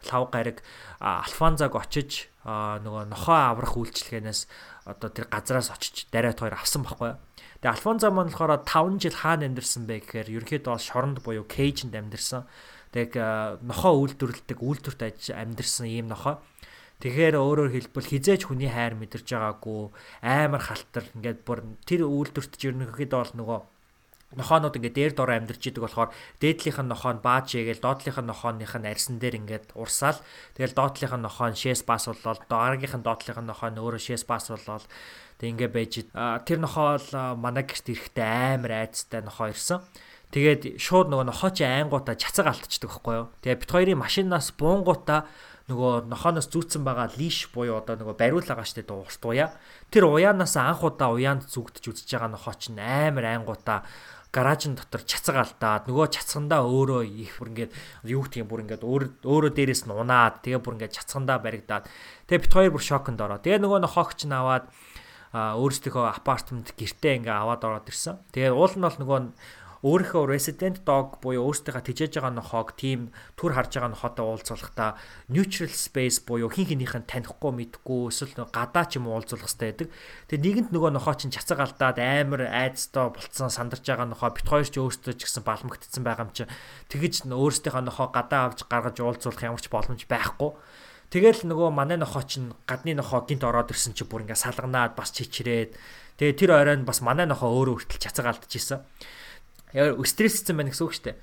лав 0.09 0.28
гараг 0.32 0.61
Альфанзаг 1.01 1.72
очиж 1.76 2.28
нөгөө 2.45 3.09
нохоо 3.09 3.57
аврах 3.57 3.76
үйлчлэгээнээс 3.76 4.40
одоо 4.84 5.09
тэр 5.09 5.28
газраас 5.32 5.72
очиж 5.72 6.09
дарайт 6.12 6.40
хоёр 6.40 6.57
авсан 6.61 6.84
байхгүй. 6.84 7.16
Тэгээ 7.64 7.80
Альфонзо 7.80 8.12
маань 8.12 8.28
болохоор 8.28 8.60
5 8.60 9.00
жил 9.00 9.16
хаана 9.16 9.48
амьдэрсэн 9.48 9.88
бэ 9.88 10.04
гэхээр 10.04 10.28
ерөнхийдөө 10.36 10.76
шоронд 10.84 11.24
буюу 11.24 11.48
кейжэнд 11.48 11.96
амьдэрсэн. 11.96 12.44
Тэг 12.92 13.16
нохоо 13.64 14.04
үйлдвэрлэдэг 14.04 14.60
үйлдвэрт 14.60 15.32
амьдэрсэн 15.32 15.88
ийм 15.88 16.12
нохоо. 16.12 16.44
Тэгэхээр 17.00 17.40
өөрөөр 17.40 17.72
хэлбэл 17.72 18.12
хизээж 18.12 18.52
хүний 18.52 18.68
хайр 18.68 19.00
мэдэрж 19.00 19.24
байгаагүй 19.32 19.80
амар 20.20 20.60
халтар 20.60 21.08
ингээд 21.16 21.40
бүр 21.48 21.64
тэр 21.88 22.04
үйлдвэрт 22.04 22.52
ерөнхийдөө 22.60 23.20
бол 23.24 23.32
нөгөө 23.32 23.58
нохоонууд 24.37 24.76
ингээд 24.78 24.97
дээр 24.99 25.12
дор 25.14 25.30
амьдарч 25.35 25.62
идэг 25.70 25.82
болохоор 25.85 26.11
дээдлийнх 26.43 26.80
нь 26.82 26.91
нохоо 26.91 27.12
нь 27.14 27.24
бааж 27.24 27.55
ягээл 27.55 27.82
доотлийнх 27.82 28.18
нь 28.20 28.30
нохооных 28.30 28.74
нь 28.74 28.89
арьсан 28.89 29.16
дээр 29.18 29.39
ингээд 29.41 29.66
урсаал. 29.78 30.18
Тэгэл 30.59 30.74
доотлийнх 30.74 31.14
нь 31.14 31.24
нохоо 31.26 31.49
нь 31.51 31.59
шээс 31.59 31.82
бас 31.87 32.11
болол 32.11 32.41
дараагийнх 32.51 32.97
нь 32.99 33.07
доотлийнх 33.07 33.41
нь 33.41 33.51
нохоо 33.51 33.68
нь 33.70 33.80
өөрөө 33.80 34.03
шээс 34.03 34.24
бас 34.26 34.51
болол 34.51 34.87
тэг 35.39 35.49
ингээд 35.55 35.74
байж 35.74 35.93
тэр 36.47 36.59
нохоо 36.62 36.99
л 36.99 37.11
манай 37.39 37.64
гэрт 37.66 37.91
ирэхдээ 37.91 38.59
амар 38.59 38.72
айцтай 38.87 39.22
нохоо 39.22 39.51
ирсэн. 39.51 39.82
Тэгээд 40.35 40.82
шууд 40.82 41.14
нөгөө 41.14 41.30
нохоо 41.30 41.51
чи 41.55 41.62
айнгуудаа 41.62 42.18
чацаг 42.18 42.51
алтчдаг 42.51 42.91
байхгүй 42.91 43.14
юу? 43.14 43.26
Тэгээ 43.39 43.61
бит 43.62 43.70
хоёрын 43.70 44.03
машинаас 44.03 44.51
буунгуудаа 44.59 45.30
нөгөө 45.64 46.12
нохооноос 46.12 46.53
зүүцсэн 46.53 46.85
байгаа 46.85 47.09
лиш 47.16 47.49
буюу 47.49 47.80
одоо 47.80 47.97
нөгөө 47.97 48.20
бариулаагаа 48.20 48.68
штэ 48.68 48.85
урт 48.85 49.22
уяа. 49.24 49.49
Тэр 49.89 50.12
уяанаас 50.12 50.61
анх 50.61 50.85
удаа 50.85 51.16
уяанд 51.16 51.49
зүгдэж 51.49 51.85
үзэж 51.89 52.09
байгаа 52.18 52.37
нохоо 52.37 52.55
чинь 52.59 52.76
амар 52.76 53.24
айнгуудаа 53.32 53.89
гаражин 54.35 54.74
дотор 54.74 55.07
чацаг 55.07 55.39
алдаад 55.39 55.87
нөгөө 55.87 56.11
чацгандаа 56.11 56.66
өөрөө 56.66 57.03
их 57.07 57.39
бүр 57.39 57.49
ингээд 57.55 57.72
юу 58.11 58.26
гэх 58.26 58.43
юм 58.43 58.51
бүр 58.51 58.66
ингээд 58.66 58.82
өөрөө 58.82 59.53
дээрээс 59.55 59.87
нь 59.87 59.95
унаад 59.95 60.43
тэгээ 60.43 60.59
бүр 60.59 60.74
ингээд 60.74 60.97
чацгандаа 60.99 61.39
баригдаад 61.39 61.87
тэгээ 62.26 62.43
бит 62.43 62.53
хоёр 62.53 62.72
бүр 62.74 62.82
шоконд 62.82 63.22
ороо. 63.22 63.39
Тэгээ 63.39 63.62
нөгөө 63.62 63.80
нохогч 63.87 64.26
нь 64.26 64.35
аваад 64.35 64.66
өөрсдийнхөө 65.35 66.05
апартмент 66.18 66.74
гэртээ 66.78 67.22
ингээ 67.22 67.35
аваад 67.35 67.62
ороод 67.62 67.91
ирсэн. 67.91 68.22
Тэгээ 68.35 68.55
уул 68.55 68.74
нь 68.74 68.87
бол 68.87 68.99
нөгөө 68.99 69.18
өөрийнхөө 69.85 70.24
resident 70.32 70.80
dog 70.89 71.20
буюу 71.20 71.53
өөртөө 71.53 71.85
тижээж 71.85 72.16
байгаа 72.16 72.32
нохоог 72.32 72.72
тийм 72.72 73.12
төр 73.37 73.53
харж 73.53 73.76
байгаа 73.76 73.93
нохотой 73.93 74.24
уулзуулахдаа 74.24 74.97
neutral 75.28 75.68
space 75.68 76.24
буюу 76.24 76.49
хин 76.49 76.64
хинийх 76.64 76.97
нь 76.97 77.05
танихгүй 77.05 77.53
мэдхгүй 77.53 78.09
эсвэл 78.09 78.49
гадаа 78.49 78.89
ч 78.89 78.97
юм 78.97 79.12
уулзуулах 79.12 79.45
хэрэгтэй 79.45 79.68
байдаг. 79.76 79.89
Тэгээ 80.32 80.41
нэгэнт 80.41 80.70
нөгөө 80.72 80.91
нохоо 80.97 81.14
чинь 81.20 81.37
чацаг 81.37 81.61
алдаад 81.61 82.01
амар 82.01 82.49
айцтай 82.49 83.12
болцсон 83.12 83.53
сандарч 83.53 83.85
байгаа 83.85 84.09
нохоо 84.09 84.32
бит 84.32 84.49
хоёр 84.49 84.64
ч 84.64 84.80
өөртөө 84.80 85.14
ч 85.20 85.28
гэсэн 85.28 85.45
балмагдсан 85.45 86.01
байгаа 86.01 86.24
юм 86.24 86.32
чи 86.32 86.49
тэгэж 86.89 87.28
өөрсдийнхөө 87.28 87.85
нохоо 87.85 88.09
гадаа 88.09 88.49
авч 88.49 88.64
гаргаж 88.64 88.97
уулзуулах 89.05 89.45
ямар 89.45 89.61
ч 89.61 89.68
боломж 89.68 90.09
байхгүй. 90.09 90.57
Тэгэл 91.12 91.45
нөгөө 91.45 91.68
манай 91.70 92.01
нохоо 92.01 92.24
чинь 92.24 92.57
гадны 92.64 92.97
нохоо 92.97 93.22
гинт 93.28 93.45
ороод 93.45 93.70
ирсэн 93.70 93.93
чи 93.93 94.09
бүр 94.09 94.24
ингээ 94.24 94.41
салганаад 94.41 94.97
бас 94.97 95.12
чичрээд 95.12 95.76
тэгээ 96.16 96.35
тэр 96.41 96.51
оройн 96.57 96.89
бас 96.89 97.05
манай 97.05 97.28
нохоо 97.28 97.53
өөрөө 97.53 97.85
хүртэл 97.85 98.03
чацаг 98.03 98.26
алдчихсан. 98.26 98.82
Яа 99.75 99.99
стрессцэн 99.99 100.57
байна 100.57 100.70
гэсэн 100.70 100.87
үг 100.87 100.95
шүү 100.95 101.07
дээ. 101.11 101.18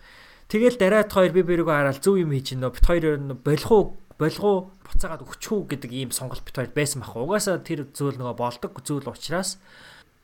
Тэгэл 0.52 0.78
дараад 0.78 1.10
хоёр 1.16 1.32
би 1.32 1.42
бэрэгөө 1.48 1.72
хараад 1.72 2.04
зөв 2.04 2.20
юм 2.20 2.36
хийж 2.36 2.60
гинөө 2.60 2.76
бит 2.76 2.86
хоёр 2.86 3.06
болох 3.40 3.72
уу 3.72 3.84
болох 4.20 4.44
уу 4.44 4.58
буцаагаад 4.84 5.24
өгчхүү 5.24 5.60
гэдэг 5.72 5.92
ийм 5.96 6.12
сонголт 6.12 6.44
бит 6.44 6.60
хоёр 6.60 6.72
байсан 6.76 7.00
бах. 7.00 7.16
Угаасаа 7.16 7.64
тэр 7.64 7.88
зүйл 7.96 8.20
нөгөө 8.20 8.36
болдог 8.36 8.72
зүйл 8.84 9.08
учраас 9.08 9.56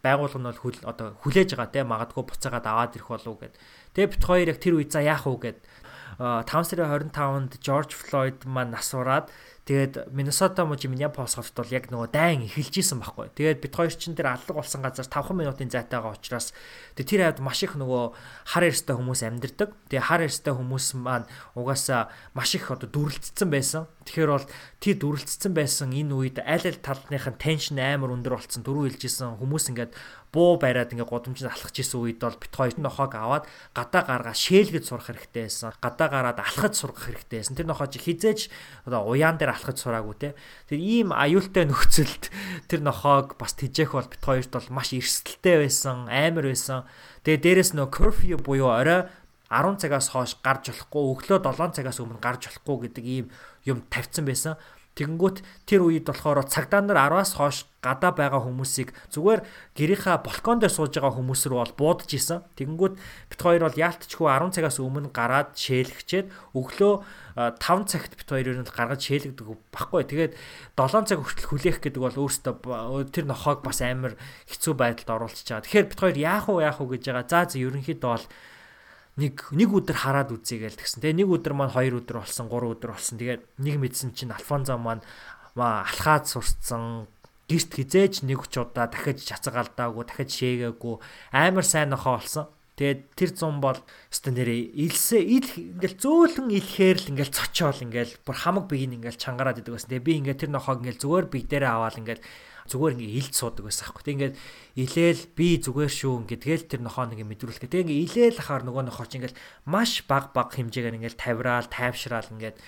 байгуулга 0.03 0.37
нь 0.37 0.47
бол 0.51 0.59
хүл 0.59 0.77
одоо 0.83 1.07
хүлээж 1.23 1.55
байгаа 1.55 1.71
те 1.71 1.81
магадгүй 1.87 2.23
буцаагаад 2.27 2.67
аваад 2.67 2.95
ирэх 2.99 3.07
болов 3.07 3.31
уу 3.31 3.39
гэд. 3.39 3.55
Тэгээ 3.95 4.11
бит 4.13 4.23
хоёр 4.27 4.47
яг 4.51 4.59
тэр 4.59 4.75
үе 4.77 4.85
за 4.91 5.01
яах 5.01 5.25
уу 5.25 5.39
гэд 5.39 5.57
5 6.19 6.45
сарын 6.45 7.09
25-нд 7.13 7.51
George 7.63 7.93
Floyd 7.95 8.43
маань 8.45 8.75
насураад 8.75 9.31
Тэгээд 9.67 10.07
Миннесота 10.15 10.63
мужи 10.63 10.87
Миннеаполис 10.87 11.35
хотод 11.35 11.67
бол 11.67 11.75
яг 11.75 11.91
нөгөө 11.91 12.07
дайн 12.15 12.47
эхэлж 12.47 12.79
исэн 12.79 13.03
байхгүй. 13.03 13.35
Тэгээд 13.35 13.59
бид 13.59 13.75
хоёр 13.75 13.91
чинь 13.91 14.15
тэр 14.15 14.31
аллаг 14.31 14.55
болсон 14.55 14.79
газар 14.79 15.03
5 15.11 15.35
минутын 15.35 15.67
зайтайгаа 15.67 16.15
учраас 16.15 16.55
тэр 16.95 17.35
хавьд 17.35 17.43
маш 17.43 17.67
их 17.67 17.75
нөгөө 17.75 18.15
хар 18.47 18.63
эрстэй 18.63 18.95
хүмүүс 18.95 19.27
амьдэрдэг. 19.27 19.69
Тэгээд 19.91 20.07
хар 20.07 20.23
эрстэй 20.23 20.55
хүмүүс 20.55 20.95
маань 20.95 21.27
угаасаа 21.51 22.07
маш 22.31 22.55
их 22.55 22.71
одоо 22.71 22.87
дүрлцсэн 22.87 23.51
байсан. 23.51 23.91
Тэгэхээр 24.07 24.31
бол 24.31 24.47
тий 24.79 24.95
дүрлцсэн 24.95 25.51
байсан 25.51 25.91
энэ 25.91 26.15
үед 26.15 26.37
аль 26.39 26.63
аль 26.63 26.79
талных 26.79 27.27
нь 27.27 27.35
теншн 27.35 27.77
амар 27.83 28.15
өндөр 28.15 28.39
болцсон. 28.39 28.63
Дөрөв 28.63 28.95
хэлжсэн 28.95 29.35
хүмүүс 29.43 29.67
ингээд 29.75 29.91
буу 30.31 30.55
бариад 30.55 30.95
ингээ 30.95 31.07
гудамжинд 31.07 31.51
алхаж 31.51 31.75
исэн 31.75 31.99
үед 31.99 32.23
бол 32.23 32.39
бит 32.39 32.53
хоёр 32.55 32.75
нохоог 32.79 33.13
аваад 33.15 33.45
гадаа 33.75 34.03
гаргаа 34.07 34.35
шээлгэж 34.35 34.83
сурах 34.87 35.11
хэрэгтэй 35.11 35.47
байсан. 35.47 35.75
Гадаа 35.83 36.07
гараад 36.07 36.39
алхаж 36.39 36.73
сурах 36.75 37.03
хэрэгтэй 37.03 37.43
байсан. 37.43 37.55
Тэр 37.59 37.67
нохоо 37.67 37.87
чи 37.87 37.99
хизээж 37.99 38.39
одоо 38.87 39.07
уяан 39.07 39.35
дээр 39.35 39.55
алхаж 39.55 39.79
сураагүй 39.79 40.15
те. 40.19 40.29
Тэр 40.71 40.79
ийм 40.79 41.15
аюултай 41.15 41.67
нөхцөлд 41.67 42.31
тэр 42.71 42.81
нохоог 42.83 43.35
бас 43.39 43.55
тижээх 43.55 43.95
бол 43.95 44.07
бит 44.07 44.23
хоёрт 44.23 44.51
бол 44.51 44.67
маш 44.71 44.91
эрсдэлтэй 44.95 45.63
байсан, 45.63 46.07
амар 46.11 46.47
байсан. 46.51 46.87
Тэгээ 47.23 47.43
дээрэс 47.43 47.71
нөө 47.75 47.87
curfew 47.91 48.39
буюу 48.39 48.71
орой 48.71 49.07
10 49.49 49.79
цагаас 49.79 50.11
хойш 50.11 50.35
гарч 50.43 50.75
болохгүй, 50.75 51.03
өглөө 51.15 51.39
7 51.39 51.79
цагаас 51.79 52.03
өмнө 52.03 52.19
гарч 52.19 52.51
болохгүй 52.51 52.91
гэдэг 52.91 53.05
ийм 53.07 53.25
юм 53.67 53.83
тавьсан 53.91 54.25
байсан. 54.25 54.55
Тэгэнгүүт 54.97 55.45
тэр 55.69 55.85
үед 55.85 56.09
болохоор 56.09 56.41
цагдаа 56.49 56.81
нар 56.81 56.97
10-аас 56.97 57.37
хойш 57.37 57.69
гадаа 57.85 58.17
байгаа 58.17 58.41
хүмүүсийг 58.41 58.97
зүгээр 59.13 59.45
гэрийнхаа 59.77 60.25
балкон 60.25 60.57
дээр 60.57 60.73
сууж 60.73 60.97
байгаа 60.97 61.13
хүмүүс 61.13 61.45
рүү 61.45 61.61
бол 61.61 61.77
буудаж 61.77 62.09
исэн. 62.17 62.41
Тэгэнгүүт 62.57 62.97
бит 62.97 63.37
хоёр 63.37 63.69
бол 63.69 63.77
яалтчгүй 63.77 64.25
10 64.25 64.57
цагаас 64.57 64.81
өмнө 64.81 65.13
гараад 65.13 65.53
шээлгчээд 65.53 66.33
өглөө 66.57 66.93
5 67.37 67.61
цагт 67.93 68.17
бит 68.17 68.25
хоёр 68.25 68.49
ер 68.49 68.57
нь 68.57 68.65
гаргаж 68.65 69.01
шээлгдэг 69.05 69.47
баггүй. 69.69 70.01
Тэгээд 70.09 70.33
7 70.73 71.05
цаг 71.05 71.21
хүртэл 71.21 71.49
хүлээх 71.53 71.77
гэдэг 71.77 72.01
бол 72.01 72.17
өөртөө 72.17 73.13
тэр 73.13 73.25
нохоог 73.29 73.61
бас 73.61 73.85
амар 73.85 74.17
хэцүү 74.49 74.73
байдалд 74.73 75.13
оруулчихж 75.13 75.53
байгаа. 75.53 75.65
Тэгэхээр 75.69 75.89
бит 75.93 76.01
хоёр 76.01 76.17
яах 76.17 76.49
вэ 76.49 76.65
яах 76.65 76.81
вэ 76.81 76.97
гэж 76.97 77.13
байгаа. 77.13 77.29
За 77.29 77.45
за 77.45 77.61
ерөнхийдөө 77.61 78.09
бол 78.17 78.25
нэг 79.17 79.49
нэг 79.49 79.69
өдөр 79.73 79.97
хараад 79.97 80.29
үзье 80.29 80.61
гээл 80.61 80.77
тэгсэн. 80.77 81.01
Тэгээ 81.01 81.25
нэг 81.25 81.29
өдөр 81.33 81.53
маань 81.57 81.73
хоёр 81.73 82.05
өдөр 82.05 82.21
болсон, 82.21 82.45
гурван 82.47 82.77
өдөр 82.77 82.93
болсон. 82.93 83.17
Тэгээд 83.17 83.43
нэг 83.57 83.75
мэдсэн 83.81 84.13
чинь 84.13 84.29
Альфонзо 84.29 84.77
маань 84.77 85.01
маа 85.57 85.89
алхаад 85.89 86.29
сурцсан 86.29 87.09
гэрт 87.49 87.71
хизээж 87.81 88.27
нэг 88.29 88.45
ч 88.45 88.61
удаа 88.61 88.85
дахиж 88.85 89.25
чацгаалдаагүй, 89.25 90.03
дахиж 90.05 90.29
шээгээгүй 90.37 90.95
амар 91.33 91.65
сайн 91.65 91.89
нохоо 91.89 92.21
болсон. 92.21 92.45
Тэгээд 92.77 93.01
тэр 93.17 93.31
зам 93.33 93.57
бол 93.57 93.81
өстө 94.13 94.37
нэрээ 94.37 94.77
илсээ 94.85 95.23
ил 95.25 95.49
ингээл 95.49 95.97
зөөлөн 95.97 96.53
илхээр 96.53 96.97
л 97.01 97.09
ингээл 97.17 97.33
цочоол 97.33 97.79
ингээл 97.89 98.21
бүр 98.21 98.37
хамаг 98.37 98.69
бийг 98.69 98.93
ингээл 98.93 99.17
чангараад 99.17 99.65
идэг 99.65 99.73
байсан. 99.73 99.89
Тэгээд 99.97 100.05
би 100.05 100.13
ингээд 100.21 100.41
тэр 100.45 100.51
нохоог 100.53 100.85
ингээл 100.85 101.01
зүгээр 101.01 101.25
бие 101.25 101.49
дээрээ 101.49 101.73
аваад 101.73 101.97
ингээл 101.97 102.21
зүгээр 102.67 102.93
ингээ 102.99 103.17
илд 103.23 103.33
суудаг 103.33 103.63
байсан 103.65 103.87
аахгүй. 103.87 104.03
Тэг 104.03 104.15
ингээд 104.15 104.35
илээл 104.75 105.23
би 105.33 105.47
зүгээр 105.63 105.91
шүү 105.91 106.13
ингээ 106.27 106.39
тэгэл 106.43 106.69
тэр 106.69 106.81
нохоо 106.83 107.05
нэг 107.07 107.23
мэдрүүлэх. 107.23 107.65
Тэг 107.65 107.87
ингээ 107.87 108.03
илээл 108.05 108.41
ахаар 108.43 108.63
нөгөө 108.67 108.83
нохоо 108.91 109.07
чи 109.07 109.17
ингээл 109.17 109.39
маш 109.65 110.03
баг 110.05 110.35
баг 110.35 110.51
хэмжээгээр 110.53 110.97
ингээл 110.99 111.17
тавираал, 111.17 111.67
тайвшраал 111.71 112.29
ингээд 112.35 112.59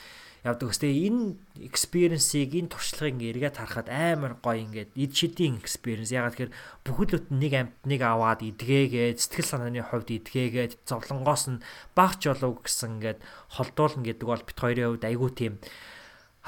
явдаг 0.43 0.71
ус. 0.71 0.79
Тэгээ 0.79 1.11
энэ 1.11 1.23
experience-ийг 1.67 2.55
энэ 2.55 2.71
туршлагыг 2.71 3.19
эргээд 3.19 3.59
харахад 3.59 3.91
амар 3.91 4.39
гоё 4.39 4.63
ингээд 4.63 4.95
эд 4.95 5.11
шидийн 5.11 5.59
experience. 5.59 6.15
Ягаад 6.15 6.39
тэгэхээр 6.39 6.55
бүхэл 6.87 7.13
бүтэн 7.19 7.37
нэг 7.43 7.53
амтныг 7.59 8.01
аваад 8.01 8.39
идгээгээд 8.47 9.19
сэтгэл 9.19 9.51
санааны 9.51 9.83
хувьд 9.83 10.09
идгээгээд 10.15 10.87
зовлонгоос 10.87 11.43
нь 11.51 11.63
багч 11.91 12.31
болов 12.31 12.63
гэсэн 12.63 13.03
ингээд 13.03 13.19
холдуулна 13.51 14.03
гэдэг 14.07 14.27
бол 14.27 14.43
бит 14.47 14.59
хоёрын 14.59 14.87
хувьд 14.95 15.03
айгүй 15.03 15.31
тийм 15.35 15.53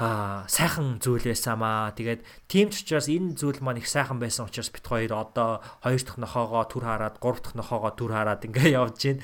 аа 0.00 0.48
сайхан 0.48 0.96
зүйл 1.04 1.28
байсан 1.28 1.60
маа. 1.60 1.92
Тэгээд 1.92 2.24
тийм 2.48 2.72
ч 2.72 2.80
учраас 2.80 3.12
энэ 3.12 3.36
зүйл 3.36 3.60
маань 3.60 3.84
их 3.84 3.88
сайхан 3.88 4.16
байсан 4.16 4.48
учраас 4.48 4.72
бит 4.72 4.86
хоёр 4.88 5.12
одоо 5.12 5.60
хоёр 5.84 6.00
дахь 6.00 6.16
нохоогоо 6.16 6.64
түр 6.64 6.84
хараад, 6.88 7.20
гурав 7.20 7.44
дахь 7.44 7.56
нохоогоо 7.60 7.92
түр 7.92 8.12
хараад 8.16 8.40
ингээ 8.48 8.72
явж 8.80 8.96
байна. 9.04 9.22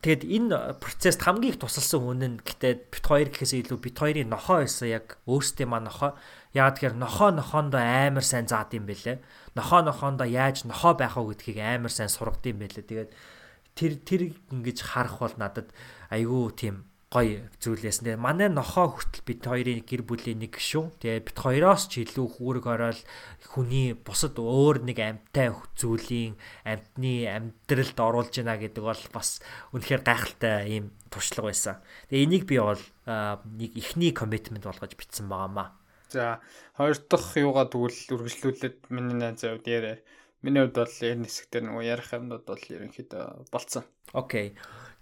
Тэгэд 0.00 0.22
энэ 0.26 0.56
процесст 0.80 1.20
хамгийн 1.22 1.54
их 1.54 1.60
тусалсан 1.60 2.00
хүн 2.02 2.22
нь 2.26 2.40
гэтээ 2.42 2.90
бит 2.90 3.04
хоёр 3.06 3.28
гэхээс 3.30 3.52
илүү 3.68 3.78
бит 3.78 3.96
хоёрын 4.00 4.32
нохоо 4.32 4.64
байсан 4.64 4.88
яг 4.88 5.20
өөрсдөө 5.28 5.66
маа 5.68 5.84
нохоо. 5.84 6.16
Яагаад 6.56 6.74
тэгэхээр 6.80 6.96
нохоо 6.98 7.30
нохоондоо 7.36 7.78
амар 7.84 8.24
сайн 8.24 8.48
заад 8.48 8.72
юм 8.74 8.88
бэлээ. 8.88 9.20
Нохоо 9.54 9.84
нохоондоо 9.84 10.24
яаж 10.26 10.64
нохоо 10.64 10.96
байх 10.96 11.20
вэ 11.20 11.36
гэдгийг 11.36 11.60
амар 11.60 11.92
сайн 11.92 12.08
сургад 12.08 12.42
юм 12.48 12.64
бэлээ. 12.64 12.88
Тэгээд 12.88 13.10
тэр 13.76 13.92
тэр 14.02 14.22
ингэж 14.50 14.78
харах 14.82 15.20
бол 15.20 15.36
надад 15.36 15.68
айгүй 16.08 16.48
тийм 16.56 16.89
гоё 17.10 17.50
зүйлээс 17.58 18.06
нэ 18.06 18.14
манай 18.14 18.46
нохоо 18.46 18.94
хүртэл 18.94 19.26
бид 19.26 19.42
хоёрын 19.42 19.82
гэр 19.82 20.06
бүлийн 20.06 20.46
нэг 20.46 20.54
шүү. 20.62 20.94
Тэгээ 21.02 21.26
бид 21.26 21.38
хоёроос 21.42 21.90
ч 21.90 22.06
илүү 22.06 22.38
хүүрэг 22.38 22.66
ороод 22.70 23.02
хүний 23.50 23.98
бусад 23.98 24.38
өөр 24.38 24.86
нэг 24.86 25.02
амьтай 25.02 25.50
зүйлийн 25.74 26.38
амьтны 26.62 27.26
амьдралд 27.26 27.98
оруулж 27.98 28.30
байна 28.38 28.62
гэдэг 28.62 28.84
бол 28.86 29.02
бас 29.10 29.42
үнэхээр 29.74 30.06
гайхалтай 30.06 30.70
ийм 30.70 30.94
туршлага 31.10 31.50
байсан. 31.50 31.82
Тэгээ 32.14 32.24
энийг 32.30 32.44
би 32.46 32.62
бол 32.62 32.78
нэг 33.58 33.70
ихний 33.74 34.14
коммитмент 34.14 34.62
болгож 34.62 34.94
бичсэн 34.94 35.26
байгаамаа. 35.26 35.74
За 36.14 36.38
хоёр 36.78 36.94
дахь 37.10 37.34
юугаа 37.34 37.66
тэгвэл 37.66 38.22
үргэлжлүүлээд 38.22 38.86
миний 38.94 39.18
найз 39.18 39.42
хувьд 39.42 39.66
яриа. 39.66 39.98
Миний 40.46 40.62
хувьд 40.62 40.78
бол 40.78 40.94
энэ 40.94 41.26
хэсэг 41.26 41.46
дээр 41.50 41.64
нөгөө 41.66 41.84
ярих 41.90 42.14
юмнууд 42.14 42.44
бол 42.46 42.62
ерөнхийдөө 42.70 43.50
болцсон. 43.50 43.82
Окей. 44.14 44.54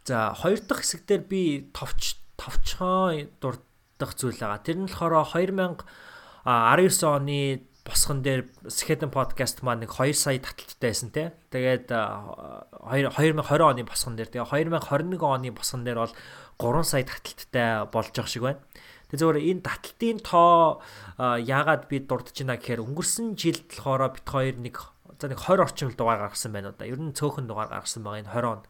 За 0.09 0.32
хоёр 0.32 0.56
дахь 0.64 0.80
хэсэгдэр 0.80 1.20
би 1.28 1.68
товч 1.76 2.16
товчхон 2.40 3.28
дурдах 3.44 4.16
зүйл 4.16 4.40
байгаа. 4.40 4.64
Тэр 4.64 4.80
нь 4.80 4.88
болохоор 4.88 5.20
2019 5.20 7.04
оны 7.04 7.68
босгон 7.84 8.24
дээр 8.24 8.48
Skeleton 8.72 9.12
podcast 9.12 9.61
маань 9.61 9.84
нэг 9.84 9.92
2 9.92 10.16
сая 10.16 10.40
таталттай 10.40 10.88
байсан 10.88 11.12
те. 11.12 11.36
Тэгээд 11.52 11.92
2020 11.92 13.36
оны 13.36 13.84
босгон 13.84 14.16
дээр 14.16 14.32
тэгээ 14.32 14.48
2021 14.80 15.20
оны 15.20 15.52
босгон 15.52 15.84
дээр 15.84 16.00
бол 16.00 16.16
3 16.56 16.88
сая 16.88 17.04
таталттай 17.04 17.84
болж 17.92 18.09
байгаа 18.16 18.32
шиг 18.32 18.48
байна. 18.48 18.64
Тэгээ 19.12 19.20
зөвөр 19.20 19.44
энэ 19.44 19.61
таталтын 19.61 20.24
тоо 20.24 20.80
яагаад 21.20 21.84
би 21.92 22.00
дурдж 22.00 22.32
байна 22.32 22.56
гэхээр 22.56 22.80
өнгөрсөн 22.80 23.36
жилд 23.36 23.76
болохоор 23.76 24.16
бит 24.16 24.24
хоёр 24.24 24.56
нэг 24.56 24.76
за 25.20 25.28
нэг 25.28 25.40
20 25.44 25.68
орчим 25.68 25.92
дугаар 25.92 26.24
гаргасан 26.24 26.56
байна 26.56 26.72
уу 26.72 26.80
да. 26.80 26.88
Ер 26.88 26.96
нь 26.96 27.12
цөөхөн 27.12 27.44
дугаар 27.44 27.68
гаргасан 27.68 28.09
байгаа 28.09 28.24
энэ 28.24 28.32
20 28.32 28.48
онд. 28.56 28.64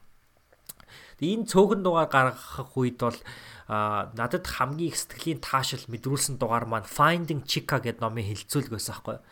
Энэ 1.18 1.50
цөөхөн 1.50 1.82
дугаар 1.82 2.08
гаргах 2.10 2.76
үед 2.78 3.02
бол 3.02 3.18
надад 3.68 4.46
хамгийн 4.46 4.94
их 4.94 4.96
сэтгэлийн 4.96 5.42
таашил 5.42 5.82
мэдрүүлсэн 5.90 6.38
дугаар 6.38 6.64
маань 6.70 6.86
Finding 6.86 7.42
Chica 7.42 7.82
гэдэг 7.82 8.00
номын 8.00 8.24
хилцүүлэг 8.30 8.72
байсан 8.72 8.94
байхгүй 8.94 9.18
юу. 9.18 9.24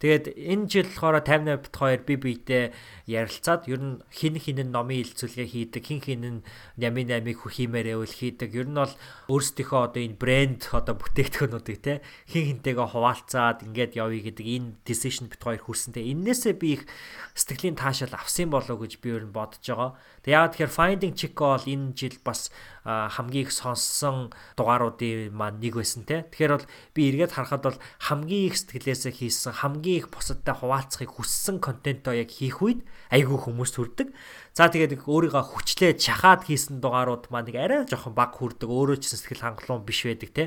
Тэгээд 0.00 0.32
энэ 0.32 0.64
жил 0.64 0.88
болохоор 0.88 1.20
58 1.20 1.60
бит 1.60 1.76
2 1.76 2.08
би 2.08 2.14
биедээ 2.16 2.64
ярилцаад 3.04 3.68
ер 3.68 3.80
нь 3.84 4.00
хин 4.08 4.40
хин 4.40 4.72
номын 4.72 5.04
хилцүүлгээ 5.04 5.48
хийдэг, 5.52 5.84
хин 5.84 6.00
хин 6.00 6.24
нь 6.24 6.44
ями 6.80 7.04
намиг 7.04 7.36
хиймээрээ 7.44 8.00
үл 8.00 8.08
хийдэг. 8.08 8.48
Ер 8.56 8.72
нь 8.72 8.80
бол 8.80 8.96
өөрсдийнхөө 9.28 9.80
одоо 9.92 10.00
энэ 10.00 10.16
брэнд 10.16 10.72
одоо 10.72 10.96
бүтээгдэхүүнүүдийг 10.96 11.80
те 11.84 12.00
хин 12.32 12.64
хинтэйгээ 12.64 12.88
хуваалцаад 12.96 13.60
ингээд 13.68 14.00
явъя 14.00 14.24
гэдэг 14.24 14.46
энэ 14.48 14.68
decision 14.88 15.28
бит 15.28 15.44
2 15.44 15.68
хүрсэнтэй. 15.68 16.08
Иннээсээ 16.16 16.56
би 16.56 16.80
их 16.80 16.88
сэтгэлийн 17.36 17.76
таашаал 17.76 18.16
авсан 18.16 18.48
болов 18.48 18.80
гэж 18.80 19.04
би 19.04 19.12
ер 19.12 19.28
нь 19.28 19.36
бодож 19.36 19.60
байгаа. 19.60 20.00
Тэг 20.20 20.36
яагаад 20.36 20.52
тэгэхээр 20.52 20.76
Finding 20.76 21.14
Chica 21.16 21.56
бол 21.56 21.64
энэ 21.64 21.96
жил 21.96 22.16
бас 22.20 22.52
хамгийн 22.84 23.48
их 23.48 23.52
сонссон 23.56 24.28
дугааруудын 24.52 25.32
маань 25.32 25.60
нэг 25.64 25.80
байсан 25.80 26.04
те. 26.04 26.28
Тэгэхээр 26.28 26.52
бол 26.60 26.66
би 26.92 27.00
эргээд 27.08 27.32
харахад 27.32 27.64
бол 27.64 27.78
хамгийн 28.04 28.52
их 28.52 28.56
сэтгэлээсээ 28.60 29.12
хийсэн 29.16 29.52
хамгийн 29.64 30.04
их 30.04 30.06
бусадтай 30.12 30.52
хуваалцахыг 30.52 31.08
хүссэн 31.08 31.56
контентоо 31.64 32.12
яг 32.12 32.28
хийх 32.28 32.60
үед 32.60 32.84
айгүй 33.08 33.38
хүмүүс 33.40 33.72
хүрдэг. 33.80 34.12
За 34.52 34.68
тэгээд 34.68 35.00
өөрийгөө 35.08 35.44
хүчлээ 35.56 35.96
чахаад 35.96 36.44
хийсэн 36.44 36.84
дугаарууд 36.84 37.32
маань 37.32 37.48
нэг 37.48 37.56
арай 37.56 37.80
жоохон 37.88 38.12
баг 38.12 38.36
хүрдэг. 38.36 38.68
Өөрөө 38.68 39.00
ч 39.00 39.16
сэтгэл 39.16 39.56
хангалуун 39.56 39.88
биш 39.88 40.04
байдаг 40.04 40.30
те. 40.36 40.44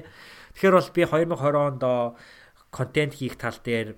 Тэгэхээр 0.53 0.77
бол 0.77 0.89
би 0.93 1.01
2020 1.09 1.57
онд 1.57 1.83
контент 2.69 3.13
хийх 3.17 3.41
тал 3.41 3.57
дээр 3.57 3.97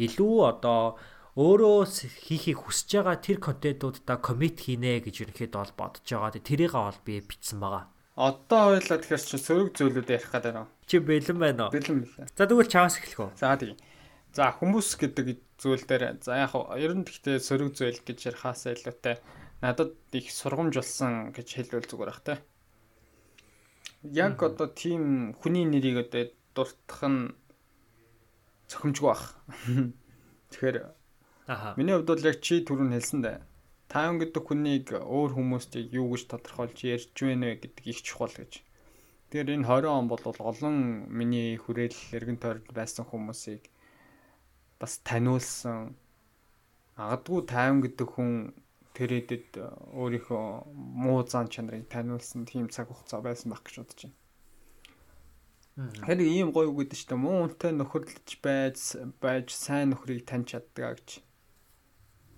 илүү 0.00 0.34
одоо 0.44 0.96
өөрөө 1.34 1.90
хийхийг 2.30 2.62
хүсэж 2.62 3.02
байгаа 3.02 3.18
тэр 3.18 3.38
контентуудаа 3.42 4.22
коммит 4.22 4.62
хийнэ 4.62 5.02
гэж 5.02 5.26
ерөнхийдөө 5.26 5.60
бол 5.66 5.74
бодож 5.74 6.06
байгаа. 6.06 6.38
Тэрийг 6.38 6.78
бол 6.78 7.00
би 7.02 7.18
бичсэн 7.18 7.58
байгаа. 7.58 7.90
Одоо 8.14 8.78
хоёлаа 8.78 8.98
тэгэхээр 9.02 9.26
чи 9.26 9.38
сөрөг 9.42 9.68
зүйлүүд 9.74 10.14
ярих 10.14 10.30
гэдэг 10.30 10.54
нь. 10.54 10.70
Чи 10.86 11.02
бэлэн 11.02 11.38
байна 11.42 11.66
уу? 11.66 11.74
Бэлэн 11.74 12.06
бэлэн. 12.06 12.30
За 12.38 12.46
тэгвэл 12.46 12.70
чаас 12.70 13.02
эхлэх 13.02 13.18
үү? 13.18 13.30
За 13.34 13.58
тийм. 13.58 13.74
За 14.30 14.54
хүмүүс 14.54 14.88
гэдэг 14.94 15.26
зүйл 15.58 15.82
дээр 15.82 16.22
за 16.22 16.46
яг 16.46 16.54
ер 16.54 16.94
нь 16.94 17.02
гэхдээ 17.02 17.42
сөрөг 17.42 17.74
зүйл 17.74 17.98
гэж 17.98 18.18
ярихаас 18.30 18.70
илүүтэй 18.70 19.18
надад 19.58 19.98
их 20.14 20.30
сургамж 20.30 20.78
болсон 20.78 21.34
гэж 21.34 21.48
хэлвэл 21.50 21.90
зүгээр 21.90 22.10
бах 22.14 22.22
те. 22.22 22.38
Яг 24.06 24.38
одоо 24.38 24.70
тийм 24.70 25.34
хүний 25.34 25.66
нэрийг 25.66 26.06
одоо 26.06 26.30
дуртах 26.54 27.02
нь 27.10 27.34
цохимжгүй 28.70 29.10
бах. 29.10 29.34
Тэгэхээр 30.54 30.94
Аха. 31.46 31.74
Миний 31.76 31.92
хувьд 31.92 32.08
бол 32.08 32.24
яг 32.24 32.40
чи 32.40 32.64
түрүүн 32.64 32.96
хэлсэн 32.96 33.20
дээ. 33.20 33.38
Таавн 33.92 34.16
гэдэг 34.16 34.42
хүнийг 34.48 34.86
өөр 34.96 35.36
хүмүүст 35.36 35.76
юу 35.92 36.16
гэж 36.16 36.32
тодорхойлж 36.32 36.78
ярьж 36.88 37.12
байна 37.20 37.52
вэ 37.52 37.60
гэдэг 37.60 37.84
их 37.84 38.00
чухал 38.00 38.32
гэж. 38.32 38.64
Тэгэхээр 39.28 39.60
энэ 39.60 39.68
20 39.68 39.92
он 39.92 40.08
бол 40.08 40.24
олон 40.24 41.04
миний 41.12 41.60
хүрээл 41.60 42.16
эргэн 42.16 42.40
тойронд 42.40 42.72
байсан 42.72 43.04
хүмүүсийг 43.04 43.68
бас 44.80 45.04
таниулсан. 45.04 45.92
Магадгүй 46.96 47.40
таавн 47.44 47.84
гэдэг 47.84 48.08
хүн 48.08 48.56
тэр 48.96 49.10
эдэд 49.20 49.60
өөрийнхөө 49.92 50.44
муу 50.72 51.28
зан 51.28 51.52
чанарыг 51.52 51.92
таниулсан 51.92 52.48
тийм 52.48 52.72
цаг 52.72 52.88
хугацаа 52.88 53.20
байсан 53.20 53.52
байх 53.52 53.60
гэж 53.68 53.84
бодож 53.84 54.00
байна. 54.08 54.16
Тэгэхээр 55.92 56.20
ийм 56.24 56.48
гоё 56.56 56.72
үг 56.72 56.88
гэдэг 56.88 56.98
чинь 57.04 57.20
муу 57.20 57.50
үнтэй 57.50 57.74
нөхөрлөж 57.74 58.28
байж 58.40 58.78
байж 59.20 59.52
сайн 59.52 59.92
нөхрийг 59.92 60.22
таньж 60.24 60.54
чаддаг 60.54 61.02
гэж 61.02 61.20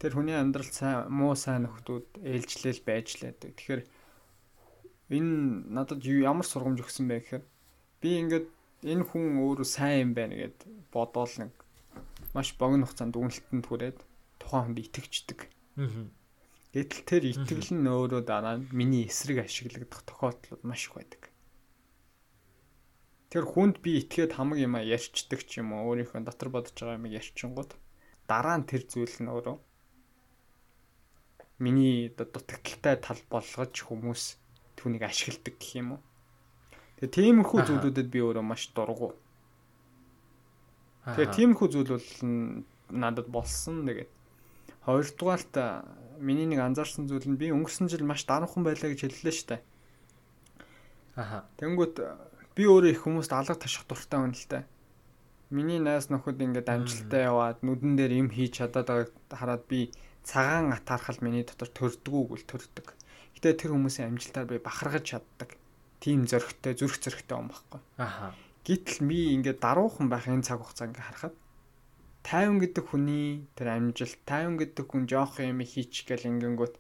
тэр 0.01 0.13
хүний 0.17 0.37
амьдралд 0.37 0.75
сайн 0.75 1.09
муу 1.09 1.35
сайн 1.37 1.65
нөхдүүд 1.65 2.21
ээлжлэл 2.21 2.83
байж 2.85 3.09
лээ. 3.21 3.33
Тэгэхээр 3.41 3.83
энэ 5.17 5.33
надад 5.71 6.03
ямар 6.05 6.47
сургамж 6.47 6.83
өгсөн 6.83 7.07
бэ 7.09 7.17
гэхээр 7.23 7.45
би 8.03 8.09
ингээд 8.21 8.47
энэ 8.85 9.05
хүн 9.07 9.41
өөрөө 9.41 9.67
сайн 9.67 10.11
юм 10.11 10.13
байна 10.19 10.35
гэд 10.37 10.59
бодоол 10.93 11.35
нэг 11.41 11.53
маш 12.35 12.53
богино 12.61 12.85
хугацаанд 12.85 13.15
дүгнэлтэнд 13.15 13.65
хүрээд 13.67 13.99
тухайн 14.43 14.65
хүнд 14.75 14.83
итгэждэг. 14.85 15.41
Гэтэл 16.77 17.03
тэр 17.09 17.23
итгэл 17.33 17.73
нь 17.73 17.89
өөрөө 17.89 18.23
дараа 18.29 18.61
нь 18.61 18.69
миний 18.75 19.09
эсрэг 19.09 19.49
ашиглагдах 19.49 20.05
тохиолдлууд 20.05 20.63
маш 20.67 20.91
их 20.91 20.95
байдаг. 20.99 21.23
Тэр 23.33 23.45
хүнд 23.49 23.81
би 23.81 23.97
итгээд 24.05 24.37
хамаг 24.37 24.61
юм 24.61 24.77
ярьчдаг 24.77 25.41
ч 25.49 25.65
юм 25.65 25.73
уу 25.73 25.97
өөрийнхөө 25.97 26.21
дотор 26.29 26.53
бодож 26.53 26.77
байгаа 26.77 27.01
юм 27.01 27.09
ярьчингууд 27.09 27.73
дараа 28.29 28.57
нь 28.61 28.69
тэр 28.69 28.85
зүйл 28.85 29.17
нь 29.25 29.33
өөрөө 29.33 29.57
миний 31.59 32.09
дутагдaltaй 32.13 32.97
тал 33.01 33.21
болгож 33.31 33.75
хүмүүс 33.87 34.37
түүнийг 34.77 35.05
ашигладаг 35.07 35.55
гэх 35.57 35.73
юм 35.81 35.97
уу. 35.97 36.03
Тэгээ 37.01 37.17
тиймэрхүү 37.17 37.61
зүйлүүдэд 37.65 38.09
би 38.13 38.21
өөрөө 38.25 38.45
маш 38.45 38.69
дургу. 38.77 39.13
Тэгээ 41.05 41.35
тиймэрхүү 41.37 41.69
зүйл 41.73 41.91
бол 41.97 42.09
надад 42.93 43.29
болсон. 43.29 43.85
Тэгээд 43.89 44.11
Хоёрдугаарт 44.87 45.83
миний 46.23 46.47
нэг 46.47 46.63
анзаарсан 46.63 47.11
зүйл 47.11 47.27
нь 47.27 47.35
би 47.35 47.51
өнгөрсөн 47.51 47.91
жил 47.91 48.07
маш 48.07 48.23
даруухан 48.23 48.63
байлаа 48.63 48.95
гэж 48.95 49.03
хэллээ 49.03 49.35
шүү 49.35 49.49
дээ. 49.51 49.63
Аха. 51.19 51.43
Тэнгүүт 51.59 51.97
би 52.55 52.63
өөрөө 52.71 52.95
их 52.95 53.03
хүмүүст 53.03 53.35
алга 53.35 53.59
таших 53.59 53.83
дуртай 53.91 54.23
хүн 54.23 54.31
л 54.31 54.47
дээ. 54.47 54.63
Миний 55.51 55.83
найз 55.83 56.07
нөхөд 56.07 56.39
ингээд 56.39 56.71
амжилттай 56.71 57.27
яваад 57.27 57.67
нүдэн 57.67 57.99
дээр 57.99 58.15
юм 58.15 58.31
хийж 58.31 58.63
чадаад 58.63 58.87
байгааг 58.87 59.11
хараад 59.35 59.67
би 59.67 59.91
цагаан 60.27 60.75
атаархал 60.75 61.23
миний 61.23 61.47
дотор 61.47 61.71
төрдгүүг 61.71 62.29
үл 62.35 62.45
төрдөг. 62.45 62.99
Гэтэ 63.39 63.63
тэр 63.63 63.79
хүмүүсийн 63.79 64.11
амжилтаар 64.11 64.51
би 64.51 64.59
бахаргаж 64.59 65.15
чаддаг. 65.15 65.55
Тим 66.03 66.27
зөрөгтэй, 66.27 66.75
зүрх 66.75 66.99
зөрөгтэй 66.99 67.39
юм 67.39 67.49
баггүй. 67.55 67.81
Аха. 68.03 68.35
Гítэл 68.67 69.07
би 69.07 69.31
ингээд 69.39 69.63
даруухан 69.63 70.11
байх 70.11 70.27
энэ 70.27 70.43
цаг 70.43 70.61
хугацаа 70.61 70.91
ингээд 70.91 71.07
харахад 71.07 71.35
50 72.27 72.59
гэдэг 72.59 72.85
хүний 72.91 73.47
тэр 73.55 73.79
амжилт 73.79 74.19
50 74.27 74.59
гэдэг 74.59 74.87
хүн 74.91 75.07
жоох 75.07 75.39
юм 75.39 75.63
хийчих 75.63 76.11
гэл 76.11 76.27
ингэнгүүт 76.27 76.75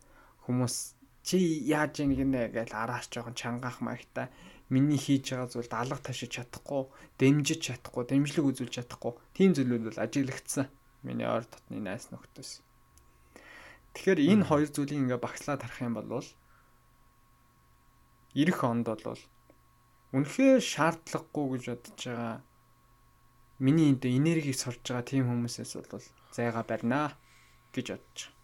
хүмүүс 0.50 0.76
чи 1.22 1.38
яаж 1.70 2.02
ийн 2.02 2.18
гинэ 2.18 2.50
гэж 2.50 2.74
араас 2.74 3.06
жоохон 3.06 3.38
чангаах 3.38 3.78
маягтай 3.78 4.26
миний 4.74 4.98
хийж 4.98 5.30
байгаа 5.30 5.46
зүйлд 5.46 5.72
алга 5.78 6.02
ташиж 6.02 6.34
чадахгүй, 6.34 6.90
дэмжиж 7.22 7.60
чадахгүй, 7.62 8.02
дэмжлэг 8.10 8.46
үзүүлж 8.50 8.74
чадахгүй 8.82 9.14
тийм 9.38 9.54
зүйлүүд 9.54 9.82
бол 9.86 10.02
ажиглагдсан. 10.02 10.66
Миний 11.06 11.26
ойр 11.30 11.46
дотны 11.46 11.78
найс 11.78 12.10
нөхдөс. 12.10 12.65
Тэгэхээр 13.96 14.20
энэ 14.36 14.44
хоёр 14.44 14.68
зүйлийг 14.68 15.00
ингээ 15.08 15.20
багслаад 15.24 15.64
харах 15.64 15.80
юм 15.80 15.96
бол 15.96 16.28
ирэх 18.36 18.60
онд 18.60 18.86
бол 18.92 19.20
үнэхээр 20.12 20.60
шаардлагагүй 20.60 21.46
гэж 21.56 21.64
бодож 21.72 22.00
байгаа 22.04 22.36
миний 23.64 23.96
энэ 23.96 24.12
энергийг 24.20 24.56
сорж 24.60 24.84
байгаа 24.84 25.08
тийм 25.08 25.24
хүмүүсээс 25.32 25.72
бол 25.80 26.04
зайга 26.36 26.60
барина 26.68 27.16
гэж 27.72 27.86
бодож 27.96 28.20
байгаа. 28.20 28.36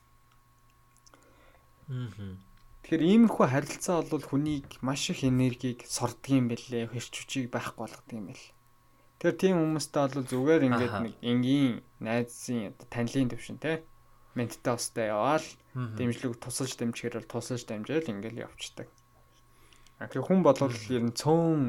Аа. 1.92 2.36
Тэгэхээр 2.82 3.02
иймэрхүү 3.12 3.46
харилцаа 3.52 4.00
бол 4.08 4.24
хүнийг 4.24 4.80
маш 4.80 5.12
их 5.12 5.22
энергийг 5.28 5.84
сордг 5.86 6.24
юм 6.32 6.48
бэлээ, 6.48 6.90
хэрч 6.90 7.12
хүчийг 7.12 7.46
байхгүй 7.52 7.84
болгодог 7.84 8.10
юм 8.16 8.26
бэл. 8.32 8.46
Тэгэхээр 9.20 9.38
тийм 9.38 9.56
хүмүүстэй 9.60 10.02
бол 10.02 10.26
зүгээр 10.32 10.62
ингээд 10.66 10.94
нэг 11.04 11.14
энгийн 11.20 11.84
найзын 12.02 12.74
танилын 12.90 13.30
төвшин 13.30 13.62
те 13.62 13.86
менттэй 14.34 14.74
устай 14.74 15.12
яваал 15.12 15.46
дэмжлэг 15.74 16.40
тусалж 16.40 16.76
дэмжихээр 16.76 17.20
бол 17.20 17.32
тусалж 17.32 17.64
дамжаал 17.68 18.09
ингээл 18.09 18.44
явцдаг. 18.48 18.88
Тэгэхээр 20.00 20.26
хүн 20.26 20.40
болвол 20.42 20.76
ер 20.90 21.04
нь 21.06 21.14
цөөн 21.14 21.62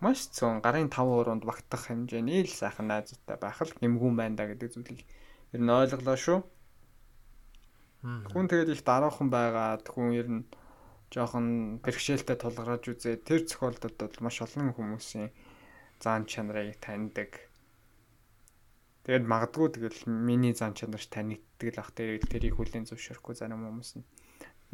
маш 0.00 0.28
цөөн 0.36 0.60
гарын 0.60 0.88
5 0.92 1.06
уруунд 1.06 1.44
багтах 1.46 1.88
хэмжээний 1.88 2.44
л 2.44 2.52
сайхан 2.52 2.88
найзтай 2.90 3.36
байх 3.40 3.58
л 3.62 3.72
гэмгүүн 3.80 4.14
байна 4.16 4.36
да 4.36 4.44
гэдэг 4.50 4.68
зүйлийг 4.74 5.00
ер 5.54 5.60
нь 5.62 5.72
ойлголоо 5.72 6.16
шүү. 6.16 6.38
Хүн 8.04 8.46
тэгээд 8.50 8.74
их 8.74 8.82
дараахан 8.84 9.28
байгаад 9.32 9.84
хүн 9.88 10.08
ер 10.12 10.28
нь 10.28 10.42
жоохон 11.10 11.80
бэрхшээлтэй 11.80 12.36
тулгарч 12.36 12.84
үзээ. 12.92 13.24
Тэр 13.24 13.46
зохиолдолд 13.48 13.96
бол 13.96 14.24
маш 14.26 14.36
олон 14.44 14.74
хүмүүсийн 14.76 15.30
зан 16.02 16.26
чанарыг 16.26 16.76
таньдаг. 16.82 17.30
Тэгээд 19.06 19.22
магадгүй 19.30 19.68
тэгэл 19.70 20.02
миний 20.10 20.50
зан 20.50 20.74
чанарч 20.74 21.06
танигддаг 21.14 21.78
л 21.78 21.78
ах 21.78 21.94
тэрийг 21.94 22.26
тэрийг 22.26 22.58
хүлэн 22.58 22.90
зөвшөөрөхгүй 22.90 23.38
зарим 23.38 23.62
хүмүүс 23.62 24.02
нь 24.02 24.04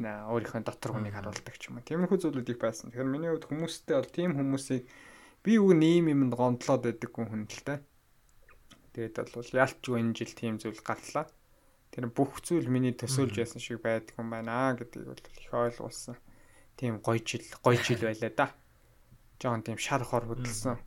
өөрийнхөө 0.01 0.65
дотор 0.65 0.97
хүнийг 0.97 1.13
харуулдаг 1.13 1.53
ч 1.61 1.69
юм 1.69 1.77
уу. 1.77 1.85
Тиймэрхүү 1.85 2.17
зүйлүүд 2.17 2.49
их 2.49 2.61
байсан. 2.65 2.89
Тэгэхээр 2.89 3.13
миний 3.13 3.29
хувьд 3.29 3.45
хүмүүстэй 3.45 3.93
бол 4.01 4.09
тийм 4.09 4.31
хүмүүсийг 4.41 4.89
би 5.45 5.53
үг 5.61 5.77
нэм 5.77 6.09
юмд 6.09 6.33
гомдлоод 6.33 6.81
байдаг 6.81 7.13
хүн 7.13 7.45
л 7.45 7.61
та. 7.61 7.85
Тэгээд 8.97 9.37
бол 9.37 9.51
яалтчгүй 9.53 10.01
энэ 10.01 10.17
жил 10.17 10.33
тийм 10.33 10.57
зүйл 10.57 10.81
гарлаа. 10.81 11.29
Тэр 11.93 12.09
бүх 12.09 12.41
зүйл 12.41 12.73
миний 12.73 12.97
төсөөлж 12.97 13.37
байсан 13.37 13.61
шиг 13.61 13.85
байдаг 13.85 14.17
юм 14.17 14.33
байна 14.33 14.73
гэдгийг 14.81 15.13
бол 15.13 15.21
их 15.21 15.53
ойлгуулсан. 15.53 16.17
Тийм 16.81 17.05
гоё 17.05 17.21
жил, 17.21 17.45
гоё 17.61 17.77
жил 17.77 18.01
байлаа 18.01 18.33
да. 18.33 18.49
Жоон 19.37 19.61
тийм 19.61 19.77
шар 19.77 20.01
хор 20.01 20.25
хөдөлсөн. 20.25 20.81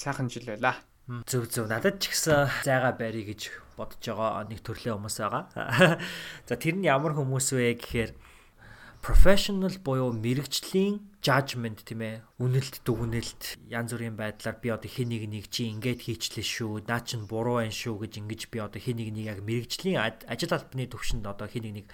Сайхан 0.00 0.32
жил 0.32 0.48
байлаа. 0.48 0.80
Зөв 1.10 1.50
зөв 1.50 1.66
надад 1.66 1.98
ч 1.98 2.14
гэсэн 2.14 2.62
зайгаа 2.62 2.94
барья 2.94 3.34
гэж 3.34 3.50
бодож 3.74 3.98
байгаа 3.98 4.46
нэг 4.46 4.62
төрлийн 4.62 4.94
хүмүүс 4.94 5.18
байгаа. 5.18 5.98
За 6.46 6.54
тэр 6.54 6.78
нь 6.78 6.86
ямар 6.86 7.18
хүмүүс 7.18 7.50
вэ 7.50 7.74
гэхээр 7.82 8.14
professional 9.02 9.74
буюу 9.82 10.14
мэрэгжлийн 10.14 11.02
judgment 11.18 11.82
тийм 11.82 12.06
ээ. 12.06 12.22
Үнэлт 12.38 12.86
дүгнэлт 12.86 13.58
янз 13.66 13.90
бүрийн 13.90 14.14
байдлаар 14.14 14.62
би 14.62 14.70
одоо 14.70 14.86
хин 14.86 15.10
нэг 15.10 15.26
нэг 15.26 15.50
чи 15.50 15.66
ингэж 15.74 15.98
хийчлээ 15.98 16.46
шүү 16.46 16.86
наа 16.86 17.02
чин 17.02 17.26
буруу 17.26 17.58
байна 17.58 17.74
шүү 17.74 18.06
гэж 18.06 18.12
ингэж 18.22 18.40
би 18.46 18.62
одоо 18.62 18.78
хин 18.78 19.02
нэг 19.02 19.10
нэг 19.10 19.24
яг 19.34 19.38
мэрэгжлийн 19.42 19.98
ажил 20.30 20.54
албаны 20.54 20.86
төвшөнд 20.86 21.26
одоо 21.26 21.50
хин 21.50 21.66
нэг 21.66 21.74
нэг 21.74 21.86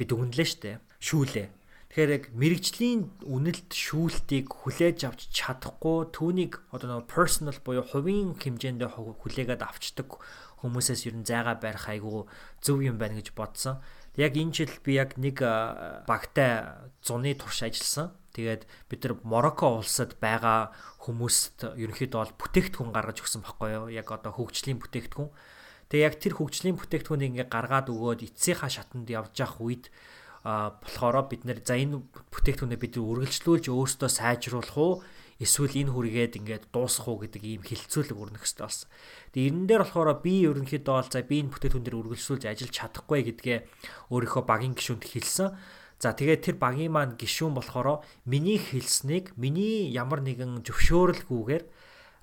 би 0.00 0.02
дүгнэлээ 0.08 0.48
штэ. 0.48 0.80
Шүүлээ 1.04 1.63
Тэгэхээр 1.94 2.10
яг 2.10 2.24
мэрэгжлийн 2.34 3.22
үнэлт 3.22 3.70
шүүлтийг 3.70 4.50
хүлээж 4.50 5.06
авч 5.06 5.30
чадахгүй 5.30 6.10
түүнийг 6.10 6.58
одоо 6.74 6.98
нэг 6.98 7.06
personal 7.06 7.54
буюу 7.62 7.86
хувийн 7.86 8.34
хэмжээнд 8.34 8.82
хүлээгээд 8.82 9.62
авчдаг 9.62 10.18
хүмүүсээс 10.58 11.06
ер 11.06 11.14
нь 11.14 11.22
зайгаа 11.22 11.54
барих 11.54 11.86
айгүй 11.86 12.26
зөв 12.58 12.82
юм 12.82 12.98
байна 12.98 13.22
гэж 13.22 13.30
бодсон. 13.38 13.78
Яг 14.18 14.34
энэ 14.34 14.50
жил 14.50 14.74
би 14.82 14.98
яг 14.98 15.14
нэг 15.14 15.38
багтай 16.10 16.66
зуны 16.98 17.30
турш 17.38 17.62
ажилласан. 17.62 18.10
Тэгээд 18.34 18.66
бид 18.90 19.00
нар 19.06 19.14
Мороко 19.22 19.78
улсад 19.78 20.18
байгаа 20.18 20.74
хүмүүст 21.06 21.78
ерөнхийдөө 21.78 22.18
бол 22.18 22.38
бүтээгдэхүүн 22.42 22.90
гаргаж 22.90 23.22
өгсөн 23.22 23.46
байхгүй 23.46 23.70
юу? 23.70 23.86
Яг 23.94 24.10
одоо 24.10 24.34
хөгжлийн 24.34 24.82
бүтээгдэхүүн. 24.82 25.30
Тэгээ 25.94 26.06
яг 26.10 26.18
тэр 26.18 26.34
хөгжлийн 26.42 26.74
бүтээгдэхүүнийг 26.74 27.30
ингээ 27.38 27.54
гаргаад 27.54 27.86
өгөөд 27.94 28.26
эцсийнхаа 28.26 28.66
шатанд 28.66 29.06
явж 29.06 29.38
явах 29.38 29.62
үед 29.62 29.94
болохоро 30.44 31.24
бид 31.24 31.48
нэр 31.48 31.64
за 31.64 31.80
энэ 31.80 32.04
бүтээгдэхүүнээ 32.04 32.80
бид 32.80 32.94
үргэлжлүүлж 33.00 33.72
өөрсдөө 33.72 34.10
сайжруулах 34.12 34.76
уу 34.76 34.92
эсвэл 35.40 35.72
энэ 35.72 35.90
хүргээд 35.90 36.38
ингээд 36.38 36.64
дуусгах 36.68 37.08
уу 37.08 37.18
гэдэг 37.24 37.42
ийм 37.42 37.62
хилцүүлэг 37.64 38.14
өрнөх 38.14 38.44
хэрэгтэй 38.44 38.64
болсон. 38.64 38.88
Тэгээ 39.32 39.50
энэ 39.50 39.66
дээр 39.66 39.82
болохоор 39.88 40.10
би 40.20 40.34
ерөнхийдөө 40.46 40.94
бол 40.94 41.10
за 41.10 41.20
би 41.24 41.36
энэ 41.42 41.52
бүтээгдэхүүн 41.52 41.84
дээр 41.88 42.00
үргэлжлүүлж 42.04 42.44
ажиллаж 42.44 42.74
чадахгүй 42.76 43.20
гэдгээ 43.24 43.58
өөрийнхөө 44.12 44.44
багийн 44.44 44.76
гишүүнд 44.76 45.04
хэлсэн. 45.08 45.48
За 45.98 46.12
тэгээд 46.12 46.44
тэр 46.44 46.56
багийн 46.60 46.92
маань 46.92 47.16
гишүүн 47.16 47.56
болохоор 47.56 48.04
миний 48.28 48.60
хэлснийг 48.60 49.32
миний 49.40 49.88
ямар 49.90 50.20
нэгэн 50.20 50.62
зөвшөөрөлгүйгээр 50.68 51.64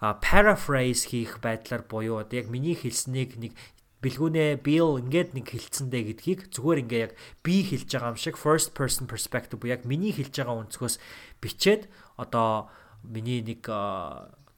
paraphrase 0.01 1.09
хийх 1.09 1.41
байдлаар 1.41 1.83
буюу 1.89 2.21
яг 2.21 2.47
миний 2.49 2.77
хэлснийг 2.77 3.37
нэг 3.41 3.53
бэлгүүнээ 4.01 4.65
Bill 4.65 4.97
ингээд 5.01 5.37
нэг 5.37 5.47
хилцэндэ 5.53 5.99
гэдгийг 6.09 6.39
зүгээр 6.49 6.81
ингээ 6.85 7.01
яг 7.05 7.13
би 7.45 7.61
хэлж 7.61 7.89
байгаа 7.89 8.13
юм 8.13 8.19
шиг 8.19 8.35
first 8.37 8.73
person 8.73 9.05
perspective 9.05 9.61
яг 9.69 9.85
миний 9.85 10.09
хэлж 10.09 10.33
байгаа 10.33 10.65
өнцгөөс 10.65 10.97
бичээд 11.37 11.85
одоо 12.17 12.73
миний 13.05 13.45
нэг 13.45 13.61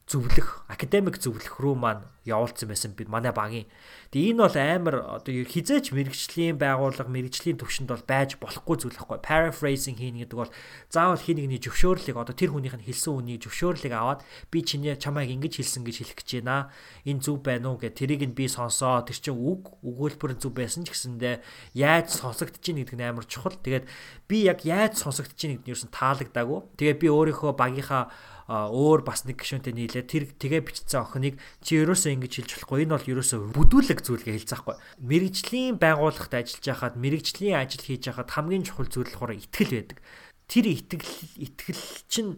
зөвлөх 0.04 0.68
академик 0.68 1.16
зөвлөх 1.16 1.56
рүү 1.56 1.74
маань 1.80 2.04
явуулсан 2.28 2.68
байсан 2.68 2.92
бид 2.96 3.08
манай 3.08 3.32
багийн. 3.32 3.68
Тэгээ 4.12 4.32
энэ 4.32 4.42
бол 4.44 4.56
амар 4.56 4.96
одоо 5.20 5.32
хизээч 5.32 5.92
мэрэгжлийн 5.92 6.56
байгууллага 6.56 7.08
мэрэгжлийн 7.08 7.60
төвшөнд 7.60 7.88
бол 7.88 8.04
байж 8.04 8.36
болохгүй 8.40 8.76
зүйл 8.80 8.96
байхгүй. 8.96 9.20
Paraphrasing 9.20 9.96
хийнэ 10.00 10.24
гэдэг 10.24 10.38
бол 10.40 10.52
заавал 10.88 11.20
хин 11.20 11.40
нэгний 11.40 11.60
зөвшөөрлийг 11.60 12.16
одоо 12.16 12.36
тэр 12.36 12.52
хүнийх 12.52 12.76
нь 12.80 12.84
хэлсэн 12.84 13.12
үнийг 13.12 13.44
зөвшөөрлийг 13.44 13.92
аваад 13.92 14.20
би 14.48 14.64
чиний 14.64 14.96
чамайг 14.96 15.32
ингэж 15.36 15.60
хэлсэн 15.60 15.84
гэж 15.84 15.96
хэлэх 16.00 16.16
гэж 16.20 16.30
байна. 16.40 16.72
Энэ 17.04 17.20
зөв 17.24 17.40
байна 17.44 17.72
уу 17.72 17.80
гэх 17.80 17.96
тэрийг 17.96 18.24
нь 18.24 18.36
би 18.36 18.48
сонсоо. 18.48 19.04
Тэр 19.04 19.20
чинь 19.20 19.36
үг 19.36 19.80
өгүүлбэр 19.84 20.36
нь 20.36 20.40
зөв 20.40 20.52
байсан 20.56 20.84
ч 20.84 20.96
гэсэндээ 20.96 21.44
яаж 21.76 22.08
сонсогдож 22.12 22.64
ийн 22.64 22.80
гэдэг 22.84 22.96
нь 22.96 23.04
амар 23.04 23.28
чухал. 23.28 23.56
Тэгээд 23.56 23.84
би 24.28 24.48
яг 24.48 24.64
яаж 24.64 24.96
сонсогдож 24.96 25.40
ийн 25.44 25.60
гэдэг 25.60 25.64
нь 25.64 25.72
ерөөсөн 25.72 25.92
таалагдаагүй. 25.92 26.60
Тэгээд 26.80 27.00
би 27.00 27.08
өөрийнхөө 27.12 27.52
багийнхаа 27.52 28.12
өөр 28.48 29.00
бас 29.08 29.24
нэг 29.24 29.40
гишүүнтэй 29.40 29.72
нийлээ. 29.72 30.04
Тэр 30.04 30.24
тэгээ 30.36 30.62
бичсэн 30.68 31.00
охиныг 31.00 31.40
чи 31.64 31.80
ерөөсөө 31.80 32.12
ингэж 32.12 32.32
хэлж 32.44 32.50
болохгүй. 32.60 32.84
Энэ 32.84 32.94
бол 32.96 33.10
ерөөсөө 33.16 33.38
бүдүүлэг 33.56 34.00
зүйлгээ 34.04 34.36
хэлцэхгүй. 34.36 34.76
Мэрэгжлийн 35.00 35.80
байгууллагт 35.80 36.32
ажиллаж 36.36 36.64
байхад 36.68 36.94
мэрэгжлийн 37.00 37.56
ажил 37.56 37.80
хийж 37.80 38.04
байхад 38.12 38.28
хамгийн 38.28 38.68
чухал 38.68 38.88
зүйл 38.92 39.08
болохоор 39.08 39.32
итгэл 39.40 39.72
байдаг. 39.80 39.98
Тэр 40.44 40.64
итгэл 40.68 41.08
итгэл 41.40 41.84
чинь 42.12 42.32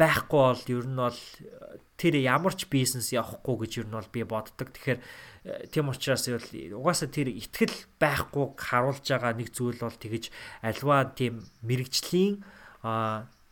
байхгүй 0.00 0.40
бол 0.40 0.64
ер 0.64 0.86
нь 0.88 0.96
бол 0.96 1.20
тэр 2.00 2.14
ямар 2.18 2.54
ч 2.56 2.64
бизнес 2.72 3.12
явахгүй 3.12 3.68
гэж 3.68 3.72
ер 3.84 3.88
нь 3.92 3.96
бол 4.00 4.08
би 4.08 4.24
боддог. 4.24 4.72
Тэгэхээр 4.72 5.00
тийм 5.68 5.92
учраас 5.92 6.24
угаасаа 6.24 7.12
тэр 7.12 7.28
итгэл 7.30 7.76
байхгүй 8.00 8.56
харуулж 8.56 9.04
байгаа 9.04 9.36
нэг 9.36 9.52
зүйл 9.52 9.76
бол 9.76 9.92
тэгэж 9.92 10.32
альва 10.64 11.12
тийм 11.12 11.44
мэрэгжлийн 11.60 12.40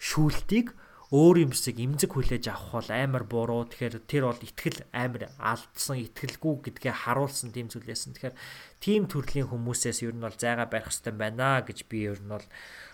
шүүлтийг 0.01 0.73
өөр 1.11 1.51
юмсыг 1.51 1.74
имзэг 1.82 2.15
хүлээж 2.15 2.55
авах 2.55 2.87
бол 2.87 2.91
амар 2.95 3.24
буруу. 3.27 3.66
Тэгэхээр 3.66 4.07
тэр 4.07 4.31
бол 4.31 4.39
итгэл 4.47 4.87
амар 4.95 5.35
алдсан, 5.43 5.99
итгэлгүй 6.07 6.55
гэдгээ 6.70 6.95
харуулсан 7.03 7.51
тийм 7.51 7.66
зүйлээсэн. 7.66 8.15
Тэгэхээр 8.15 8.37
тийм 8.78 9.11
төрлийн 9.11 9.51
хүмүүсээс 9.51 10.07
ер 10.07 10.15
нь 10.15 10.23
бол 10.23 10.39
зайгаа 10.39 10.70
барих 10.70 10.95
хэрэгтэй 10.95 11.15
байна 11.19 11.66
гэж 11.66 11.78
би 11.91 12.07
ер 12.07 12.23
нь 12.23 12.31
бол 12.31 12.47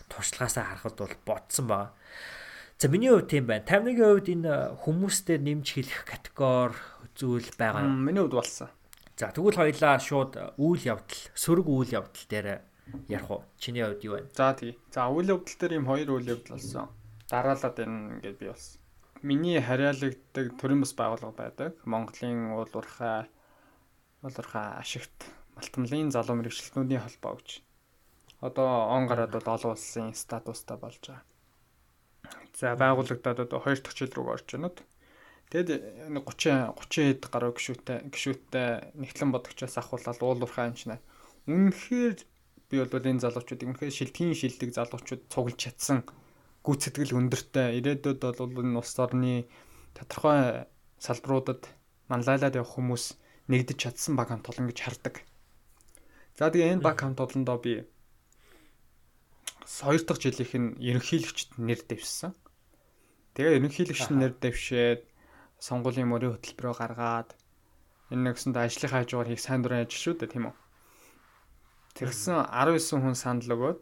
туршлагаасаа 0.08 0.64
харахад 0.64 0.96
бол 0.96 1.16
бодсон 1.28 1.66
байна. 1.68 1.92
За 2.80 2.88
миний 2.88 3.12
хувьд 3.12 3.28
тийм 3.28 3.44
байна. 3.52 3.68
51% 3.68 4.00
хувьд 4.00 4.28
энэ 4.32 4.52
хүмүүстэй 4.80 5.36
нэмж 5.36 5.66
хэлэх 5.76 6.08
категори 6.08 6.76
зүйл 7.20 7.52
байгаа. 7.60 7.84
Миний 7.84 8.24
хувьд 8.24 8.32
болсон. 8.32 8.72
За 9.16 9.28
тэгвэл 9.28 9.60
хоёлаа 9.60 10.00
шууд 10.00 10.56
үйл 10.56 10.82
явдал, 10.84 11.22
сөрөг 11.36 11.68
үйл 11.68 12.00
явдал 12.00 12.24
дээр 12.28 12.64
ярих 13.08 13.28
уу? 13.28 13.44
Чиний 13.60 13.84
хувьд 13.84 14.04
юу 14.04 14.20
байна? 14.20 14.32
За 14.32 14.52
тий. 14.52 14.76
За 14.92 15.08
үйл 15.08 15.36
явдал 15.36 15.56
дээр 15.60 15.72
ийм 15.72 15.84
хоёр 15.88 16.08
үйл 16.16 16.32
явдал 16.36 16.56
болсон. 16.56 16.88
Дараалаад 17.30 17.76
энэ 17.82 18.22
ингээд 18.22 18.38
би 18.38 18.46
бас 18.54 18.78
миний 19.26 19.58
хариалагддаг 19.58 20.54
төрийн 20.60 20.82
бас 20.86 20.94
байгууллага 20.94 21.34
байдаг. 21.34 21.72
Монголын 21.82 22.54
уул 22.54 22.70
уурхай 22.70 23.26
уул 24.22 24.36
уурхай 24.38 24.66
ашигт 24.78 25.26
малтмлын 25.58 26.14
залуу 26.14 26.38
мэрэгчлэнүүдийн 26.38 27.02
холбоо 27.02 27.42
гэж. 27.42 27.66
Одоо 28.46 28.94
он 28.94 29.10
гараад 29.10 29.34
бол 29.34 29.48
олон 29.50 29.74
улсын 29.74 30.14
статустай 30.14 30.78
болж 30.78 31.02
байгаа. 31.02 31.24
За 32.54 32.76
байгууллагадад 32.78 33.42
одоо 33.42 33.58
хоёр 33.58 33.80
дахь 33.82 33.98
жил 33.98 34.12
рүү 34.14 34.30
орж 34.30 34.46
байна. 34.54 34.70
Тэгэд 35.50 36.14
30 36.14 36.78
30 36.78 37.10
хэд 37.10 37.22
гаруй 37.26 37.52
гişүүтээ 37.58 37.98
гişүүтээ 38.10 38.68
нэгтлэн 39.02 39.30
бодогчоос 39.34 39.74
ахуулаад 39.78 40.22
уул 40.22 40.42
уурхай 40.46 40.70
анчнаа. 40.70 41.02
Үнэхээр 41.50 42.18
би 42.70 42.76
бол 42.82 43.08
энэ 43.10 43.22
залуучуудыг 43.22 43.66
үнэхээр 43.70 43.94
шилдгийн 43.94 44.34
шилдэг 44.34 44.70
залуучууд 44.74 45.22
цуглаж 45.30 45.58
чадсан 45.58 46.02
гүйцэтгэл 46.66 47.14
өндөртэй 47.14 47.78
ирээдүйд 47.78 48.20
бол 48.20 48.60
энэ 48.66 48.78
улс 48.82 48.94
орны 48.98 49.46
тодорхой 49.94 50.66
салбаруудад 50.98 51.62
манлайлаад 52.10 52.58
явах 52.58 52.74
хүмүүс 52.74 53.04
нэгдэж 53.46 53.78
чадсан 53.78 54.18
баг 54.18 54.34
хамт 54.34 54.50
олон 54.50 54.66
гэж 54.68 54.78
хардаг. 54.82 55.22
За 56.34 56.50
тэгээ 56.50 56.76
энэ 56.76 56.84
баг 56.84 56.98
хамт 56.98 57.22
олондоо 57.22 57.58
би 57.62 57.86
хоёр 59.62 60.02
дахь 60.02 60.22
жилийнх 60.22 60.54
нь 60.58 60.68
ерөнхийлөгчд 60.82 61.58
нэр 61.58 61.80
дэвшсэн. 61.86 62.34
Тэгээ 63.34 63.56
ерөнхийлөгч 63.58 64.02
нэр 64.14 64.32
дэвшээд 64.38 65.02
сонгуулийн 65.62 66.10
мөрийн 66.10 66.34
хөтөлбөрөөр 66.34 66.78
гаргаад 66.78 67.30
энэ 68.12 68.22
нэгсэнд 68.30 68.56
ажлынхаа 68.56 69.02
хажуугаар 69.02 69.30
хийх 69.30 69.42
сайн 69.42 69.60
дурын 69.62 69.82
ажил 69.82 70.02
шүү 70.02 70.14
дээ 70.22 70.32
тийм 70.32 70.46
үү. 70.50 70.56
Тэгсэн 71.96 72.46
19 72.52 73.02
хүн 73.02 73.16
санал 73.16 73.54
өгөөд 73.56 73.80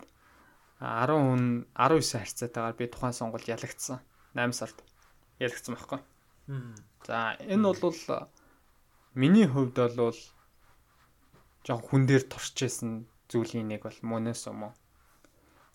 10 0.84 1.16
хүн 1.16 1.44
19 1.72 2.20
харьцаатайгаар 2.20 2.76
би 2.76 2.86
тухайн 2.92 3.16
сонгуульд 3.16 3.48
ялагдсан. 3.48 3.98
8 4.36 4.52
сард 4.52 4.78
ялагдсан 5.40 5.72
байхгүй. 5.74 6.00
За 7.08 7.36
энэ 7.40 7.72
бол 7.72 7.96
миний 9.14 9.48
хувьд 9.48 9.76
бол 9.96 10.18
жоо 11.64 11.78
хүн 11.80 12.04
дээр 12.04 12.24
турч 12.28 12.68
исэн 12.68 13.08
зүйлийн 13.32 13.68
нэг 13.72 13.88
бол 13.88 13.98
мөнөөс 14.10 14.42
юм 14.52 14.68
уу. 14.68 14.74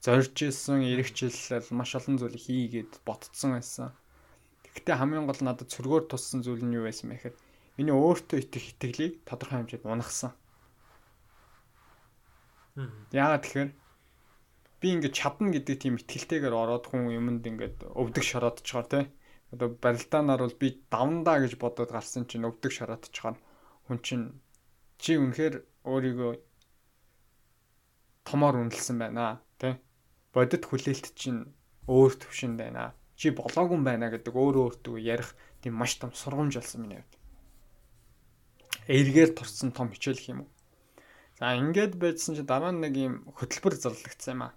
Зорж 0.05 0.37
исэн 0.45 0.85
эргэжлэл 0.85 1.73
маш 1.73 1.97
олон 1.97 2.21
зүйл 2.21 2.37
хийгээд 2.37 3.01
ботцсон 3.07 3.57
байсан. 3.57 3.89
Гэхдээ 4.61 4.95
хамгийн 5.01 5.25
гол 5.25 5.41
надад 5.41 5.73
цөргөөр 5.73 6.05
туссан 6.05 6.45
зүйл 6.45 6.61
нь 6.61 6.77
юу 6.77 6.85
байсан 6.85 7.09
бэ 7.09 7.17
гэхээр 7.17 7.35
миний 7.81 7.95
өөртөө 7.97 8.37
итгэх 8.45 8.65
итгэлийг 8.77 9.13
тодорхой 9.25 9.57
хэмжээнд 9.65 9.89
унахсан. 9.89 10.31
Яагаад 13.11 13.43
тэгэхээр 13.43 13.71
би 14.79 14.87
ингээд 14.95 15.15
чадна 15.15 15.51
гэдэг 15.51 15.75
тийм 15.75 15.95
итгэлтэйгээр 15.99 16.55
ороод 16.55 16.85
хүн 16.87 17.11
юмд 17.11 17.43
ингээд 17.43 17.83
өвдөг 17.99 18.23
шороодчоор 18.23 18.87
тий. 18.87 19.05
Одоо 19.51 19.75
барилдаанаар 19.75 20.41
бол 20.47 20.55
би 20.55 20.67
давндаа 20.87 21.43
гэж 21.43 21.53
бодоод 21.59 21.91
гарсан 21.91 22.23
чинь 22.31 22.47
өвдөг 22.47 22.71
шороодчоор 22.71 23.35
хүн 23.87 23.99
чинь 23.99 24.25
чи 25.01 25.19
үнэхээр 25.19 25.55
өөрийгөө 25.83 26.33
томоор 28.23 28.55
үнэлсэн 28.61 28.97
байна 29.01 29.41
тий. 29.59 29.75
Бодит 30.31 30.63
хүлээлт 30.69 31.17
чинь 31.17 31.49
өөр 31.89 32.13
төвшин 32.21 32.55
байна. 32.55 32.93
Чи 33.19 33.33
болоогүй 33.35 33.79
байна 33.83 34.07
гэдэг 34.13 34.31
өөрөө 34.31 34.63
өөртөө 34.79 34.95
ярих 35.01 35.35
тийм 35.59 35.75
маш 35.75 35.97
том 35.99 36.13
сургамж 36.13 36.55
болсон 36.55 36.85
миний 36.85 37.01
хувьд. 37.01 37.17
Эргээр 38.87 39.31
турсан 39.35 39.73
том 39.73 39.91
хичээл 39.91 40.29
юм 40.31 40.39
уу? 40.45 40.49
За 41.39 41.57
ингээд 41.57 41.99
байжсан 41.99 42.35
чи 42.37 42.43
дараа 42.45 42.71
нэг 42.71 42.95
юм 42.95 43.13
хөтөлбөр 43.35 43.75
зарлагдсан 43.75 44.33
юм 44.35 44.41
аа. 44.47 44.53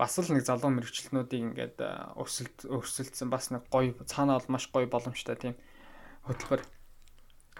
Бас 0.00 0.16
л 0.16 0.32
нэг 0.32 0.48
залуу 0.48 0.72
мэрэгчлэнүүдийг 0.72 1.42
ингээд 1.52 1.76
өрсөлд 2.16 2.64
өрсөлдсөн 2.72 3.28
бас 3.28 3.52
нэг 3.52 3.68
гоё 3.68 3.92
цаанаа 4.08 4.40
бол 4.40 4.56
маш 4.56 4.72
гоё 4.72 4.88
боломжтой 4.88 5.36
тийм 5.36 5.54
хөтөлбөр. 6.24 6.64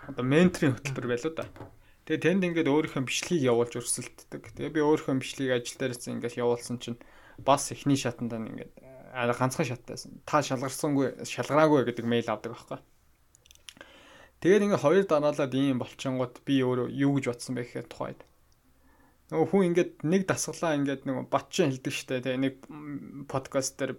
Одоо 0.08 0.24
менторийн 0.24 0.72
хөтөлбөр 0.80 1.12
байлуу 1.12 1.36
да. 1.36 1.44
Тэгээ 2.08 2.24
тэнд 2.40 2.42
ингээд 2.48 2.72
өөрийнхөө 2.72 3.04
бичлэгийг 3.04 3.44
явуулж 3.44 3.76
өрсөлддөг. 3.76 4.56
Тэгээ 4.56 4.72
би 4.72 4.80
өөрийнхөө 4.80 5.20
бичлэгийг 5.20 5.52
ажил 5.60 5.78
дээрээс 5.84 6.08
ингээд 6.08 6.40
явуулсан 6.40 6.80
чинь 6.80 6.96
бас 7.36 7.68
эхний 7.76 8.00
шатанд 8.00 8.32
ингээд 8.32 8.72
ганцхан 9.12 9.66
шаттайсан. 9.68 10.24
Та 10.24 10.40
шалгарсангүй 10.40 11.28
шалгараагүй 11.28 11.92
гэдэг 11.92 12.06
мэйл 12.08 12.32
авдаг 12.32 12.56
байхгүй. 12.56 12.80
Тэгээд 14.40 14.64
ингээ 14.64 14.80
хоёр 14.80 15.04
дараалаад 15.04 15.52
ийм 15.52 15.78
болчингууд 15.84 16.40
би 16.48 16.64
өөрөө 16.64 16.88
юу 16.88 17.20
гэж 17.20 17.24
бодсон 17.28 17.60
бэ 17.60 17.68
гэхээр 17.68 17.88
тухайд. 17.92 18.20
Нөгөө 19.30 19.46
хүн 19.50 19.66
ингээд 19.70 19.92
нэг 20.02 20.22
дасгалаа 20.26 20.74
ингээд 20.78 21.06
нөгөө 21.06 21.24
батчин 21.30 21.70
хэлдэг 21.70 21.94
штэ 21.94 22.18
тэгээ 22.26 22.42
нэг 22.42 22.54
подкаст 23.30 23.78
дээр 23.78 23.94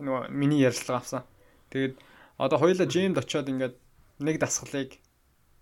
нөгөө 0.00 0.32
миний 0.32 0.64
ярилцлага 0.64 1.04
авсан. 1.04 1.22
Тэгээд 1.68 2.00
одоо 2.40 2.56
хоёулаа 2.56 2.88
жимд 2.88 3.20
очиод 3.20 3.48
ингээд 3.52 3.76
нэг 4.24 4.36
дасгалыг 4.40 4.96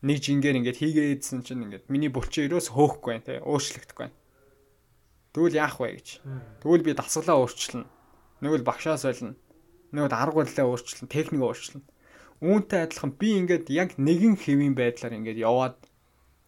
нэг 0.07 0.17
жингээр 0.23 0.59
ингээд 0.63 0.79
хийгээдсэн 0.79 1.43
чинь 1.43 1.67
ингээд 1.67 1.91
миний 1.91 2.11
булчин 2.15 2.47
өрөөс 2.47 2.71
хөөхгүй 2.71 3.11
байна 3.11 3.27
те 3.27 3.43
өөрчлөгдөхгүй 3.43 4.03
байна. 4.07 4.17
Тэгвэл 5.35 5.59
яах 5.59 5.77
вэ 5.83 5.99
гэж. 5.99 6.09
Тэгвэл 6.63 6.87
би 6.87 6.95
дасгалаа 6.95 7.43
өөрчилнө. 7.43 7.91
Нэгвэл 8.41 8.63
багшаа 8.63 8.97
солино. 8.97 9.35
Нэгвэл 9.91 10.15
арга 10.15 10.47
барилаа 10.47 10.71
өөрчилнө, 10.71 11.11
техник 11.11 11.43
өөрчилнө 11.43 11.83
үүнтэй 12.41 12.85
адилхан 12.85 13.13
би 13.17 13.33
ингээд 13.41 13.73
яг 13.73 13.97
нэгэн 13.97 14.37
хэвийн 14.37 14.77
байдлаар 14.77 15.17
ингээд 15.17 15.41
яваад 15.41 15.77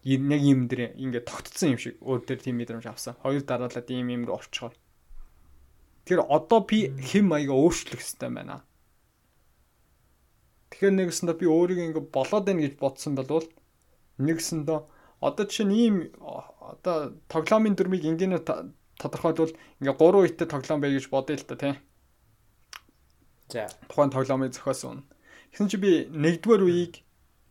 нэг 0.03 0.41
юм 0.41 0.67
дээр 0.71 0.95
ингээд 0.95 1.27
тогтцсон 1.27 1.75
юм 1.75 1.79
шиг 1.79 1.99
өөр 1.99 2.23
дээр 2.23 2.39
тийм 2.39 2.55
мэдрэмж 2.59 2.87
авсан. 2.87 3.19
Хоёр 3.19 3.43
дараалаад 3.43 3.87
ийм 3.91 4.07
юм 4.09 4.23
руу 4.27 4.39
орчгоо. 4.39 4.71
Тэр 6.07 6.23
одоо 6.23 6.63
би 6.63 6.87
хэм 6.87 7.27
маяга 7.27 7.53
өөрчлөх 7.53 7.99
хэрэгтэй 7.99 8.31
байна. 8.31 8.63
Тэгэхээр 10.71 10.95
нэгсэндээ 10.95 11.35
би 11.35 11.45
өөрийгөө 11.51 11.85
ингээд 11.91 12.13
болоод 12.15 12.45
байна 12.47 12.63
гэж 12.63 12.73
бодсон 12.79 13.13
болвол 13.19 13.47
нэгсэндээ 14.23 14.79
одоо 15.19 15.43
жишээ 15.45 15.67
нь 15.67 15.75
ийм 15.75 15.95
одоо 16.63 17.19
тоглоомын 17.27 17.75
дүрмийг 17.75 18.07
энгийнэ 18.07 18.39
тодорхойлвол 18.99 19.51
ингээ 19.83 19.95
3 19.99 20.23
үетэй 20.23 20.47
тоглоом 20.47 20.79
бай 20.79 20.95
гэж 20.95 21.11
бодъё 21.11 21.35
л 21.35 21.47
та 21.47 21.55
тий. 21.59 21.75
За 23.51 23.67
тухайн 23.91 24.15
тоглоомыг 24.15 24.55
зохиосон. 24.55 25.03
Тэгсэн 25.51 25.67
чи 25.67 25.77
би 25.77 25.91
нэгдүгээр 26.07 26.63
үеийг 26.63 26.93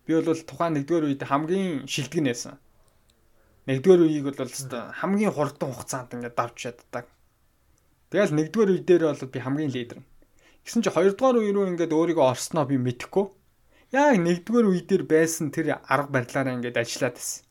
би 0.08 0.16
бол 0.16 0.40
тухайн 0.40 0.72
нэгдүгээр 0.80 1.04
үед 1.12 1.22
хамгийн 1.28 1.84
шилдэг 1.84 2.24
нээсэн. 2.24 2.56
Нэгдүгээр 3.68 4.00
үеийг 4.08 4.24
бол 4.32 4.40
хамгийн 4.96 5.32
хурдан 5.36 5.68
хугацаанд 5.76 6.16
ингээд 6.16 6.32
давж 6.32 6.56
чаддаг. 6.56 7.04
Тэгэл 8.08 8.32
нэгдүгээр 8.32 8.70
үе 8.72 8.82
дээр 8.88 9.04
бол 9.12 9.28
би 9.28 9.38
хамгийн 9.44 9.68
лидер. 9.76 10.00
Гэсэн 10.64 10.80
чи 10.80 10.88
хоёрдугаар 10.88 11.44
үе 11.44 11.52
рүү 11.52 11.76
ингээд 11.76 11.92
өөрийгөө 11.92 12.24
орсноо 12.32 12.64
би 12.64 12.80
мэдэхгүй. 12.80 13.28
Яг 13.92 14.16
нэгдүгээр 14.16 14.66
үе 14.72 14.80
дээр 14.88 15.04
байсан 15.04 15.52
тэр 15.52 15.76
арга 15.84 16.08
барилаараа 16.08 16.56
ингээд 16.56 16.80
ажиллаад 16.80 17.20
байсан. 17.20 17.44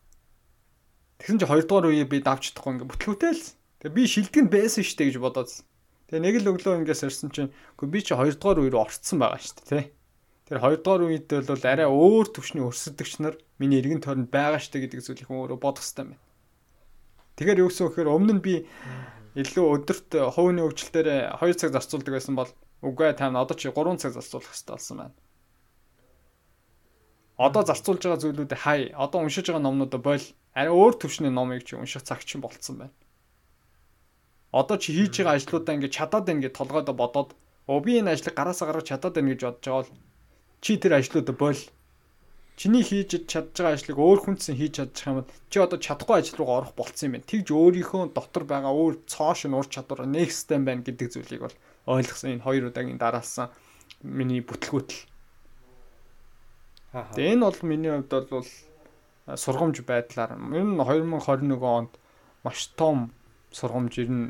Тэгсэн 1.22 1.38
чи 1.38 1.46
хоёрдугаар 1.46 1.94
үеийг 1.94 2.10
би 2.10 2.26
давж 2.26 2.50
чадахгүй 2.50 2.74
ингээд 2.74 2.90
бүтлгүүтэл. 2.90 3.44
Тэгээ 3.86 3.94
би 3.94 4.04
шилдэг 4.10 4.42
нь 4.42 4.54
байсан 4.54 4.82
штэ 4.82 5.14
гэж 5.14 5.18
бодоод. 5.22 5.54
Тэгээ 6.10 6.26
нэг 6.26 6.36
л 6.42 6.50
өглөө 6.58 6.82
ингээд 6.82 7.02
сорсон 7.06 7.30
чинь 7.30 7.54
үгүй 7.78 7.90
би 7.94 8.00
чи 8.02 8.18
хоёрдугаар 8.18 8.66
үе 8.66 8.70
рүү 8.74 8.82
орцсон 8.82 9.22
байгаа 9.22 9.42
штэ 9.42 9.62
тий. 9.70 9.86
Тэр 10.48 10.64
хоёрдугаар 10.64 11.04
үед 11.12 11.28
бол 11.28 11.64
арай 11.68 11.88
өөр 11.92 12.32
төвшний 12.32 12.64
өрсөлдөгч 12.64 13.20
нар 13.20 13.36
миний 13.60 13.84
эргэн 13.84 14.00
тойронд 14.00 14.32
байгаа 14.32 14.64
штэ 14.64 14.80
гэдэг 14.80 15.04
зүйлийг 15.04 15.28
өөрөө 15.28 15.60
бодох 15.60 15.84
хэрэгтэй 15.84 16.08
байна. 16.08 16.24
Тэгэхээр 17.36 17.62
юу 17.62 17.68
гэсэн 17.68 17.86
вэхээр 17.92 18.14
өмнө 18.16 18.34
нь 18.40 18.46
би 18.48 18.54
илүү 19.36 19.66
өдөрт 19.76 20.10
хувийн 20.40 20.64
хөгжилтөөр 20.64 21.08
2 21.36 21.60
цаг 21.60 21.76
зарцуулдаг 21.76 22.14
байсан 22.16 22.40
бол 22.40 22.52
үгүй 22.80 23.12
тань 23.20 23.36
одоо 23.36 23.60
чи 23.60 23.68
3 23.68 24.00
цаг 24.00 24.16
зарцуулах 24.16 24.48
хэрэгтэй 24.48 24.72
болсон 24.72 24.98
байна. 25.04 25.16
Одоо 27.38 27.62
зарцуулж 27.68 28.02
байгаа 28.02 28.24
зүйлүүдээ 28.24 28.60
хай. 28.64 28.82
Одоо 28.96 29.22
уншиж 29.22 29.46
байгаа 29.52 29.62
номнуудаа 29.62 30.02
бойл. 30.02 30.26
Арай 30.58 30.74
өөр 30.74 30.94
төвшний 30.98 31.30
номыг 31.30 31.68
чи 31.68 31.78
унших 31.78 32.02
цаг 32.02 32.26
чинь 32.26 32.42
болцсон 32.42 32.88
байна. 32.88 32.96
Одоо 34.50 34.80
чи 34.82 34.96
хийж 34.96 35.22
байгаа 35.22 35.38
ажлуудаа 35.38 35.76
ингээд 35.78 35.94
чадаад 35.94 36.26
байна 36.26 36.42
гэж 36.48 36.54
толгойдоо 36.58 36.96
бодоод 36.98 37.30
оо 37.70 37.80
би 37.84 38.02
энэ 38.02 38.18
ажлыг 38.18 38.34
гараасаа 38.34 38.72
гаргаж 38.74 38.90
чадаад 38.90 39.14
байна 39.14 39.30
гэж 39.36 39.42
бодож 39.46 39.62
байгаа 39.62 39.84
бол 39.86 39.92
чи 40.62 40.78
тэр 40.78 40.98
ажлуудаа 40.98 41.36
бол 41.38 41.60
чиний 42.58 42.82
хийж 42.82 43.30
чадж 43.30 43.54
байгаа 43.54 43.78
ажлыг 43.78 43.98
өөр 44.02 44.20
хүнсэн 44.26 44.58
хийж 44.58 44.82
чадчих 44.82 45.06
юм 45.08 45.22
бол 45.22 45.30
чи 45.54 45.58
одоо 45.62 45.78
чадахгүй 45.78 46.18
ажил 46.18 46.42
руу 46.42 46.50
орох 46.58 46.74
болцсон 46.74 47.14
юм 47.14 47.14
байна. 47.22 47.30
Тэгж 47.30 47.48
өөрийнхөө 47.54 48.04
дотор 48.18 48.44
байгаа 48.50 48.74
өөр 48.74 49.06
цоош 49.06 49.46
нь 49.46 49.54
ур 49.54 49.70
чадвар 49.70 50.10
next 50.10 50.50
time 50.50 50.66
байна 50.66 50.82
гэдэг 50.82 51.14
зүйлийг 51.14 51.42
бол 51.46 51.58
ойлгосон 51.86 52.34
энэ 52.34 52.46
хоёр 52.50 52.74
удаагийн 52.74 52.98
дараалсан 52.98 53.54
миний 54.02 54.42
бүтлгүүтэл. 54.42 55.06
Тэгээ 57.14 57.34
энэ 57.38 57.46
бол 57.46 57.60
миний 57.62 57.94
хувьд 57.94 58.30
бол 58.34 58.50
сургамж 59.38 59.78
байдлаар 59.86 60.34
ер 60.34 60.66
нь 60.66 60.82
2021 60.82 61.62
онд 61.62 61.94
маш 62.42 62.74
том 62.74 63.14
сургамж 63.54 63.94
ер 64.02 64.10
нь 64.10 64.26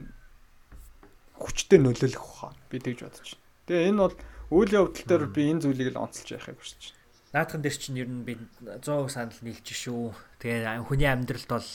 хүчтэй 1.40 1.80
нөлөөлөх 1.80 2.24
баха 2.28 2.52
би 2.68 2.84
тэгж 2.84 3.08
бодож 3.08 3.40
байна. 3.40 3.46
Тэгээ 3.72 3.88
энэ 3.94 4.02
бол 4.04 4.16
Үйл 4.48 4.72
явдал 4.72 5.04
дээр 5.04 5.26
би 5.28 5.52
энэ 5.52 5.64
зүйлийг 5.68 5.92
л 5.92 6.04
онцолж 6.08 6.30
яхахыг 6.32 6.60
хүсэж 6.64 6.82
байна. 6.92 6.98
наадхан 7.36 7.62
дээр 7.62 7.76
чинь 7.76 8.00
ер 8.00 8.08
нь 8.08 8.24
би 8.24 8.40
100% 8.64 9.12
санал 9.12 9.42
нийлж 9.44 9.68
шүү. 9.68 10.16
Тэгээ 10.40 10.88
хүний 10.88 11.10
амьдралд 11.12 11.50
бол 11.52 11.70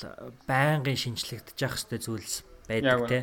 байнгын 0.49 0.97
шинжлэгдэж 0.97 1.59
явах 1.61 1.77
хэрэгтэй 1.77 2.01
зүйлс 2.01 2.35
байдаг 2.67 3.01
те. 3.13 3.21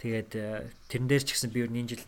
Тэгээд 0.00 0.32
э, 0.36 0.72
тэрэн 0.88 1.08
дээр 1.12 1.24
ч 1.28 1.36
гэсэн 1.36 1.52
би 1.52 1.60
ер 1.60 1.70
нь 1.70 1.84
энэ 1.84 1.92
жил 1.92 2.04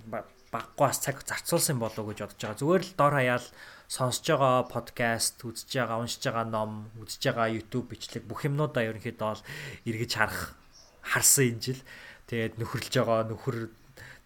баггаас 0.49 1.05
цаг 1.05 1.21
зарцуулсан 1.29 1.77
болов 1.77 2.01
уу 2.01 2.13
гэж 2.17 2.25
бодож 2.25 2.41
байгаа. 2.41 2.61
Зүгээр 2.61 2.85
л 2.89 2.97
дор 2.97 3.15
хаяал 3.21 3.47
сонсож 3.89 4.25
байгаа 4.25 4.65
подкаст, 4.73 5.37
үзэж 5.45 5.69
байгаа, 5.77 6.01
уншиж 6.01 6.25
байгаа 6.25 6.47
ном, 6.49 6.89
үзэж 7.05 7.23
байгаа 7.29 7.53
YouTube 7.53 7.93
бичлэг 7.93 8.25
бүх 8.25 8.49
юмнуудаа 8.49 8.89
ерөнхийдөө 8.89 9.29
бол 9.29 9.45
эргэж 9.85 10.13
харах 10.17 10.57
харсан 11.05 11.53
энэ 11.53 11.61
жил. 11.61 11.83
Тэгээд 12.29 12.57
нөхөрлж 12.61 12.93
байгаа 12.97 13.29
нөхөр 13.29 13.59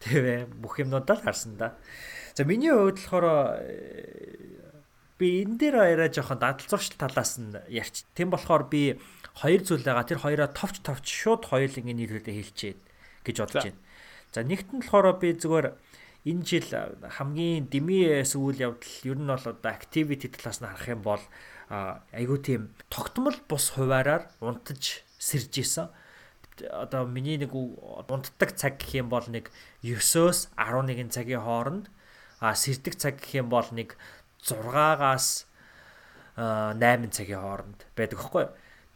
тэвэ 0.03 0.47
бүх 0.63 0.79
юмнуудаа 0.83 1.19
л 1.19 1.27
харсан 1.27 1.59
да. 1.59 1.75
За 2.35 2.45
миний 2.45 2.73
хувьд 2.73 2.97
болохоор 2.97 3.61
э, 3.61 4.43
би 5.21 5.45
энэ 5.45 5.59
дээр 5.61 5.77
яриа 5.93 6.09
жоохон 6.09 6.41
дадал 6.41 6.65
зуршил 6.65 6.97
талаас 6.97 7.37
нь 7.37 7.53
ярьч. 7.69 8.09
Тэм 8.17 8.33
болохоор 8.33 8.73
би 8.73 8.97
хоёр 9.37 9.61
зүйл 9.61 9.85
байгаа. 9.85 10.09
Тэр 10.09 10.21
хоёроо 10.25 10.49
товч 10.49 10.81
товч 10.81 11.05
шууд 11.05 11.45
хоёулангийн 11.45 12.01
нийлүүлэлтэд 12.01 12.37
хэлчихэд 12.37 12.81
гэж 13.25 13.37
бодож 13.37 13.65
байна. 13.69 13.81
За 14.33 14.41
нэгт 14.41 14.73
нь 14.73 14.81
болохоор 14.81 15.21
би 15.21 15.37
зүгээр 15.37 15.77
энэ 16.25 16.45
жил 16.49 16.69
хамгийн 17.05 17.69
дэмиэс 17.69 18.33
үйл 18.41 18.65
явдал 18.73 18.97
ер 19.05 19.19
нь 19.21 19.29
бол 19.29 19.45
одоо 19.45 19.71
activity 19.73 20.33
талаас 20.33 20.65
нь 20.65 20.69
харах 20.73 20.89
юм 20.89 21.03
бол 21.05 21.25
айгуу 22.17 22.41
тийм 22.41 22.73
тогтмол 22.89 23.37
бус 23.45 23.77
хуваараар 23.77 24.33
унтаж 24.41 25.05
сэрж 25.21 25.53
исэн. 25.61 25.93
Одоо 26.73 27.05
миний 27.05 27.37
нэг 27.37 27.53
унтдаг 27.53 28.57
цаг 28.57 28.81
гэх 28.81 29.05
юм 29.05 29.09
бол 29.13 29.25
нэг 29.29 29.53
9-өөс 29.85 30.57
11 30.57 31.13
цагийн 31.13 31.45
хооронд 31.45 31.93
а 32.43 32.59
сэрдэг 32.59 32.99
цаг 32.99 33.23
гэх 33.23 33.47
юм 33.47 33.49
бол 33.55 33.67
нэг 33.71 33.95
6-аас 34.43 35.47
8 36.35 37.15
цагийн 37.15 37.39
хооронд 37.39 37.87
байдаг 37.95 38.19
хөөхгүй. 38.19 38.47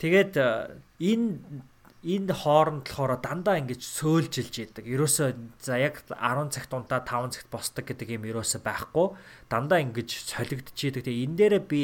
Тэгээд 0.02 0.34
энэ 0.34 1.62
энэ 2.06 2.32
хооронд 2.34 2.86
болохоор 2.86 3.18
дандаа 3.22 3.58
ингэж 3.62 3.82
сөөлжилж 3.82 4.54
идэг. 4.62 4.84
Ерөөсөө 4.86 5.28
за 5.62 5.78
яг 5.78 6.02
10 6.10 6.50
цагт 6.54 6.74
унтаа 6.74 7.02
5 7.06 7.34
цагт 7.34 7.48
босдог 7.50 7.86
гэдэг 7.86 8.18
юм 8.18 8.26
ерөөсөө 8.30 8.60
байхгүй. 8.62 9.14
Дандаа 9.50 9.82
ингэж 9.82 10.10
солигдож 10.26 10.78
идэг. 10.78 11.06
Тэгээ 11.06 11.24
энэ 11.26 11.38
дээрээ 11.38 11.64
би 11.66 11.82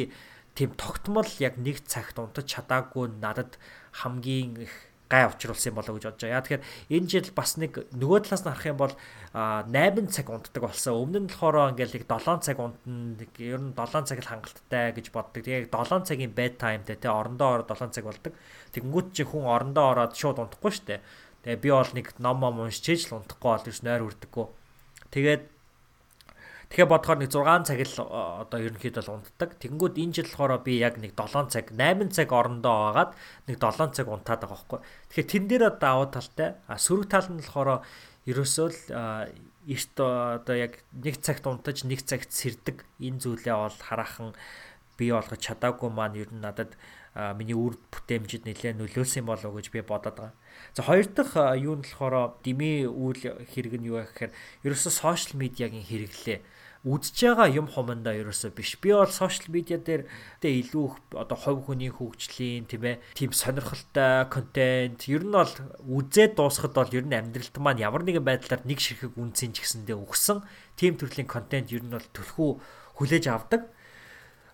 тийм 0.54 0.70
тогтмол 0.78 1.30
яг 1.42 1.58
нэг 1.58 1.82
цагт 1.86 2.18
унтаж 2.18 2.46
чадаагүй 2.46 3.18
надад 3.18 3.58
хамгийн 4.04 4.62
их 4.68 4.91
гай 5.12 5.28
учруулсан 5.28 5.76
болоо 5.76 6.00
гэж 6.00 6.04
бодож 6.08 6.24
байгаа. 6.24 6.36
Яа 6.40 6.44
тэгэхээр 6.48 6.64
энэ 6.96 7.10
жил 7.12 7.28
бас 7.36 7.50
нэг 7.60 7.72
нөгөө 7.92 8.18
талаас 8.24 8.42
нь 8.42 8.48
харах 8.48 8.70
юм 8.72 8.78
бол 8.80 8.94
8 9.36 10.08
цаг 10.08 10.26
унтдаг 10.32 10.62
болсон. 10.64 10.96
Өмнө 10.96 11.20
нь 11.20 11.28
болохоор 11.28 11.76
ингээл 11.76 11.96
нэг 12.00 12.04
7 12.08 12.40
цаг 12.40 12.56
унтна. 12.56 13.28
Ер 13.36 13.60
нь 13.60 13.76
7 13.76 14.08
цаг 14.08 14.18
л 14.24 14.30
хангалттай 14.32 14.96
гэж 14.96 15.06
боддог. 15.12 15.44
Тэгээ 15.44 15.68
7 15.68 16.08
цагийн 16.08 16.32
bed 16.32 16.56
timeтэй 16.56 16.96
те 16.96 17.12
орондоо 17.12 17.60
ороод 17.60 17.68
7 17.68 17.92
цаг 17.92 18.08
болдог. 18.08 18.32
Тэгэнгүүт 18.72 19.08
чи 19.12 19.28
хүн 19.28 19.44
орондоо 19.44 19.92
ороод 19.92 20.16
шууд 20.16 20.40
унтахгүй 20.40 20.72
дээ. 20.80 21.04
Тэгээ 21.44 21.60
би 21.60 21.68
бол 21.68 21.92
нэг 21.92 22.06
ном 22.16 22.40
ном 22.40 22.64
уншиж 22.64 23.12
л 23.12 23.20
унтахгүй 23.20 23.50
бол 23.52 23.66
ерөөс 23.68 23.84
нойр 23.84 24.08
үрдэггүй. 24.08 24.46
Тэгээд 25.12 25.51
Тэгэхээр 26.72 26.88
бодохоор 26.88 27.20
нэг 27.20 27.28
6 27.36 27.68
цаг 27.68 27.80
л 27.84 27.96
одоо 28.08 28.58
ерөнхийдөө 28.64 29.04
л 29.04 29.20
унтдаг. 29.20 29.60
Тэнгүүд 29.60 30.00
энэ 30.00 30.24
жил 30.24 30.32
болохоор 30.32 30.64
би 30.64 30.80
яг 30.80 30.96
нэг 30.96 31.12
7 31.12 31.52
цаг, 31.52 31.68
8 31.68 32.08
цаг 32.16 32.32
орондоо 32.32 32.96
байгаад 32.96 33.12
нэг 33.44 33.60
7 33.60 33.92
цаг 33.92 34.08
унтаад 34.08 34.40
байгаа 34.40 34.56
байхгүй. 34.56 34.80
Тэгэхээр 35.12 35.28
тэн 35.28 35.44
дээр 35.52 35.64
даваа 35.76 36.08
талтай. 36.08 36.56
А 36.64 36.80
сөрөг 36.80 37.12
тал 37.12 37.28
нь 37.28 37.44
болохоор 37.44 37.84
ерөөсөө 38.24 38.66
л 38.72 38.80
эрт 39.68 39.96
одоо 40.00 40.56
яг 40.56 40.80
нэг 40.96 41.20
цагт 41.20 41.44
унтаж, 41.44 41.84
нэг 41.84 42.08
цагт 42.08 42.32
сэрдэг 42.32 42.88
энэ 43.04 43.20
зүйлээ 43.20 43.52
бол 43.52 43.76
хараахан 43.76 44.32
бий 44.96 45.12
болгож 45.12 45.44
чадаагүй 45.44 45.92
маань 45.92 46.24
ер 46.24 46.32
нь 46.32 46.40
надад 46.40 46.72
миний 47.36 47.52
үр 47.52 47.76
бүтээмжид 47.92 48.48
нэлээд 48.48 48.80
нөлөөлсөн 48.80 49.28
болов 49.28 49.52
уу 49.52 49.60
гэж 49.60 49.68
би 49.68 49.84
бодоод 49.84 50.16
байгаа. 50.16 50.32
За 50.72 50.80
хоёр 50.80 51.04
дахь 51.12 51.36
юу 51.60 51.76
нь 51.76 51.84
болохоор 51.84 52.40
дими 52.40 52.88
үйл 52.88 53.20
хэрэг 53.52 53.76
нь 53.76 53.92
юу 53.92 54.00
гэхээр 54.00 54.32
ерөөсөө 54.64 54.92
сошиал 54.96 55.36
медиагийн 55.36 55.84
хэрэглээ 55.84 56.40
үдж 56.82 57.14
байгаа 57.14 57.46
юм 57.46 57.70
хумандаа 57.70 58.18
ерөөсөө 58.18 58.58
биш. 58.58 58.74
Би 58.82 58.90
бол 58.90 59.06
сошиал 59.06 59.54
медиа 59.54 59.78
дээр 59.78 60.02
тэ 60.42 60.50
илүү 60.66 61.14
одоо 61.14 61.38
хувь 61.38 61.70
хүний 61.70 61.94
хөгжлийн 61.94 62.66
тийм 62.66 62.82
ээ 62.82 62.98
тийм 63.14 63.30
сонирхолтой 63.30 64.26
контент 64.26 65.06
ер 65.06 65.22
нь 65.22 65.30
бол 65.30 65.54
үзээд 65.86 66.34
дуусахад 66.34 66.74
бол 66.74 66.90
ер 66.90 67.06
нь 67.06 67.14
амьдралд 67.14 67.54
маань 67.62 67.78
ямар 67.86 68.02
нэгэн 68.02 68.26
байдлаар 68.26 68.66
нэг 68.66 68.82
ширхэг 68.82 69.14
үнцэн 69.14 69.54
ч 69.54 69.62
гэсэндээ 69.62 69.94
өгсөн 69.94 70.42
тийм 70.74 70.98
төрлийн 70.98 71.30
контент 71.30 71.70
ер 71.70 71.86
нь 71.86 71.94
бол 71.94 72.08
төлхөө 72.10 72.50
хүлээж 72.98 73.30
авдаг. 73.30 73.70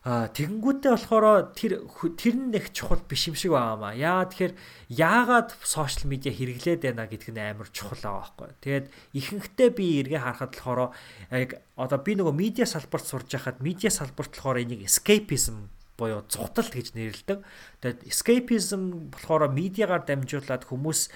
Аа 0.09 0.25
тэгэнгүүтээ 0.33 0.93
болохоор 0.97 1.53
тэр 1.53 1.85
тэр 2.17 2.35
нь 2.41 2.57
их 2.57 2.73
чухал 2.73 3.05
биш 3.05 3.29
юм 3.29 3.37
шиг 3.37 3.53
байгаамаа. 3.53 3.93
Яа 3.93 4.25
тэгэхээр 4.25 4.57
яагаад 4.89 5.53
сошиал 5.61 6.09
медиа 6.09 6.33
хэрэглээд 6.33 6.81
байна 6.81 7.05
гэдг 7.05 7.29
нь 7.29 7.37
амар 7.37 7.69
чухал 7.69 8.01
байгаа 8.01 8.33
байхгүй. 8.41 8.49
Тэгээд 8.65 8.87
ихэнхдээ 9.13 9.69
би 9.77 9.87
эргээ 10.01 10.25
харахад 10.25 10.57
болохоор 10.57 10.97
яг 11.29 11.61
одоо 11.77 11.99
би 12.01 12.17
нөгөө 12.17 12.33
медиа 12.41 12.65
салбарт 12.65 13.05
сурж 13.05 13.29
байхад 13.37 13.61
медиа 13.61 13.93
салбарт 13.93 14.33
болохоор 14.33 14.65
энийг 14.65 14.89
escapism 14.89 15.69
буюу 16.01 16.25
зугтал 16.25 16.73
гэж 16.73 16.97
нэрлэдэг. 16.97 17.45
Тэгээд 17.85 18.01
escapism 18.09 19.13
болохоор 19.13 19.53
медиагаар 19.53 20.09
дамжуулаад 20.09 20.65
хүмүүс 20.65 21.13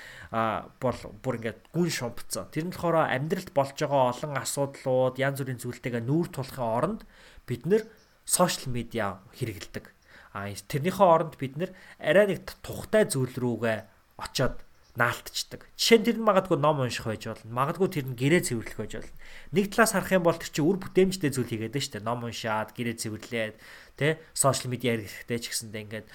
бол 0.84 1.00
бүр 1.24 1.40
ингээд 1.40 1.72
гүн 1.72 1.88
шумпцсан. 1.88 2.52
Тэр 2.52 2.68
нь 2.68 2.76
болохоор 2.76 3.08
амьдралд 3.08 3.56
болж 3.56 3.72
байгаа 3.72 4.12
олон 4.12 4.36
асуудлууд, 4.36 5.16
янз 5.16 5.40
бүрийн 5.40 5.62
зүйлтэйгээ 5.64 6.04
нүүр 6.04 6.28
тулахын 6.28 6.68
оронд 6.76 7.00
бид 7.48 7.64
нэр 7.64 7.88
сошиал 8.24 8.72
медиа 8.72 9.20
хэрэгэлдэг. 9.36 9.84
А 10.32 10.48
тэрнийхээ 10.48 11.06
оронд 11.06 11.36
бид 11.36 11.60
нэр 11.60 11.70
арай 12.00 12.32
нэг 12.32 12.48
тухтай 12.64 13.04
зүйл 13.04 13.36
рүүгээ 13.36 13.78
очоод 14.16 14.62
наалтчдаг. 14.96 15.64
Жишээ 15.76 15.98
нь 15.98 16.04
тэр 16.04 16.16
нь 16.20 16.28
магадгүй 16.28 16.60
ном 16.60 16.84
унших 16.84 17.08
байж 17.08 17.24
болно. 17.24 17.48
Магадгүй 17.48 17.88
тэр 17.88 18.06
нь 18.12 18.16
гэрээ 18.16 18.44
цэвэрлэх 18.44 18.76
байж 18.76 18.92
болно. 19.00 19.16
Нэг 19.56 19.72
талаас 19.72 19.96
харах 19.96 20.12
юм 20.12 20.24
бол 20.28 20.36
тэр 20.36 20.52
чинь 20.52 20.68
үр 20.68 20.76
бүтээмжтэй 20.76 21.32
зүйл 21.32 21.48
хийгээд 21.48 21.72
байна 21.72 21.84
шүү 21.88 21.94
дээ. 21.96 22.04
Ном 22.04 22.20
уншаад, 22.28 22.70
гэрээ 22.76 22.96
цэвэрлээд, 23.00 23.56
тэ 23.96 24.20
сошиал 24.36 24.68
медиа 24.68 25.00
хэрэгтэй 25.00 25.38
ч 25.40 25.44
гэсэндээ 25.48 25.84
ингээд 25.88 26.06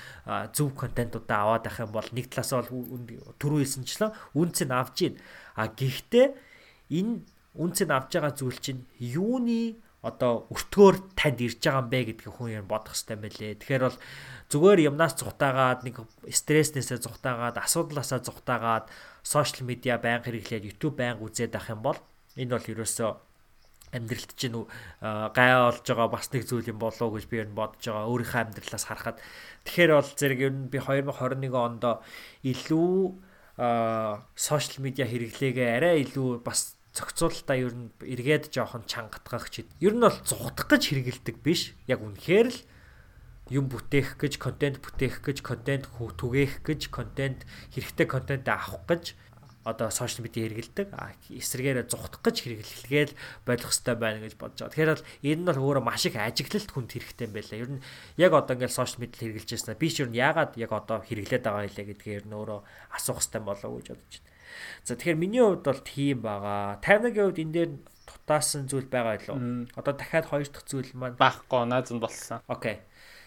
зөв 0.53 0.77
контентуудаа 0.77 1.57
аваад 1.57 1.65
байх 1.65 1.77
юм 1.81 1.89
бол 1.89 2.09
нэг 2.13 2.25
талаас 2.29 2.53
бол 2.53 2.69
түрүү 3.41 3.59
хэлсэнчлэн 3.65 4.13
үнцэн 4.37 4.69
авч 4.69 4.97
гин. 5.01 5.15
А 5.57 5.73
гэхдээ 5.73 6.27
энэ 6.93 7.25
үнцэн 7.57 7.89
авж 7.89 8.13
байгаа 8.13 8.33
зүйл 8.37 8.61
чинь 8.61 8.85
юуны 9.01 9.81
одоо 10.05 10.45
өртгөөр 10.53 10.95
танд 11.17 11.41
ирж 11.41 11.57
байгаа 11.57 11.81
юм 11.81 11.89
бэ 11.89 11.99
гэдгийг 12.13 12.33
хүн 12.37 12.49
юм 12.61 12.67
бодох 12.69 12.93
хэрэгтэй 12.93 13.17
байлээ. 13.17 13.59
Тэгэхээр 13.59 13.83
бол 13.89 13.97
зүгээр 14.53 14.79
юмнаас 14.93 15.13
цухтаагаад 15.17 15.79
нэг 15.83 15.95
стресснээсээ 16.29 17.01
цухтаагаад 17.01 17.57
асуудлаасаа 17.57 18.21
цухтаагаад 18.21 18.85
сошиал 19.25 19.65
медиа 19.65 19.97
байнга 19.97 20.29
хэрэглээд 20.29 20.69
YouTube 20.69 21.01
байнга 21.01 21.25
үзээд 21.25 21.57
авах 21.57 21.73
юм 21.73 21.81
бол 21.81 21.99
энэ 22.37 22.53
бол 22.53 22.71
ерөөсөө 22.77 23.11
амьдралд 23.97 24.31
чинь 24.37 24.55
гай 25.33 25.51
олж 25.57 25.85
байгаа 25.87 26.09
бас 26.13 26.29
нэг 26.29 26.43
зүйл 26.45 26.69
юм 26.69 26.79
болоо 26.79 27.09
гэж 27.11 27.25
би 27.25 27.41
ер 27.41 27.49
нь 27.49 27.57
бодож 27.57 27.81
байгаа. 27.81 28.05
Өөрийнхөө 28.11 28.41
амьдралаас 28.45 28.85
харахад 28.85 29.17
тэгэхээр 29.65 29.91
бол 29.97 30.11
зэрэг 30.13 30.39
ер 30.45 30.53
нь 30.53 30.69
би 30.69 30.77
2021 30.77 31.55
онд 31.57 31.83
илүү 32.45 32.93
сошиал 33.57 34.77
медиа 34.85 35.09
хэрэглээгээ 35.09 35.69
арай 35.81 36.05
илүү 36.05 36.45
бас 36.45 36.76
зохицуулалтаа 36.97 37.57
ер 37.61 37.73
нь 37.77 37.93
эргээд 38.01 38.49
жоохон 38.49 38.89
чангатгах 38.89 39.53
ч 39.53 39.69
ер 39.77 39.93
нь 39.93 40.01
бол 40.01 40.17
зугдах 40.25 40.65
гэж 40.65 40.83
хэрэгэлдэг 40.89 41.37
биш. 41.45 41.77
Яг 41.85 42.01
үнэхээр 42.01 42.49
л 42.49 42.59
юм 43.53 43.69
бүтээх 43.69 44.17
гэж, 44.17 44.41
контент 44.41 44.81
бүтээх 44.81 45.21
гэж, 45.21 45.45
контент 45.45 45.85
түгээх 45.93 46.65
гэж, 46.65 46.89
контент 46.89 47.45
хэрэгтэй 47.71 48.07
контент 48.09 48.49
авах 48.49 48.83
гэж 48.89 49.15
одоо 49.67 49.91
сошиал 49.91 50.23
медиа 50.23 50.47
хэрэгэлдэг. 50.47 50.87
Эсрэгээр 51.27 51.91
зугдах 51.91 52.23
гэж 52.23 52.35
хэрэглэхгээл 52.39 53.13
болох 53.43 53.67
хэрэгтэй 53.67 53.95
байна 53.99 54.23
гэж 54.23 54.33
бодож 54.39 54.59
байгаа. 54.63 54.71
Тэгэхээр 54.71 54.91
бол 54.95 55.07
энэ 55.27 55.41
нь 55.43 55.47
бол 55.51 55.63
өөрөө 55.67 55.83
маш 55.83 56.03
их 56.07 56.15
ажиглалт 56.15 56.71
хүнд 56.71 56.91
хэрэгтэй 56.95 57.27
юм 57.27 57.33
байлаа. 57.35 57.59
Ер 57.59 57.71
нь 57.75 57.83
яг 58.15 58.31
одоо 58.31 58.55
ингээл 58.55 58.79
сошиал 58.79 59.03
медиа 59.03 59.27
хэрэгжилж 59.27 59.51
байснаа 59.51 59.75
би 59.75 59.87
ч 59.91 59.95
ер 59.99 60.07
нь 60.07 60.15
яагаад 60.15 60.55
яг 60.55 60.71
одоо 60.71 61.03
хэрэглээд 61.03 61.43
байгаа 61.43 61.67
хэлээ 61.67 61.87
гэдгээр 61.91 62.25
нь 62.31 62.37
өөрөө 62.39 62.59
асуух 62.95 63.19
хэрэгтэй 63.19 63.43
болов 63.43 63.67
уу 63.67 63.79
гэж 63.83 63.87
бодож 63.91 64.15
байна. 64.23 64.26
За 64.83 64.95
тэгэхээр 64.95 65.17
миний 65.17 65.43
хувьд 65.43 65.63
бол 65.65 65.81
тийм 65.83 66.21
байгаа. 66.23 66.79
50-гийн 66.81 67.25
хувьд 67.27 67.43
энэ 67.43 67.55
дээр 67.55 67.71
тутаасан 68.07 68.67
зүйл 68.67 68.87
байгаа 68.87 69.19
илүү. 69.19 69.37
Одоо 69.75 69.93
дахиад 69.93 70.25
хоёр 70.31 70.47
дахь 70.47 70.67
зүйл 70.67 70.91
маань 70.95 71.19
байхгүй 71.19 71.63
наазан 71.67 71.99
болсон. 71.99 72.39
Окей. 72.47 72.79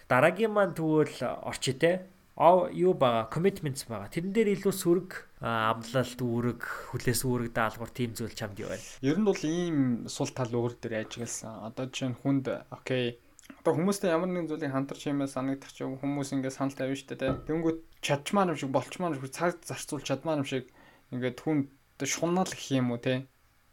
Дараагийн 0.09 0.53
маань 0.53 0.75
тэгвэл 0.75 1.21
орчий 1.45 1.77
те. 1.77 2.09
Юу 2.41 2.95
байгаа? 2.97 3.29
Commitments 3.29 3.85
байгаа. 3.85 4.09
Тэрэн 4.09 4.33
дээр 4.33 4.57
илүү 4.57 4.73
сүрэг 4.73 5.11
амлалт 5.45 6.21
үүрэг, 6.21 6.63
хүлээс 6.97 7.21
үүрэг 7.29 7.53
даалгавар 7.53 7.93
тийм 7.93 8.17
зүйл 8.17 8.33
чамд 8.33 8.57
юу 8.65 8.73
байна? 8.73 8.87
Ер 9.05 9.17
нь 9.21 9.29
бол 9.29 9.43
ийм 9.45 10.09
сул 10.09 10.33
тал 10.33 10.49
өөр 10.49 10.81
дээр 10.81 11.05
ажигласан. 11.05 11.69
Одоо 11.69 11.93
жишээ 11.93 12.11
нь 12.17 12.21
хүнд 12.25 12.47
окей 12.73 13.21
Одоо 13.59 13.77
хүмүүстэй 13.77 14.15
ямар 14.15 14.31
нэгэн 14.31 14.49
зүйлийг 14.49 14.73
хамтарч 14.73 15.03
хиймээс 15.05 15.35
санагдах 15.35 15.73
ч 15.75 15.85
хүмүүс 15.85 16.33
ингээд 16.33 16.55
санал 16.55 16.77
тавина 16.77 16.97
шүү 16.97 17.09
дээ. 17.19 17.45
Тэнгүүт 17.51 17.79
чадчмаар 18.01 18.53
юм 18.55 18.59
шиг 18.61 18.71
болчмаар 18.73 19.15
юм 19.19 19.23
шиг 19.27 19.35
цаг 19.35 19.59
зарцуул 19.67 20.05
чадмаар 20.07 20.41
юм 20.41 20.49
шиг 20.49 20.71
ингээд 21.13 21.39
хүн 21.43 21.59
шунал 22.07 22.49
гэх 22.49 22.71
юм 22.75 22.95
уу 22.95 23.01
те 23.03 23.27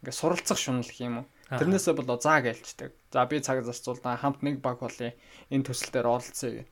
ингээд 0.03 0.19
суралцах 0.19 0.59
шунал 0.59 0.85
гэх 0.89 1.01
юм 1.05 1.15
уу 1.21 1.25
тэрнээсээ 1.47 1.93
болоо 1.95 2.17
заа 2.19 2.43
гэлчдэг 2.43 2.91
За 3.11 3.25
би 3.25 3.39
цаг 3.39 3.63
зарцуулна 3.63 4.17
хамт 4.19 4.43
нэг 4.43 4.59
баг 4.59 4.83
болъё. 4.83 5.15
Энэ 5.49 5.63
төсөл 5.63 5.91
дээр 5.95 6.11
оролцъё 6.11 6.51
гэх. 6.59 6.67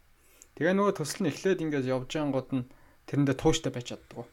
Тэгээ 0.59 0.75
нөгөө 0.75 0.93
төсөл 0.99 1.23
нь 1.23 1.31
эхлээд 1.31 1.63
ингээд 1.63 1.87
явж 1.87 2.11
байнгут 2.11 2.49
нь 2.51 2.67
тэрэндээ 3.07 3.39
тууштай 3.39 3.71
байж 3.71 3.95
чаддгүй. 3.95 4.27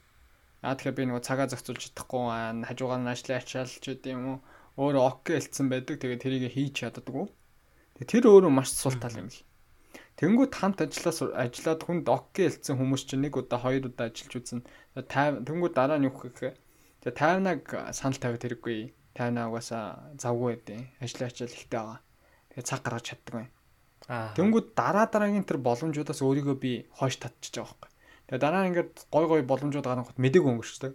Аа 0.67 0.75
тэгэхээр 0.75 0.99
би 0.99 1.03
нөгөө 1.07 1.23
цагаа 1.23 1.47
зохицуулж 1.47 1.83
чадахгүй 1.95 2.23
хажуугаар 2.67 3.03
нь 3.07 3.13
ажлаа 3.15 3.39
ачаалч 3.39 3.87
гэдэг 3.87 4.13
юм 4.19 4.25
уу. 4.27 4.39
Өөрөө 4.83 5.03
ок 5.07 5.23
хэлсэн 5.31 5.67
байдаг. 5.71 6.03
Тэгээ 6.03 6.23
тэрийг 6.27 6.45
хийж 6.51 6.75
чаддаггүй. 6.83 7.27
Тэгээ 8.03 8.11
тэр 8.11 8.25
өөрөө 8.35 8.51
маш 8.51 8.75
сул 8.75 8.99
тал 8.99 9.15
юм 9.15 9.31
л. 9.31 9.39
Тэнгүүд 10.21 10.53
хамт 10.53 10.79
ажиллаас 10.85 11.19
ажиллаад 11.33 11.81
хүнд 11.83 12.07
ок 12.13 12.37
хэлсэн 12.37 12.77
хүмүүс 12.77 13.03
чинь 13.09 13.25
нэг 13.25 13.37
удаа 13.41 13.59
хоёр 13.59 13.89
удаа 13.89 14.13
ажиллаж 14.13 14.35
үзэн. 14.37 14.61
Тэнгүүд 14.95 15.73
дараа 15.73 15.99
нь 15.99 16.07
юу 16.07 16.15
гэхээр 16.15 16.57
тэгээ 17.01 17.17
50-аг 17.17 17.63
санал 17.97 18.21
тавиад 18.21 18.45
хэрэггүй. 18.45 18.93
50 19.17 19.49
угаасаа 19.49 19.85
завгүй 20.21 20.49
байдیں۔ 20.57 20.83
Ажил 21.01 21.25
ачаал 21.27 21.57
ихтэй 21.57 21.81
байгаа. 21.81 21.99
Тэгээ 22.53 22.69
цаг 22.69 22.81
гаргаж 22.85 23.05
чаддаг 23.09 23.35
бай. 23.35 23.49
Тэнгүүд 24.09 24.67
дараа 24.77 25.07
дараагийн 25.09 25.49
тэр 25.49 25.59
боломжуудаас 25.65 26.21
өөрийгөө 26.21 26.57
би 26.61 26.73
хойш 26.97 27.17
татчихж 27.17 27.61
байгаа 27.61 27.73
байхгүй. 27.73 27.91
Тэгээ 28.29 28.43
дараа 28.45 28.69
ингээд 28.69 28.93
гой 29.09 29.25
гой 29.31 29.43
боломжууд 29.47 29.87
гаргахад 29.89 30.19
мдэггүй 30.21 30.51
өнгөрчдөг. 30.53 30.93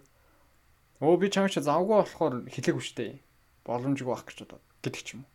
Өө 1.02 1.16
би 1.22 1.26
чамч 1.30 1.58
завгүй 1.58 1.96
болохоор 2.02 2.34
хэлээгүй 2.50 2.84
штэ. 2.84 3.22
Боломжгүй 3.66 4.12
байх 4.12 4.26
гэж 4.26 4.38
бодоод 4.44 4.64
гэдэг 4.82 5.02
ч 5.02 5.08
юм 5.14 5.22
уу. 5.24 5.30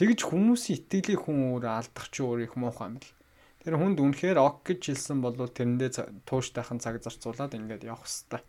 Тэгж 0.00 0.24
хүмүүсийн 0.24 0.80
итгэлийг 0.80 1.28
хүн 1.28 1.60
өөрөө 1.60 1.72
алдах 1.76 2.08
чи 2.08 2.24
өөр 2.24 2.48
их 2.48 2.56
муухай 2.56 2.88
юм 2.88 2.96
л. 2.96 3.12
Тэр 3.60 3.76
хүнд 3.76 4.00
үнэхээр 4.00 4.40
ок 4.40 4.64
гэж 4.64 4.96
хэлсэн 4.96 5.20
бол 5.20 5.36
тэрэндээ 5.36 6.24
тууштайхан 6.24 6.80
цаг 6.80 7.04
зарцуулаад 7.04 7.52
ингээд 7.52 7.84
явах 7.84 8.08
хэвээр. 8.08 8.40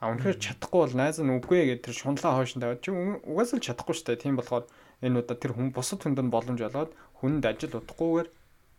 А 0.00 0.08
үнэхээр 0.08 0.40
чадахгүй 0.40 0.80
бол 0.80 0.96
найз 0.96 1.20
нь 1.20 1.28
үгүй 1.28 1.68
гэдэг 1.68 1.92
тэр 1.92 1.96
шунлаа 2.00 2.40
хойш 2.40 2.56
нь 2.56 2.64
тавиад 2.64 2.80
чи 2.80 2.88
угаасаа 2.88 3.60
л 3.60 3.66
чадахгүй 3.68 4.00
дээ. 4.00 4.22
Тийм 4.24 4.40
болохоор 4.40 4.64
энэ 5.04 5.18
удаа 5.20 5.36
тэр 5.36 5.52
хүн 5.52 5.76
бусад 5.76 6.00
хүнд 6.00 6.24
нь 6.24 6.32
боломж 6.32 6.60
олоод 6.64 6.96
хүнд 7.20 7.44
ажил 7.44 7.76
удахгүйгээр 7.76 8.28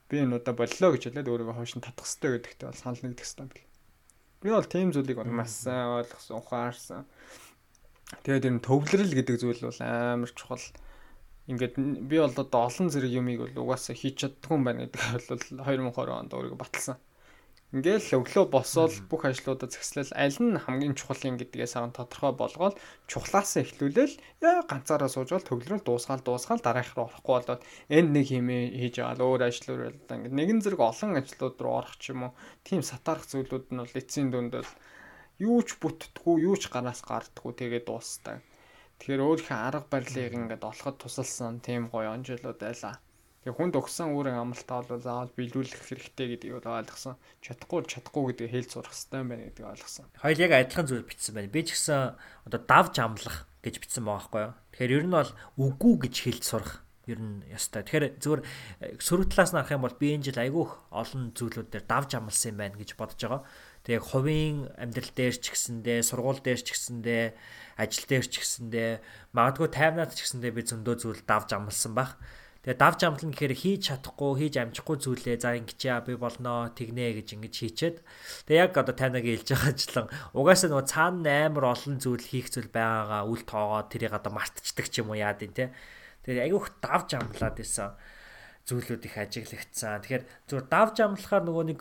би 0.09 0.15
энэ 0.25 0.35
удаа 0.41 0.53
боллоо 0.57 0.89
гэж 0.97 1.13
хэлээд 1.13 1.29
өөрийгөө 1.29 1.55
хойш 1.61 1.77
нь 1.77 1.85
татах 1.85 2.09
хэрэгтэй 2.09 2.57
гэдэгтэй 2.57 2.67
бол 2.73 2.81
санал 2.81 3.03
нэгдэх 3.05 3.29
юм 3.37 3.49
бэл. 3.53 3.69
Би 4.41 4.49
бол 4.49 4.65
тийм 4.65 4.89
зүйлийг 4.89 5.21
маш 5.29 5.53
сайн 5.53 5.93
ойлгосон, 6.01 6.41
ухаарсан. 6.41 7.05
Тэгээд 8.25 8.49
энэ 8.49 8.65
төвлөрөл 8.65 9.13
гэдэг 9.13 9.35
зүйл 9.37 9.69
бол 9.69 9.79
амар 9.85 10.33
чухал. 10.33 10.65
Ингээд 11.49 11.75
би 12.09 12.17
бол 12.21 12.37
одоо 12.45 12.61
олон 12.69 12.87
зэрэг 12.93 13.11
юмыг 13.19 13.37
бол 13.41 13.61
угаасаа 13.65 13.97
хийж 13.97 14.15
чаддгүй 14.21 14.53
юм 14.53 14.63
байна 14.69 14.85
гэдэг 14.85 15.01
бол 15.01 15.41
2020 15.65 16.21
онд 16.21 16.31
өөрийгөө 16.37 16.61
баталсан. 16.61 16.97
Ингээл 17.69 18.17
өглөө 18.17 18.45
босоод 18.49 18.93
бүх 19.13 19.29
ажлуудаа 19.29 19.69
зэгслэл 19.69 20.09
аль 20.17 20.37
нь 20.41 20.57
хамгийн 20.57 20.97
чухал 20.97 21.21
юм 21.29 21.37
гэдгээс 21.37 21.77
аван 21.77 21.93
тодорхой 21.93 22.33
болгоод 22.33 22.81
чухлаасаа 23.05 23.61
эхлүүлээл 23.61 24.15
яа 24.41 24.65
ганцаараа 24.65 25.05
суужвал 25.05 25.45
төгөлрөл 25.45 25.85
дуусгаал 25.85 26.25
дуусгаал 26.25 26.65
дараах 26.65 26.97
руу 26.97 27.13
орохгүй 27.13 27.33
болоод 27.37 27.61
энд 27.93 28.09
нэг 28.09 28.25
хэмээ 28.33 28.63
хийж 28.73 28.95
л 29.05 29.21
өөр 29.21 29.41
ажил 29.45 29.69
өөр 29.69 29.81
л 29.85 30.01
ингээд 30.01 30.33
нэгэн 30.33 30.61
зэрэг 30.65 30.81
олон 30.81 31.21
ажлууд 31.21 31.57
руу 31.61 31.73
орох 31.77 31.93
ч 32.01 32.09
юм 32.09 32.21
уу 32.25 32.33
тийм 32.65 32.81
сатаарах 32.81 33.29
зүйлүүд 33.29 33.65
нь 33.69 33.81
бол 33.85 33.99
эцсийн 34.01 34.29
дүнд 34.33 34.53
бол 34.57 34.71
юу 35.37 35.61
ч 35.61 35.77
бүтдэггүй 35.77 36.35
юу 36.49 36.57
ч 36.57 36.73
гараас 36.73 37.05
гардаггүй 37.05 37.53
тэгээд 37.53 37.85
дуустай. 37.85 38.41
Тэгэхээр 38.99 39.23
өөрийнхөө 39.23 39.57
арга 39.57 39.87
барилыг 39.87 40.33
ингээд 40.35 40.63
олоход 40.67 40.95
тусалсан 40.99 41.63
тийм 41.63 41.87
гоё 41.87 42.11
онжлууд 42.11 42.59
байлаа. 42.59 42.99
Тэгээ 43.47 43.55
хүнд 43.55 43.79
өгсөн 43.79 44.11
үүрэг 44.11 44.35
амралтаа 44.35 44.83
бол 44.83 44.99
заавал 44.99 45.31
биелүүлэх 45.31 45.87
хэрэгтэй 45.87 46.27
гэдгийг 46.35 46.59
бол 46.59 46.83
ойлгосон. 46.83 47.15
Чадахгүй 47.39 47.87
чадахгүй 47.87 48.23
гэдгийг 48.35 48.51
хэлж 48.51 48.69
сурах 48.75 48.91
хэрэгтэй 48.91 49.23
байна 49.23 49.47
гэдгийг 49.47 49.71
ойлгосон. 49.71 50.05
Хоёул 50.19 50.43
яг 50.43 50.51
адилхан 50.51 50.87
зүйл 50.91 51.07
бичсэн 51.07 51.33
байна. 51.39 51.55
Би 51.55 51.63
ч 51.63 51.71
гэсэн 51.71 52.19
одоо 52.51 52.59
давж 52.59 52.95
амлах 52.99 53.47
гэж 53.63 53.75
бичсэн 53.79 54.03
байгаа 54.03 54.19
байхгүй 54.19 54.43
юу. 54.43 54.53
Тэгэхээр 54.75 54.95
ер 54.99 55.05
нь 55.07 55.15
бол 55.15 55.31
үгүй 55.55 55.95
гэж 56.03 56.15
хэлж 56.19 56.43
сурах 56.43 56.73
ер 57.09 57.19
нь 57.19 57.41
ястай. 57.49 57.81
Тэгэхээр 57.87 58.21
зөвхөн 58.21 58.43
э, 58.83 58.99
сөрөг 59.01 59.31
талаас 59.33 59.51
нь 59.51 59.59
харах 59.59 59.75
юм 59.75 59.83
бол 59.87 59.97
би 59.97 60.07
энэ 60.13 60.25
жил 60.29 60.39
айгүйх 60.39 60.71
олон 60.93 61.33
зүйлүүд 61.33 61.69
дээр 61.73 61.85
давж 61.89 62.09
амлсан 62.15 62.51
юм 62.53 62.57
байна 62.61 62.77
гэж 62.77 62.89
бодож 62.99 63.19
байгаа. 63.23 63.41
Тэгээ 63.87 64.03
хувийн 64.03 64.57
амьдрал 64.77 65.11
дээр 65.15 65.35
ч 65.39 65.45
гэсэндээ, 65.49 65.99
сургууль 66.05 66.43
дээр 66.43 66.61
ч 66.61 66.75
гэсэндээ, 66.75 67.25
ажил 67.79 68.05
дээр 68.11 68.27
ч 68.27 68.43
гэсэндээ, 68.43 68.91
магадгүй 69.31 69.69
таймнаад 69.71 70.11
ч 70.11 70.27
гэсэндээ 70.27 70.51
би 70.51 70.63
зөндөө 70.67 70.95
зүйл 70.99 71.23
давж 71.23 71.55
амлсан 71.55 71.95
баг. 71.95 72.19
Тэгээ 72.59 72.75
давж 72.75 72.99
амтлан 73.07 73.31
гэхээр 73.31 73.55
хийж 73.55 73.81
чадахгүй, 73.87 74.31
хийж 74.35 74.55
амжихгүй 74.59 74.97
зүйлээ 74.99 75.37
за 75.39 75.55
ингэчээ 75.55 76.03
би 76.03 76.19
болноо, 76.19 76.75
тэгнэ 76.75 77.15
гэж 77.23 77.39
ингэж 77.39 77.55
хийчээд 77.55 77.97
тэгээ 78.51 78.59
яг 78.67 78.75
одоо 78.75 78.91
танайгийн 78.91 79.39
хэлж 79.39 79.49
байгаачлан 79.55 80.07
угаасаа 80.35 80.67
нөгөө 80.67 80.91
цаана 80.91 81.47
амар 81.47 81.65
олон 81.71 81.95
зүйл 82.03 82.19
хийх 82.19 82.51
зүйл 82.51 82.67
байгаагаа 82.67 83.31
үл 83.31 83.47
тоогоо 83.47 83.87
тэрийг 83.87 84.11
одоо 84.11 84.35
мартчихдаг 84.35 84.91
ч 84.91 84.99
юм 84.99 85.15
уу 85.15 85.23
яад 85.23 85.39
юм 85.39 85.55
те. 85.55 85.71
Тэгээ 86.27 86.51
айгүйх 86.51 86.67
давж 86.83 87.09
амлаад 87.15 87.63
исэн 87.63 87.95
зүйлүүд 88.67 89.07
их 89.07 89.15
ажиглагдсан. 89.15 90.03
Тэгэхээр 90.03 90.23
зүгээр 90.51 90.67
давж 90.67 90.95
амлахаар 90.99 91.43
нөгөө 91.47 91.65
нэг 91.71 91.79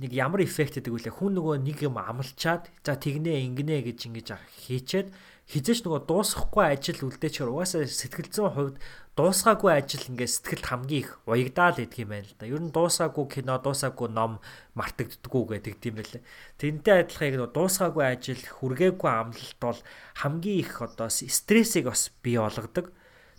нэг 0.00 0.10
ямар 0.10 0.42
эффект 0.42 0.78
гэдэг 0.80 0.90
үлээ 0.90 1.14
хүн 1.14 1.38
нөгөө 1.38 1.56
нэг 1.62 1.78
юм 1.86 1.96
амлчаад 2.02 2.66
за 2.82 2.94
тэгнэ 2.98 3.38
ингэнэ 3.46 3.86
гэж 3.86 3.98
ингэж 4.10 4.28
хийчээд 4.66 5.08
хизээч 5.44 5.84
нөгөө 5.84 6.08
дуусахгүй 6.08 6.64
ажил 6.72 7.04
үлдээчихэр 7.04 7.52
угаасаа 7.52 7.84
сэтгэл 7.84 8.32
зүйн 8.32 8.52
хувьд 8.56 8.76
дуусгаагүй 9.12 9.70
ажил 9.76 10.08
ингээд 10.08 10.32
сэтгэлд 10.32 10.66
хамгийн 10.66 11.02
их 11.04 11.10
уягдаал 11.28 11.76
гэдэг 11.76 12.00
юм 12.00 12.10
байна 12.16 12.26
л 12.26 12.34
да. 12.40 12.48
Ер 12.48 12.62
нь 12.64 12.72
дуусаагүй 12.72 13.24
кино, 13.28 13.60
дуусаагүй 13.60 14.08
ном 14.08 14.40
мартагддггүй 14.72 15.44
гэдэг 15.60 15.74
тийм 15.78 15.94
байлээ. 16.00 16.24
Тэнтэй 16.58 17.04
адилхан 17.04 17.28
яг 17.28 17.52
дуусгаагүй 17.52 18.04
ажил, 18.08 18.40
хүргээгүй 18.40 19.10
амлалт 19.12 19.58
бол 19.60 19.80
хамгийн 20.16 20.58
их 20.64 20.80
одоо 20.80 21.12
стрессийг 21.12 21.92
бас 21.92 22.08
бий 22.24 22.40
болгодог. 22.40 22.90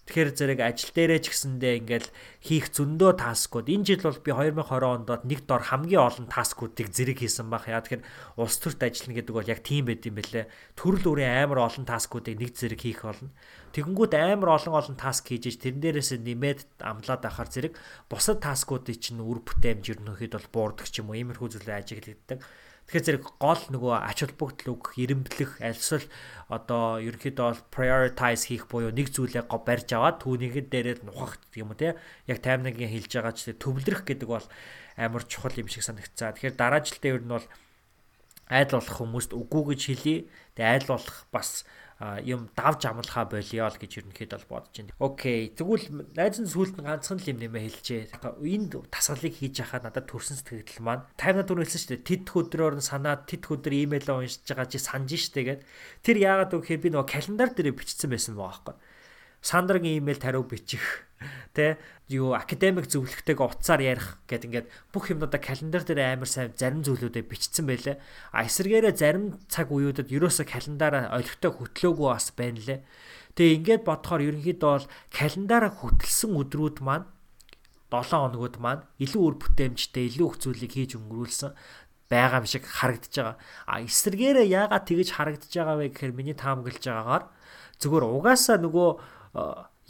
Тэгэхээр 0.06 0.30
зэрэг 0.38 0.60
ажил 0.61 0.91
дээрээ 0.94 1.19
ч 1.26 1.26
гэсэндээ 1.34 1.73
ингээл 1.82 2.10
хийх 2.45 2.69
зөндөө 2.69 3.11
таскууд 3.26 3.73
энэ 3.73 3.86
жил 3.90 4.06
бол 4.06 4.22
би 4.22 4.32
2020 4.38 5.10
онд 5.10 5.10
нэг 5.26 5.49
дор 5.49 5.65
хамгийн 5.65 6.06
олон 6.06 6.27
таскуудыг 6.30 6.94
зэрэг 6.94 7.26
хийсэн 7.26 7.49
баг. 7.49 7.65
Яа 7.65 7.82
тэгэхээр 7.82 8.06
улс 8.38 8.61
төрт 8.61 8.86
ажиллана 8.86 9.18
гэдэг 9.18 9.34
бол 9.34 9.49
яг 9.49 9.65
тийм 9.65 9.90
байд 9.90 10.06
юм 10.06 10.22
бэлээ. 10.22 10.45
Төрөл 10.77 11.06
бүрийн 11.10 11.49
амар 11.49 11.65
олон 11.65 11.90
таскуудыг 11.90 12.38
нэг 12.38 12.53
зэрэг 12.53 12.82
хийх 12.86 13.02
болно. 13.02 13.34
Тэгэнгүүт 13.73 14.14
амар 14.14 14.49
олон 14.61 14.73
олон 14.77 14.95
таск 14.95 15.26
хийж 15.26 15.49
иж 15.49 15.57
тэрэн 15.57 15.82
дээрээс 15.82 16.22
нэмээд 16.22 16.86
амлаад 16.86 17.26
авахар 17.26 17.49
зэрэг 17.49 17.73
бусад 18.06 18.45
таскуудыг 18.45 19.02
чинь 19.02 19.19
үр 19.19 19.41
бүтээмж 19.41 19.99
ерөнхийд 19.99 20.38
бол 20.38 20.53
буурдаг 20.72 20.86
ч 20.86 21.02
юм 21.02 21.11
уу 21.11 21.19
иймэрхүү 21.19 21.49
зүйлээ 21.60 21.82
ажиглагддаг. 21.82 22.40
Тэгэхээр 22.85 23.05
зэрэг 23.05 23.25
гол 23.41 23.61
нөгөө 23.73 23.93
ач 23.97 24.17
холбогдол 24.21 24.77
өгөх, 24.77 24.93
эрэмблэх, 25.01 25.51
альсвал 25.57 26.05
одоо 26.53 27.01
ерөнхийдөө 27.01 27.45
бол 27.49 27.63
prioritize 27.73 28.45
хийх 28.45 28.69
буюу 28.69 28.93
нэг 28.93 29.09
зүйлээ 29.09 29.49
барьж 29.49 29.89
аваад 29.97 30.21
түүнийг 30.21 30.69
дээрээ 30.69 31.01
нухах 31.01 31.41
гэх 31.49 31.65
юм 31.65 31.73
уу 31.73 31.81
те. 31.81 31.97
Яг 32.29 32.45
таймнагийн 32.45 32.93
хэлж 32.93 33.09
байгаа 33.09 33.33
ч 33.33 33.57
төвлөрөх 33.57 34.05
гэдэг 34.05 34.29
бол 34.29 34.45
амар 35.01 35.25
чухал 35.25 35.57
юм 35.57 35.65
шиг 35.65 35.81
санагцсан. 35.81 36.37
Тэгэхээр 36.37 36.55
дараа 36.61 36.85
жилдээ 36.85 37.13
ер 37.17 37.23
нь 37.25 37.33
бол 37.33 37.47
айдл 38.53 38.77
болох 38.77 38.97
хүмүүст 39.01 39.31
үгүй 39.33 39.63
гэж 39.73 39.81
хэлье. 39.89 40.17
Тэгээ 40.53 40.71
айдл 40.77 40.93
болох 40.93 41.17
бас 41.33 41.65
юм 42.23 42.49
давж 42.56 42.86
амлахаа 42.86 43.26
болио 43.26 43.69
л 43.69 43.80
гэж 43.80 43.91
ерөнхийд 44.03 44.32
бол 44.36 44.61
бодож 44.61 44.73
байна. 44.76 44.95
Окей. 44.99 45.53
Тэгвэл 45.53 46.06
найз 46.14 46.38
нь 46.41 46.49
сүулт 46.49 46.77
нь 46.77 46.86
ганцхан 46.86 47.19
л 47.19 47.30
юм 47.32 47.40
нэмэ 47.41 47.60
хэлжээ. 47.65 48.02
Энд 48.41 48.73
тасгалыг 48.94 49.34
хийж 49.36 49.61
яхад 49.64 49.86
надад 49.86 50.06
төрсэн 50.10 50.38
сэтгэл 50.40 50.86
маань 50.86 51.03
50 51.18 51.48
дөрөв 51.48 51.65
хэлсэн 51.65 51.82
шүү 51.82 51.91
дээ. 51.98 52.07
Тэд 52.07 52.26
өдрөөр 52.32 52.76
нь 52.80 52.86
санаад 52.86 53.26
тэд 53.26 53.44
өдөр 53.49 53.73
имэйл 53.73 54.10
уншиж 54.14 54.45
байгаа 54.45 54.68
чи 54.69 54.80
санаж 54.80 55.11
штэ 55.15 55.41
гэд. 55.44 55.61
Тэр 56.06 56.18
яагаад 56.22 56.53
вэ 56.53 56.60
гэхээр 56.61 56.84
би 56.84 56.90
нөгөө 56.94 57.10
календар 57.10 57.49
дээр 57.52 57.73
бичсэн 57.73 58.10
байсан 58.14 58.36
байгаа 58.38 58.76
байхгүй. 58.76 58.76
Сандрын 59.45 59.85
имэйл 59.85 60.17
тариу 60.17 60.41
бичих 60.41 61.05
тэ 61.53 61.77
юу 62.09 62.34
академик 62.34 62.89
зөвлөгтэйг 62.89 63.38
утсаар 63.38 63.81
ярих 63.85 64.17
гэд 64.26 64.49
ингээд 64.49 64.67
бүх 64.89 65.13
юмнуудаа 65.13 65.38
календар 65.38 65.85
дээр 65.85 66.17
амар 66.17 66.30
сайн 66.30 66.57
зарим 66.57 66.81
зүйлүүдэд 66.81 67.30
бичсэн 67.30 67.69
байлээ. 67.69 68.01
А 68.34 68.41
эсэргээрээ 68.49 68.93
зарим 68.97 69.38
цаг 69.45 69.69
үеүүдэд 69.69 70.09
ерөөсө 70.09 70.49
календараа 70.49 71.13
олигтой 71.13 71.53
хөтлөөгүй 71.53 72.09
бас 72.09 72.34
байна 72.34 72.57
лээ. 72.57 72.80
Тэгээ 73.38 73.57
ингээд 73.61 73.84
бодохоор 73.85 74.22
ерөнхийдөө 74.34 74.72
бол 74.81 74.88
календараа 75.13 75.72
хөтлсөн 75.77 76.31
өдрүүд 76.41 76.77
маань 76.81 77.05
7 77.93 78.17
хоногуд 78.17 78.57
маань 78.57 78.84
илүү 78.97 79.22
үр 79.22 79.35
бүтээмжтэй 79.39 80.09
илүү 80.09 80.26
их 80.26 80.38
зүйлийг 80.41 80.73
хийж 80.73 80.91
өнгөрүүлсэн 80.97 81.53
байгаа 82.09 82.41
юм 82.41 82.49
шиг 82.49 82.65
харагдаж 82.65 83.13
байгаа. 83.13 83.38
А 83.69 83.81
эсэргээрээ 83.81 84.47
яагаад 84.51 84.85
тэгэж 84.89 85.09
харагдаж 85.15 85.51
байгаа 85.53 85.77
вэ 85.80 85.85
гэхээр 85.93 86.13
миний 86.17 86.38
таамаглаж 86.38 86.84
байгаагаар 86.85 87.23
зүгээр 87.81 88.03
угаасаа 88.03 88.57
нөгөө 88.61 88.89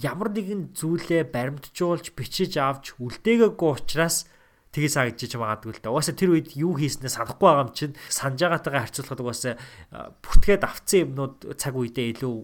ямар 0.01 0.29
нэгэн 0.33 0.75
зүйлээ 0.75 1.31
баримтжуулж 1.31 2.11
бичиж 2.17 2.59
авч 2.59 2.99
үлдээгээгүй 2.99 3.69
учраас 3.71 4.27
тгий 4.75 4.91
сагдчих 4.91 5.39
магадгүй 5.39 5.71
л 5.71 5.79
да. 5.79 5.95
Угаасаа 5.95 6.19
тэр 6.19 6.35
үед 6.35 6.51
юу 6.59 6.75
хийснээ 6.75 7.07
санахгүй 7.07 7.47
байгаа 7.47 7.63
юм 7.63 7.71
чинь 7.71 7.95
санаж 8.11 8.43
байгаатайгаа 8.43 8.83
харьцуулахад 8.83 9.23
угаасаа 9.23 9.53
бүртгээд 10.19 10.63
авцсан 10.67 10.99
юмнууд 11.07 11.35
цаг 11.55 11.79
үедээ 11.79 12.11
илүү 12.11 12.35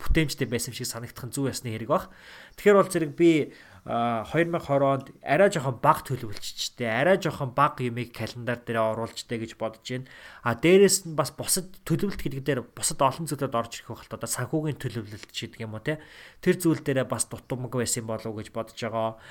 бүтээмжтэй 0.00 0.48
байсан 0.48 0.72
шиг 0.72 0.88
санагдах 0.88 1.28
нь 1.28 1.34
зүг 1.36 1.52
ясны 1.52 1.68
хэрэг 1.68 1.92
баг. 1.92 2.08
Тэгэхээр 2.56 2.80
бол 2.80 2.88
зэрэг 2.88 3.12
би 3.12 3.52
2020 3.86 4.82
онд 4.82 5.14
арай 5.22 5.46
жоохон 5.46 5.78
бага 5.78 6.02
төлөвлөжчтэй, 6.10 6.90
арай 6.90 7.22
жоохон 7.22 7.54
бага 7.54 7.86
юмыг 7.86 8.10
календар 8.10 8.58
дээр 8.58 8.82
оруулжтэй 8.82 9.38
гэж 9.38 9.54
бодож 9.54 9.86
байна. 9.86 10.10
А 10.42 10.58
дээрэс 10.58 11.06
нь 11.06 11.14
бас 11.14 11.30
бусад 11.30 11.70
төлөвлөлт 11.86 12.18
гэдэг 12.18 12.42
дээр 12.42 12.60
бусад 12.74 12.98
олон 12.98 13.30
зүйлүүд 13.30 13.54
орж 13.54 13.78
ирэх 13.78 13.94
байх 13.94 14.02
л 14.02 14.10
та 14.10 14.26
санхүүгийн 14.26 14.82
төлөвлөлт 14.82 15.30
ч 15.30 15.46
гэдэг 15.46 15.70
юм 15.70 15.78
уу 15.78 15.86
те. 15.86 16.02
Тэр 16.42 16.58
зүйл 16.58 16.82
дээрээ 16.82 17.06
бас 17.06 17.30
дутмаг 17.30 17.70
байсан 17.70 18.10
болов 18.10 18.26
уу 18.26 18.42
гэж 18.42 18.50
бодож 18.50 18.74
байгаа. 18.74 19.22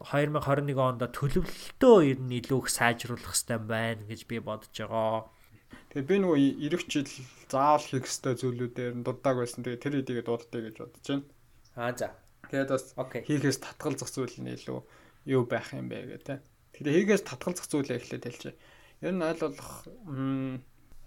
2021 0.00 0.80
онд 0.80 1.04
төлөвлөлтөө 1.04 1.96
ер 2.08 2.18
нь 2.24 2.40
илүү 2.40 2.56
их 2.64 2.72
сайжруулах 2.72 3.36
хэрэгтэй 3.36 3.60
байна 3.60 4.08
гэж 4.08 4.20
би 4.24 4.40
бодож 4.40 4.72
байгаа. 4.72 5.28
Тэгээ 5.92 6.08
би 6.08 6.16
нөгөө 6.24 6.38
ирэх 6.64 6.88
жил 6.88 7.04
заавал 7.52 7.84
хийх 7.84 8.08
ёстой 8.08 8.32
зүйлүүдээр 8.32 9.04
дурдаг 9.04 9.36
байсан. 9.36 9.60
Тэгээ 9.60 9.84
тэр 9.84 9.94
хэдийгээ 10.00 10.24
дуудтыг 10.24 10.62
гэж 10.72 10.76
бодож 10.80 11.04
байна. 11.04 11.24
Аа 11.76 11.92
за. 11.92 12.08
Тэгээд 12.50 12.70
бас 12.74 12.84
хийхээс 12.98 13.62
татгалзах 13.62 14.10
зүйл 14.10 14.36
нь 14.42 14.50
илүү 14.58 14.78
юу 15.30 15.42
байх 15.46 15.70
юм 15.70 15.86
бэ 15.86 16.18
гэх 16.18 16.26
тээ. 16.26 16.38
Тэгэхээр 16.74 16.96
хийхээс 16.98 17.22
татгалзах 17.22 17.70
зүйлээ 17.70 17.98
эхлээд 18.02 18.26
хэлчихье. 18.26 18.58
Ер 19.06 19.14
нь 19.14 19.22
аль 19.22 19.38
болох 19.38 19.86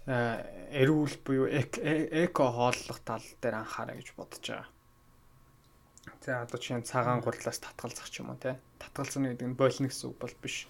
эрүүл 0.08 1.16
буюу 1.20 1.46
эко 1.52 2.44
хооллох 2.48 3.00
тал 3.04 3.24
дээр 3.44 3.60
анхаарай 3.60 4.00
гэж 4.00 4.16
бодож 4.16 4.40
байгаа. 4.40 4.68
За 6.24 6.42
одоо 6.48 6.58
чинь 6.60 6.80
цагаан 6.80 7.20
гурлаас 7.20 7.60
татгалзах 7.60 8.08
ч 8.08 8.24
юм 8.24 8.32
уу 8.32 8.40
те. 8.40 8.56
Татгалзах 8.80 9.20
гэдэг 9.20 9.48
нь 9.52 9.60
болно 9.60 9.92
гэсэн 9.92 10.08
үг 10.12 10.16
бол 10.16 10.36
биш. 10.40 10.64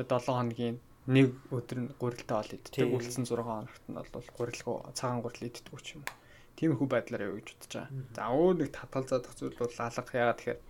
Одоо 0.00 0.20
7 0.24 0.32
хоногийн 0.40 0.76
нэг 1.04 1.36
өдөр 1.52 1.78
нь 1.84 1.92
гурилтай 2.00 2.36
ол 2.40 2.48
иддэг. 2.48 2.88
Үлдсэн 2.96 3.28
6 3.28 3.44
хоногт 3.44 3.84
нь 3.92 3.96
бол 3.96 4.28
гурилгүй 4.40 4.76
цагаан 4.96 5.20
гурил 5.20 5.48
иддэг 5.52 5.68
ч 5.84 6.00
юм 6.00 6.08
уу 6.08 6.23
тиймэрхүү 6.58 6.88
байдлаар 6.90 7.26
явж 7.28 7.48
бодож 7.54 7.72
байгаа. 7.74 7.88
За 8.14 8.22
өөр 8.30 8.54
нэг 8.62 8.70
татгалзаадах 8.74 9.34
зүйл 9.34 9.58
бол 9.58 9.74
алга 9.74 10.14
яагаад 10.14 10.38
тэгэхээр 10.38 10.60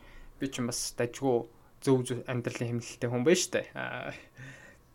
би 0.41 0.47
ч 0.49 0.55
бас 0.65 0.81
дажгүй 0.97 1.37
зөв 1.85 1.99
зөв 2.09 2.19
амьдралын 2.25 2.71
хэмнэлттэй 2.81 3.09
хүн 3.13 3.25
байна 3.25 3.43
штэ. 3.45 3.63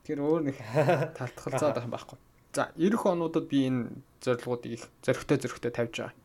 Тэгэхээр 0.03 0.21
өөр 0.25 0.41
нэг 0.49 0.57
татгалзаад 1.19 1.77
байх 1.77 1.85
юм 1.85 1.93
байхгүй. 1.93 2.17
За 2.57 2.73
эх 2.73 3.03
онуудад 3.05 3.45
би 3.45 3.69
энэ 3.69 4.01
зорилгоодыг 4.25 4.71
их 4.73 4.83
зөрөгтэй 5.05 5.37
зөрөгтэй 5.37 5.71
тавьж 5.71 5.95
байгаа. 6.01 6.17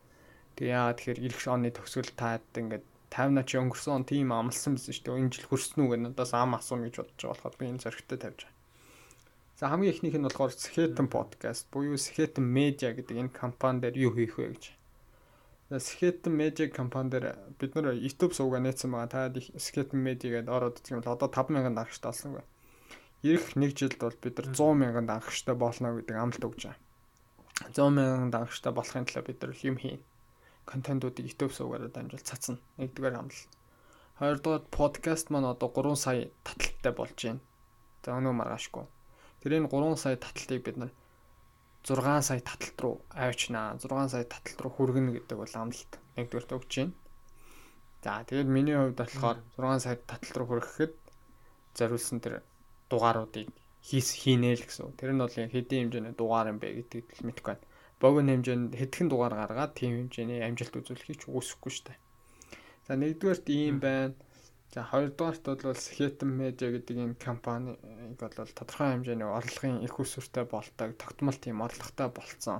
Тэгээ 0.57 0.73
яа 0.73 0.97
тэгэхээр 0.97 1.19
эх 1.29 1.45
оны 1.45 1.69
төгсгөл 1.69 2.17
таад 2.17 2.45
ингээд 2.57 2.85
50 3.13 3.45
чи 3.45 3.55
өнгөрсөн 3.61 3.93
он 4.01 4.05
тийм 4.09 4.33
амлсан 4.33 4.75
байсан 4.75 4.91
шүү 4.91 5.05
дээ. 5.05 5.21
Энэ 5.21 5.33
жил 5.37 5.47
хүрсэн 5.47 5.79
үү 5.85 5.89
гэх 5.93 6.01
надаас 6.01 6.33
ам 6.33 6.57
асууна 6.57 6.89
гэж 6.89 6.95
бодож 6.99 7.21
байгаа 7.21 7.37
болохоор 7.37 7.55
би 7.61 7.65
энэ 7.69 7.83
зөрөгтэй 7.85 8.19
тавьж 8.19 8.39
байгаа. 8.41 8.54
За 9.55 9.69
хамгийн 9.69 9.95
ихнийх 9.95 10.19
нь 10.19 10.27
болохоор 10.27 10.51
Skeleton 10.51 11.07
podcast 11.07 11.71
буюу 11.71 11.95
Skeleton 11.95 12.43
Media 12.43 12.91
гэдэг 12.91 13.15
энэ 13.15 13.31
компани 13.31 13.79
дээр 13.87 13.95
юу 13.95 14.11
хийх 14.11 14.35
вэ 14.35 14.51
гэж. 14.51 14.75
За 15.71 15.79
Skeleton 15.79 16.35
Media 16.35 16.67
компани 16.67 17.15
дээр 17.15 17.39
бид 17.55 17.71
нар 17.71 17.95
YouTube 17.95 18.35
сувга 18.35 18.59
нээсэн 18.59 18.91
байгаа. 18.91 19.31
Та 19.31 19.31
Skeleton 19.55 20.03
Media 20.03 20.43
гэдээ 20.43 20.51
ороод 20.51 20.83
үзэх 20.83 20.91
юм 20.91 20.99
бол 20.99 21.15
одоо 21.15 21.31
5000 21.31 21.71
дагагчтай 21.71 22.11
болсон 22.11 22.31
байна. 22.35 22.51
Ирэх 23.23 23.55
нэг 23.55 23.71
жилд 23.79 23.95
бол 23.95 24.17
бид 24.19 24.35
нар 24.35 24.47
100 24.51 24.75
мянган 24.75 25.07
дагагчтай 25.07 25.55
болно 25.55 25.87
гэдэг 25.95 26.15
амлалт 26.19 26.47
өгч 26.51 26.61
байгаа. 26.67 26.79
100 27.71 27.95
мянган 27.95 28.31
дагагчтай 28.35 28.71
болохын 28.75 29.07
тулд 29.07 29.23
бид 29.23 29.39
нар 29.39 29.55
юм 29.63 29.77
хийн. 29.79 30.03
Контентуудыг 30.67 31.31
YouTube 31.31 31.55
сувгаараа 31.55 31.87
дамжуул 31.95 32.27
цацна. 32.27 32.59
Нэгдүгээр 32.75 33.15
амлалт. 33.23 33.51
Хоёрдугаар 34.19 34.67
подкаст 34.67 35.31
маань 35.31 35.47
одоо 35.47 35.71
3 35.71 35.95
сая 35.95 36.27
таталттай 36.43 36.91
болж 36.91 37.15
байна. 37.15 37.39
За 38.03 38.19
өнөө 38.19 38.35
маргаашгүй 38.35 38.91
Тэр 39.45 39.61
энэ 39.61 39.69
3 39.69 39.93
сая 39.93 40.17
таталтыг 40.17 40.65
бид 40.65 40.77
нар 40.81 40.91
6 41.85 42.01
сая 42.25 42.41
таталт 42.41 42.81
руу 42.81 42.95
авчнаа. 43.13 43.77
6 43.77 44.09
сая 44.09 44.25
таталт 44.25 44.57
руу 44.57 44.73
хүргэнэ 44.73 45.21
гэдэг 45.21 45.37
бол 45.37 45.53
амлалт 45.53 45.91
нэгдүгээрт 46.17 46.55
өгч 46.57 46.73
байна. 46.81 46.97
За 48.01 48.25
тэгээд 48.25 48.49
миний 48.49 48.73
хувьд 48.73 48.97
болохоор 48.97 49.37
6 49.53 49.85
сая 49.85 50.01
таталт 50.01 50.33
руу 50.33 50.47
хүрэхэд 50.49 50.97
зориулсан 51.77 52.25
тэр 52.25 52.41
дугааруудыг 52.89 53.53
хийс 53.85 54.17
хийнэ 54.17 54.57
л 54.57 54.65
гэсэн. 54.65 54.97
Тэр 54.97 55.13
нь 55.13 55.21
бол 55.21 55.29
хэдийн 55.29 55.93
хэмжээний 55.93 56.17
дугаар 56.17 56.49
юм 56.49 56.57
бэ 56.57 56.81
гэдгийг 56.81 57.05
л 57.05 57.25
мэдэхгүй 57.29 57.53
байна. 57.53 57.69
Богино 58.01 58.33
хэмжээнд 58.33 58.73
хэдхэн 58.81 59.07
дугаар 59.13 59.37
гаргаад 59.37 59.77
тийм 59.77 60.09
хэмжээний 60.09 60.41
амжилт 60.41 60.73
үзүүлэхийг 60.73 61.21
ч 61.21 61.29
үгүйсэхгүй 61.29 61.69
шүү 61.69 61.85
дээ. 61.93 61.99
За 62.89 62.97
нэгдүгээрт 62.97 63.45
ийм 63.53 63.77
байна. 63.77 64.17
За 64.75 64.83
хоёрдугаарт 64.83 65.63
бол 65.63 65.79
Skeleton 65.79 66.35
Media 66.35 66.67
гэдэг 66.67 66.97
энэ 66.99 67.15
компаниг 67.15 67.79
бол 68.19 68.35
тодорхой 68.35 68.91
хэмжээний 68.91 69.23
орлогын 69.23 69.79
их 69.79 69.95
усүртэй 69.95 70.43
болтойг 70.43 70.99
тогтмол 70.99 71.39
тийм 71.39 71.63
орлоготой 71.63 72.11
болцсон. 72.11 72.59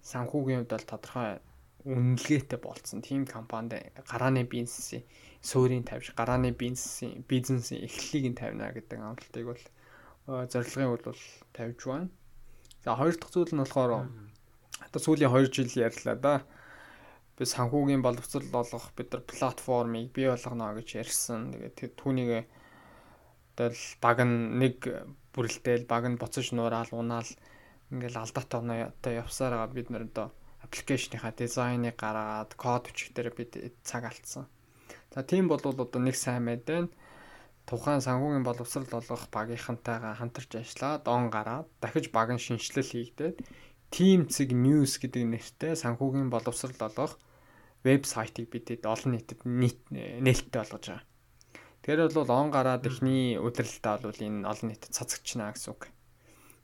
Санхүүгийн 0.00 0.64
хувьд 0.64 0.72
бол 0.72 0.88
тодорхой 0.88 1.44
үнэлгээтэй 1.84 2.56
болцсон. 2.56 3.04
Тийм 3.04 3.28
компанид 3.28 3.92
гарааны 4.08 4.48
бизнесийн 4.48 5.04
суурийг 5.44 5.84
тавьж, 5.84 6.16
гарааны 6.16 6.56
бизнесийн 6.56 7.20
бизнесийн 7.28 7.84
эхлэлийг 7.84 8.32
нь 8.32 8.38
тавина 8.40 8.72
гэдэг 8.72 8.96
амлалтыг 8.96 9.44
бол 9.44 9.64
зорилгын 10.48 10.88
бол 10.88 11.20
тавьж 11.52 11.80
байна. 11.84 12.08
За 12.80 12.96
хоёр 12.96 13.12
дахь 13.20 13.28
зүйл 13.28 13.52
нь 13.52 13.60
болохоор 13.60 14.08
одоо 14.80 15.00
сүүлийн 15.04 15.28
2 15.28 15.52
жил 15.52 15.68
ярьлаа 15.84 16.16
да 16.16 16.34
би 17.42 17.48
санхүүгийн 17.50 18.06
боловсрол 18.06 18.54
олгох 18.54 18.94
бид 18.94 19.10
нар 19.10 19.22
платформыг 19.26 20.14
бий 20.14 20.30
болгоно 20.30 20.70
гэж 20.78 20.88
ярьсан. 21.02 21.50
Тэгээд 21.50 21.94
түүнийг 21.98 22.46
тэгэл 23.58 23.82
баг 23.98 24.18
нь 24.22 24.62
нэг 24.62 24.76
бүрэлдээл 25.34 25.90
баг 25.90 26.06
нь 26.06 26.20
буцаж 26.22 26.54
нураал 26.54 26.94
унаал 26.94 27.26
ингээл 27.90 28.22
алдаатай 28.22 28.58
оноотой 28.62 29.18
явсаар 29.18 29.58
байгаа 29.58 29.74
бид 29.74 29.90
нар 29.90 30.06
одоо 30.06 30.26
аппликейшныхаа 30.62 31.34
дизайныг 31.34 31.98
гаргаад 31.98 32.54
код 32.54 32.94
өчгдөр 32.94 33.34
бид 33.34 33.58
цаг 33.82 34.06
алдсан. 34.06 34.46
За 35.10 35.26
тийм 35.26 35.50
бол 35.50 35.58
одоо 35.58 35.98
нэг 35.98 36.14
сайн 36.14 36.46
мэд 36.46 36.62
байна. 36.62 36.94
Тухайн 37.66 38.06
санхүүгийн 38.06 38.46
боловсрол 38.46 38.86
олгох 38.86 39.26
багийнхантайгаа 39.34 40.14
хамтарч 40.14 40.62
ажиллаад 40.62 41.02
он 41.10 41.26
гараад 41.34 41.66
дахиж 41.82 42.14
баг 42.14 42.30
нь 42.30 42.38
шинжилэл 42.38 42.94
хийгдээд 42.94 43.36
Team 43.92 44.30
Цэг 44.30 44.50
News 44.54 44.98
гэдэг 45.02 45.22
нэртэй 45.26 45.74
санхүүгийн 45.78 46.30
боловсрал 46.30 46.78
олгох 46.86 47.18
вебсайтыг 47.82 48.46
бидэд 48.50 48.86
олон 48.86 49.18
нийтэд 49.18 49.42
нээлттэй 49.44 50.60
болгож 50.62 50.86
байгаа. 50.88 51.04
Тэгэхээр 51.82 52.14
бол 52.14 52.30
он 52.30 52.50
гараад 52.54 52.86
ихний 52.86 53.38
удирдалтаа 53.38 54.10
бол 54.10 54.22
энэ 54.22 54.46
олон 54.46 54.68
нийтэд 54.70 54.94
цацагчна 54.94 55.50
гэсэн 55.52 55.70
үг. 55.74 55.90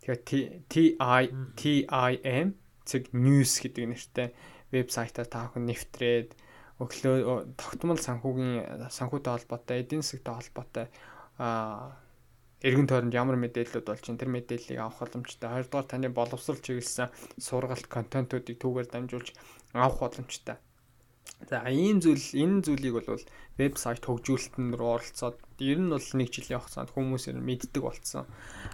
Тэгэхээр 0.06 0.62
TI 0.70 1.22
TIM 1.58 2.48
Цэг 2.88 3.12
News 3.12 3.60
гэдэг 3.60 3.84
нэртэй 3.84 4.28
вебсайтаа 4.72 5.28
та 5.28 5.52
бүхэн 5.52 5.68
нэвтрээд 5.68 6.30
өглөө 6.80 7.52
тогтмол 7.60 8.00
санхүүгийн 8.00 8.88
санхүүтэй 8.88 9.32
холбоотой, 9.34 9.76
эдийн 9.84 10.00
засгийн 10.00 10.24
холбоотой 10.24 10.86
аа 11.36 11.98
эргэн 12.62 12.88
тойронд 12.88 13.14
ямар 13.14 13.38
мэдээлэлүүд 13.38 13.86
болж 13.86 14.02
чинь 14.02 14.18
тэр 14.18 14.32
мэдээллийг 14.34 14.82
авах 14.82 15.04
боломжтой. 15.04 15.50
Хоёрдугаар 15.50 15.86
таны 15.86 16.08
боловсрол 16.10 16.58
чиглэсэн 16.58 17.10
сургалт 17.38 17.86
контентуудыг 17.86 18.58
түүгээр 18.58 18.88
дамжуулж 18.90 19.30
авах 19.78 19.98
боломжтой. 20.02 20.58
За 21.48 21.62
ийм 21.70 22.02
зүйл 22.02 22.26
энэ 22.34 22.66
зүйлийг 22.66 22.94
бол 22.98 23.22
вебсайт 23.56 24.04
хөгжүүлэлтэн 24.04 24.74
рүү 24.74 24.90
оролцоод 24.98 25.38
ер 25.62 25.78
нь 25.78 25.92
бол 25.94 26.08
нэг 26.18 26.28
жилийн 26.34 26.60
хугацаанд 26.60 26.90
хүмүүс 26.92 27.30
ер 27.30 27.38
нь 27.38 27.46
мэддэг 27.46 27.82
болсон. 27.82 28.26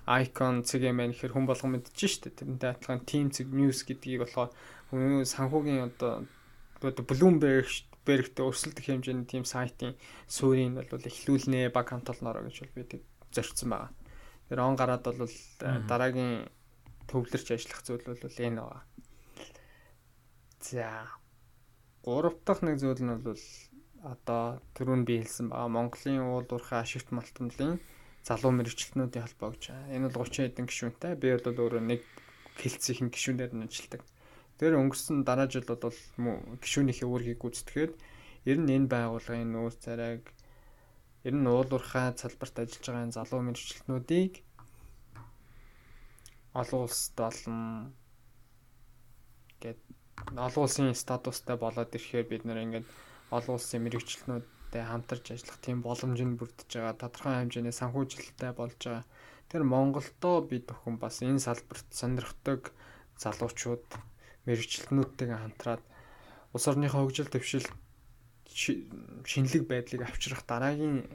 Icon 0.09 0.65
CGM 0.65 1.13
гэхэр 1.13 1.33
хүн 1.37 1.47
болгон 1.47 1.77
мэдчихэж 1.77 2.11
штэ. 2.25 2.35
Тэрнтэй 2.35 2.73
адилхан 2.73 3.05
Team 3.05 3.29
Cig 3.31 3.53
News 3.53 3.85
гэдгийг 3.85 4.25
болохоор 4.25 4.51
санхүүгийн 4.91 5.93
одоо 5.93 6.25
Bloomberg 6.81 7.69
Berg-тэй 8.05 8.45
өрсөлдөх 8.45 8.85
хэмжээний 8.85 9.25
team 9.25 9.49
сайтын 9.49 9.97
суурийг 10.29 10.77
бол 10.77 11.09
эхлүүлнэ 11.09 11.73
баг 11.73 11.89
хамтолноороо 11.89 12.45
гэж 12.45 12.69
бол 12.69 12.77
бид 12.85 13.01
зорьсон 13.33 13.73
байгаа. 13.73 13.91
Тэр 14.53 14.61
он 14.61 14.77
гараад 14.77 15.09
бол 15.09 15.37
дараагийн 15.89 16.53
төвлөрч 17.09 17.49
ажиллах 17.57 17.81
зүйл 17.81 18.05
бол 18.05 18.21
энэ 18.21 18.61
байгаа. 18.61 18.83
За 20.61 21.09
гурав 22.05 22.37
дахь 22.45 22.61
нэг 22.61 22.77
зүйл 22.79 23.01
нь 23.01 23.17
бол 23.25 23.41
одоо 24.05 24.61
түрүүн 24.77 25.03
би 25.09 25.25
хэлсэн 25.25 25.49
байгаа 25.49 25.73
Монголын 25.73 26.21
уул 26.29 26.45
уурхай 26.45 26.85
ашигт 26.85 27.09
малтмлын 27.17 27.81
залуу 28.29 28.53
мэрэгчлэтнүүдийн 28.53 29.25
холбоо 29.25 29.57
гэж. 29.57 29.65
Энэ 29.89 30.13
бол 30.13 30.29
30 30.29 30.53
хэдэн 30.53 30.69
гишүүнтэй. 30.69 31.13
Би 31.17 31.33
бол 31.33 31.61
өөрөө 31.65 31.81
нэг 31.81 32.05
хэлцгийн 32.61 33.09
гишүүнээр 33.09 33.53
нь 33.57 33.65
ажилладаг. 33.65 34.03
Тэр 34.61 34.77
өнгөрсөн 34.81 35.25
дараа 35.25 35.49
жил 35.49 35.65
бол 35.65 35.97
гишүүнийхээ 36.61 37.09
үүргийг 37.09 37.41
гүйцэтгэхэд 37.41 37.93
ер 38.53 38.59
нь 38.61 38.73
энэ 38.77 38.93
байгууллагын 38.93 39.49
нүүр 39.49 39.75
царайг 39.81 40.25
ер 41.25 41.35
нь 41.35 41.49
уулуурхай 41.49 42.13
салбарт 42.13 42.61
ажиллаж 42.61 42.85
байгаа 42.85 43.05
энэ 43.09 43.17
залуу 43.17 43.41
мэрэгчлэтнүүдийг 43.49 44.33
олон 46.61 46.81
улсад 46.85 47.17
болон 47.17 47.61
гэд 49.65 49.81
олон 50.35 50.63
улсын 50.65 50.95
статустай 50.95 51.57
болоод 51.57 51.91
ирэхээр 51.95 52.27
бид 52.31 52.43
нэр 52.45 52.63
ингээд 52.65 52.87
олон 53.37 53.55
улсын 53.57 53.83
мэрэгчлэтнүүдтэй 53.85 54.83
хамтарч 54.87 55.25
ажиллах 55.35 55.59
тийм 55.63 55.79
боломж 55.83 56.19
нь 56.23 56.39
бүрдэж 56.39 56.71
байгаа 56.71 56.95
тодорхой 56.99 57.35
хэмжээний 57.39 57.75
санхүүжилттэй 57.75 58.53
болж 58.55 58.79
байгаа. 58.79 59.05
Тэр 59.51 59.63
Монголдоо 59.63 60.37
бид 60.51 60.65
бүхэн 60.71 60.97
бас 61.03 61.23
энэ 61.23 61.45
салбарт 61.47 61.89
сонирхдаг 61.91 62.73
залуучууд 63.23 63.85
мэрэгчлэтнүүдтэйгээ 64.47 65.39
хамтраад 65.41 65.83
улс 66.55 66.67
орныхоо 66.71 67.03
хөгжил 67.05 67.31
дэвшил 67.31 67.67
шинэлэг 69.31 69.65
байдлыг 69.67 70.03
авчрах 70.07 70.43
дараагийн 70.47 71.07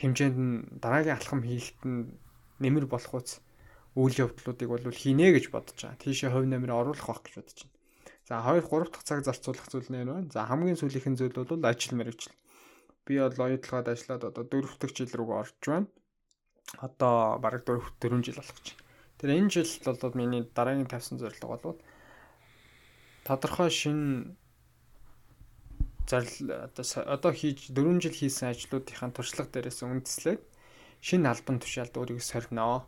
хэмжээнд 0.00 0.38
нь 0.38 0.54
дараагийн 0.82 1.16
алхам 1.16 1.40
хийхэд 1.42 1.80
нь 1.84 2.00
нэмэр 2.62 2.86
болох 2.86 3.12
үс 3.18 3.42
үйл 3.96 4.16
явдлуудыг 4.24 4.68
бол 4.68 4.84
хийнэ 4.88 5.36
гэж 5.36 5.52
бодож 5.52 5.76
байгаа. 5.76 6.00
Тийшээ 6.00 6.32
хувь 6.32 6.48
нэмэр 6.48 6.72
оруулах 6.72 7.06
байх 7.06 7.20
гэж 7.24 7.34
бодож 7.36 7.58
байна. 7.68 7.76
За 8.28 8.40
2 8.40 8.64
3 8.64 8.88
дахь 8.88 9.04
цаг 9.04 9.20
зарцуулах 9.24 9.68
зүйл 9.68 9.88
нэр 9.92 10.08
байна. 10.08 10.30
За 10.32 10.48
хамгийн 10.48 10.80
сүүлийнхэн 10.80 11.18
зүйл 11.20 11.36
бол 11.36 11.68
ажил 11.68 11.96
мэргэжил. 12.00 12.32
Би 13.04 13.20
бол 13.20 13.36
оюутлагад 13.36 13.92
ажиллаад 13.92 14.24
одоо 14.24 14.44
4 14.48 14.80
дахь 14.80 14.96
жил 14.96 15.12
рүү 15.12 15.30
орж 15.36 15.52
байна. 15.66 15.88
Одоо 16.80 17.36
бараг 17.36 17.68
4 17.68 17.84
4 18.00 18.24
жил 18.24 18.40
болох 18.40 18.56
гэж 18.56 18.68
байна. 18.72 18.82
Тэр 19.20 19.30
энэ 19.36 19.50
жил 19.52 19.70
бол 19.84 20.14
миний 20.16 20.42
дараагийн 20.48 20.88
тавьсан 20.88 21.18
зорилго 21.20 21.58
бол 21.60 21.76
тодорхой 23.28 23.70
шин 23.70 24.36
зарил 26.08 26.50
одоо 27.06 27.32
хийж 27.32 27.70
4 27.70 28.00
жил 28.00 28.16
хийсэн 28.16 28.50
ажлуудынхаа 28.50 29.10
туршлага 29.12 29.50
дээрээс 29.52 29.84
үндэслээд 29.84 30.42
шинэ 31.02 31.28
албан 31.30 31.58
тушаалд 31.62 31.94
өөрийгөө 31.98 32.24
сорно 32.24 32.86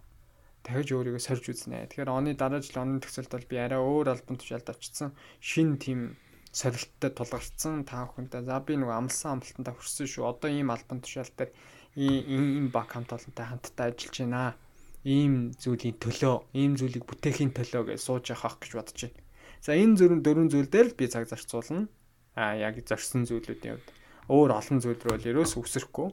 дахиж 0.64 0.96
өөрийгөө 0.96 1.20
сорж 1.20 1.44
үзнэ. 1.52 1.92
Тэгэхээр 1.92 2.08
оны 2.08 2.32
дараа 2.32 2.64
жил 2.64 2.80
оны 2.80 3.04
төгсөлд 3.04 3.30
бол 3.30 3.46
би 3.46 3.56
арай 3.60 3.78
өөр 3.78 4.08
албан 4.16 4.40
тушаалд 4.40 4.72
очсон. 4.72 5.12
Шин 5.38 5.76
тийм 5.76 6.16
сорилттой 6.50 7.12
тулгарсан 7.12 7.84
та 7.84 8.08
бүхэнтэй. 8.08 8.48
За 8.48 8.58
би 8.64 8.80
нөгөө 8.80 8.96
амлсан 8.96 9.38
амлалтандаа 9.38 9.76
хүрсэн 9.76 10.08
шүү. 10.08 10.24
Одоо 10.24 10.48
ийм 10.48 10.72
албан 10.72 11.04
тушаал 11.04 11.28
дээр 11.36 11.52
ийм 12.00 12.72
баг 12.72 12.88
хамт 12.88 13.12
олонтой 13.12 13.44
хамтдаа 13.44 13.92
ажиллаж 13.92 14.16
байна. 14.24 14.56
Ийм 15.04 15.52
зүйлийн 15.52 16.00
төлөө, 16.00 16.56
ийм 16.56 16.80
зүйлийг 16.80 17.04
бүтээхийн 17.04 17.52
төлөө 17.52 17.92
гэж 17.92 18.00
сууж 18.00 18.32
явах 18.32 18.56
гэж 18.56 18.72
бодож 18.72 19.00
байна. 19.04 19.20
За 19.60 19.76
энэ 19.76 20.00
зөрөн 20.00 20.24
дөрвөн 20.24 20.48
зүйл 20.48 20.72
дээр 20.72 20.88
л 20.90 20.96
би 20.96 21.04
цаг 21.12 21.28
зарцуулна. 21.28 21.92
А 22.40 22.56
яг 22.56 22.80
зорьсон 22.80 23.28
зүйлүүдийн 23.28 23.76
хувьд 23.76 23.88
өөр 24.32 24.50
олон 24.56 24.78
зүйл 24.80 24.96
рүү 24.96 25.16
л 25.20 25.28
ерөөс 25.28 25.60
үсрэхгүй 25.60 26.08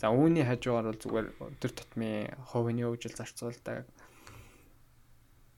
За 0.00 0.10
үүний 0.10 0.42
хажуугаар 0.42 0.90
бол 0.90 1.00
зүгээр 1.02 1.26
өдөр 1.38 1.72
тутмын 1.72 2.34
хувийн 2.50 2.82
хөгжил 2.82 3.14
зарцуулдаг 3.14 3.86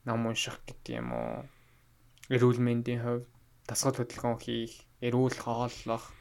ном 0.06 0.28
унших 0.28 0.60
гэдэг 0.68 0.92
юм 1.02 1.10
уу. 1.16 1.48
Эрүүл 2.30 2.60
мэндийн 2.62 3.02
хувь 3.02 3.24
тасгал 3.66 3.98
хөдөлгөөн 3.98 4.38
хийх, 4.38 4.86
эрүүл 5.02 5.34
хооллох. 5.42 6.14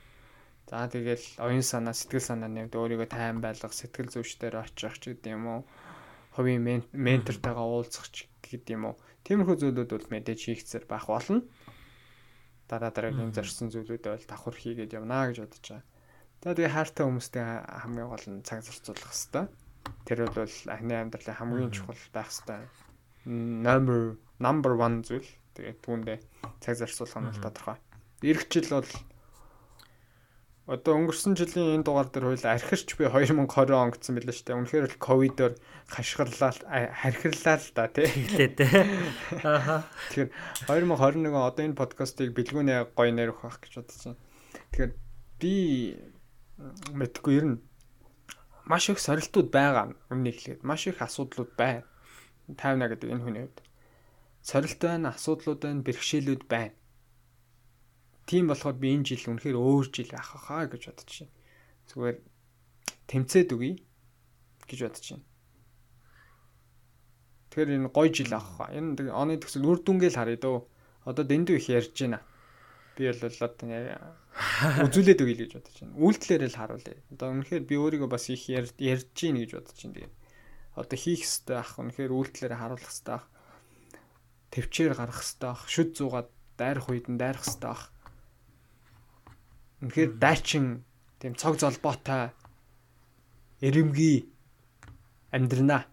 За 0.65 0.89
тэгэл 0.89 1.21
оюун 1.37 1.61
санаа, 1.61 1.93
сэтгэл 1.93 2.25
санаа 2.25 2.49
нэмд 2.49 2.73
өөрийгөө 2.73 3.09
тайван 3.13 3.43
байлгах, 3.45 3.73
сэтгэл 3.77 4.09
зүйчдэр 4.09 4.57
очих 4.65 4.97
ч 4.97 5.13
гэдэг 5.13 5.37
юм 5.37 5.45
уу. 5.45 5.61
Хувийн 6.33 6.65
ментортойгоо 6.89 7.85
уулзах 7.85 8.09
ч 8.09 8.25
гэдэг 8.41 8.73
юм 8.73 8.83
уу. 8.89 8.95
Тиймэрхүү 9.29 9.57
зүйлүүд 9.61 9.89
бол 9.93 10.09
мэдээж 10.09 10.41
хийхцэр 10.49 10.89
байх 10.89 11.05
болно. 11.05 11.45
Дараа 12.65 12.89
дараагийн 12.89 13.29
зорьсон 13.29 13.69
зүйлүүдээ 13.69 14.11
бол 14.17 14.25
давхар 14.25 14.57
хийгээд 14.57 14.97
явна 14.97 15.29
гэж 15.29 15.45
бодож 15.45 15.65
байгаа. 15.69 15.85
За 16.45 16.53
тэгээ 16.53 16.77
хайртай 16.77 17.09
хүмүүстэй 17.09 17.41
хамгийн 17.41 18.05
гол 18.05 18.25
нь 18.29 18.45
цаг 18.45 18.61
зарцуулах 18.61 19.09
хэвээр. 19.09 19.49
Тэр 20.05 20.19
бол 20.29 20.57
ахны 20.69 20.93
амьдралын 20.93 21.39
хамгийн 21.41 21.73
чухал 21.73 21.97
байх 22.13 22.29
хэвээр. 22.29 22.69
Number 23.65 24.21
number 24.37 24.77
1 24.77 25.09
зүйл. 25.09 25.25
Тэгээд 25.57 25.81
түүндээ 25.81 26.17
цаг 26.61 26.75
зарцуулах 26.77 27.17
нь 27.17 27.41
тодорхой. 27.41 27.81
Ирэх 28.21 28.45
жил 28.45 28.77
бол 28.77 28.91
одоо 30.69 30.93
өнгөрсөн 31.01 31.33
жилийн 31.33 31.81
энэ 31.81 31.85
дугаар 31.89 32.13
дээр 32.13 32.37
хоёул 32.37 32.45
архирч 32.45 32.93
би 32.93 33.09
2020 33.09 33.73
он 33.73 33.89
гэсэн 33.97 34.13
мэлээ 34.13 34.33
шүү 34.37 34.45
дээ. 34.45 34.59
Үнэхээр 34.61 34.85
л 34.85 35.01
ковидоор 35.01 35.53
хашгирлаа 35.89 36.53
хархирлаа 36.61 37.57
л 37.57 37.69
да 37.73 37.85
тий. 37.89 38.05
Хэлээ 38.05 38.49
дээ. 38.53 38.85
Ааха. 39.41 39.89
Тэгэхээр 40.13 40.29
2021 40.69 41.33
одоо 41.33 41.63
энэ 41.65 41.73
подкастыг 41.73 42.37
бэлгүүнээ 42.37 42.93
гоё 42.93 43.11
нэрөх 43.13 43.41
байх 43.41 43.57
гэж 43.65 43.73
байна. 43.81 44.17
Тэгэхээр 44.73 44.93
би 45.41 45.53
мэдгүй 46.57 47.33
ер 47.35 47.45
нь 47.51 47.57
маш 48.65 48.89
их 48.89 48.99
сорилтууд 49.03 49.49
байгаа 49.51 49.91
өмнө 50.11 50.31
ихлээд 50.31 50.61
маш 50.63 50.87
их 50.87 51.01
асуудлууд 51.03 51.51
байна. 51.59 51.83
50 52.47 52.89
гэдэг 52.91 53.09
энэ 53.11 53.23
хүний 53.23 53.43
хувьд 53.43 53.59
сорилт 54.39 54.79
байна, 54.79 55.11
асуудлууд 55.11 55.59
байна, 55.61 55.85
бэрхшээлүүд 55.85 56.43
байна. 56.47 56.73
Тийм 58.25 58.47
болохоор 58.47 58.77
би 58.79 58.87
энэ 58.95 59.05
жил 59.09 59.35
үнэхээр 59.35 59.57
өөр 59.59 59.85
жил 59.91 60.11
ах 60.15 60.31
хаа 60.47 60.65
гэж 60.71 60.81
бодож 60.87 61.11
байна. 61.19 61.33
Зүгээр 61.89 62.17
тэмцээд 63.09 63.49
үгүй 63.53 63.73
гэж 64.69 64.79
бодож 64.85 65.05
байна. 65.11 65.25
Тэгэхээр 67.51 67.75
энэ 67.75 67.89
гоё 67.91 68.09
жил 68.15 68.33
ах 68.33 68.47
хаа. 68.55 68.69
Энэ 68.71 69.11
оны 69.11 69.37
төгсөл 69.43 69.67
үр 69.67 69.79
дүнгээл 69.83 70.17
харъя 70.17 70.39
дөө. 70.39 70.57
Одоо 71.05 71.23
дэндүү 71.27 71.55
их 71.59 71.69
ярьж 71.69 71.93
байна 71.99 72.23
би 72.95 73.11
бол 73.11 73.19
одоо 73.19 74.87
үзүүлээд 74.87 75.23
өгье 75.23 75.35
гэж 75.45 75.51
бодож 75.55 75.75
байна. 75.79 75.95
Үйлдэлээр 75.99 76.43
л 76.47 76.59
харуулъя. 76.59 76.97
Одоо 77.11 77.27
үнэхээр 77.35 77.63
би 77.67 77.75
өөрийгөө 77.75 78.09
бас 78.11 78.27
их 78.31 78.47
ярьж 78.51 78.75
гин 79.15 79.39
гэж 79.39 79.51
бодож 79.55 79.79
байна. 79.79 79.95
Тэгээд 79.95 80.15
одоо 80.75 80.97
хийх 80.99 81.23
ёстой 81.23 81.57
ах 81.59 81.71
үнэхээр 81.79 82.11
үйлдэлээр 82.11 82.55
харуулах 82.55 82.91
ёстой 82.91 83.15
ах. 83.19 83.27
Төвчээр 84.51 84.93
гарах 84.95 85.19
ёстой 85.23 85.49
ах. 85.55 85.63
Шүд 85.67 85.89
зугаад 85.95 86.29
дайрах 86.59 86.87
үед 86.91 87.07
нь 87.07 87.19
дайрах 87.19 87.47
ёстой 87.47 87.71
ах. 87.71 87.83
Үнэхээр 89.83 90.11
дайчин 90.19 90.83
тийм 91.19 91.35
цог 91.35 91.59
золбоотой 91.59 92.35
эрэмгий 93.63 94.27
амьдрнаа. 95.31 95.87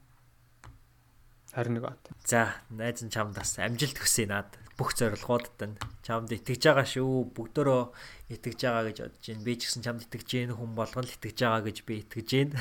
21 1.55 1.85
он. 1.85 1.99
За, 2.25 2.57
найз 2.71 3.03
нь 3.05 3.13
чамд 3.13 3.37
бас 3.37 3.59
амжилт 3.59 3.99
хүсье 4.01 4.27
наад 4.27 4.62
бүх 4.81 4.97
зорилгоодод 4.97 5.61
нь 5.69 5.77
чамд 6.01 6.33
итгэж 6.33 6.63
байгаа 6.73 6.87
шүү. 6.89 7.29
Бүгдөө 7.37 7.93
итгэж 8.33 8.59
байгаа 8.65 8.85
гэж 8.89 8.99
бодож 9.05 9.27
байна. 9.29 9.45
Би 9.45 9.53
ч 9.61 9.63
гэсэн 9.69 9.85
чамд 9.85 10.01
итгэж 10.09 10.29
гэн 10.33 10.57
хүн 10.57 10.73
болгон 10.73 11.05
л 11.05 11.13
итгэж 11.13 11.39
байгаа 11.45 11.63
гэж 11.69 11.79
би 11.85 11.95
итгэж 12.01 12.29
байна. 12.33 12.57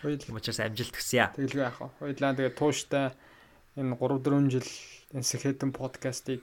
Хоёул 0.00 0.36
учраас 0.40 0.60
амжилт 0.64 0.96
хүсье. 0.96 1.28
Тэгэлгүй 1.36 1.60
яах 1.60 1.76
вэ? 1.76 1.88
Хоёулаа 2.00 2.32
тэгээ 2.32 2.56
тууштай 2.56 3.06
энэ 3.76 3.94
3 4.00 4.16
4 4.24 4.48
жил 4.48 4.70
энэ 5.12 5.28
Сэхэтэн 5.28 5.70
подкастыг 5.76 6.40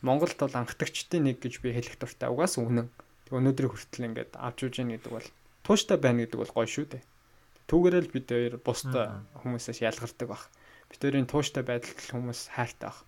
Монголд 0.00 0.40
бол 0.40 0.56
анхдагчдын 0.56 1.28
нэг 1.28 1.44
гэж 1.44 1.60
би 1.60 1.76
хэлэх 1.76 2.00
дуртай. 2.00 2.32
Угаас 2.32 2.56
үнэн. 2.56 2.88
Тэг 3.28 3.32
өнөөдрийг 3.36 3.76
хүртэл 3.76 4.08
ингээд 4.08 4.32
авч 4.40 4.66
үүж 4.66 4.74
яах 4.80 4.96
гэдэг 4.96 5.12
бол 5.12 5.28
тууштай 5.62 6.00
байна 6.00 6.24
гэдэг 6.24 6.40
бол 6.40 6.56
гоё 6.56 6.66
шүү 6.66 6.86
дээ. 6.96 7.04
Түүгээрэл 7.68 8.10
бид 8.10 8.26
хоёр 8.26 8.54
бусдаа 8.58 9.22
хүмүүсээс 9.44 9.84
ялгардаг 9.84 10.26
баг. 10.26 10.42
Бид 10.90 11.00
хоёрын 11.04 11.30
тууштай 11.30 11.62
байдалд 11.62 12.02
хүмүүс 12.02 12.50
хайртай 12.56 12.90
баг 12.90 12.98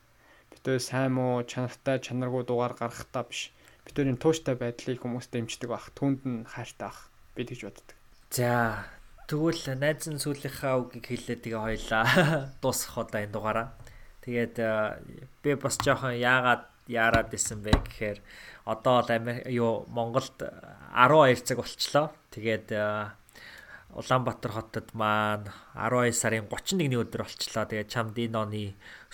битүү 0.65 0.81
сайн 0.81 1.13
муу 1.13 1.45
чанартай 1.45 2.01
чанаргүй 2.01 2.49
дугаар 2.49 2.73
гаргахтаа 2.73 3.29
биш 3.29 3.53
битүүрийн 3.85 4.17
тууштай 4.17 4.57
байдлыг 4.57 4.97
хүмүүс 5.05 5.29
дэмждэг 5.29 5.69
баг 5.69 5.93
түнд 5.93 6.25
нь 6.25 6.49
хайртай 6.49 6.89
баг 6.89 6.97
би 7.37 7.45
тэгж 7.45 7.69
боддог. 7.69 7.93
За 8.33 8.89
тэгвэл 9.29 9.77
найз 9.77 10.09
нь 10.09 10.17
сүүлийнхаа 10.17 10.81
үгийг 10.81 11.05
хэлээ 11.05 11.45
тэгээ 11.45 11.61
хоёлаа 11.61 12.05
дуусгах 12.65 12.97
одоо 13.05 13.21
энэ 13.21 13.37
дугаараа. 13.37 13.77
Тэгээд 14.25 14.57
э, 14.57 15.05
би 15.45 15.53
бас 15.61 15.77
жоохон 15.85 16.17
яагаад 16.17 16.65
яарад 16.89 17.29
исэн 17.37 17.61
бэ 17.61 17.85
гэхээр 17.85 18.19
одоо 18.65 19.05
л 19.05 19.13
юу 19.53 19.85
Монголд 19.93 20.49
12 20.97 21.45
цаг 21.45 21.61
болчлоо. 21.61 22.09
Тэгээд 22.33 22.73
э, 22.73 23.13
Улаанбаатар 23.95 24.51
хотод 24.51 24.91
маань 24.93 25.47
12 25.79 26.13
сарын 26.19 26.47
31-ний 26.51 26.99
өдөр 26.99 27.23
болчлоо. 27.23 27.65
Тэгээд 27.65 27.93
чамд 27.95 28.19
энэ 28.19 28.39
оны 28.39 28.63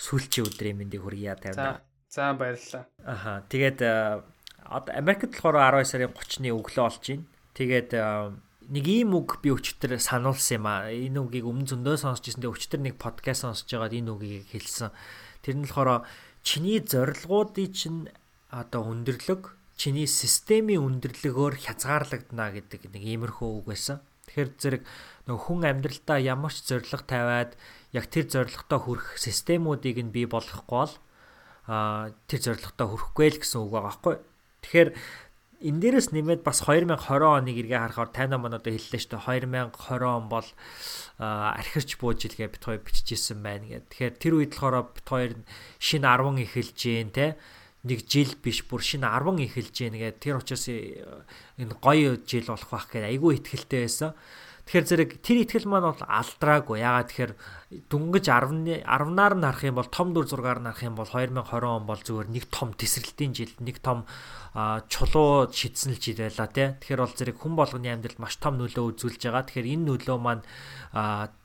сүүлчийн 0.01 0.49
өдрийн 0.49 0.77
мэндийг 0.81 1.05
хүргье 1.05 1.37
тавина. 1.37 1.85
За 2.09 2.33
баярлалаа. 2.33 2.89
Аха. 3.05 3.45
Тэгээд 3.45 3.79
э, 3.85 4.25
одоо 4.65 4.93
Америкт 4.97 5.37
болохоор 5.37 5.85
12 5.85 5.85
сарын 5.85 6.11
30-ны 6.17 6.49
өглөө 6.49 6.81
болж 6.81 7.05
байна. 7.05 7.25
Тэгээд 7.53 7.89
э, 7.93 8.33
нэг 8.73 8.85
ийм 8.89 9.13
үг 9.13 9.37
би 9.45 9.53
өчтөр 9.53 10.01
сануулсан 10.01 10.57
юм 10.57 10.65
а. 10.65 10.89
Энэ 10.89 11.19
үгийг 11.29 11.45
өмнө 11.45 11.69
зөндөө 11.69 12.01
сонсч 12.01 12.33
ирсэн. 12.33 12.41
Тэгээд 12.41 12.57
өчтөр 12.57 12.81
нэг 12.81 12.95
подкаст 12.97 13.45
сонсож 13.45 13.69
байгаад 13.69 13.93
энэ 13.93 14.11
үгийг 14.17 14.49
хэлсэн. 14.49 14.89
Тэр 15.45 15.55
нь 15.61 15.65
болохоор 15.69 16.09
чиний 16.41 16.81
зорилгоодыг 16.81 17.69
чинь 17.69 18.09
одоо 18.49 18.81
өндөрлөг 18.89 19.53
чиний 19.77 20.05
системийн 20.05 20.83
өндөрлөгөөр 20.83 21.57
хязгаарлагдана 21.65 22.53
гэдэг 22.53 22.91
нэг 22.93 23.03
иймэрхүү 23.05 23.49
үг 23.61 23.65
байсан. 23.71 23.97
Тэгэхээр 24.31 24.49
зэрэг 24.55 24.83
нөгөө 25.27 25.43
хүн 25.43 25.61
амьдралдаа 25.67 26.17
ямар 26.23 26.55
ч 26.55 26.63
зориг 26.71 27.03
тавиад 27.03 27.59
яг 27.91 28.05
тэр 28.07 28.25
зоригтой 28.31 28.79
хүрэх 28.79 29.19
системүүдийг 29.19 29.99
нь 29.99 30.15
бий 30.15 30.25
болгохгүй 30.25 30.87
бол 30.87 30.95
а 31.67 32.09
тэр 32.31 32.55
зоригтой 32.55 32.87
хүрэхгүй 32.87 33.27
л 33.35 33.39
гэсэн 33.43 33.59
үг 33.61 33.71
байгаа 33.75 33.87
байхгүй. 33.91 34.15
Тэгэхээр 34.63 34.89
энэ 35.61 35.79
дээрээс 35.83 36.09
нэмээд 36.09 36.41
бас 36.41 36.65
2020 36.65 36.97
оныг 37.21 37.57
эргээ 37.61 37.79
харахаар 37.85 38.09
тайна 38.09 38.41
мань 38.41 38.57
одоо 38.57 38.73
хэллээ 38.73 38.97
шүү 38.97 39.13
дээ 39.13 39.61
2020 39.69 40.09
он 40.09 40.25
бол 40.25 40.47
архирч 41.21 42.01
бууж 42.01 42.19
илгээ 42.25 42.49
бит 42.49 42.63
хоёр 42.65 42.81
бичижсэн 42.81 43.39
байна 43.45 43.67
гэдэг. 43.69 43.91
Тэгэхээр 43.93 44.15
тэр 44.17 44.33
үед 44.41 44.53
болохоор 44.57 44.89
бит 44.89 45.05
хоёр 45.05 45.31
шинэ 45.77 46.07
10 46.09 46.43
эхэлж 46.49 46.79
гин 46.81 47.11
те 47.13 47.37
нэг 47.83 48.05
жил 48.05 48.35
биш 48.43 48.61
бүр 48.69 48.81
шинэ 48.85 49.09
10 49.09 49.41
эхэлж 49.49 49.73
гин 49.73 49.97
гэдэг. 49.97 50.21
Тэр 50.21 50.37
учраас 50.37 50.69
э, 50.69 51.01
энэ 51.57 51.73
гоё 51.81 52.21
жил 52.21 52.45
болох 52.45 52.69
байх 52.69 52.87
гэдэг 52.89 53.09
айгүй 53.09 53.41
ихтгэлтэй 53.41 53.81
байсан. 53.89 54.13
Тэгэхээр 54.65 54.87
зэрэг 54.87 55.11
тэр 55.25 55.37
ихтгэл 55.43 55.67
маань 55.67 55.89
бол 55.91 56.03
алдраагүй. 56.05 56.77
Ягаад 56.79 57.09
тэгэхээр 57.09 57.33
дүнгэж 57.91 58.25
10 58.29 58.83
10-аар 58.83 59.35
нь 59.35 59.45
харах 59.47 59.63
юм 59.65 59.75
бол 59.79 59.89
том 59.89 60.13
дүр 60.13 60.27
зургаар 60.27 60.59
нь 60.61 60.69
харах 60.69 60.85
юм 60.85 60.95
бол 60.95 61.09
2020 61.09 61.65
он 61.65 61.85
бол 61.87 62.01
зүгээр 62.01 62.29
нэг 62.29 62.45
том 62.51 62.69
тесрэлтийн 62.75 63.31
жил, 63.33 63.53
нэг 63.63 63.79
том 63.79 64.05
чулуу 64.91 65.47
шидсэн 65.47 65.95
л 65.95 66.01
жил 66.03 66.19
байла 66.19 66.47
тий. 66.51 66.67
Тэгэхээр 66.77 67.01
бол 67.01 67.15
зэрэг 67.15 67.37
хүн 67.39 67.53
болгоны 67.55 67.87
амьдралд 67.89 68.19
маш 68.19 68.35
том 68.37 68.59
нөлөө 68.59 68.95
үзүүлж 68.95 69.21
байгаа. 69.27 69.47
Тэгэхээр 69.47 69.71
энэ 69.79 69.87
нөлөө 69.87 70.17
маань 70.19 70.43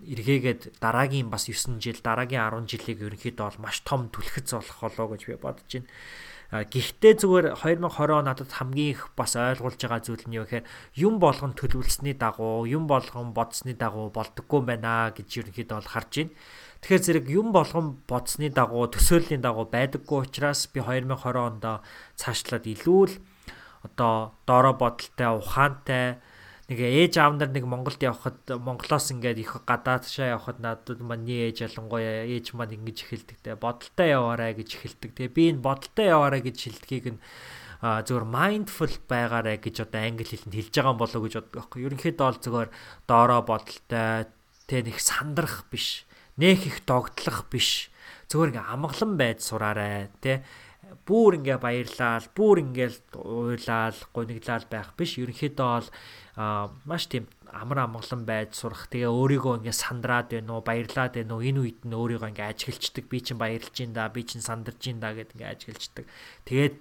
эргээгээд 0.02 0.82
дараагийн 0.82 1.30
бас 1.30 1.46
9 1.46 1.78
жил, 1.78 1.98
дараагийн 2.02 2.42
10 2.42 2.66
жилийг 2.66 3.00
ерөнхийдөө 3.06 3.46
бол 3.46 3.62
маш 3.62 3.80
том 3.86 4.10
түлхэц 4.10 4.58
болох 4.58 4.78
болоо 4.82 5.06
гэж 5.14 5.22
би 5.30 5.38
бодож 5.38 5.70
байна. 5.70 5.88
Гэхдээ 6.50 7.14
зүгээр 7.18 7.46
2020 7.58 8.14
он 8.14 8.30
надад 8.30 8.50
хамгийн 8.54 8.94
их 8.94 9.10
бас 9.18 9.34
ойлгуулж 9.34 9.82
байгаа 9.82 9.98
зүйл 9.98 10.26
нь 10.30 10.38
юу 10.38 10.46
гэхээр 10.46 10.68
юм 10.94 11.18
болгон 11.18 11.58
төлөвлөсний 11.58 12.14
дагуу, 12.14 12.70
юм 12.70 12.86
болгон 12.86 13.34
бодсны 13.34 13.74
дагуу 13.74 14.14
болдоггүй 14.14 14.60
байна 14.62 15.10
гэж 15.10 15.42
ерөнхийдөө 15.42 15.76
бол 15.82 15.90
харж 15.90 16.12
байна. 16.22 16.34
Тэгэхээр 16.86 17.02
зэрэг 17.02 17.26
юм 17.34 17.50
болгон 17.50 17.98
бодсны 18.06 18.46
дагуу, 18.54 18.86
төсөөллийн 18.86 19.42
дагуу 19.42 19.66
байдаггүй 19.66 20.30
учраас 20.30 20.70
би 20.70 20.78
2020 20.78 21.34
онд 21.34 21.66
цаашлаад 22.14 22.62
илүү 22.62 23.02
л 23.10 23.14
одоо 23.82 24.38
доороо 24.46 24.74
бодолтой, 24.78 25.34
ухаантай 25.34 26.22
нэг 26.66 26.78
ээж 26.82 27.22
аав 27.22 27.38
нар 27.38 27.54
нэг 27.54 27.62
Монголд 27.62 28.02
явхад 28.02 28.42
Монголоос 28.50 29.14
ингээд 29.14 29.38
их 29.38 29.54
гадаадшаа 29.62 30.34
явхад 30.34 30.58
надад 30.58 30.98
миний 30.98 31.46
ээж 31.46 31.70
ялангуяа 31.70 32.26
ээж 32.26 32.58
маань 32.58 32.74
ингэж 32.74 33.06
эхэлдэг 33.06 33.38
те 33.38 33.54
бодолтой 33.54 34.10
яваарай 34.10 34.58
гэж 34.58 34.74
эхэлдэг. 34.74 35.14
Тэгээ 35.14 35.30
би 35.30 35.42
энэ 35.54 35.62
бодолтой 35.62 36.10
яваарай 36.10 36.42
гэж 36.42 36.56
шилдгийг 36.58 37.06
нь 37.14 37.20
зөвөр 37.82 38.26
mindful 38.26 38.90
байгаарай 39.06 39.62
гэж 39.62 39.86
одоо 39.86 40.00
англи 40.02 40.26
хэлэнд 40.26 40.58
хэлж 40.58 40.74
байгаа 40.74 40.90
юм 40.90 40.98
болоо 40.98 41.20
гэж 41.22 41.34
боддог 41.38 41.54
байхгүй. 41.54 41.80
Ерөнхийдөө 41.86 42.26
бол 42.26 42.40
зөвөр 42.42 42.68
доороо 43.06 43.40
бодолтой 43.46 44.26
тэ 44.66 44.82
нэг 44.82 44.98
сандрах 44.98 45.70
биш. 45.70 46.02
Нэх 46.34 46.66
их 46.66 46.82
догтлох 46.82 47.46
биш. 47.46 47.94
Зөвөр 48.26 48.56
ингээ 48.56 48.66
амгалан 48.74 49.14
байж 49.14 49.38
сураарай 49.46 50.10
тэ 50.18 50.42
бүр 51.06 51.38
ингээ 51.38 51.58
баярлал, 51.62 52.26
бүр 52.34 52.64
ингээл 52.64 52.98
уйлал, 53.14 53.98
гуниглал 54.10 54.66
байх 54.66 54.96
биш. 54.98 55.20
Ерөнхийдөө 55.20 55.68
бол 55.68 55.88
маш 56.36 57.08
тийм 57.08 57.24
амар 57.48 57.88
амгалан 57.88 58.28
байж 58.28 58.52
сурах. 58.60 58.92
Тэгээ 58.92 59.08
өөрийгөө 59.08 59.64
ингээ 59.64 59.72
сандраад 59.72 60.28
байна 60.36 60.60
уу, 60.60 60.60
баярлаад 60.60 61.16
байна 61.16 61.32
уу, 61.32 61.40
энэ 61.40 61.60
үед 61.64 61.80
нь 61.88 61.96
өөрийгөө 61.96 62.28
ингээ 62.28 62.52
ажиглцдаг. 62.52 63.04
Би 63.08 63.18
чинь 63.24 63.40
баярлж 63.40 63.76
ин 63.80 63.96
да, 63.96 64.12
би 64.12 64.20
чинь 64.20 64.44
сандарж 64.44 64.82
ин 64.84 65.00
да 65.00 65.16
гэд 65.16 65.32
ингээ 65.32 65.52
ажиглцдаг. 65.56 66.04
Тэгээд 66.44 66.76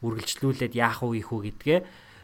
үргэлжлүүлээд 0.00 0.72
яах 0.72 1.04
вэ 1.04 1.20
ийхүү 1.20 1.40
гэдгээ 1.52 1.80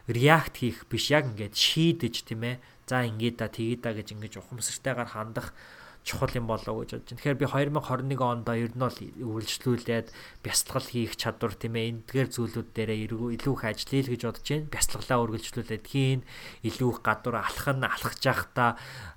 реакт 0.09 0.55
хийх 0.57 0.89
биш 0.89 1.13
яг 1.13 1.29
ингээд 1.29 1.53
шийдэж 1.53 2.25
тийм 2.25 2.49
ээ. 2.49 2.57
За 2.89 3.05
ингээд 3.05 3.37
да 3.37 3.47
тэгээд 3.47 3.81
да 3.85 3.93
гэж 3.93 4.07
ингэж 4.17 4.33
ухамсартайгаар 4.41 5.13
хандах 5.13 5.53
чухал 6.03 6.33
юм 6.33 6.49
болоо 6.49 6.81
гэж 6.81 6.97
бодож 6.97 7.09
байна. 7.13 7.19
Тэгэхээр 7.21 7.37
би 7.37 7.45
2021 7.45 8.21
онд 8.21 8.47
ер 8.49 8.73
нь 8.73 8.81
бол 8.81 8.97
үргэлжлүүлээд 8.97 10.07
бясалгал 10.41 10.87
хийх 10.89 11.13
чадвар 11.13 11.53
тийм 11.53 11.77
ээ 11.77 11.89
эндгээр 12.01 12.29
зүйлүүд 12.33 12.69
дээрээ 12.73 12.99
илүү 13.05 13.53
их 13.53 13.63
ажиллая 13.65 14.01
л 14.01 14.11
гэж 14.17 14.21
бодож 14.25 14.47
байна. 14.49 14.73
Бясалгалаа 14.73 15.19
үргэлжлүүлээд 15.21 15.85
хийн 15.85 16.21
илүү 16.65 16.89
их 16.89 16.99
гадуур 17.05 17.37
алхах 17.37 17.69
нь 17.77 17.85
алхаж 17.85 18.21
явахдаа 18.25 18.69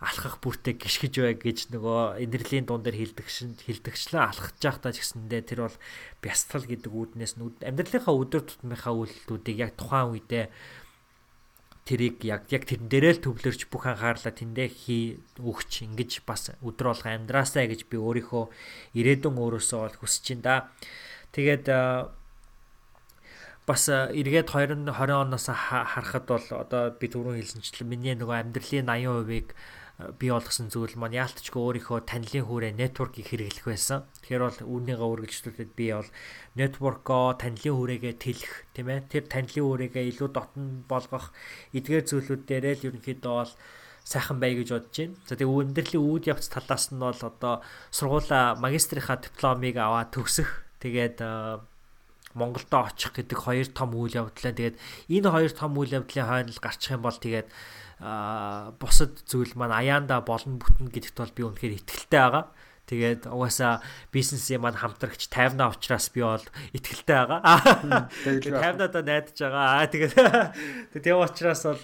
алхах 0.05 0.37
бүртээ 0.45 0.75
гიშгэж 0.77 1.15
бай 1.25 1.35
гэж 1.41 1.59
нөгөө 1.73 2.21
энерлийн 2.21 2.69
дуун 2.69 2.85
дээр 2.85 3.01
хилдэгшин 3.01 3.57
хилдэгчлэн 3.65 4.29
алхаж 4.29 4.57
явахдаа 4.61 4.93
ч 4.93 5.01
гэсэндээ 5.01 5.43
тэр 5.49 5.61
бол 5.65 5.79
бясалгал 6.21 6.69
гэдэг 6.69 6.93
үүднээс 6.93 7.33
амьдралынхаа 7.41 8.15
өдөр 8.15 8.43
тутмынхаа 8.45 8.93
үйлдэлүүдийг 8.93 9.57
яг 9.61 9.73
тухайн 9.81 10.13
үедээ 10.13 10.47
тэрийг 11.85 12.25
яг 12.25 12.49
яг 12.49 12.65
тэрэн 12.65 12.89
дээрээ 12.89 13.13
л 13.21 13.25
төвлөрч 13.29 13.69
бүх 13.69 13.85
анхаарлаа 13.85 14.33
тэндээ 14.33 14.69
хий 14.73 15.21
өгч 15.37 15.85
ингэж 15.85 16.25
бас 16.25 16.57
өдөр 16.65 16.97
болго 16.97 17.09
амьдраасаа 17.13 17.69
гэж 17.69 17.85
би 17.93 18.01
өөрийнхөө 18.01 18.45
ирээдүйн 18.97 19.37
өөрөөсөө 19.37 19.81
бол 19.85 19.99
хүсэж 20.01 20.41
байна 20.41 20.45
да. 20.45 20.57
Тэгээд 21.37 21.65
бас 23.69 23.83
эргээд 23.93 24.49
2020 24.49 24.93
оноос 25.13 25.47
харахад 25.53 26.25
бол 26.25 26.47
одоо 26.57 26.83
би 26.97 27.07
түрүүн 27.13 27.41
хэлсэнчлэн 27.41 27.89
миний 27.89 28.17
нөгөө 28.17 28.37
амьдралын 28.49 28.89
80%-ийг 28.89 29.53
бий 29.95 30.31
болгосон 30.35 30.75
зүйл 30.75 30.99
маань 30.99 31.15
яалтчгүй 31.15 31.63
өөрийнхөө 31.63 32.03
танилын 32.03 32.47
хүрээ 32.51 32.73
network-ийг 32.75 33.31
хэрэглэх 33.31 33.67
байсан. 33.71 34.03
Тэгэхээр 34.27 34.43
бол 34.43 34.61
үүнийгээ 34.67 35.11
үргэлжлүүлээд 35.15 35.73
би 35.79 35.87
бол 35.95 36.11
network-оо 36.59 37.39
танилын 37.39 37.79
хүрээгээ 37.79 38.15
тэлэх 38.19 38.55
тийм 38.75 38.91
ээ. 38.91 39.07
Тэр 39.07 39.25
танилын 39.31 39.67
хүрээгээ 39.71 40.05
илүү 40.11 40.29
дотн 40.35 40.83
болгох 40.91 41.31
эдгээр 41.79 42.05
зүйлүүд 42.11 42.43
дээрээ 42.43 42.75
л 42.75 42.87
ерөнхийдөө 42.91 43.35
бол 43.39 43.53
сайхан 44.03 44.43
бай 44.43 44.59
гэж 44.59 44.69
бодож 44.75 44.97
байна. 44.99 45.15
За 45.31 45.35
тэгээ 45.39 45.59
өндөрлөлийн 45.63 46.05
үүд 46.11 46.25
явц 46.27 46.47
талаас 46.51 46.91
нь 46.91 46.99
бол 46.99 47.23
одоо 47.23 47.55
сургуулаа 47.95 48.59
магистрийнхаа 48.59 49.23
дипломыг 49.23 49.79
аваад 49.79 50.11
төгсөх. 50.11 50.51
Тэгээд 50.83 51.23
Монголдо 52.35 52.91
очих 52.91 53.15
гэдэг 53.15 53.39
хоёр 53.39 53.71
том 53.71 53.95
үйл 53.95 54.27
явдлаа. 54.27 54.53
Тэгээд 54.53 54.77
энэ 55.07 55.31
хоёр 55.31 55.53
том 55.55 55.79
үйл 55.79 56.03
явдлын 56.03 56.27
хойно 56.27 56.53
гарчих 56.59 56.99
юм 56.99 57.07
бол 57.07 57.15
тэгээд 57.15 57.47
бусад 58.77 59.25
зүйл 59.25 59.57
маань 59.57 59.73
аяанда 59.73 60.21
болно 60.21 60.61
бүтэн 60.61 60.93
гэдэгт 60.93 61.17
бол 61.17 61.33
би 61.33 61.43
үнэхээр 61.49 61.79
итгэлтэй 61.81 62.21
байгаа. 62.21 62.45
Тэгээд 62.85 63.33
угаасаа 63.33 63.81
бизнесийн 64.13 64.61
маань 64.61 64.77
хамтрагч 64.77 65.33
тайвнаа 65.33 65.73
учраас 65.73 66.13
би 66.13 66.21
бол 66.21 66.45
итгэлтэй 66.77 67.17
байгаа. 67.17 67.41
Тэгээд 68.29 68.61
тайвнаадаа 68.61 69.03
найдаж 69.09 69.39
байгаа. 69.41 69.89
Тэгээд 69.89 70.15
тийм 71.05 71.17
учраас 71.17 71.65
бол 71.65 71.83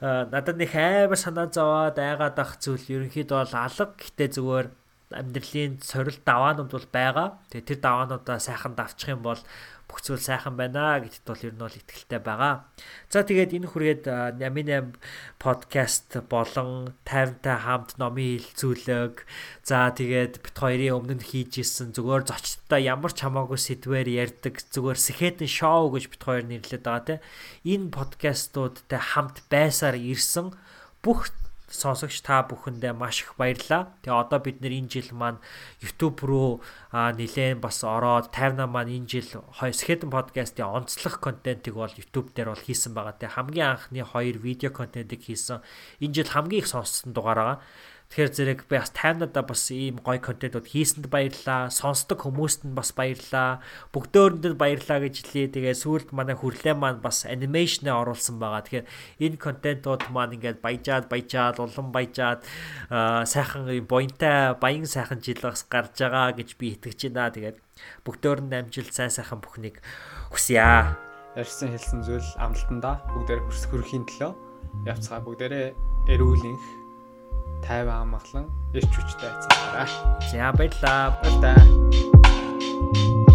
надад 0.00 0.56
нэг 0.56 0.72
амар 0.72 1.20
санаа 1.20 1.52
зовоод 1.52 2.00
айгаад 2.00 2.40
ах 2.40 2.56
зүйл 2.64 2.80
ерөнхийдөө 2.80 3.38
бол 3.44 3.56
алга 3.60 3.92
гэтээ 3.92 4.28
зүгээр 4.40 4.68
амьдралын 5.12 5.80
сорил 5.84 6.18
даваанууд 6.24 6.72
бол 6.72 6.88
байгаа. 6.92 7.28
Тэгээд 7.52 7.68
тэр 7.68 7.80
даваануудаа 7.84 8.40
сайхан 8.40 8.72
давчих 8.72 9.12
юм 9.12 9.28
бол 9.28 9.40
бүх 9.88 10.04
зүйл 10.04 10.20
сайхан 10.20 10.54
байна 10.60 11.00
гэдэгт 11.00 11.24
бол 11.24 11.46
ер 11.48 11.54
нь 11.56 11.64
бол 11.64 11.72
ихтгэлтэй 11.72 12.20
байгаа. 12.20 12.68
За 13.08 13.24
тэгээд 13.24 13.56
энэ 13.56 13.68
хүрээд 13.72 14.04
Намин 14.36 14.92
подкаст 15.40 16.12
болон 16.28 16.92
50-та 17.08 17.64
хамт 17.64 17.96
номын 17.96 18.36
хилцүүлэг 18.36 19.24
за 19.64 19.88
тэгээд 19.96 20.44
бит 20.44 20.56
хоёрын 20.60 20.92
өмнө 20.92 21.24
хийж 21.24 21.64
исэн 21.64 21.96
зүгээр 21.96 22.28
зочдтой 22.28 22.84
ямар 22.84 23.16
ч 23.16 23.24
хамаагүй 23.24 23.56
сэдвээр 23.56 24.08
ярьдаг 24.28 24.60
зүгээр 24.60 24.98
сэхэтэн 25.00 25.48
шоу 25.48 25.88
гэж 25.88 26.12
бит 26.12 26.22
хоёр 26.22 26.44
нэрлэдэг 26.44 26.84
байгаа 26.84 27.08
те. 27.08 27.24
Энэ 27.64 27.88
подкастуудтай 27.88 29.00
хамт 29.00 29.40
байсаар 29.48 29.96
ирсэн 29.96 30.52
бүх 31.00 31.32
сонсогч 31.68 32.24
та 32.24 32.42
бүхэндээ 32.48 32.96
маш 32.96 33.22
их 33.22 33.36
баярлалаа. 33.36 33.92
Тэгээ 34.00 34.16
одоо 34.16 34.40
бид 34.40 34.64
нэр 34.64 34.72
энэ 34.72 34.88
жил 34.88 35.12
маань 35.12 35.38
YouTube 35.84 36.24
руу 36.24 36.64
нилээн 36.92 37.60
бас 37.60 37.84
ороод 37.84 38.32
50 38.32 38.64
маань 38.66 38.92
энэ 38.96 39.08
жил 39.08 39.28
Skeleton 39.52 40.08
podcast-ийн 40.08 40.64
онцлог 40.64 41.20
контентыг 41.20 41.76
бол 41.76 41.92
YouTube 41.92 42.32
дээр 42.32 42.56
бол 42.56 42.64
хийсэн 42.64 42.96
байгаа. 42.96 43.20
Тэгээ 43.20 43.36
хамгийн 43.36 43.68
анхны 43.76 44.00
хоёр 44.02 44.36
видео 44.40 44.72
контентыг 44.72 45.20
хийсэн. 45.22 45.60
Энэ 46.00 46.14
жил 46.24 46.32
хамгийн 46.32 46.64
их 46.64 46.68
сонссон 46.72 47.12
дугаар 47.12 47.38
байгаа. 47.38 47.58
Тэгэхээр 48.08 48.32
зэрэг 48.32 48.60
би 48.72 48.80
бас 48.80 48.88
таймнадаа 48.96 49.44
бас 49.44 49.68
ийм 49.68 50.00
гоё 50.00 50.16
контентууд 50.16 50.64
хийсэнд 50.64 51.12
баярлаа. 51.12 51.68
Сонсдог 51.68 52.24
хүмүүст 52.24 52.64
нь 52.64 52.72
бас 52.72 52.96
баярлаа. 52.96 53.60
Бүгдөөрэнд 53.92 54.44
нь 54.48 54.56
баярлаа 54.56 55.04
гэж 55.04 55.28
хэлээ. 55.28 55.52
Тэгээ 55.52 55.76
сүүлд 55.76 56.08
манай 56.16 56.32
хүрлээ 56.32 56.72
маань 56.72 57.04
бас 57.04 57.28
анимашнээ 57.28 57.92
оруулсан 57.92 58.40
байгаа. 58.40 58.64
Тэгэхээр 58.64 58.88
энэ 59.28 59.36
контентууд 59.36 60.08
маань 60.08 60.40
ингээд 60.40 60.64
баяжаад 60.64 61.12
баяжаад 61.12 61.60
улам 61.60 61.92
баяжаад 61.92 62.48
сайхан 63.28 63.68
буянтай 63.84 64.56
баян 64.56 64.88
сайхан 64.88 65.20
жил 65.20 65.44
бас 65.44 65.68
гарч 65.68 66.00
байгаа 66.00 66.32
гэж 66.32 66.56
би 66.56 66.80
итгэж 66.80 67.12
байна. 67.12 67.28
Тэгээд 67.28 67.60
бүгдөөрэнд 68.08 68.56
амжилт 68.56 68.96
сайн 68.96 69.12
сайхан 69.12 69.44
бүхнийг 69.44 69.84
хүсье. 70.32 70.96
Ярьсан 71.36 71.76
хэлсэн 71.76 72.00
зүйл 72.08 72.28
амлалтанда 72.40 73.04
бүгдээр 73.12 73.44
хүрхийн 73.52 74.08
төлөө 74.08 74.32
явцгаа 74.88 75.20
бүгдээрээ 75.22 75.68
эрүүлэнх 76.08 76.87
тайван 77.66 77.98
амгалан 78.02 78.46
ирч 78.74 78.92
хүчтэй 78.94 79.30
айцгаараа. 79.30 79.88
За 80.30 80.52
баярлаа. 80.58 81.02
Баярлалаа. 81.22 83.27